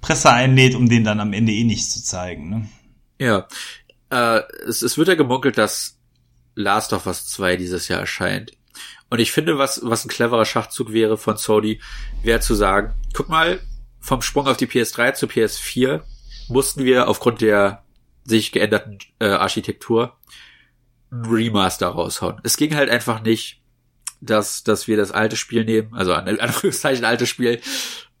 Presse 0.00 0.32
einlädt, 0.32 0.74
um 0.74 0.88
den 0.88 1.04
dann 1.04 1.20
am 1.20 1.32
Ende 1.32 1.52
eh 1.52 1.64
nicht 1.64 1.90
zu 1.90 2.02
zeigen. 2.02 2.48
Ne? 2.50 2.68
Ja, 3.18 3.46
äh, 4.10 4.42
es, 4.66 4.82
es 4.82 4.96
wird 4.96 5.08
ja 5.08 5.14
gemunkelt, 5.14 5.58
dass 5.58 5.99
Last 6.60 6.92
of 6.92 7.06
Us 7.06 7.26
2 7.28 7.56
dieses 7.56 7.88
Jahr 7.88 8.00
erscheint. 8.00 8.52
Und 9.08 9.18
ich 9.18 9.32
finde, 9.32 9.58
was, 9.58 9.80
was 9.82 10.04
ein 10.04 10.08
cleverer 10.08 10.44
Schachzug 10.44 10.92
wäre 10.92 11.18
von 11.18 11.36
Sony, 11.36 11.80
wäre 12.22 12.40
zu 12.40 12.54
sagen, 12.54 12.94
guck 13.12 13.28
mal, 13.28 13.60
vom 13.98 14.22
Sprung 14.22 14.46
auf 14.46 14.56
die 14.56 14.66
PS3 14.66 15.14
zur 15.14 15.28
PS4 15.28 16.02
mussten 16.48 16.84
wir 16.84 17.08
aufgrund 17.08 17.40
der 17.40 17.84
sich 18.24 18.52
geänderten 18.52 18.98
äh, 19.18 19.26
Architektur 19.26 20.16
ein 21.10 21.24
Remaster 21.24 21.88
raushauen. 21.88 22.40
Es 22.44 22.56
ging 22.56 22.74
halt 22.74 22.88
einfach 22.88 23.22
nicht, 23.22 23.60
dass, 24.20 24.62
dass 24.62 24.86
wir 24.86 24.96
das 24.96 25.10
alte 25.10 25.36
Spiel 25.36 25.64
nehmen, 25.64 25.94
also 25.94 26.14
an 26.14 26.28
Anführungszeichen 26.40 27.04
altes 27.04 27.28
Spiel, 27.28 27.60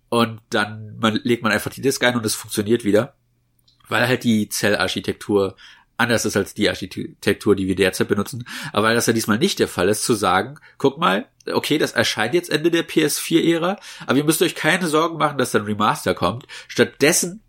und 0.08 0.40
dann 0.50 0.96
man, 0.98 1.20
legt 1.22 1.42
man 1.44 1.52
einfach 1.52 1.70
die 1.70 1.82
Disk 1.82 2.02
ein 2.02 2.16
und 2.16 2.26
es 2.26 2.34
funktioniert 2.34 2.84
wieder. 2.84 3.14
Weil 3.88 4.06
halt 4.06 4.24
die 4.24 4.48
Zellarchitektur 4.48 5.56
anders 6.00 6.24
ist 6.24 6.36
als 6.36 6.54
die 6.54 6.68
Architektur, 6.68 7.54
die 7.54 7.68
wir 7.68 7.76
derzeit 7.76 8.08
benutzen. 8.08 8.44
Aber 8.72 8.88
weil 8.88 8.94
das 8.94 9.06
ja 9.06 9.12
diesmal 9.12 9.38
nicht 9.38 9.58
der 9.58 9.68
Fall 9.68 9.88
ist, 9.88 10.02
zu 10.02 10.14
sagen, 10.14 10.58
guck 10.78 10.98
mal, 10.98 11.26
okay, 11.50 11.78
das 11.78 11.92
erscheint 11.92 12.34
jetzt 12.34 12.50
Ende 12.50 12.70
der 12.70 12.88
PS4-Ära, 12.88 13.78
aber 14.06 14.18
ihr 14.18 14.24
müsst 14.24 14.42
euch 14.42 14.54
keine 14.54 14.88
Sorgen 14.88 15.18
machen, 15.18 15.38
dass 15.38 15.52
dann 15.52 15.64
Remaster 15.64 16.14
kommt. 16.14 16.46
Stattdessen 16.68 17.42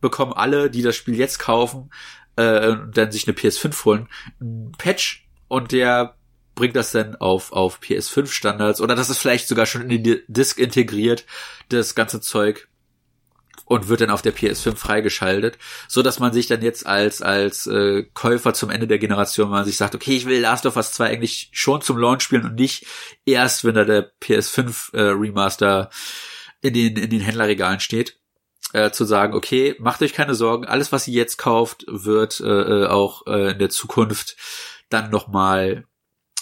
bekommen 0.00 0.32
alle, 0.32 0.70
die 0.70 0.82
das 0.82 0.96
Spiel 0.96 1.16
jetzt 1.16 1.38
kaufen, 1.38 1.90
äh, 2.36 2.68
und 2.68 2.96
dann 2.96 3.12
sich 3.12 3.26
eine 3.26 3.36
PS5 3.36 3.84
holen, 3.84 4.08
ein 4.40 4.72
Patch 4.78 5.26
und 5.48 5.72
der 5.72 6.16
bringt 6.54 6.76
das 6.76 6.92
dann 6.92 7.16
auf, 7.16 7.52
auf 7.52 7.80
PS5 7.80 8.26
Standards 8.28 8.80
oder 8.80 8.94
das 8.94 9.10
ist 9.10 9.18
vielleicht 9.18 9.48
sogar 9.48 9.66
schon 9.66 9.90
in 9.90 10.02
die 10.02 10.22
Disk 10.28 10.58
integriert, 10.58 11.26
das 11.68 11.94
ganze 11.94 12.20
Zeug 12.20 12.68
und 13.64 13.88
wird 13.88 14.00
dann 14.00 14.10
auf 14.10 14.22
der 14.22 14.34
PS5 14.34 14.76
freigeschaltet, 14.76 15.58
so 15.88 16.02
dass 16.02 16.18
man 16.18 16.32
sich 16.32 16.46
dann 16.46 16.62
jetzt 16.62 16.86
als 16.86 17.22
als 17.22 17.66
äh, 17.66 18.04
Käufer 18.14 18.54
zum 18.54 18.70
Ende 18.70 18.86
der 18.86 18.98
Generation, 18.98 19.50
man 19.50 19.64
sich 19.64 19.76
sagt, 19.76 19.94
okay, 19.94 20.16
ich 20.16 20.26
will 20.26 20.40
Last 20.40 20.66
of 20.66 20.76
Us 20.76 20.92
2 20.92 21.06
eigentlich 21.06 21.48
schon 21.52 21.80
zum 21.80 21.98
Launch 21.98 22.22
spielen 22.22 22.44
und 22.44 22.54
nicht 22.54 22.86
erst, 23.24 23.64
wenn 23.64 23.74
da 23.74 23.84
der 23.84 24.12
PS5 24.20 24.94
äh, 24.94 25.00
Remaster 25.00 25.90
in 26.60 26.74
den 26.74 26.96
in 26.96 27.10
den 27.10 27.20
Händlerregalen 27.20 27.80
steht, 27.80 28.18
äh, 28.72 28.90
zu 28.90 29.04
sagen, 29.04 29.34
okay, 29.34 29.76
macht 29.78 30.02
euch 30.02 30.12
keine 30.12 30.34
Sorgen, 30.34 30.66
alles 30.66 30.92
was 30.92 31.08
ihr 31.08 31.14
jetzt 31.14 31.38
kauft, 31.38 31.84
wird 31.88 32.40
äh, 32.40 32.84
äh 32.84 32.86
auch 32.86 33.26
äh, 33.26 33.52
in 33.52 33.58
der 33.58 33.70
Zukunft 33.70 34.36
dann 34.90 35.10
nochmal 35.10 35.84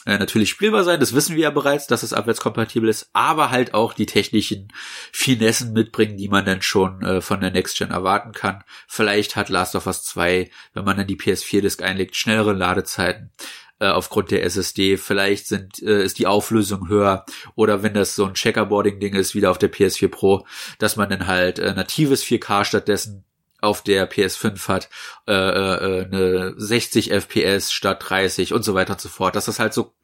äh, 0.04 0.18
natürlich 0.18 0.50
spielbar 0.50 0.84
sein, 0.84 1.00
das 1.00 1.14
wissen 1.14 1.36
wir 1.36 1.44
ja 1.44 1.50
bereits, 1.50 1.86
dass 1.86 2.02
es 2.02 2.12
abwärtskompatibel 2.12 2.88
ist, 2.88 3.10
aber 3.12 3.50
halt 3.50 3.74
auch 3.74 3.94
die 3.94 4.06
technischen 4.06 4.68
Finessen 5.12 5.72
mitbringen, 5.72 6.16
die 6.16 6.28
man 6.28 6.44
dann 6.44 6.62
schon 6.62 7.02
äh, 7.02 7.20
von 7.20 7.40
der 7.40 7.50
Next 7.50 7.78
Gen 7.78 7.90
erwarten 7.90 8.32
kann. 8.32 8.64
Vielleicht 8.88 9.36
hat 9.36 9.48
Last 9.48 9.76
of 9.76 9.86
Us 9.86 10.02
2, 10.04 10.50
wenn 10.74 10.84
man 10.84 10.96
dann 10.96 11.06
die 11.06 11.16
PS4-Disk 11.16 11.82
einlegt, 11.82 12.16
schnellere 12.16 12.52
Ladezeiten 12.52 13.30
äh, 13.78 13.88
aufgrund 13.88 14.30
der 14.30 14.44
SSD. 14.44 14.96
Vielleicht 14.96 15.46
sind, 15.46 15.82
äh, 15.82 16.04
ist 16.04 16.18
die 16.18 16.26
Auflösung 16.26 16.88
höher 16.88 17.24
oder 17.54 17.82
wenn 17.82 17.94
das 17.94 18.16
so 18.16 18.24
ein 18.24 18.34
Checkerboarding-Ding 18.34 19.14
ist, 19.14 19.34
wieder 19.34 19.50
auf 19.50 19.58
der 19.58 19.72
PS4 19.72 20.08
Pro, 20.08 20.46
dass 20.78 20.96
man 20.96 21.10
dann 21.10 21.26
halt 21.26 21.58
äh, 21.58 21.74
natives 21.74 22.24
4K 22.24 22.64
stattdessen 22.64 23.24
auf 23.62 23.82
der 23.82 24.10
PS5 24.10 24.68
hat, 24.68 24.90
äh, 25.26 25.32
äh, 25.32 26.04
eine 26.04 26.54
60 26.56 27.10
FPS 27.10 27.72
statt 27.72 28.04
30 28.08 28.52
und 28.52 28.64
so 28.64 28.74
weiter 28.74 28.94
und 28.94 29.00
so 29.00 29.08
fort. 29.08 29.36
Dass 29.36 29.46
das 29.46 29.58
halt 29.58 29.72
so 29.72 29.94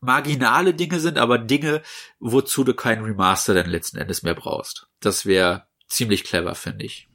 marginale 0.00 0.74
Dinge 0.74 1.00
sind, 1.00 1.18
aber 1.18 1.38
Dinge, 1.38 1.82
wozu 2.20 2.64
du 2.64 2.74
keinen 2.74 3.04
Remaster 3.04 3.54
dann 3.54 3.68
letzten 3.68 3.98
Endes 3.98 4.22
mehr 4.22 4.34
brauchst. 4.34 4.88
Das 5.00 5.26
wäre 5.26 5.66
ziemlich 5.88 6.24
clever, 6.24 6.54
finde 6.54 6.84
ich. 6.84 7.08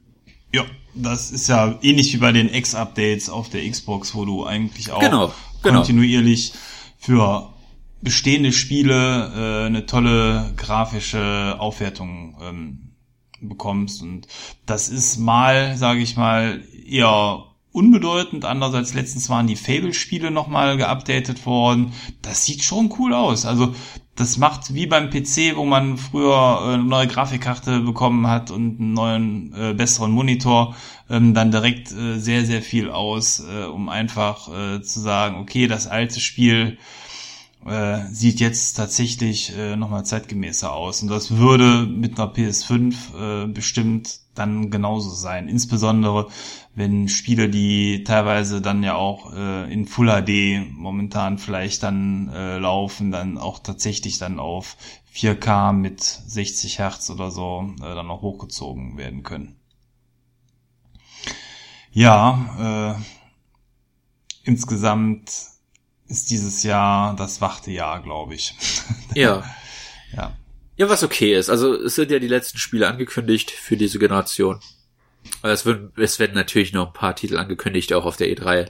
Ja, 0.52 0.64
das 0.94 1.30
ist 1.30 1.48
ja 1.48 1.78
ähnlich 1.82 2.12
wie 2.14 2.18
bei 2.18 2.32
den 2.32 2.52
X-Updates 2.52 3.28
auf 3.28 3.50
der 3.50 3.68
Xbox, 3.68 4.14
wo 4.14 4.24
du 4.24 4.46
eigentlich 4.46 4.90
auch 4.90 5.00
genau, 5.00 5.34
genau. 5.62 5.78
kontinuierlich 5.78 6.54
für 6.98 7.52
bestehende 8.00 8.52
Spiele 8.52 9.32
äh, 9.64 9.66
eine 9.66 9.86
tolle 9.86 10.52
grafische 10.56 11.56
Aufwertung 11.58 12.38
ähm, 12.40 12.87
bekommst. 13.40 14.02
Und 14.02 14.26
das 14.66 14.88
ist 14.88 15.18
mal, 15.18 15.76
sage 15.76 16.00
ich 16.00 16.16
mal, 16.16 16.62
eher 16.86 17.44
unbedeutend. 17.72 18.44
Andererseits 18.44 18.94
letztens 18.94 19.28
waren 19.30 19.46
die 19.46 19.56
Fable-Spiele 19.56 20.30
nochmal 20.30 20.76
geupdatet 20.76 21.46
worden. 21.46 21.92
Das 22.22 22.44
sieht 22.44 22.62
schon 22.62 22.92
cool 22.98 23.14
aus. 23.14 23.46
Also 23.46 23.74
das 24.18 24.36
macht 24.36 24.74
wie 24.74 24.86
beim 24.86 25.10
PC, 25.10 25.54
wo 25.54 25.64
man 25.64 25.96
früher 25.96 26.62
eine 26.62 26.82
neue 26.82 27.06
Grafikkarte 27.06 27.80
bekommen 27.80 28.26
hat 28.26 28.50
und 28.50 28.80
einen 28.80 28.92
neuen, 28.92 29.54
äh, 29.54 29.74
besseren 29.74 30.10
Monitor, 30.10 30.74
ähm, 31.08 31.34
dann 31.34 31.52
direkt 31.52 31.92
äh, 31.92 32.18
sehr, 32.18 32.44
sehr 32.44 32.62
viel 32.62 32.90
aus, 32.90 33.40
äh, 33.40 33.64
um 33.66 33.88
einfach 33.88 34.48
äh, 34.48 34.82
zu 34.82 34.98
sagen, 34.98 35.36
okay, 35.36 35.68
das 35.68 35.86
alte 35.86 36.18
Spiel 36.18 36.78
äh, 37.68 38.06
sieht 38.12 38.40
jetzt 38.40 38.74
tatsächlich 38.74 39.56
äh, 39.56 39.76
nochmal 39.76 40.04
zeitgemäßer 40.04 40.72
aus. 40.72 41.02
Und 41.02 41.08
das 41.08 41.36
würde 41.36 41.86
mit 41.86 42.18
einer 42.18 42.32
PS5 42.32 43.44
äh, 43.44 43.46
bestimmt 43.46 44.20
dann 44.34 44.70
genauso 44.70 45.10
sein. 45.10 45.48
Insbesondere 45.48 46.28
wenn 46.78 47.08
Spiele, 47.08 47.48
die 47.50 48.04
teilweise 48.04 48.62
dann 48.62 48.84
ja 48.84 48.94
auch 48.94 49.34
äh, 49.34 49.72
in 49.72 49.86
Full 49.86 50.08
HD 50.08 50.72
momentan 50.72 51.38
vielleicht 51.38 51.82
dann 51.82 52.28
äh, 52.28 52.58
laufen, 52.58 53.10
dann 53.10 53.36
auch 53.36 53.58
tatsächlich 53.58 54.18
dann 54.18 54.38
auf 54.38 54.76
4K 55.12 55.72
mit 55.72 56.00
60 56.00 56.78
Hertz 56.78 57.10
oder 57.10 57.32
so 57.32 57.74
äh, 57.78 57.94
dann 57.94 58.06
noch 58.06 58.22
hochgezogen 58.22 58.96
werden 58.96 59.24
können. 59.24 59.56
Ja, 61.90 62.96
äh, 62.96 63.02
insgesamt 64.44 65.32
ist 66.08 66.30
dieses 66.30 66.62
Jahr 66.62 67.14
das 67.16 67.40
wachte 67.40 67.70
Jahr, 67.70 68.02
glaube 68.02 68.34
ich. 68.34 68.54
Ja. 69.14 69.42
ja. 70.14 70.36
Ja, 70.76 70.88
was 70.88 71.02
okay 71.02 71.34
ist. 71.34 71.50
Also 71.50 71.74
es 71.74 71.96
sind 71.96 72.10
ja 72.10 72.20
die 72.20 72.28
letzten 72.28 72.58
Spiele 72.58 72.86
angekündigt 72.86 73.50
für 73.50 73.76
diese 73.76 73.98
Generation. 73.98 74.60
Es 75.42 75.66
werden, 75.66 75.92
es 75.96 76.20
werden 76.20 76.34
natürlich 76.34 76.72
noch 76.72 76.88
ein 76.88 76.92
paar 76.92 77.16
Titel 77.16 77.36
angekündigt, 77.36 77.92
auch 77.92 78.04
auf 78.04 78.16
der 78.16 78.28
E3. 78.28 78.68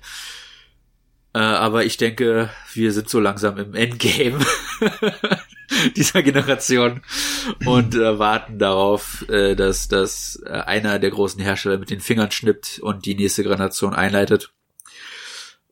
Äh, 1.34 1.38
aber 1.38 1.84
ich 1.84 1.98
denke, 1.98 2.50
wir 2.72 2.92
sind 2.92 3.10
so 3.10 3.20
langsam 3.20 3.58
im 3.58 3.74
Endgame 3.74 4.38
dieser 5.96 6.22
Generation 6.22 7.02
und 7.66 7.94
äh, 7.94 8.18
warten 8.18 8.58
darauf, 8.58 9.28
äh, 9.28 9.54
dass, 9.54 9.88
dass 9.88 10.42
äh, 10.46 10.50
einer 10.50 10.98
der 10.98 11.10
großen 11.10 11.42
Hersteller 11.42 11.78
mit 11.78 11.90
den 11.90 12.00
Fingern 12.00 12.30
schnippt 12.30 12.78
und 12.78 13.04
die 13.04 13.14
nächste 13.14 13.42
Generation 13.42 13.94
einleitet. 13.94 14.50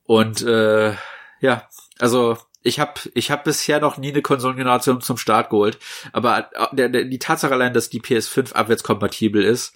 Und 0.05 0.43
äh, 0.43 0.93
ja, 1.41 1.69
also 1.99 2.39
ich 2.63 2.81
habe 2.81 3.01
ich 3.15 3.31
hab 3.31 3.45
bisher 3.45 3.81
noch 3.81 3.97
nie 3.97 4.11
eine 4.11 4.23
Konsolengeneration 4.23 5.01
zum 5.01 5.17
Start 5.17 5.51
geholt, 5.51 5.79
aber 6.13 6.51
äh, 6.53 6.67
der, 6.73 6.89
der, 6.89 7.05
die 7.05 7.19
Tatsache 7.19 7.53
allein, 7.53 7.75
dass 7.75 7.91
die 7.91 8.01
PS5 8.01 8.55
abwärtskompatibel 8.55 9.45
ist, 9.45 9.75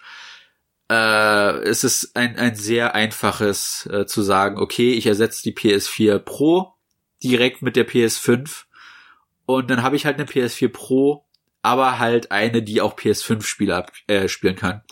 äh, 0.90 1.58
es 1.62 1.84
ist 1.84 2.16
ein, 2.16 2.36
ein 2.36 2.56
sehr 2.56 2.94
einfaches 2.94 3.86
äh, 3.86 4.06
zu 4.06 4.22
sagen, 4.22 4.58
okay, 4.58 4.92
ich 4.92 5.06
ersetze 5.06 5.42
die 5.42 5.54
PS4 5.54 6.18
Pro 6.18 6.74
direkt 7.22 7.62
mit 7.62 7.76
der 7.76 7.88
PS5 7.88 8.64
und 9.46 9.70
dann 9.70 9.82
habe 9.82 9.96
ich 9.96 10.06
halt 10.06 10.16
eine 10.16 10.26
PS4 10.26 10.68
Pro, 10.68 11.26
aber 11.62 11.98
halt 11.98 12.32
eine, 12.32 12.62
die 12.62 12.80
auch 12.80 12.96
PS5-Spiele 12.96 13.86
äh, 14.06 14.28
spielen 14.28 14.56
kann. 14.56 14.82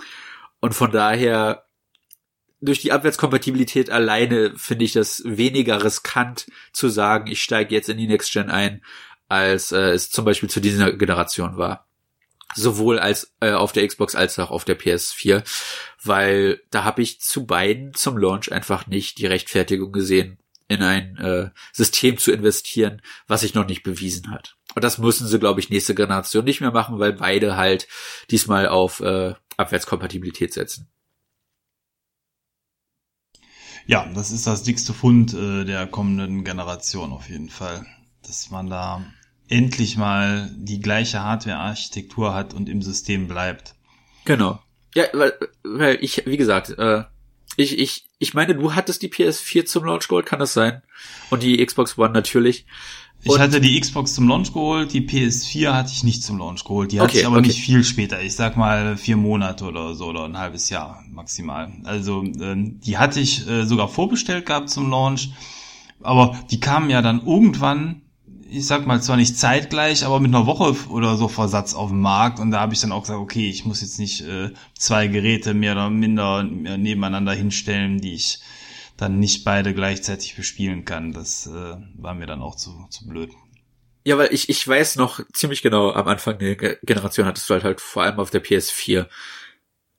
Und 0.60 0.74
von 0.74 0.90
daher 0.90 1.67
durch 2.60 2.80
die 2.80 2.92
Abwärtskompatibilität 2.92 3.90
alleine 3.90 4.52
finde 4.56 4.84
ich 4.84 4.92
das 4.92 5.22
weniger 5.24 5.84
riskant 5.84 6.46
zu 6.72 6.88
sagen, 6.88 7.30
ich 7.30 7.42
steige 7.42 7.74
jetzt 7.74 7.88
in 7.88 7.98
die 7.98 8.08
Next 8.08 8.32
Gen 8.32 8.50
ein, 8.50 8.82
als 9.28 9.72
äh, 9.72 9.90
es 9.90 10.10
zum 10.10 10.24
Beispiel 10.24 10.50
zu 10.50 10.60
dieser 10.60 10.92
Generation 10.92 11.56
war. 11.56 11.86
Sowohl 12.54 12.98
als 12.98 13.34
äh, 13.40 13.52
auf 13.52 13.72
der 13.72 13.86
Xbox 13.86 14.14
als 14.14 14.38
auch 14.38 14.50
auf 14.50 14.64
der 14.64 14.78
PS4, 14.78 15.44
weil 16.02 16.62
da 16.70 16.82
habe 16.82 17.02
ich 17.02 17.20
zu 17.20 17.46
beiden 17.46 17.94
zum 17.94 18.16
Launch 18.16 18.50
einfach 18.50 18.86
nicht 18.86 19.18
die 19.18 19.26
Rechtfertigung 19.26 19.92
gesehen, 19.92 20.38
in 20.66 20.82
ein 20.82 21.16
äh, 21.18 21.50
System 21.72 22.18
zu 22.18 22.32
investieren, 22.32 23.02
was 23.26 23.42
sich 23.42 23.54
noch 23.54 23.66
nicht 23.66 23.82
bewiesen 23.82 24.30
hat. 24.30 24.56
Und 24.74 24.82
das 24.82 24.98
müssen 24.98 25.26
sie, 25.26 25.38
glaube 25.38 25.60
ich, 25.60 25.70
nächste 25.70 25.94
Generation 25.94 26.44
nicht 26.44 26.60
mehr 26.60 26.72
machen, 26.72 26.98
weil 26.98 27.12
beide 27.12 27.56
halt 27.56 27.86
diesmal 28.30 28.68
auf 28.68 29.00
äh, 29.00 29.34
Abwärtskompatibilität 29.56 30.52
setzen. 30.52 30.90
Ja, 33.88 34.06
das 34.14 34.30
ist 34.30 34.46
das 34.46 34.62
dickste 34.62 34.92
Fund 34.92 35.32
äh, 35.32 35.64
der 35.64 35.86
kommenden 35.86 36.44
Generation 36.44 37.10
auf 37.10 37.30
jeden 37.30 37.48
Fall. 37.48 37.86
Dass 38.22 38.50
man 38.50 38.68
da 38.68 39.02
endlich 39.48 39.96
mal 39.96 40.50
die 40.54 40.78
gleiche 40.78 41.22
Hardware-Architektur 41.22 42.34
hat 42.34 42.52
und 42.52 42.68
im 42.68 42.82
System 42.82 43.28
bleibt. 43.28 43.74
Genau. 44.26 44.60
Ja, 44.94 45.04
weil, 45.14 45.32
weil 45.62 45.98
ich, 46.02 46.26
wie 46.26 46.36
gesagt, 46.36 46.68
äh, 46.76 47.04
ich, 47.56 47.78
ich, 47.78 48.04
ich 48.18 48.34
meine, 48.34 48.54
du 48.54 48.74
hattest 48.74 49.00
die 49.00 49.08
PS4 49.08 49.64
zum 49.64 49.86
Launch 49.86 50.06
geholt, 50.08 50.26
kann 50.26 50.38
das 50.38 50.52
sein? 50.52 50.82
Und 51.30 51.42
die 51.42 51.64
Xbox 51.64 51.96
One 51.96 52.12
natürlich. 52.12 52.66
Ich 53.22 53.32
und 53.32 53.40
hatte 53.40 53.60
die 53.60 53.78
Xbox 53.78 54.14
zum 54.14 54.28
Launch 54.28 54.52
geholt, 54.52 54.92
die 54.92 55.00
PS4 55.00 55.72
hatte 55.72 55.90
ich 55.92 56.04
nicht 56.04 56.22
zum 56.22 56.38
Launch 56.38 56.62
geholt. 56.62 56.92
Die 56.92 57.00
hatte 57.00 57.10
okay, 57.10 57.20
ich 57.20 57.26
aber 57.26 57.38
okay. 57.38 57.48
nicht 57.48 57.60
viel 57.60 57.82
später. 57.82 58.22
Ich 58.22 58.36
sag 58.36 58.56
mal 58.56 58.96
vier 58.96 59.16
Monate 59.16 59.64
oder 59.64 59.94
so 59.94 60.06
oder 60.06 60.24
ein 60.24 60.38
halbes 60.38 60.70
Jahr 60.70 61.02
maximal. 61.10 61.72
Also 61.82 62.22
ähm, 62.22 62.80
die 62.80 62.96
hatte 62.96 63.18
ich 63.18 63.48
äh, 63.48 63.64
sogar 63.66 63.88
vorbestellt 63.88 64.46
gehabt 64.46 64.70
zum 64.70 64.88
Launch. 64.88 65.30
Aber 66.00 66.38
die 66.50 66.60
kamen 66.60 66.90
ja 66.90 67.02
dann 67.02 67.26
irgendwann, 67.26 68.02
ich 68.48 68.66
sag 68.66 68.86
mal 68.86 69.02
zwar 69.02 69.16
nicht 69.16 69.36
zeitgleich, 69.36 70.04
aber 70.04 70.20
mit 70.20 70.32
einer 70.32 70.46
Woche 70.46 70.76
oder 70.88 71.16
so 71.16 71.26
Versatz 71.26 71.74
auf 71.74 71.90
dem 71.90 72.00
Markt. 72.00 72.38
Und 72.38 72.52
da 72.52 72.60
habe 72.60 72.72
ich 72.72 72.80
dann 72.80 72.92
auch 72.92 73.02
gesagt, 73.02 73.18
okay, 73.18 73.50
ich 73.50 73.64
muss 73.64 73.80
jetzt 73.80 73.98
nicht 73.98 74.20
äh, 74.20 74.52
zwei 74.78 75.08
Geräte 75.08 75.54
mehr 75.54 75.72
oder 75.72 75.90
minder 75.90 76.44
nebeneinander 76.44 77.32
hinstellen, 77.32 78.00
die 78.00 78.14
ich 78.14 78.38
dann 78.98 79.18
nicht 79.18 79.44
beide 79.44 79.72
gleichzeitig 79.72 80.36
bespielen 80.36 80.84
kann. 80.84 81.12
Das 81.12 81.46
äh, 81.46 81.76
war 81.96 82.14
mir 82.14 82.26
dann 82.26 82.42
auch 82.42 82.56
zu, 82.56 82.86
zu 82.90 83.06
blöd. 83.06 83.30
Ja, 84.04 84.18
weil 84.18 84.32
ich, 84.32 84.48
ich 84.48 84.66
weiß 84.66 84.96
noch 84.96 85.20
ziemlich 85.32 85.62
genau, 85.62 85.92
am 85.92 86.08
Anfang 86.08 86.38
der 86.38 86.56
Generation 86.56 87.26
hattest 87.26 87.48
du 87.48 87.54
halt 87.54 87.64
halt 87.64 87.80
vor 87.80 88.02
allem 88.02 88.18
auf 88.18 88.30
der 88.30 88.44
PS4 88.44 89.06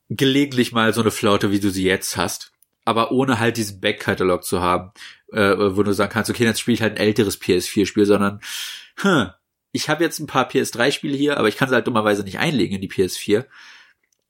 gelegentlich 0.09 0.71
mal 0.71 0.93
so 0.93 1.01
eine 1.01 1.11
Flaute, 1.11 1.51
wie 1.51 1.59
du 1.59 1.69
sie 1.69 1.83
jetzt 1.83 2.17
hast, 2.17 2.51
aber 2.83 3.11
ohne 3.11 3.39
halt 3.39 3.57
diesen 3.57 3.79
Backkatalog 3.79 4.43
zu 4.43 4.61
haben, 4.61 4.91
äh, 5.31 5.55
wo 5.57 5.83
du 5.83 5.93
sagen 5.93 6.11
kannst, 6.11 6.29
okay, 6.29 6.43
jetzt 6.43 6.59
spiele 6.59 6.75
ich 6.75 6.81
halt 6.81 6.93
ein 6.93 7.05
älteres 7.05 7.39
PS4-Spiel, 7.39 8.05
sondern 8.05 8.41
hm, 8.97 9.29
ich 9.71 9.87
habe 9.87 10.03
jetzt 10.03 10.19
ein 10.19 10.27
paar 10.27 10.49
PS3-Spiele 10.49 11.15
hier, 11.15 11.37
aber 11.37 11.47
ich 11.47 11.55
kann 11.55 11.69
sie 11.69 11.75
halt 11.75 11.87
dummerweise 11.87 12.23
nicht 12.23 12.39
einlegen 12.39 12.75
in 12.75 12.81
die 12.81 12.89
PS4. 12.89 13.45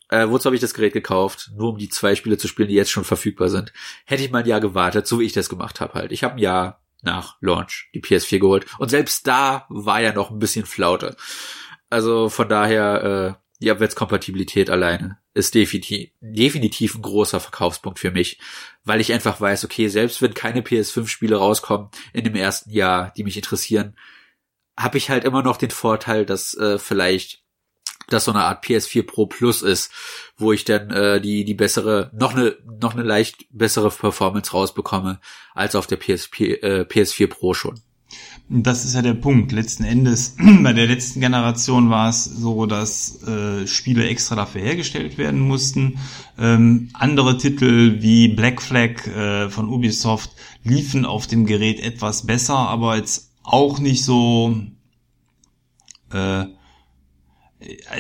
Äh, 0.10 0.28
wozu 0.30 0.46
habe 0.46 0.56
ich 0.56 0.62
das 0.62 0.74
Gerät 0.74 0.94
gekauft? 0.94 1.52
Nur 1.56 1.70
um 1.70 1.78
die 1.78 1.90
zwei 1.90 2.16
Spiele 2.16 2.38
zu 2.38 2.48
spielen, 2.48 2.68
die 2.68 2.76
jetzt 2.76 2.92
schon 2.92 3.04
verfügbar 3.04 3.50
sind. 3.50 3.72
Hätte 4.06 4.24
ich 4.24 4.32
mal 4.32 4.40
ein 4.40 4.48
Jahr 4.48 4.60
gewartet, 4.60 5.08
so 5.08 5.20
wie 5.20 5.26
ich 5.26 5.34
das 5.34 5.50
gemacht 5.50 5.80
habe 5.80 5.94
halt. 5.94 6.12
Ich 6.12 6.24
habe 6.24 6.36
ein 6.36 6.40
Jahr 6.40 6.82
nach 7.02 7.38
Launch 7.42 7.90
die 7.94 8.02
PS4 8.02 8.40
geholt. 8.40 8.66
Und 8.80 8.90
selbst 8.90 9.28
da 9.28 9.66
war 9.70 10.02
ja 10.02 10.14
noch 10.14 10.32
ein 10.32 10.40
bisschen 10.40 10.66
Flaute. 10.66 11.16
Also 11.90 12.30
von 12.30 12.50
daher, 12.50 13.38
äh, 13.38 13.50
die 13.62 13.72
Abwärtskompatibilität 13.72 14.70
alleine 14.70 15.20
ist 15.34 15.54
definitiv, 15.54 16.10
definitiv 16.22 16.96
ein 16.96 17.02
großer 17.02 17.40
Verkaufspunkt 17.40 18.00
für 18.00 18.12
mich, 18.12 18.40
weil 18.84 19.02
ich 19.02 19.12
einfach 19.12 19.42
weiß, 19.42 19.66
okay, 19.66 19.90
selbst 19.90 20.22
wenn 20.22 20.34
keine 20.34 20.62
PS5-Spiele 20.62 21.36
rauskommen 21.36 21.90
in 22.14 22.24
dem 22.24 22.36
ersten 22.36 22.72
Jahr, 22.72 23.14
die 23.18 23.24
mich 23.24 23.36
interessieren, 23.36 23.98
habe 24.78 24.98
ich 24.98 25.10
halt 25.10 25.26
immer 25.26 25.44
noch 25.44 25.58
den 25.58 25.72
Vorteil, 25.72 26.26
dass 26.26 26.54
äh, 26.54 26.80
vielleicht 26.80 27.44
das 28.10 28.26
so 28.26 28.32
eine 28.32 28.44
Art 28.44 28.66
PS4 28.66 29.04
Pro 29.04 29.26
Plus 29.26 29.62
ist, 29.62 29.92
wo 30.38 30.52
ich 30.52 30.66
dann 30.66 30.90
äh, 30.92 31.22
die 31.22 31.46
die 31.46 31.54
bessere 31.54 32.12
noch 32.14 32.36
eine 32.36 32.58
noch 32.82 32.94
eine 32.94 33.04
leicht 33.04 33.46
bessere 33.52 33.90
Performance 33.90 34.52
rausbekomme 34.52 35.20
als 35.54 35.76
auf 35.76 35.88
der 35.88 35.98
PSP, 35.98 36.42
äh, 36.62 36.82
PS4 36.82 37.28
Pro 37.28 37.54
schon. 37.54 37.82
Das 38.52 38.84
ist 38.84 38.96
ja 38.96 39.04
der 39.04 39.14
Punkt. 39.14 39.52
Letzten 39.52 39.84
Endes, 39.84 40.36
bei 40.64 40.74
der 40.74 40.88
letzten 40.88 41.20
Generation 41.20 41.92
war 41.92 42.10
es 42.10 42.26
so, 42.26 42.66
dass 42.66 43.22
äh, 43.24 43.68
Spiele 43.68 44.08
extra 44.08 44.36
dafür 44.36 44.62
hergestellt 44.62 45.20
werden 45.20 45.40
mussten. 45.40 46.00
Ähm, 46.40 46.90
andere 46.94 47.38
Titel 47.38 48.02
wie 48.02 48.30
Black 48.30 48.62
Flag 48.62 49.06
äh, 49.06 49.50
von 49.50 49.70
Ubisoft 49.70 50.32
liefen 50.64 51.06
auf 51.06 51.28
dem 51.28 51.46
Gerät 51.46 51.80
etwas 51.80 52.26
besser, 52.26 52.56
aber 52.56 52.98
jetzt 52.98 53.32
auch 53.44 53.78
nicht 53.80 54.04
so 54.04 54.56
äh, 56.12 56.46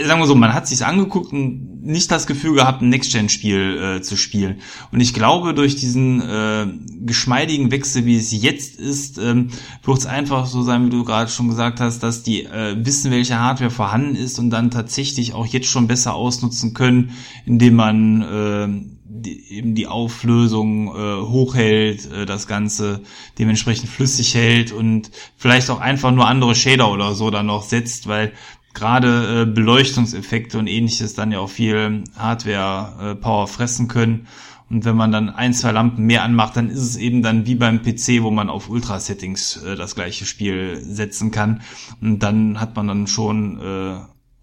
sagen 0.05 0.21
wir 0.21 0.27
so, 0.27 0.35
man 0.35 0.53
hat 0.53 0.67
sich's 0.67 0.81
angeguckt 0.81 1.33
und 1.33 1.83
nicht 1.83 2.09
das 2.11 2.27
Gefühl 2.27 2.55
gehabt, 2.55 2.81
ein 2.81 2.89
Next-Gen-Spiel 2.89 3.97
äh, 3.97 4.01
zu 4.01 4.15
spielen. 4.15 4.59
Und 4.91 5.01
ich 5.01 5.13
glaube, 5.13 5.53
durch 5.53 5.75
diesen 5.75 6.21
äh, 6.21 6.67
geschmeidigen 7.01 7.69
Wechsel, 7.69 8.05
wie 8.05 8.15
es 8.15 8.31
jetzt 8.31 8.79
ist, 8.79 9.17
ähm, 9.17 9.49
wird 9.83 9.97
es 9.97 10.05
einfach 10.05 10.45
so 10.45 10.63
sein, 10.63 10.85
wie 10.85 10.89
du 10.89 11.03
gerade 11.03 11.29
schon 11.29 11.49
gesagt 11.49 11.81
hast, 11.81 12.03
dass 12.03 12.23
die 12.23 12.45
äh, 12.45 12.77
wissen, 12.85 13.11
welche 13.11 13.39
Hardware 13.39 13.71
vorhanden 13.71 14.15
ist 14.15 14.39
und 14.39 14.49
dann 14.49 14.71
tatsächlich 14.71 15.33
auch 15.33 15.45
jetzt 15.45 15.67
schon 15.67 15.87
besser 15.87 16.15
ausnutzen 16.15 16.73
können, 16.73 17.11
indem 17.45 17.75
man 17.75 18.21
äh, 18.21 18.99
die, 19.09 19.51
eben 19.51 19.75
die 19.75 19.87
Auflösung 19.87 20.87
äh, 20.87 21.21
hochhält, 21.21 22.11
äh, 22.11 22.25
das 22.25 22.47
Ganze 22.47 23.01
dementsprechend 23.37 23.89
flüssig 23.89 24.35
hält 24.35 24.71
und 24.71 25.11
vielleicht 25.35 25.69
auch 25.69 25.79
einfach 25.79 26.11
nur 26.11 26.27
andere 26.27 26.55
Shader 26.55 26.91
oder 26.91 27.13
so 27.15 27.29
dann 27.29 27.47
noch 27.47 27.63
setzt, 27.63 28.07
weil 28.07 28.31
gerade 28.73 29.41
äh, 29.41 29.45
Beleuchtungseffekte 29.45 30.57
und 30.57 30.67
ähnliches 30.67 31.13
dann 31.13 31.31
ja 31.31 31.39
auch 31.39 31.49
viel 31.49 32.03
Hardware-Power 32.17 33.43
äh, 33.43 33.47
fressen 33.47 33.87
können. 33.87 34.27
Und 34.69 34.85
wenn 34.85 34.95
man 34.95 35.11
dann 35.11 35.29
ein, 35.29 35.53
zwei 35.53 35.71
Lampen 35.71 36.05
mehr 36.05 36.23
anmacht, 36.23 36.55
dann 36.55 36.69
ist 36.69 36.81
es 36.81 36.95
eben 36.95 37.23
dann 37.23 37.47
wie 37.47 37.55
beim 37.55 37.81
PC, 37.81 38.21
wo 38.21 38.29
man 38.29 38.49
auf 38.49 38.69
Ultra-Settings 38.69 39.57
äh, 39.63 39.75
das 39.75 39.95
gleiche 39.95 40.25
Spiel 40.25 40.79
setzen 40.81 41.31
kann. 41.31 41.61
Und 42.01 42.19
dann 42.19 42.59
hat 42.59 42.75
man 42.75 42.87
dann 42.87 43.07
schon 43.07 43.59
äh, 43.59 43.99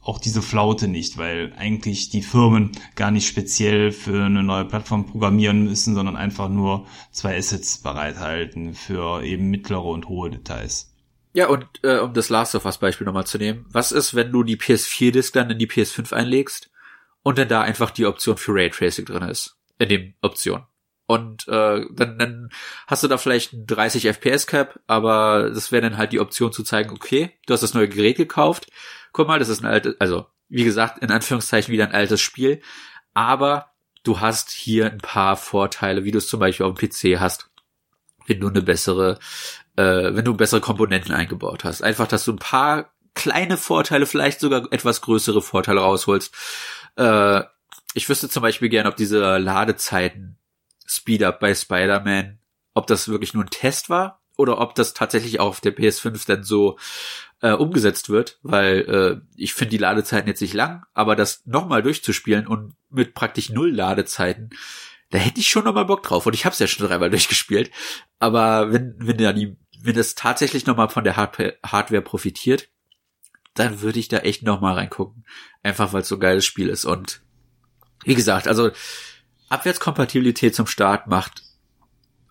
auch 0.07 0.19
diese 0.19 0.43
Flaute 0.43 0.89
nicht, 0.89 1.19
weil 1.19 1.53
eigentlich 1.57 2.11
die 2.11 2.23
Firmen 2.23 2.73
gar 2.95 3.11
nicht 3.11 3.27
speziell 3.27 3.93
für 3.93 4.25
eine 4.25 4.43
neue 4.43 4.65
Plattform 4.65 5.07
programmieren 5.07 5.65
müssen, 5.65 5.95
sondern 5.95 6.17
einfach 6.17 6.49
nur 6.49 6.87
zwei 7.11 7.37
Assets 7.37 7.79
bereithalten 7.79 8.75
für 8.75 9.23
eben 9.25 9.49
mittlere 9.51 9.85
und 9.85 10.09
hohe 10.09 10.31
Details. 10.31 10.96
Ja, 11.37 11.49
und 11.49 11.67
äh, 11.83 11.99
um 11.99 12.15
das 12.15 12.31
Last 12.31 12.55
of 12.55 12.65
Us 12.65 12.79
Beispiel 12.79 13.05
nochmal 13.05 13.27
zu 13.27 13.37
nehmen, 13.37 13.67
was 13.69 13.93
ist, 13.93 14.15
wenn 14.15 14.33
du 14.33 14.43
die 14.43 14.57
PS4-Disk 14.57 15.35
dann 15.35 15.51
in 15.51 15.59
die 15.59 15.69
PS5 15.69 16.15
einlegst 16.15 16.71
und 17.23 17.37
dann 17.37 17.47
da 17.47 17.61
einfach 17.61 17.91
die 17.91 18.07
Option 18.07 18.39
für 18.39 18.55
Raytracing 18.55 19.05
drin 19.05 19.29
ist, 19.29 19.55
in 19.79 19.91
dem 19.91 20.15
Option. 20.23 20.65
Und 21.05 21.47
äh, 21.47 21.85
dann, 21.93 22.19
dann 22.19 22.49
hast 22.87 23.03
du 23.03 23.09
da 23.09 23.19
vielleicht 23.19 23.53
ein 23.53 23.67
30 23.67 24.07
FPS 24.07 24.47
Cap, 24.47 24.81
aber 24.87 25.51
das 25.51 25.73
wäre 25.73 25.83
dann 25.83 25.99
halt 25.99 26.13
die 26.13 26.21
Option 26.21 26.55
zu 26.55 26.63
zeigen, 26.63 26.93
okay, 26.93 27.39
du 27.45 27.53
hast 27.53 27.63
das 27.63 27.75
neue 27.75 27.91
Gerät 27.91 28.17
gekauft, 28.17 28.71
guck 29.13 29.29
mal, 29.29 29.39
das 29.39 29.51
ist 29.51 29.63
ein 29.63 29.71
altes, 29.71 29.95
also 30.01 30.25
wie 30.49 30.65
gesagt, 30.65 31.03
in 31.03 31.11
Anführungszeichen 31.11 31.71
wieder 31.71 31.85
ein 31.85 31.95
altes 31.95 32.23
Spiel, 32.23 32.63
aber 33.13 33.73
du 34.05 34.21
hast 34.21 34.53
hier 34.53 34.91
ein 34.91 35.03
paar 35.03 35.37
Vorteile, 35.37 36.05
wie 36.05 36.13
du 36.13 36.19
es 36.19 36.29
zum 36.29 36.41
Beispiel 36.41 36.65
auf 36.65 36.79
dem 36.79 36.89
PC 36.89 37.21
hast, 37.21 37.51
wenn 38.27 38.41
du 38.41 38.49
eine 38.49 38.63
bessere 38.63 39.19
äh, 39.77 40.15
wenn 40.15 40.25
du 40.25 40.35
bessere 40.35 40.61
Komponenten 40.61 41.15
eingebaut 41.15 41.65
hast. 41.65 41.83
Einfach, 41.83 42.07
dass 42.07 42.25
du 42.25 42.33
ein 42.33 42.39
paar 42.39 42.93
kleine 43.15 43.57
Vorteile, 43.57 44.07
vielleicht 44.07 44.41
sogar 44.41 44.71
etwas 44.73 45.01
größere 45.01 45.43
Vorteile 45.43 45.81
rausholst. 45.81 46.35
Äh, 46.97 47.43
ich 47.95 48.09
wüsste 48.09 48.29
zum 48.29 48.43
Beispiel 48.43 48.69
gern, 48.69 48.87
ob 48.87 48.97
diese 48.97 49.39
Ladezeiten 49.39 50.39
Speed-Up 50.87 51.41
bei 51.41 51.55
Spider-Man, 51.55 52.39
ob 52.75 52.87
das 52.87 53.09
wirklich 53.09 53.35
nur 53.35 53.45
ein 53.45 53.51
Test 53.51 53.89
war 53.89 54.23
oder 54.37 54.61
ob 54.61 54.75
das 54.75 54.93
tatsächlich 54.93 55.41
auch 55.41 55.49
auf 55.49 55.61
der 55.61 55.75
PS5 55.75 56.27
dann 56.27 56.45
so 56.45 56.79
äh, 57.41 57.53
umgesetzt 57.53 58.11
wird, 58.11 58.39
weil 58.43 58.81
äh, 58.81 59.27
ich 59.35 59.55
finde 59.55 59.71
die 59.71 59.79
Ladezeiten 59.79 60.29
jetzt 60.29 60.43
nicht 60.43 60.55
lang, 60.55 60.85
aber 60.93 61.17
das 61.17 61.43
nochmal 61.47 61.83
durchzuspielen 61.83 62.47
und 62.47 62.75
mit 62.91 63.15
praktisch 63.15 63.51
null 63.51 63.71
Ladezeiten 63.71 64.51
da 65.11 65.19
hätte 65.19 65.41
ich 65.41 65.49
schon 65.49 65.65
nochmal 65.65 65.85
Bock 65.85 66.03
drauf. 66.03 66.27
Und 66.27 66.35
ich 66.35 66.45
habe 66.45 66.53
es 66.53 66.59
ja 66.59 66.67
schon 66.67 66.87
dreimal 66.87 67.11
durchgespielt. 67.11 67.71
Aber 68.19 68.73
wenn, 68.73 68.97
wenn 68.99 69.19
da 69.19 69.33
die 69.33 69.57
wenn 69.83 69.97
es 69.97 70.15
tatsächlich 70.15 70.67
nochmal 70.67 70.89
von 70.89 71.05
der 71.05 71.17
Hardware, 71.17 72.03
profitiert, 72.03 72.69
dann 73.55 73.81
würde 73.81 73.99
ich 73.99 74.09
da 74.09 74.19
echt 74.19 74.43
nochmal 74.43 74.75
reingucken. 74.75 75.25
Einfach 75.63 75.93
weil 75.93 76.03
es 76.03 76.09
so 76.09 76.17
ein 76.17 76.21
geiles 76.21 76.45
Spiel 76.45 76.69
ist. 76.69 76.85
Und 76.85 77.23
wie 78.05 78.15
gesagt, 78.15 78.49
also 78.49 78.71
Abwärtskompatibilität 79.49 80.55
zum 80.55 80.67
Start 80.67 81.07
macht 81.07 81.43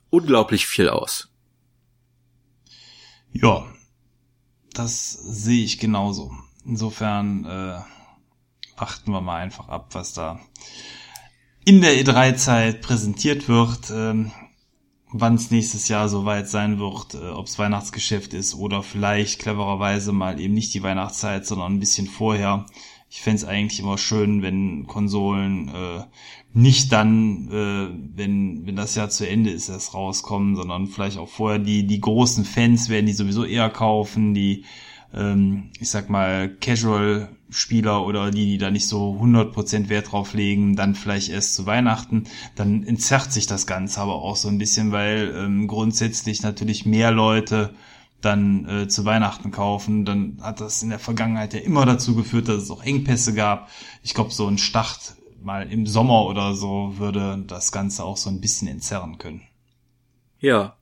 unglaublich 0.09 0.67
viel 0.67 0.89
aus. 0.89 1.29
Ja, 3.31 3.65
das 4.73 5.11
sehe 5.11 5.63
ich 5.63 5.79
genauso. 5.79 6.31
Insofern 6.65 7.45
äh, 7.45 7.79
warten 8.77 9.11
wir 9.11 9.21
mal 9.21 9.41
einfach 9.41 9.67
ab, 9.67 9.89
was 9.93 10.13
da 10.13 10.39
in 11.65 11.81
der 11.81 11.95
E3-Zeit 11.95 12.81
präsentiert 12.81 13.47
wird. 13.47 13.89
Ähm, 13.91 14.31
wann 15.17 15.35
es 15.35 15.49
nächstes 15.49 15.87
Jahr 15.87 16.09
soweit 16.09 16.49
sein 16.49 16.77
wird, 16.77 17.13
äh, 17.13 17.29
ob 17.29 17.47
es 17.47 17.57
Weihnachtsgeschäft 17.57 18.33
ist 18.33 18.55
oder 18.55 18.83
vielleicht 18.83 19.39
clevererweise 19.39 20.11
mal 20.11 20.39
eben 20.39 20.53
nicht 20.53 20.73
die 20.73 20.83
Weihnachtszeit, 20.83 21.45
sondern 21.45 21.73
ein 21.73 21.79
bisschen 21.79 22.07
vorher. 22.07 22.65
Ich 23.09 23.21
fände 23.21 23.47
eigentlich 23.47 23.79
immer 23.79 23.97
schön, 23.97 24.41
wenn 24.41 24.87
Konsolen 24.87 25.69
äh, 25.69 26.03
nicht 26.53 26.91
dann, 26.91 27.47
äh, 27.49 28.17
wenn, 28.17 28.65
wenn 28.65 28.75
das 28.75 28.95
Jahr 28.95 29.09
zu 29.09 29.27
Ende 29.27 29.51
ist, 29.51 29.69
erst 29.69 29.93
rauskommen, 29.93 30.57
sondern 30.57 30.87
vielleicht 30.87 31.17
auch 31.17 31.29
vorher 31.29 31.59
die, 31.59 31.87
die 31.87 32.01
großen 32.01 32.43
Fans 32.43 32.89
werden 32.89 33.05
die 33.05 33.13
sowieso 33.13 33.45
eher 33.45 33.69
kaufen, 33.69 34.33
die, 34.33 34.65
ähm, 35.13 35.71
ich 35.79 35.89
sag 35.89 36.09
mal, 36.09 36.49
Casual 36.49 37.29
Spieler 37.55 38.05
oder 38.05 38.31
die, 38.31 38.45
die 38.45 38.57
da 38.57 38.71
nicht 38.71 38.87
so 38.87 39.17
100% 39.21 39.89
Wert 39.89 40.11
drauf 40.11 40.33
legen, 40.33 40.75
dann 40.75 40.95
vielleicht 40.95 41.29
erst 41.29 41.55
zu 41.55 41.65
Weihnachten, 41.65 42.25
dann 42.55 42.83
entzerrt 42.83 43.31
sich 43.31 43.47
das 43.47 43.67
Ganze 43.67 44.01
aber 44.01 44.15
auch 44.15 44.35
so 44.35 44.47
ein 44.47 44.57
bisschen, 44.57 44.91
weil 44.91 45.33
ähm, 45.35 45.67
grundsätzlich 45.67 46.43
natürlich 46.43 46.85
mehr 46.85 47.11
Leute 47.11 47.73
dann 48.21 48.67
äh, 48.67 48.87
zu 48.87 49.05
Weihnachten 49.05 49.51
kaufen, 49.51 50.03
dann 50.03 50.39
hat 50.41 50.59
das 50.59 50.81
in 50.81 50.89
der 50.89 50.99
Vergangenheit 50.99 51.53
ja 51.53 51.59
immer 51.59 51.85
dazu 51.85 52.15
geführt, 52.15 52.47
dass 52.47 52.63
es 52.63 52.71
auch 52.71 52.83
Engpässe 52.83 53.33
gab. 53.33 53.69
Ich 54.03 54.13
glaube, 54.13 54.31
so 54.31 54.47
ein 54.47 54.57
Start 54.57 55.15
mal 55.41 55.71
im 55.71 55.85
Sommer 55.85 56.25
oder 56.25 56.55
so 56.55 56.95
würde 56.97 57.43
das 57.45 57.71
Ganze 57.71 58.03
auch 58.03 58.17
so 58.17 58.29
ein 58.29 58.41
bisschen 58.41 58.67
entzerren 58.67 59.17
können. 59.19 59.43
Ja. 60.39 60.75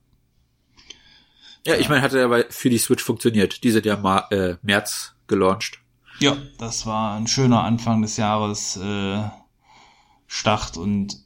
Ja, 1.66 1.76
ich 1.76 1.88
meine, 1.88 2.02
hatte 2.02 2.24
aber 2.24 2.44
für 2.50 2.70
die 2.70 2.78
Switch 2.78 3.02
funktioniert. 3.02 3.62
Die 3.62 3.70
sind 3.70 3.86
ja 3.86 3.96
Ma 3.96 4.26
äh, 4.30 4.56
März 4.62 5.14
gelauncht. 5.26 5.80
Ja, 6.20 6.36
das 6.58 6.86
war 6.86 7.16
ein 7.16 7.26
schöner 7.26 7.64
Anfang 7.64 8.02
des 8.02 8.16
Jahres 8.16 8.76
äh, 8.76 9.22
Start 10.26 10.76
und 10.76 11.24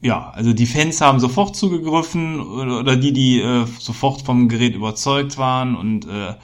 ja, 0.00 0.30
also 0.30 0.52
die 0.52 0.66
Fans 0.66 1.00
haben 1.00 1.20
sofort 1.20 1.56
zugegriffen 1.56 2.40
oder, 2.40 2.80
oder 2.80 2.96
die, 2.96 3.12
die 3.12 3.40
äh, 3.40 3.66
sofort 3.78 4.22
vom 4.22 4.48
Gerät 4.48 4.74
überzeugt 4.74 5.38
waren 5.38 5.74
und 5.74 6.06
äh, 6.06 6.34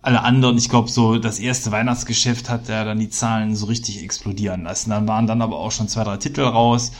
alle 0.00 0.22
anderen, 0.22 0.56
ich 0.56 0.68
glaube, 0.68 0.88
so 0.88 1.18
das 1.18 1.38
erste 1.38 1.72
Weihnachtsgeschäft 1.72 2.48
hat 2.48 2.68
ja 2.68 2.84
dann 2.84 3.00
die 3.00 3.10
Zahlen 3.10 3.56
so 3.56 3.66
richtig 3.66 4.02
explodieren 4.02 4.62
lassen. 4.62 4.90
Dann 4.90 5.08
waren 5.08 5.26
dann 5.26 5.42
aber 5.42 5.58
auch 5.58 5.72
schon 5.72 5.88
zwei, 5.88 6.04
drei 6.04 6.16
Titel 6.18 6.42
raus. 6.42 6.92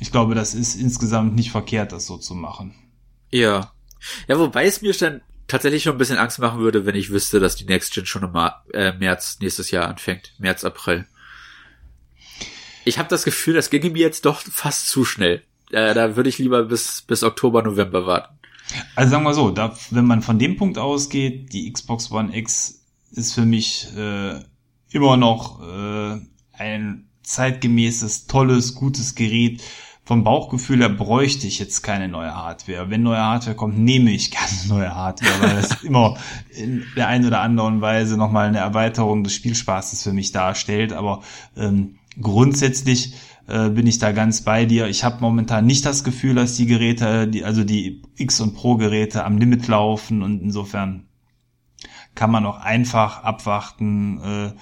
Ich 0.00 0.10
glaube, 0.10 0.34
das 0.34 0.54
ist 0.54 0.74
insgesamt 0.74 1.34
nicht 1.36 1.50
verkehrt, 1.50 1.92
das 1.92 2.06
so 2.06 2.16
zu 2.16 2.34
machen. 2.34 2.74
Ja. 3.30 3.72
Ja, 4.26 4.38
wobei 4.38 4.66
es 4.66 4.82
mir 4.82 4.94
dann 4.94 5.20
tatsächlich 5.46 5.82
schon 5.82 5.94
ein 5.94 5.98
bisschen 5.98 6.18
Angst 6.18 6.38
machen 6.38 6.60
würde, 6.60 6.86
wenn 6.86 6.94
ich 6.94 7.10
wüsste, 7.10 7.40
dass 7.40 7.56
die 7.56 7.64
Next 7.64 7.94
Gen 7.94 8.06
schon 8.06 8.22
im 8.22 8.34
äh, 8.72 8.92
März 8.92 9.38
nächstes 9.40 9.70
Jahr 9.70 9.88
anfängt. 9.88 10.32
März, 10.38 10.64
April. 10.64 11.06
Ich 12.84 12.98
habe 12.98 13.08
das 13.08 13.24
Gefühl, 13.24 13.54
das 13.54 13.70
ginge 13.70 13.90
mir 13.90 14.00
jetzt 14.02 14.24
doch 14.24 14.40
fast 14.40 14.88
zu 14.88 15.04
schnell. 15.04 15.42
Äh, 15.70 15.94
da 15.94 16.16
würde 16.16 16.28
ich 16.28 16.38
lieber 16.38 16.64
bis, 16.64 17.02
bis 17.02 17.22
Oktober, 17.22 17.62
November 17.62 18.06
warten. 18.06 18.38
Also 18.94 19.10
sagen 19.10 19.24
wir 19.24 19.34
so, 19.34 19.50
da, 19.50 19.76
wenn 19.90 20.06
man 20.06 20.22
von 20.22 20.38
dem 20.38 20.56
Punkt 20.56 20.78
ausgeht, 20.78 21.52
die 21.52 21.72
Xbox 21.72 22.10
One 22.10 22.36
X 22.36 22.84
ist 23.12 23.34
für 23.34 23.44
mich 23.44 23.88
äh, 23.96 24.40
immer 24.90 25.16
noch 25.16 25.60
äh, 25.62 26.20
ein 26.52 27.08
zeitgemäßes, 27.22 28.26
tolles, 28.26 28.74
gutes 28.74 29.14
Gerät. 29.14 29.62
Vom 30.06 30.22
Bauchgefühl 30.22 30.78
her 30.78 30.88
bräuchte 30.88 31.48
ich 31.48 31.58
jetzt 31.58 31.82
keine 31.82 32.06
neue 32.06 32.32
Hardware. 32.32 32.90
Wenn 32.90 33.02
neue 33.02 33.20
Hardware 33.20 33.56
kommt, 33.56 33.76
nehme 33.76 34.12
ich 34.12 34.30
gerne 34.30 34.52
neue 34.68 34.94
Hardware, 34.94 35.40
weil 35.40 35.56
das 35.56 35.82
immer 35.82 36.16
in 36.56 36.84
der 36.96 37.08
einen 37.08 37.26
oder 37.26 37.40
anderen 37.40 37.80
Weise 37.80 38.16
nochmal 38.16 38.46
eine 38.46 38.58
Erweiterung 38.58 39.24
des 39.24 39.34
Spielspaßes 39.34 40.04
für 40.04 40.12
mich 40.12 40.30
darstellt. 40.30 40.92
Aber 40.92 41.22
ähm, 41.56 41.98
grundsätzlich 42.22 43.14
äh, 43.48 43.68
bin 43.68 43.88
ich 43.88 43.98
da 43.98 44.12
ganz 44.12 44.42
bei 44.42 44.64
dir. 44.64 44.86
Ich 44.86 45.02
habe 45.02 45.16
momentan 45.20 45.66
nicht 45.66 45.84
das 45.84 46.04
Gefühl, 46.04 46.36
dass 46.36 46.54
die 46.54 46.66
Geräte, 46.66 47.26
die, 47.26 47.42
also 47.42 47.64
die 47.64 48.02
X 48.14 48.40
und 48.40 48.54
Pro 48.54 48.76
Geräte 48.76 49.24
am 49.24 49.38
Limit 49.38 49.66
laufen 49.66 50.22
und 50.22 50.40
insofern 50.40 51.08
kann 52.14 52.30
man 52.30 52.46
auch 52.46 52.60
einfach 52.60 53.24
abwarten 53.24 54.20
äh, 54.22 54.52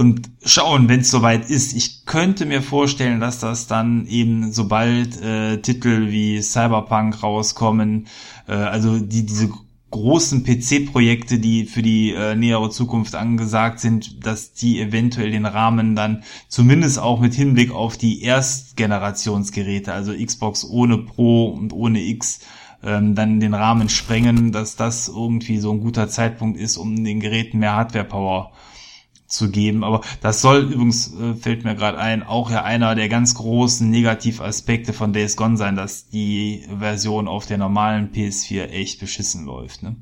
und 0.00 0.30
schauen, 0.42 0.88
wenn 0.88 1.00
es 1.00 1.10
soweit 1.10 1.50
ist. 1.50 1.74
Ich 1.76 2.06
könnte 2.06 2.46
mir 2.46 2.62
vorstellen, 2.62 3.20
dass 3.20 3.38
das 3.38 3.66
dann 3.66 4.06
eben 4.06 4.50
sobald 4.50 5.20
äh, 5.20 5.60
Titel 5.60 6.10
wie 6.10 6.40
Cyberpunk 6.40 7.22
rauskommen, 7.22 8.06
äh, 8.48 8.54
also 8.54 8.98
die 8.98 9.26
diese 9.26 9.50
großen 9.90 10.42
PC-Projekte, 10.42 11.38
die 11.38 11.66
für 11.66 11.82
die 11.82 12.12
äh, 12.12 12.34
nähere 12.34 12.70
Zukunft 12.70 13.14
angesagt 13.14 13.78
sind, 13.80 14.24
dass 14.24 14.54
die 14.54 14.80
eventuell 14.80 15.32
den 15.32 15.44
Rahmen 15.44 15.94
dann 15.94 16.22
zumindest 16.48 16.98
auch 16.98 17.20
mit 17.20 17.34
Hinblick 17.34 17.70
auf 17.70 17.98
die 17.98 18.22
Erstgenerationsgeräte, 18.22 19.92
also 19.92 20.14
Xbox 20.14 20.64
ohne 20.64 20.96
Pro 20.96 21.48
und 21.48 21.74
ohne 21.74 22.00
X, 22.00 22.40
ähm, 22.82 23.14
dann 23.14 23.38
den 23.38 23.52
Rahmen 23.52 23.90
sprengen, 23.90 24.50
dass 24.50 24.76
das 24.76 25.08
irgendwie 25.08 25.58
so 25.58 25.70
ein 25.72 25.80
guter 25.80 26.08
Zeitpunkt 26.08 26.58
ist, 26.58 26.78
um 26.78 27.04
den 27.04 27.20
Geräten 27.20 27.58
mehr 27.58 27.74
Hardware-Power 27.76 28.52
zu 29.30 29.50
geben. 29.50 29.84
Aber 29.84 30.02
das 30.20 30.42
soll 30.42 30.64
übrigens, 30.72 31.14
äh, 31.18 31.34
fällt 31.34 31.64
mir 31.64 31.74
gerade 31.74 31.98
ein, 31.98 32.22
auch 32.22 32.50
ja 32.50 32.64
einer 32.64 32.94
der 32.94 33.08
ganz 33.08 33.34
großen 33.34 33.88
Negativaspekte 33.88 34.92
von 34.92 35.12
Days 35.12 35.36
Gone 35.36 35.56
sein, 35.56 35.76
dass 35.76 36.08
die 36.08 36.66
Version 36.78 37.28
auf 37.28 37.46
der 37.46 37.58
normalen 37.58 38.12
PS4 38.12 38.68
echt 38.68 39.00
beschissen 39.00 39.46
läuft. 39.46 39.82
Ne? 39.82 39.96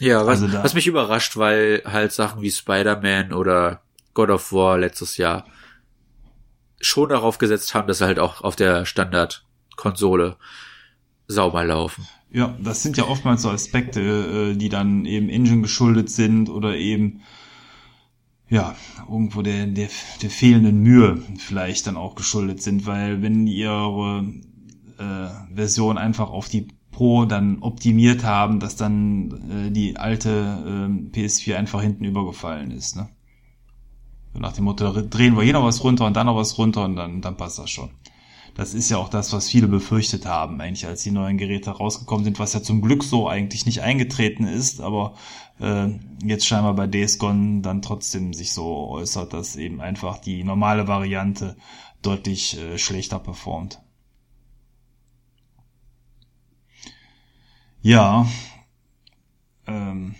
Ja, 0.00 0.26
was, 0.26 0.42
also 0.42 0.62
was 0.62 0.74
mich 0.74 0.86
überrascht, 0.86 1.36
weil 1.36 1.82
halt 1.84 2.12
Sachen 2.12 2.40
wie 2.40 2.50
Spider-Man 2.50 3.32
oder 3.32 3.82
God 4.14 4.30
of 4.30 4.52
War 4.52 4.78
letztes 4.78 5.16
Jahr 5.16 5.44
schon 6.80 7.10
darauf 7.10 7.38
gesetzt 7.38 7.74
haben, 7.74 7.86
dass 7.86 7.98
sie 7.98 8.06
halt 8.06 8.18
auch 8.18 8.40
auf 8.40 8.56
der 8.56 8.86
Standard-Konsole 8.86 10.36
sauber 11.26 11.64
laufen. 11.64 12.08
Ja, 12.32 12.56
das 12.62 12.82
sind 12.82 12.96
ja 12.96 13.04
oftmals 13.04 13.42
so 13.42 13.50
Aspekte, 13.50 14.00
äh, 14.00 14.56
die 14.56 14.68
dann 14.68 15.04
eben 15.04 15.28
Engine 15.28 15.62
geschuldet 15.62 16.10
sind 16.10 16.48
oder 16.48 16.76
eben 16.76 17.22
ja, 18.50 18.74
irgendwo 19.08 19.42
der, 19.42 19.66
der, 19.66 19.88
der 20.22 20.30
fehlenden 20.30 20.82
Mühe 20.82 21.22
vielleicht 21.38 21.86
dann 21.86 21.96
auch 21.96 22.16
geschuldet 22.16 22.60
sind, 22.62 22.84
weil 22.84 23.22
wenn 23.22 23.46
ihre 23.46 24.24
äh, 24.98 25.54
Version 25.54 25.96
einfach 25.96 26.30
auf 26.30 26.48
die 26.48 26.66
Pro 26.90 27.24
dann 27.24 27.60
optimiert 27.60 28.24
haben, 28.24 28.58
dass 28.58 28.74
dann 28.74 29.68
äh, 29.68 29.70
die 29.70 29.96
alte 29.96 30.30
äh, 30.30 31.16
PS4 31.16 31.54
einfach 31.54 31.80
hinten 31.80 32.04
übergefallen 32.04 32.72
ist, 32.72 32.96
ne? 32.96 33.08
nach 34.34 34.52
dem 34.52 34.64
Motto, 34.64 34.92
drehen 34.92 35.36
wir 35.36 35.42
hier 35.42 35.54
noch 35.54 35.64
was 35.64 35.82
runter 35.82 36.06
und 36.06 36.16
dann 36.16 36.26
noch 36.26 36.36
was 36.36 36.58
runter 36.58 36.84
und 36.84 36.96
dann, 36.96 37.20
dann 37.20 37.36
passt 37.36 37.58
das 37.58 37.70
schon. 37.70 37.90
Das 38.54 38.74
ist 38.74 38.90
ja 38.90 38.98
auch 38.98 39.08
das, 39.08 39.32
was 39.32 39.48
viele 39.48 39.68
befürchtet 39.68 40.26
haben, 40.26 40.60
eigentlich, 40.60 40.86
als 40.86 41.02
die 41.02 41.10
neuen 41.10 41.38
Geräte 41.38 41.70
rausgekommen 41.70 42.24
sind, 42.24 42.38
was 42.38 42.52
ja 42.52 42.62
zum 42.62 42.82
Glück 42.82 43.04
so 43.04 43.28
eigentlich 43.28 43.64
nicht 43.64 43.80
eingetreten 43.82 44.44
ist, 44.44 44.80
aber 44.80 45.14
äh, 45.60 45.88
jetzt 46.24 46.46
scheinbar 46.46 46.74
bei 46.74 46.86
Days 46.86 47.18
Gone 47.18 47.60
dann 47.62 47.82
trotzdem 47.82 48.34
sich 48.34 48.52
so 48.52 48.88
äußert, 48.88 49.32
dass 49.32 49.56
eben 49.56 49.80
einfach 49.80 50.18
die 50.18 50.44
normale 50.44 50.88
Variante 50.88 51.56
deutlich 52.02 52.58
äh, 52.58 52.78
schlechter 52.78 53.18
performt. 53.18 53.80
Ja. 57.82 58.26
Ähm. 59.66 60.14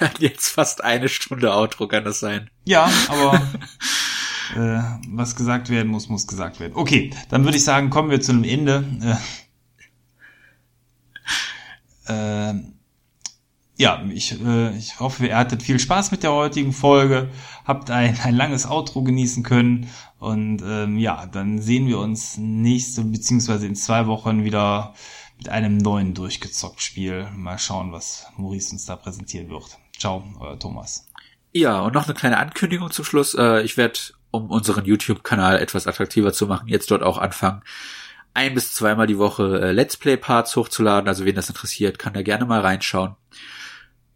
Jetzt 0.18 0.48
fast 0.48 0.82
eine 0.82 1.08
Stunde 1.08 1.52
Outro 1.54 1.86
kann 1.86 2.04
das 2.04 2.20
sein. 2.20 2.50
Ja, 2.64 2.90
aber 3.08 3.34
äh, 4.56 4.82
was 5.08 5.36
gesagt 5.36 5.68
werden 5.68 5.90
muss, 5.90 6.08
muss 6.08 6.26
gesagt 6.26 6.58
werden. 6.60 6.72
Okay, 6.74 7.10
dann 7.28 7.44
würde 7.44 7.58
ich 7.58 7.64
sagen, 7.64 7.90
kommen 7.90 8.10
wir 8.10 8.20
zu 8.20 8.32
einem 8.32 8.44
Ende. 8.44 9.18
Äh, 12.06 12.50
äh, 12.50 12.54
ja, 13.80 14.04
ich, 14.12 14.38
äh, 14.44 14.76
ich 14.76 15.00
hoffe, 15.00 15.26
ihr 15.26 15.38
hattet 15.38 15.62
viel 15.62 15.78
Spaß 15.78 16.10
mit 16.10 16.22
der 16.22 16.32
heutigen 16.32 16.74
Folge, 16.74 17.30
habt 17.64 17.90
ein, 17.90 18.14
ein 18.22 18.36
langes 18.36 18.66
Outro 18.66 19.02
genießen 19.02 19.42
können 19.42 19.88
und 20.18 20.62
ähm, 20.62 20.98
ja, 20.98 21.24
dann 21.24 21.62
sehen 21.62 21.88
wir 21.88 21.98
uns 21.98 22.36
nächste 22.36 23.02
beziehungsweise 23.04 23.66
in 23.66 23.74
zwei 23.74 24.06
Wochen 24.06 24.44
wieder 24.44 24.92
mit 25.38 25.48
einem 25.48 25.78
neuen 25.78 26.12
durchgezockt 26.12 26.82
Spiel. 26.82 27.26
Mal 27.34 27.58
schauen, 27.58 27.90
was 27.90 28.26
Maurice 28.36 28.72
uns 28.72 28.84
da 28.84 28.96
präsentieren 28.96 29.48
wird. 29.48 29.78
Ciao, 29.98 30.24
euer 30.38 30.58
Thomas. 30.58 31.06
Ja, 31.52 31.80
und 31.80 31.94
noch 31.94 32.04
eine 32.04 32.12
kleine 32.12 32.36
Ankündigung 32.36 32.90
zum 32.90 33.06
Schluss. 33.06 33.34
Äh, 33.34 33.62
ich 33.62 33.78
werde 33.78 33.98
um 34.30 34.50
unseren 34.50 34.84
YouTube-Kanal 34.84 35.58
etwas 35.58 35.86
attraktiver 35.86 36.34
zu 36.34 36.46
machen, 36.46 36.68
jetzt 36.68 36.90
dort 36.90 37.02
auch 37.02 37.16
anfangen, 37.16 37.62
ein 38.34 38.52
bis 38.52 38.74
zweimal 38.74 39.06
die 39.06 39.16
Woche 39.16 39.58
äh, 39.58 39.72
Let's 39.72 39.96
Play-Parts 39.96 40.54
hochzuladen. 40.54 41.08
Also 41.08 41.24
wen 41.24 41.34
das 41.34 41.48
interessiert, 41.48 41.98
kann 41.98 42.12
da 42.12 42.20
gerne 42.20 42.44
mal 42.44 42.60
reinschauen. 42.60 43.16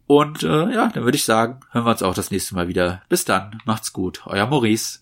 Und 0.06 0.42
äh, 0.42 0.72
ja, 0.74 0.88
dann 0.88 1.04
würde 1.04 1.16
ich 1.16 1.24
sagen, 1.24 1.60
hören 1.70 1.86
wir 1.86 1.90
uns 1.90 2.02
auch 2.02 2.14
das 2.14 2.30
nächste 2.30 2.54
Mal 2.54 2.68
wieder. 2.68 3.02
Bis 3.08 3.24
dann, 3.24 3.60
macht's 3.64 3.92
gut, 3.92 4.22
euer 4.26 4.46
Maurice. 4.46 5.00